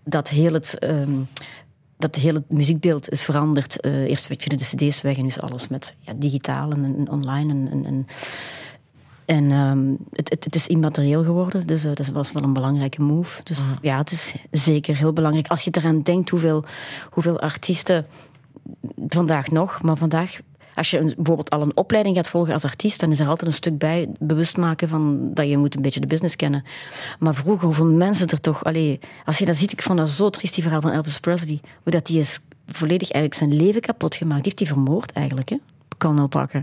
dat 0.04 0.28
heel 0.28 0.52
het, 0.52 0.78
ehm, 0.78 1.12
dat 1.98 2.16
heel 2.16 2.44
muziekbeeld 2.48 3.10
is 3.10 3.24
veranderd. 3.24 3.80
Eh, 3.80 4.02
eerst 4.02 4.26
vielen 4.26 4.58
de 4.58 4.64
cd's 4.64 5.02
weg 5.02 5.16
en 5.16 5.22
nu 5.22 5.28
is 5.28 5.40
alles 5.40 5.68
met 5.68 5.94
ja, 5.98 6.12
digitaal 6.16 6.70
en, 6.70 6.84
en 6.84 7.10
online. 7.10 7.52
En, 7.52 7.84
en, 7.84 8.06
en 9.24 9.50
ehm, 9.50 9.94
het, 10.12 10.30
het, 10.30 10.44
het 10.44 10.54
is 10.54 10.66
immaterieel 10.66 11.24
geworden, 11.24 11.66
dus 11.66 11.84
eh, 11.84 11.94
dat 11.94 12.08
was 12.08 12.32
wel 12.32 12.42
een 12.42 12.52
belangrijke 12.52 13.02
move. 13.02 13.42
Dus 13.42 13.62
ja, 13.82 13.98
het 13.98 14.10
is 14.10 14.34
zeker 14.50 14.96
heel 14.96 15.12
belangrijk. 15.12 15.48
Als 15.48 15.62
je 15.62 15.70
eraan 15.70 16.02
denkt 16.02 16.30
hoeveel, 16.30 16.64
hoeveel 17.10 17.40
artiesten 17.40 18.06
vandaag 19.08 19.50
nog, 19.50 19.82
maar 19.82 19.96
vandaag, 19.96 20.38
als 20.74 20.90
je 20.90 20.98
bijvoorbeeld 20.98 21.50
al 21.50 21.62
een 21.62 21.76
opleiding 21.76 22.16
gaat 22.16 22.28
volgen 22.28 22.52
als 22.52 22.64
artiest, 22.64 23.00
dan 23.00 23.10
is 23.10 23.20
er 23.20 23.28
altijd 23.28 23.48
een 23.48 23.56
stuk 23.56 23.78
bij 23.78 24.08
bewust 24.18 24.56
maken 24.56 24.88
van 24.88 25.30
dat 25.34 25.48
je 25.48 25.58
moet 25.58 25.74
een 25.74 25.82
beetje 25.82 26.00
de 26.00 26.06
business 26.06 26.36
kennen. 26.36 26.64
Maar 27.18 27.34
vroeger, 27.34 27.64
hoeveel 27.64 27.86
mensen 27.86 28.26
er 28.26 28.40
toch, 28.40 28.64
allee, 28.64 29.00
als 29.24 29.38
je 29.38 29.44
dat 29.44 29.56
ziet, 29.56 29.72
ik 29.72 29.82
vond 29.82 29.98
dat 29.98 30.08
zo 30.08 30.30
triest, 30.30 30.54
die 30.54 30.62
verhaal 30.62 30.80
van 30.80 30.90
Elvis 30.90 31.20
Presley, 31.20 31.60
hoe 31.82 31.92
dat 31.92 32.06
die 32.06 32.18
is 32.18 32.40
volledig 32.66 33.10
eigenlijk 33.10 33.34
zijn 33.34 33.64
leven 33.64 33.80
kapot 33.80 34.14
gemaakt. 34.14 34.42
Die 34.42 34.52
heeft 34.56 34.68
hij 34.68 34.74
vermoord 34.76 35.12
eigenlijk, 35.12 35.48
hè? 35.48 35.56
Colonel 35.98 36.26
Parker. 36.26 36.62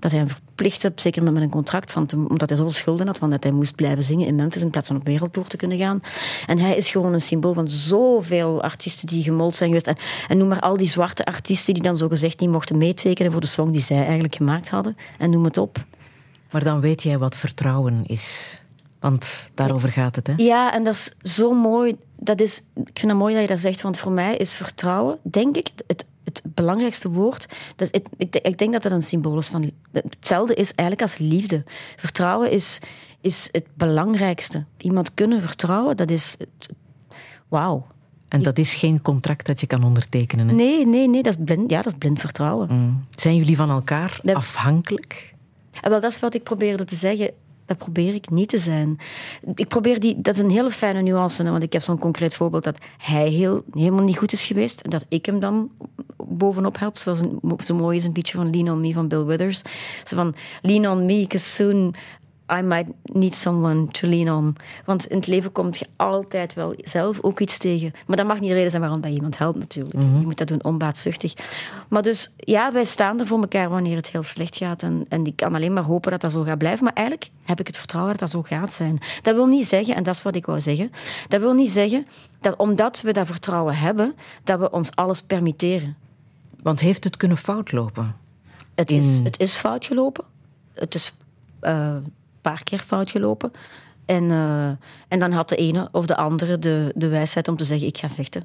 Dat 0.00 0.10
hij 0.10 0.20
hem 0.20 0.28
verplicht 0.28 0.82
heeft, 0.82 1.00
zeker 1.00 1.22
met 1.22 1.42
een 1.42 1.50
contract, 1.50 1.92
van 1.92 2.06
te- 2.06 2.26
omdat 2.28 2.48
hij 2.48 2.58
zoveel 2.58 2.72
schulden 2.72 3.06
had, 3.06 3.18
van 3.18 3.30
dat 3.30 3.42
hij 3.42 3.52
moest 3.52 3.74
blijven 3.74 4.02
zingen 4.02 4.26
in 4.26 4.34
Memphis 4.34 4.62
in 4.62 4.70
plaats 4.70 4.86
van 4.86 4.96
op 4.96 5.04
wereldtour 5.04 5.46
te 5.46 5.56
kunnen 5.56 5.78
gaan. 5.78 6.00
En 6.46 6.58
hij 6.58 6.76
is 6.76 6.90
gewoon 6.90 7.12
een 7.12 7.20
symbool 7.20 7.52
van 7.52 7.68
zoveel 7.68 8.62
artiesten 8.62 9.06
die 9.06 9.22
gemold 9.22 9.56
zijn 9.56 9.68
geweest. 9.68 9.86
En, 9.86 9.96
en 10.28 10.38
noem 10.38 10.48
maar 10.48 10.60
al 10.60 10.76
die 10.76 10.88
zwarte 10.88 11.24
artiesten 11.24 11.74
die 11.74 11.82
dan 11.82 11.96
zogezegd 11.96 12.40
niet 12.40 12.50
mochten 12.50 12.78
meetekenen 12.78 13.32
voor 13.32 13.40
de 13.40 13.46
song 13.46 13.70
die 13.70 13.80
zij 13.82 14.04
eigenlijk 14.04 14.34
gemaakt 14.34 14.68
hadden. 14.68 14.96
En 15.18 15.30
noem 15.30 15.44
het 15.44 15.58
op. 15.58 15.84
Maar 16.50 16.64
dan 16.64 16.80
weet 16.80 17.02
jij 17.02 17.18
wat 17.18 17.34
vertrouwen 17.36 18.02
is. 18.06 18.58
Want 19.00 19.48
daarover 19.54 19.92
gaat 19.92 20.16
het, 20.16 20.26
hè? 20.26 20.32
Ja, 20.36 20.72
en 20.72 20.84
dat 20.84 20.94
is 20.94 21.32
zo 21.34 21.52
mooi. 21.52 21.96
Dat 22.16 22.40
is, 22.40 22.62
ik 22.74 22.98
vind 22.98 23.08
het 23.12 23.16
mooi 23.20 23.32
dat 23.34 23.42
je 23.42 23.48
dat 23.48 23.60
zegt, 23.60 23.82
want 23.82 23.98
voor 23.98 24.12
mij 24.12 24.36
is 24.36 24.56
vertrouwen, 24.56 25.18
denk 25.22 25.56
ik, 25.56 25.68
het, 25.86 26.04
het 26.26 26.42
belangrijkste 26.54 27.10
woord. 27.10 27.46
Het- 27.76 28.00
ik, 28.16 28.36
ik 28.36 28.58
denk 28.58 28.72
dat 28.72 28.82
dat 28.82 28.92
een 28.92 29.02
symbool 29.02 29.38
is 29.38 29.46
van. 29.46 29.70
Hetzelfde 29.92 30.54
is 30.54 30.72
eigenlijk 30.74 31.10
als 31.10 31.18
liefde. 31.18 31.64
Vertrouwen 31.96 32.50
is, 32.50 32.78
is 33.20 33.48
het 33.52 33.66
belangrijkste. 33.74 34.64
Iemand 34.78 35.14
kunnen 35.14 35.40
vertrouwen, 35.42 35.96
dat 35.96 36.10
is. 36.10 36.36
Wauw. 37.48 37.86
En 38.28 38.42
dat 38.42 38.58
is 38.58 38.74
geen 38.74 39.02
contract 39.02 39.46
dat 39.46 39.60
je 39.60 39.66
kan 39.66 39.84
ondertekenen. 39.84 40.48
Hè? 40.48 40.54
Nee, 40.54 40.86
nee, 40.86 41.08
nee, 41.08 41.22
dat 41.22 41.38
is 41.38 41.44
blind, 41.44 41.70
ja, 41.70 41.82
dat 41.82 41.92
is 41.92 41.98
blind 41.98 42.20
vertrouwen. 42.20 42.68
Mm. 42.72 43.00
Zijn 43.10 43.36
jullie 43.36 43.56
van 43.56 43.70
elkaar 43.70 44.20
afhankelijk? 44.32 45.34
En 45.80 45.90
wel, 45.90 46.00
dat 46.00 46.12
is 46.12 46.20
wat 46.20 46.34
ik 46.34 46.42
probeerde 46.42 46.84
te 46.84 46.94
zeggen. 46.96 47.30
Dat 47.66 47.76
probeer 47.76 48.14
ik 48.14 48.30
niet 48.30 48.48
te 48.48 48.58
zijn. 48.58 48.98
Ik 49.54 49.68
probeer 49.68 50.00
die, 50.00 50.20
dat 50.20 50.34
is 50.34 50.40
een 50.40 50.50
hele 50.50 50.70
fijne 50.70 51.02
nuance, 51.02 51.50
want 51.50 51.62
ik 51.62 51.72
heb 51.72 51.82
zo'n 51.82 51.98
concreet 51.98 52.34
voorbeeld 52.34 52.64
dat 52.64 52.78
hij 52.98 53.28
heel, 53.28 53.64
helemaal 53.72 54.04
niet 54.04 54.18
goed 54.18 54.32
is 54.32 54.44
geweest 54.44 54.80
en 54.80 54.90
dat 54.90 55.06
ik 55.08 55.26
hem 55.26 55.40
dan 55.40 55.70
bovenop 56.16 56.78
help. 56.78 56.96
Zoals 56.96 57.20
een, 57.20 57.40
zo 57.58 57.74
mooi 57.74 57.96
is 57.96 58.04
een 58.04 58.12
liedje 58.14 58.36
van 58.36 58.50
Lean 58.50 58.70
on 58.70 58.80
Me 58.80 58.92
van 58.92 59.08
Bill 59.08 59.24
Withers. 59.24 59.62
Zo 60.04 60.16
van, 60.16 60.34
lean 60.62 60.86
on 60.86 61.06
me, 61.06 61.20
because 61.20 61.54
soon 61.54 61.94
I 62.52 62.60
might 62.62 62.90
need 63.02 63.34
someone 63.34 63.86
to 63.86 64.08
lean 64.08 64.36
on. 64.36 64.56
Want 64.84 65.06
in 65.06 65.16
het 65.16 65.26
leven 65.26 65.52
komt 65.52 65.78
je 65.78 65.86
altijd 65.96 66.54
wel 66.54 66.74
zelf 66.76 67.20
ook 67.20 67.40
iets 67.40 67.58
tegen. 67.58 67.92
Maar 68.06 68.16
dat 68.16 68.26
mag 68.26 68.40
niet 68.40 68.48
de 68.48 68.54
reden 68.54 68.70
zijn 68.70 68.82
waarom 68.82 69.00
dat 69.00 69.10
je 69.10 69.16
iemand 69.16 69.38
helpt 69.38 69.58
natuurlijk. 69.58 69.94
Je 69.94 70.24
moet 70.24 70.38
dat 70.38 70.48
doen 70.48 70.64
onbaatzuchtig. 70.64 71.34
Maar 71.88 72.02
dus, 72.02 72.32
ja, 72.36 72.72
wij 72.72 72.84
staan 72.84 73.20
er 73.20 73.26
voor 73.26 73.40
elkaar 73.40 73.68
wanneer 73.68 73.96
het 73.96 74.10
heel 74.10 74.22
slecht 74.22 74.56
gaat. 74.56 74.82
En, 74.82 75.06
en 75.08 75.24
ik 75.24 75.36
kan 75.36 75.54
alleen 75.54 75.72
maar 75.72 75.82
hopen 75.82 76.10
dat 76.10 76.20
dat 76.20 76.32
zo 76.32 76.42
gaat 76.42 76.58
blijven. 76.58 76.84
Maar 76.84 76.92
eigenlijk 76.92 77.30
heb 77.42 77.60
ik 77.60 77.66
het 77.66 77.76
vertrouwen 77.76 78.12
dat 78.12 78.20
dat 78.20 78.30
zo 78.30 78.42
gaat 78.42 78.72
zijn. 78.72 78.98
Dat 79.22 79.34
wil 79.34 79.46
niet 79.46 79.66
zeggen, 79.66 79.94
en 79.94 80.02
dat 80.02 80.14
is 80.14 80.22
wat 80.22 80.34
ik 80.34 80.46
wou 80.46 80.60
zeggen, 80.60 80.90
dat 81.28 81.40
wil 81.40 81.52
niet 81.52 81.70
zeggen 81.70 82.06
dat 82.40 82.56
omdat 82.56 83.00
we 83.00 83.12
dat 83.12 83.26
vertrouwen 83.26 83.76
hebben, 83.76 84.14
dat 84.44 84.58
we 84.58 84.70
ons 84.70 84.90
alles 84.94 85.22
permitteren. 85.22 85.96
Want 86.62 86.80
heeft 86.80 87.04
het 87.04 87.16
kunnen 87.16 87.36
fout 87.36 87.72
lopen? 87.72 88.16
Het, 88.74 88.90
is, 88.90 89.18
het 89.18 89.40
is 89.40 89.56
fout 89.56 89.84
gelopen. 89.84 90.24
Het 90.74 90.94
is 90.94 91.12
eh, 91.60 91.96
paar 92.50 92.62
keer 92.62 92.78
fout 92.78 93.10
gelopen. 93.10 93.52
En, 94.06 94.30
eh, 94.30 94.68
en 95.08 95.18
dan 95.18 95.32
had 95.32 95.48
de 95.48 95.56
ene 95.56 95.88
of 95.92 96.06
de 96.06 96.16
andere 96.16 96.58
de, 96.58 96.92
de 96.94 97.08
wijsheid 97.08 97.48
om 97.48 97.56
te 97.56 97.64
zeggen: 97.64 97.86
Ik 97.86 97.98
ga 97.98 98.08
vechten. 98.08 98.44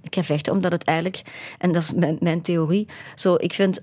Ik 0.00 0.14
ga 0.14 0.22
vechten, 0.22 0.52
omdat 0.52 0.72
het 0.72 0.84
eigenlijk, 0.84 1.22
en 1.58 1.72
dat 1.72 1.82
is 1.82 1.92
mijn, 1.92 2.16
mijn 2.20 2.42
theorie, 2.42 2.88
zo, 3.14 3.34
ik 3.38 3.52
vind. 3.52 3.78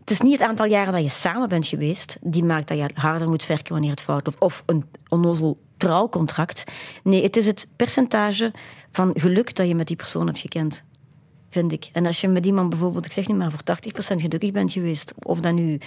Het 0.00 0.10
is 0.14 0.20
niet 0.20 0.38
het 0.38 0.48
aantal 0.48 0.66
jaren 0.66 0.92
dat 0.92 1.02
je 1.02 1.08
samen 1.08 1.48
bent 1.48 1.66
geweest, 1.66 2.16
die 2.20 2.44
maakt 2.44 2.68
dat 2.68 2.78
je 2.78 2.90
harder 2.94 3.28
moet 3.28 3.46
werken 3.46 3.72
wanneer 3.72 3.90
het 3.90 4.00
fout 4.00 4.26
loopt. 4.26 4.40
Of 4.40 4.62
een 4.66 4.84
onnozel 5.08 5.58
trouwcontract. 5.76 6.64
Nee, 7.02 7.22
het 7.22 7.36
is 7.36 7.46
het 7.46 7.68
percentage 7.76 8.52
van 8.92 9.10
geluk 9.14 9.54
dat 9.54 9.68
je 9.68 9.74
met 9.74 9.86
die 9.86 9.96
persoon 9.96 10.26
hebt 10.26 10.40
gekend 10.40 10.82
vind 11.56 11.72
ik. 11.72 11.90
En 11.92 12.06
als 12.06 12.20
je 12.20 12.28
met 12.28 12.46
iemand 12.46 12.70
bijvoorbeeld, 12.70 13.06
ik 13.06 13.12
zeg 13.12 13.28
niet 13.28 13.36
maar 13.36 13.50
voor 13.50 13.60
80% 13.60 14.20
gelukkig 14.20 14.50
bent 14.50 14.72
geweest, 14.72 15.14
of 15.22 15.40
dat 15.40 15.54
nu 15.54 15.78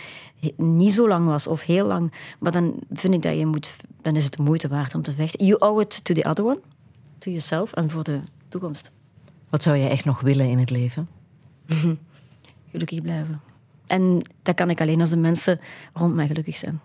niet 0.56 0.94
zo 0.94 1.08
lang 1.08 1.26
was 1.26 1.48
of 1.48 1.64
heel 1.64 1.86
lang, 1.86 2.14
maar 2.40 2.52
dan 2.52 2.74
vind 2.92 3.14
ik 3.14 3.22
dat 3.22 3.38
je 3.38 3.46
moet, 3.46 3.76
dan 4.02 4.16
is 4.16 4.24
het 4.24 4.34
de 4.34 4.42
moeite 4.44 4.68
waard 4.68 4.96
om 4.96 5.02
te 5.02 5.12
vechten. 5.12 5.46
You 5.46 5.60
owe 5.60 5.82
it 5.82 6.04
to 6.04 6.14
the 6.14 6.26
other 6.26 6.46
one, 6.46 6.60
to 7.18 7.30
yourself 7.30 7.74
en 7.74 7.90
voor 7.90 8.04
de 8.04 8.20
toekomst. 8.50 8.92
Wat 9.50 9.62
zou 9.62 9.78
jij 9.78 9.90
echt 9.90 10.06
nog 10.06 10.22
willen 10.22 10.46
in 10.46 10.58
het 10.58 10.70
leven? 10.70 11.08
Gelukkig 12.72 13.02
blijven. 13.02 13.42
En 13.88 14.22
dat 14.42 14.56
kan 14.56 14.70
ik 14.70 14.82
alleen 14.82 15.02
als 15.02 15.10
de 15.10 15.18
mensen 15.18 15.60
rond 15.94 16.16
mij 16.16 16.28
gelukkig 16.28 16.58
zijn. 16.58 16.80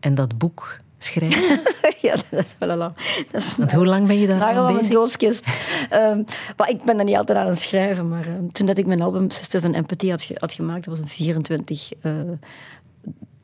En 0.00 0.14
dat 0.14 0.38
boek 0.38 0.80
schrijven? 1.04 1.60
ja, 2.02 2.14
dat 2.30 2.44
is 2.44 2.54
wel 2.58 2.76
lang. 2.76 2.94
Dat 3.30 3.42
is 3.42 3.56
Want 3.56 3.72
hoe 3.72 3.86
lang 3.86 4.06
ben 4.06 4.18
je 4.18 4.26
daar 4.26 4.42
aan 4.42 4.56
aan 4.56 4.64
mijn 4.64 4.76
bezig? 4.76 4.92
doodskist. 4.92 5.44
Ehm, 5.90 6.22
maar 6.56 6.70
ik 6.70 6.82
ben 6.84 6.98
er 6.98 7.04
niet 7.04 7.16
altijd 7.16 7.38
aan 7.38 7.46
het 7.46 7.60
schrijven. 7.60 8.08
Maar 8.08 8.26
ehm, 8.26 8.48
toen 8.52 8.66
dat 8.66 8.78
ik 8.78 8.86
mijn 8.86 9.02
album 9.02 9.30
Sisters 9.30 9.64
and 9.64 9.74
Empathy 9.74 10.08
had, 10.10 10.22
ge- 10.22 10.36
had 10.38 10.52
gemaakt, 10.52 10.84
dat 10.84 10.98
was 10.98 10.98
een 10.98 11.08
24... 11.14 11.90
eh 12.00 12.10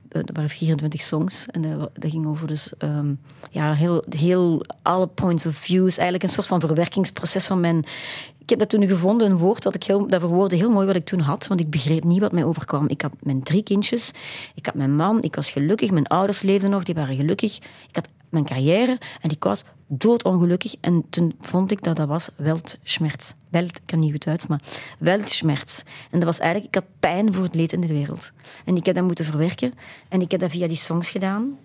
eh, 0.09 0.23
waren 0.33 0.49
24 0.51 1.03
songs. 1.03 1.47
En 1.47 1.63
dat 1.79 2.11
ging 2.11 2.27
over 2.27 2.47
dus, 2.47 2.73
ehm, 2.79 3.13
ja, 3.51 3.75
heel, 3.75 4.05
heel 4.17 4.65
alle 4.83 5.07
points 5.07 5.47
of 5.47 5.55
views. 5.55 5.95
Eigenlijk 5.97 6.23
een 6.23 6.29
soort 6.29 6.47
van 6.47 6.61
verwerkingsproces 6.61 7.47
van 7.47 7.61
mijn... 7.61 7.85
Ik 8.49 8.59
heb 8.59 8.69
dat 8.70 8.81
toen 8.81 8.89
gevonden, 8.89 9.31
een 9.31 9.37
woord 9.37 9.62
dat 9.62 9.75
ik 9.75 9.83
heel, 9.83 10.07
dat 10.07 10.20
verwoordde 10.20 10.57
heel 10.57 10.70
mooi 10.70 10.87
wat 10.87 10.97
ik 10.97 11.05
toen 11.05 11.20
had. 11.20 11.47
Want 11.47 11.61
ik 11.61 11.70
begreep 11.70 12.05
niet 12.05 12.20
wat 12.20 12.33
mij 12.33 12.45
overkwam. 12.45 12.89
Ik 12.89 13.01
had 13.01 13.12
mijn 13.20 13.43
drie 13.43 13.62
kindjes. 13.62 14.11
Ik 14.55 14.66
had 14.66 14.75
mijn 14.75 14.97
man. 14.97 15.23
Ik 15.23 15.35
was 15.35 15.51
gelukkig. 15.51 15.91
Mijn 15.91 16.07
ouders 16.07 16.43
leefden 16.43 16.70
nog. 16.70 16.85
Die 16.85 16.95
waren 16.95 17.16
gelukkig. 17.16 17.57
Ik 17.89 17.95
had 17.95 18.09
mijn 18.29 18.45
carrière. 18.45 18.99
En 19.20 19.31
ik 19.31 19.45
was 19.45 19.65
doodongelukkig. 19.87 20.75
En 20.81 21.05
toen 21.11 21.35
vond 21.41 21.70
ik 21.70 21.83
dat 21.83 21.97
dat 21.97 22.09
was 22.09 22.29
Weltschmerz. 22.37 23.33
Welt, 23.49 23.81
kan 23.85 23.99
niet 23.99 24.12
goed 24.12 24.27
uit, 24.27 24.49
maar 24.49 24.61
Weltschmerz. 24.99 25.83
En 26.11 26.19
dat 26.19 26.25
was 26.25 26.39
eigenlijk, 26.39 26.77
ik 26.77 26.83
had 26.83 26.91
pijn 27.01 27.35
voor 27.35 27.45
het 27.45 27.55
leed 27.55 27.73
in 27.73 27.81
de 27.81 27.87
wereld. 27.87 28.31
En 28.65 28.77
ik 28.77 28.87
heb 28.87 28.95
dat 28.95 29.05
moeten 29.05 29.25
verwerken. 29.25 29.75
En 30.09 30.20
ik 30.20 30.31
heb 30.31 30.41
dat 30.41 30.51
via 30.51 30.66
die 30.69 30.77
songs 30.77 31.11
gedaan. 31.11 31.59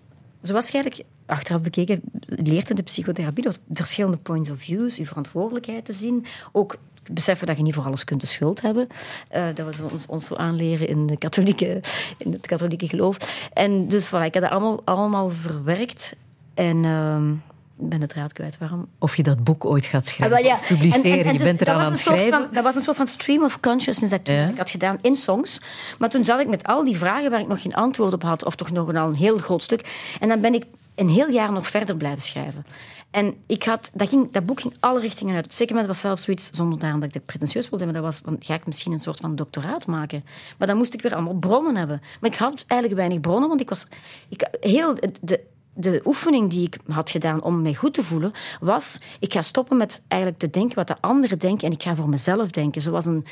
Zoals 0.43 0.67
je 0.67 0.73
eigenlijk 0.73 1.09
achteraf 1.25 1.61
bekeken 1.61 2.01
leert 2.25 2.69
in 2.69 2.75
de 2.75 2.81
psychotherapie, 2.83 3.43
dat 3.43 3.59
verschillende 3.71 4.17
points 4.17 4.49
of 4.49 4.59
views, 4.59 4.95
je 4.95 5.05
verantwoordelijkheid 5.05 5.85
te 5.85 5.93
zien. 5.93 6.25
Ook 6.51 6.77
beseffen 7.11 7.47
dat 7.47 7.57
je 7.57 7.63
niet 7.63 7.73
voor 7.73 7.83
alles 7.83 8.03
kunt 8.03 8.21
de 8.21 8.27
schuld 8.27 8.61
hebben. 8.61 8.87
Eh, 9.29 9.45
dat 9.55 9.75
we 9.75 9.91
ons, 9.91 10.05
ons 10.05 10.25
zo 10.25 10.35
aanleren 10.35 10.87
in, 10.87 11.07
de 11.07 11.17
katholieke, 11.17 11.81
in 12.17 12.31
het 12.31 12.47
katholieke 12.47 12.87
geloof. 12.87 13.47
En 13.53 13.87
dus 13.87 14.07
voilà, 14.07 14.25
ik 14.25 14.33
heb 14.33 14.43
dat 14.43 14.51
allemaal, 14.51 14.81
allemaal 14.83 15.29
verwerkt. 15.29 16.15
En 16.53 16.85
ehm, 16.85 17.33
ben 17.77 17.99
de 17.99 18.07
draad 18.07 18.33
kwijt. 18.33 18.57
Waarom? 18.57 18.87
Of 18.99 19.15
je 19.15 19.23
dat 19.23 19.43
boek 19.43 19.65
ooit 19.65 19.85
gaat 19.85 20.05
schrijven 20.05 20.37
Ah, 20.37 20.43
ja. 20.43 20.53
of 20.53 20.67
publiceren. 20.67 21.11
En- 21.11 21.19
en- 21.19 21.25
en 21.25 21.31
je 21.31 21.37
dus 21.37 21.47
bent 21.47 21.61
eraan 21.61 21.81
aan 21.81 21.91
het 21.91 21.99
schrijven. 21.99 22.31
Van, 22.31 22.47
dat 22.51 22.63
was 22.63 22.75
een 22.75 22.81
soort 22.81 22.97
van 22.97 23.07
stream 23.07 23.43
of 23.43 23.59
consciousness 23.59 24.11
dat 24.11 24.19
ik 24.19 24.25
toen 24.25 24.35
Ja. 24.35 24.47
ik 24.47 24.57
had 24.57 24.69
gedaan 24.69 24.97
in 25.01 25.15
songs. 25.15 25.61
Maar 25.99 26.09
toen 26.09 26.23
zat 26.23 26.39
ik 26.39 26.47
met 26.47 26.63
al 26.67 26.83
die 26.83 26.97
vragen 26.97 27.29
waar 27.29 27.39
ik 27.39 27.47
nog 27.47 27.61
geen 27.61 27.73
antwoord 27.75 28.13
op 28.13 28.23
had, 28.23 28.45
of 28.45 28.55
toch 28.55 28.71
nog 28.71 28.87
een, 28.87 28.97
al 28.97 29.07
een 29.07 29.15
heel 29.15 29.37
groot 29.37 29.63
stuk. 29.63 30.15
En 30.19 30.27
dan 30.27 30.41
ben 30.41 30.53
ik 30.53 30.65
een 30.95 31.09
heel 31.09 31.29
jaar 31.29 31.51
nog 31.51 31.67
verder 31.67 31.97
blijven 31.97 32.21
schrijven. 32.21 32.65
En 33.11 33.35
ik 33.47 33.63
had, 33.63 33.91
dat, 33.93 34.09
ging, 34.09 34.31
dat 34.31 34.45
boek 34.45 34.59
ging 34.61 34.73
alle 34.79 34.99
richtingen 34.99 35.35
uit. 35.35 35.45
Op 35.45 35.51
zeker 35.51 35.73
moment 35.75 35.91
was 35.93 36.01
zelfs 36.01 36.23
zoiets, 36.23 36.49
zonder 36.51 36.79
daarom 36.79 36.99
dat 36.99 37.07
ik 37.09 37.13
dat 37.15 37.25
pretentieus 37.25 37.69
wilde 37.69 37.77
zijn, 37.83 37.91
maar 37.91 38.01
dat 38.01 38.11
was 38.11 38.21
van, 38.25 38.35
ga 38.39 38.53
ik 38.53 38.65
misschien 38.65 38.91
een 38.91 38.99
soort 38.99 39.19
van 39.19 39.35
doctoraat 39.35 39.85
maken? 39.87 40.23
Maar 40.57 40.67
dan 40.67 40.77
moest 40.77 40.93
ik 40.93 41.01
weer 41.01 41.13
allemaal 41.13 41.33
bronnen 41.33 41.75
hebben. 41.75 42.01
Maar 42.21 42.31
ik 42.31 42.37
had 42.37 42.63
eigenlijk 42.67 42.99
weinig 42.99 43.19
bronnen, 43.21 43.49
want 43.49 43.61
ik 43.61 43.69
was... 43.69 43.85
Ik, 44.29 44.47
heel, 44.59 44.95
de, 45.21 45.39
de 45.73 46.01
oefening 46.05 46.49
die 46.49 46.65
ik 46.65 46.77
had 46.87 47.09
gedaan 47.09 47.43
om 47.43 47.61
mij 47.61 47.73
goed 47.73 47.93
te 47.93 48.03
voelen, 48.03 48.31
was: 48.59 48.99
ik 49.19 49.33
ga 49.33 49.41
stoppen 49.41 49.77
met 49.77 50.01
eigenlijk 50.07 50.41
te 50.41 50.49
denken 50.49 50.75
wat 50.75 50.87
de 50.87 50.95
anderen 50.99 51.39
denken 51.39 51.67
en 51.67 51.73
ik 51.73 51.83
ga 51.83 51.95
voor 51.95 52.09
mezelf 52.09 52.51
denken. 52.51 52.81
Zoals 52.81 53.05
een. 53.05 53.25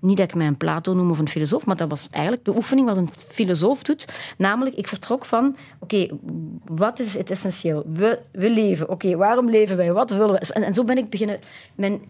Niet 0.00 0.16
dat 0.16 0.28
ik 0.28 0.34
mij 0.34 0.46
een 0.46 0.56
Plato 0.56 0.94
noem 0.94 1.10
of 1.10 1.18
een 1.18 1.28
filosoof, 1.28 1.66
maar 1.66 1.76
dat 1.76 1.88
was 1.88 2.06
eigenlijk 2.10 2.44
de 2.44 2.54
oefening 2.56 2.86
wat 2.86 2.96
een 2.96 3.08
filosoof 3.10 3.82
doet. 3.82 4.04
Namelijk, 4.36 4.76
ik 4.76 4.88
vertrok 4.88 5.24
van: 5.24 5.56
oké, 5.78 6.08
wat 6.64 6.98
is 6.98 7.14
het 7.14 7.30
essentieel? 7.30 7.84
We, 7.92 8.20
we 8.32 8.50
leven. 8.50 8.88
Oké, 8.88 9.16
waarom 9.16 9.50
leven 9.50 9.76
wij? 9.76 9.92
Wat 9.92 10.10
willen 10.10 10.32
we? 10.32 10.52
En, 10.52 10.62
en 10.62 10.74
zo 10.74 10.84
ben 10.84 10.98
ik 10.98 11.10
beginnen. 11.10 11.40
Mijn, 11.74 12.00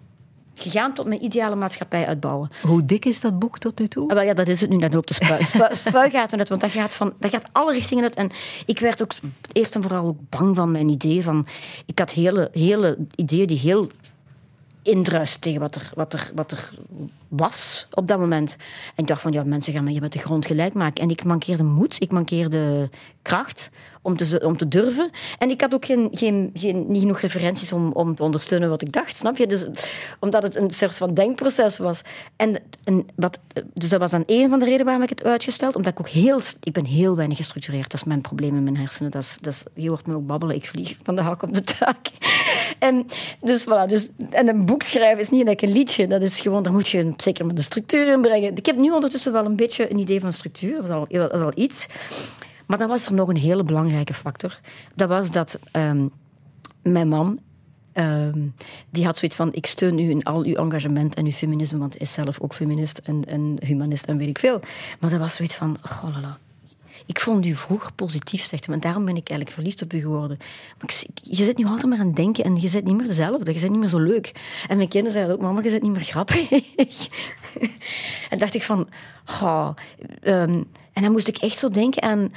gegaan 0.60 0.94
tot 0.94 1.06
mijn 1.06 1.24
ideale 1.24 1.54
maatschappij 1.54 2.06
uitbouwen. 2.06 2.50
Hoe 2.62 2.84
dik 2.84 3.04
is 3.04 3.20
dat 3.20 3.38
boek 3.38 3.58
tot 3.58 3.78
nu 3.78 3.86
toe? 3.86 4.08
Ah, 4.08 4.14
wel, 4.14 4.24
ja, 4.24 4.34
dat 4.34 4.48
is 4.48 4.60
het 4.60 4.70
nu. 4.70 4.78
Dat 4.78 4.94
loopt 4.94 5.08
de 5.08 5.14
spui, 5.14 5.44
spui, 5.44 5.76
spuigaten 5.86 6.38
uit, 6.38 6.48
want 6.48 6.60
dat 6.60 6.70
gaat, 6.70 6.94
van, 6.94 7.12
dat 7.18 7.30
gaat 7.30 7.48
alle 7.52 7.72
richtingen 7.72 8.04
uit. 8.04 8.14
En 8.14 8.30
ik 8.66 8.78
werd 8.78 9.02
ook 9.02 9.12
eerst 9.52 9.74
en 9.74 9.82
vooral 9.82 10.06
ook 10.06 10.18
bang 10.28 10.56
van 10.56 10.70
mijn 10.70 10.88
idee. 10.88 11.22
Van, 11.22 11.46
ik 11.86 11.98
had 11.98 12.10
hele, 12.10 12.48
hele 12.52 12.96
ideeën 13.14 13.46
die 13.46 13.58
heel 13.58 13.88
indruisten 14.82 15.40
tegen 15.40 15.60
wat 15.60 15.74
er, 15.74 15.90
wat, 15.94 16.12
er, 16.12 16.30
wat 16.34 16.50
er 16.50 16.70
was 17.28 17.88
op 17.90 18.08
dat 18.08 18.18
moment. 18.18 18.56
En 18.94 19.02
ik 19.02 19.06
dacht 19.06 19.20
van, 19.20 19.32
ja, 19.32 19.44
mensen 19.44 19.72
gaan 19.72 19.84
me 19.84 19.90
hier 19.90 20.00
met 20.00 20.12
de 20.12 20.18
grond 20.18 20.46
gelijk 20.46 20.74
maken. 20.74 21.02
En 21.02 21.10
ik 21.10 21.24
mankeerde 21.24 21.64
moed, 21.64 22.00
ik 22.00 22.10
mankeerde 22.10 22.90
kracht 23.22 23.70
om 24.02 24.16
te, 24.16 24.40
om 24.44 24.56
te 24.56 24.68
durven. 24.68 25.10
En 25.38 25.50
ik 25.50 25.60
had 25.60 25.74
ook 25.74 25.84
geen, 25.84 26.08
geen, 26.12 26.50
geen, 26.54 26.84
niet 26.88 27.00
genoeg 27.00 27.20
referenties 27.20 27.72
om, 27.72 27.92
om 27.92 28.14
te 28.14 28.22
ondersteunen 28.22 28.68
wat 28.68 28.82
ik 28.82 28.92
dacht, 28.92 29.16
snap 29.16 29.36
je? 29.36 29.46
Dus, 29.46 29.66
omdat 30.20 30.42
het 30.42 30.56
een 30.56 30.70
soort 30.70 30.96
van 30.96 31.14
denkproces 31.14 31.78
was. 31.78 32.00
En, 32.36 32.62
en 32.84 33.06
wat, 33.14 33.38
dus 33.74 33.88
dat 33.88 34.00
was 34.00 34.10
dan 34.10 34.24
één 34.26 34.50
van 34.50 34.58
de 34.58 34.64
redenen 34.64 34.84
waarom 34.84 35.02
ik 35.02 35.08
het 35.08 35.24
uitgesteld. 35.24 35.76
Omdat 35.76 35.92
ik 35.92 36.00
ook 36.00 36.08
heel... 36.08 36.40
Ik 36.62 36.72
ben 36.72 36.84
heel 36.84 37.16
weinig 37.16 37.36
gestructureerd. 37.36 37.90
Dat 37.90 38.00
is 38.00 38.06
mijn 38.06 38.20
probleem 38.20 38.56
in 38.56 38.62
mijn 38.62 38.76
hersenen. 38.76 39.10
Dat 39.10 39.38
dat 39.40 39.64
je 39.74 39.88
hoort 39.88 40.06
me 40.06 40.14
ook 40.14 40.26
babbelen. 40.26 40.56
Ik 40.56 40.66
vlieg 40.66 40.96
van 41.02 41.16
de 41.16 41.22
hak 41.22 41.42
op 41.42 41.54
de 41.54 41.62
taak. 41.62 42.08
En, 42.78 43.06
dus, 43.40 43.64
voilà, 43.64 43.86
dus, 43.86 44.08
en 44.30 44.48
een 44.48 44.66
boek 44.66 44.82
schrijven 44.82 45.20
is 45.20 45.28
niet 45.28 45.46
like 45.46 45.66
een 45.66 45.72
liedje. 45.72 46.06
Dat 46.06 46.22
is 46.22 46.40
gewoon, 46.40 46.62
daar 46.62 46.72
moet 46.72 46.88
je 46.88 46.98
een, 46.98 47.16
zeker 47.22 47.46
met 47.46 47.56
een 47.56 47.62
structuur 47.62 48.12
in 48.12 48.20
brengen. 48.20 48.56
Ik 48.56 48.66
heb 48.66 48.76
nu 48.76 48.90
ondertussen 48.90 49.32
wel 49.32 49.44
een 49.44 49.56
beetje 49.56 49.90
een 49.90 49.98
idee 49.98 50.20
van 50.20 50.32
structuur. 50.32 50.76
Dat 50.76 50.84
is 50.84 50.90
al, 50.90 51.06
is 51.06 51.40
al 51.40 51.52
iets. 51.54 51.86
Maar 52.66 52.78
dan 52.78 52.88
was 52.88 53.06
er 53.06 53.14
nog 53.14 53.28
een 53.28 53.36
hele 53.36 53.62
belangrijke 53.62 54.14
factor. 54.14 54.60
Dat 54.94 55.08
was 55.08 55.30
dat 55.30 55.58
ehm, 55.72 56.06
mijn 56.82 57.08
man 57.08 57.38
Ehm, 57.98 58.46
die 58.90 59.04
had 59.04 59.18
zoiets 59.18 59.36
van: 59.36 59.52
ik 59.52 59.66
steun 59.66 59.98
u 59.98 60.10
in 60.10 60.22
al 60.22 60.44
uw 60.44 60.54
engagement 60.54 61.14
en 61.14 61.24
uw 61.24 61.30
feminisme, 61.30 61.78
want 61.78 61.92
hij 61.92 62.02
is 62.02 62.12
zelf 62.12 62.40
ook 62.40 62.54
feminist 62.54 62.98
en, 62.98 63.24
en 63.26 63.56
humanist 63.60 64.04
en 64.04 64.16
weet 64.16 64.26
ik 64.26 64.38
veel. 64.38 64.60
Maar 65.00 65.10
dat 65.10 65.18
was 65.18 65.34
zoiets 65.34 65.54
van: 65.54 65.76
oh, 65.84 66.04
lala. 66.14 66.38
Ik 67.08 67.20
vond 67.20 67.46
u 67.46 67.54
vroeger 67.54 67.92
positief, 67.92 68.44
zegt 68.44 68.66
hij, 68.66 68.74
en 68.74 68.80
daarom 68.80 69.04
ben 69.04 69.16
ik 69.16 69.28
eigenlijk 69.28 69.50
verliefd 69.50 69.82
op 69.82 69.92
u 69.92 70.00
geworden. 70.00 70.36
Maar 70.78 70.90
ik, 71.06 71.18
je 71.22 71.44
zit 71.44 71.56
nu 71.56 71.64
altijd 71.64 71.86
maar 71.86 71.98
aan 71.98 72.06
het 72.06 72.16
denken 72.16 72.44
en 72.44 72.56
je 72.60 72.68
zit 72.68 72.84
niet 72.84 72.96
meer 72.96 73.06
dezelfde, 73.06 73.52
je 73.52 73.58
zit 73.58 73.70
niet 73.70 73.78
meer 73.78 73.88
zo 73.88 73.98
leuk. 73.98 74.32
En 74.68 74.76
mijn 74.76 74.88
kinderen 74.88 75.12
zeiden 75.16 75.34
ook: 75.34 75.40
mama, 75.40 75.62
je 75.62 75.70
zit 75.70 75.82
niet 75.82 75.92
meer 75.92 76.00
grappig. 76.00 76.50
en 78.30 78.38
dacht 78.38 78.54
ik 78.54 78.62
van: 78.62 78.88
oh, 79.42 79.68
en 80.92 81.02
dan 81.02 81.12
moest 81.12 81.28
ik 81.28 81.36
echt 81.36 81.58
zo 81.58 81.68
denken 81.68 82.02
aan 82.02 82.32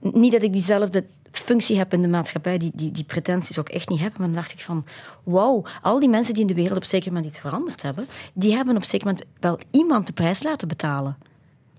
niet 0.00 0.32
dat 0.32 0.42
ik 0.42 0.52
diezelfde 0.52 1.04
functie 1.30 1.78
heb 1.78 1.92
in 1.92 2.02
de 2.02 2.08
maatschappij, 2.08 2.58
die, 2.58 2.70
die, 2.74 2.92
die 2.92 3.04
pretenties 3.04 3.58
ook 3.58 3.68
echt 3.68 3.88
niet 3.88 4.00
heb. 4.00 4.18
Maar 4.18 4.26
dan 4.26 4.36
dacht 4.36 4.52
ik 4.52 4.60
van, 4.60 4.84
wauw, 5.24 5.64
al 5.82 5.98
die 5.98 6.08
mensen 6.08 6.34
die 6.34 6.42
in 6.42 6.48
de 6.48 6.54
wereld 6.54 6.76
op 6.76 6.84
zeker 6.84 7.12
moment 7.12 7.30
iets 7.30 7.38
veranderd 7.38 7.82
hebben, 7.82 8.06
die 8.32 8.54
hebben 8.54 8.76
op 8.76 8.84
zeker 8.84 9.06
moment 9.06 9.24
wel 9.40 9.58
iemand 9.70 10.06
de 10.06 10.12
prijs 10.12 10.42
laten 10.42 10.68
betalen. 10.68 11.16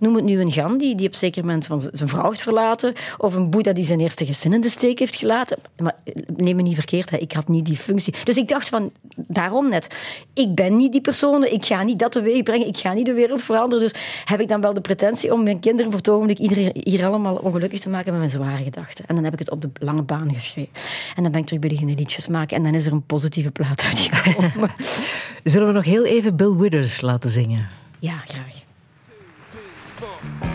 Noem 0.01 0.15
het 0.15 0.23
nu 0.23 0.39
een 0.39 0.51
Gandhi 0.51 0.95
die 0.95 1.07
op 1.07 1.15
zeker 1.15 1.41
moment 1.41 1.65
van 1.65 1.89
zijn 1.91 2.09
vrouw 2.09 2.29
heeft 2.29 2.41
verlaten, 2.41 2.93
of 3.17 3.35
een 3.35 3.49
Boeddha 3.49 3.73
die 3.73 3.83
zijn 3.83 3.99
eerste 3.99 4.25
gezin 4.25 4.53
in 4.53 4.61
de 4.61 4.69
steek 4.69 4.99
heeft 4.99 5.15
gelaten. 5.15 5.57
Maar 5.77 5.95
eh, 6.03 6.13
neem 6.35 6.55
me 6.55 6.61
niet 6.61 6.75
verkeerd, 6.75 7.09
hè, 7.09 7.17
ik 7.17 7.31
had 7.31 7.47
niet 7.47 7.65
die 7.65 7.75
functie. 7.75 8.13
Dus 8.23 8.37
ik 8.37 8.47
dacht 8.47 8.69
van, 8.69 8.91
daarom 9.15 9.69
net, 9.69 9.87
ik 10.33 10.55
ben 10.55 10.77
niet 10.77 10.91
die 10.91 11.01
persoon, 11.01 11.43
ik 11.43 11.65
ga 11.65 11.83
niet 11.83 11.99
dat 11.99 12.11
teweeg 12.11 12.43
brengen, 12.43 12.67
ik 12.67 12.77
ga 12.77 12.93
niet 12.93 13.05
de 13.05 13.13
wereld 13.13 13.41
veranderen. 13.41 13.83
Dus 13.83 14.23
heb 14.25 14.41
ik 14.41 14.47
dan 14.47 14.61
wel 14.61 14.73
de 14.73 14.81
pretentie 14.81 15.33
om 15.33 15.43
mijn 15.43 15.59
kinderen 15.59 15.91
voor 15.91 15.99
het 15.99 16.09
ogenblik 16.09 16.37
iedereen 16.37 16.71
hier 16.73 17.05
allemaal 17.05 17.35
ongelukkig 17.35 17.79
te 17.79 17.89
maken 17.89 18.11
met 18.11 18.19
mijn 18.19 18.31
zware 18.31 18.63
gedachten. 18.63 19.05
En 19.07 19.15
dan 19.15 19.23
heb 19.23 19.33
ik 19.33 19.39
het 19.39 19.51
op 19.51 19.61
de 19.61 19.69
lange 19.73 20.03
baan 20.03 20.33
geschreven. 20.33 20.73
En 21.15 21.23
dan 21.23 21.31
ben 21.31 21.41
ik 21.41 21.47
terug 21.47 21.61
beginnen 21.61 21.95
liedjes 21.95 22.27
maken 22.27 22.57
en 22.57 22.63
dan 22.63 22.73
is 22.73 22.85
er 22.85 22.91
een 22.91 23.05
positieve 23.05 23.51
plaat 23.51 23.83
uitgekomen. 23.83 24.69
Zullen 25.43 25.67
we 25.67 25.73
nog 25.73 25.85
heel 25.85 26.05
even 26.05 26.35
Bill 26.35 26.55
Withers 26.55 27.01
laten 27.01 27.31
zingen? 27.31 27.79
ja, 27.99 28.17
graag. 28.17 28.60
Hey, 30.01 30.50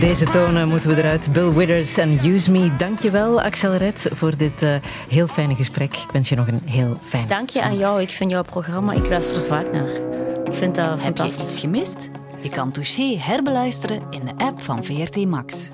deze 0.00 0.24
tonen 0.28 0.68
moeten 0.68 0.90
we 0.90 0.96
eruit. 0.96 1.32
Bill 1.32 1.52
Withers 1.52 1.96
en 1.96 2.18
Use 2.24 2.50
Me. 2.50 2.76
Dankjewel, 2.76 3.42
Axel 3.42 3.74
Red, 3.74 4.08
voor 4.12 4.36
dit 4.36 4.62
eh, 4.62 4.74
heel 5.08 5.26
fijne 5.26 5.54
gesprek. 5.54 5.96
Ik 5.96 6.10
wens 6.12 6.28
je 6.28 6.36
nog 6.36 6.46
een 6.46 6.60
heel 6.64 6.96
fijn 7.00 7.28
Dank 7.28 7.50
je 7.50 7.62
aan 7.62 7.78
jou. 7.78 8.00
Ik 8.00 8.10
vind 8.10 8.30
jouw 8.30 8.42
programma, 8.42 8.92
ik 8.92 9.08
luister 9.08 9.36
er 9.36 9.42
vaak 9.42 9.72
naar. 9.72 9.88
Ik 10.44 10.54
vind 10.54 10.74
dat 10.74 10.86
Heb 10.88 10.96
je 10.98 11.02
fantastisch. 11.04 11.42
iets 11.42 11.60
gemist? 11.60 12.10
Je 12.40 12.48
kan 12.48 12.70
Touché 12.70 13.16
herbeluisteren 13.18 14.02
in 14.10 14.24
de 14.24 14.44
app 14.44 14.62
van 14.62 14.84
VRT 14.84 15.26
Max. 15.26 15.68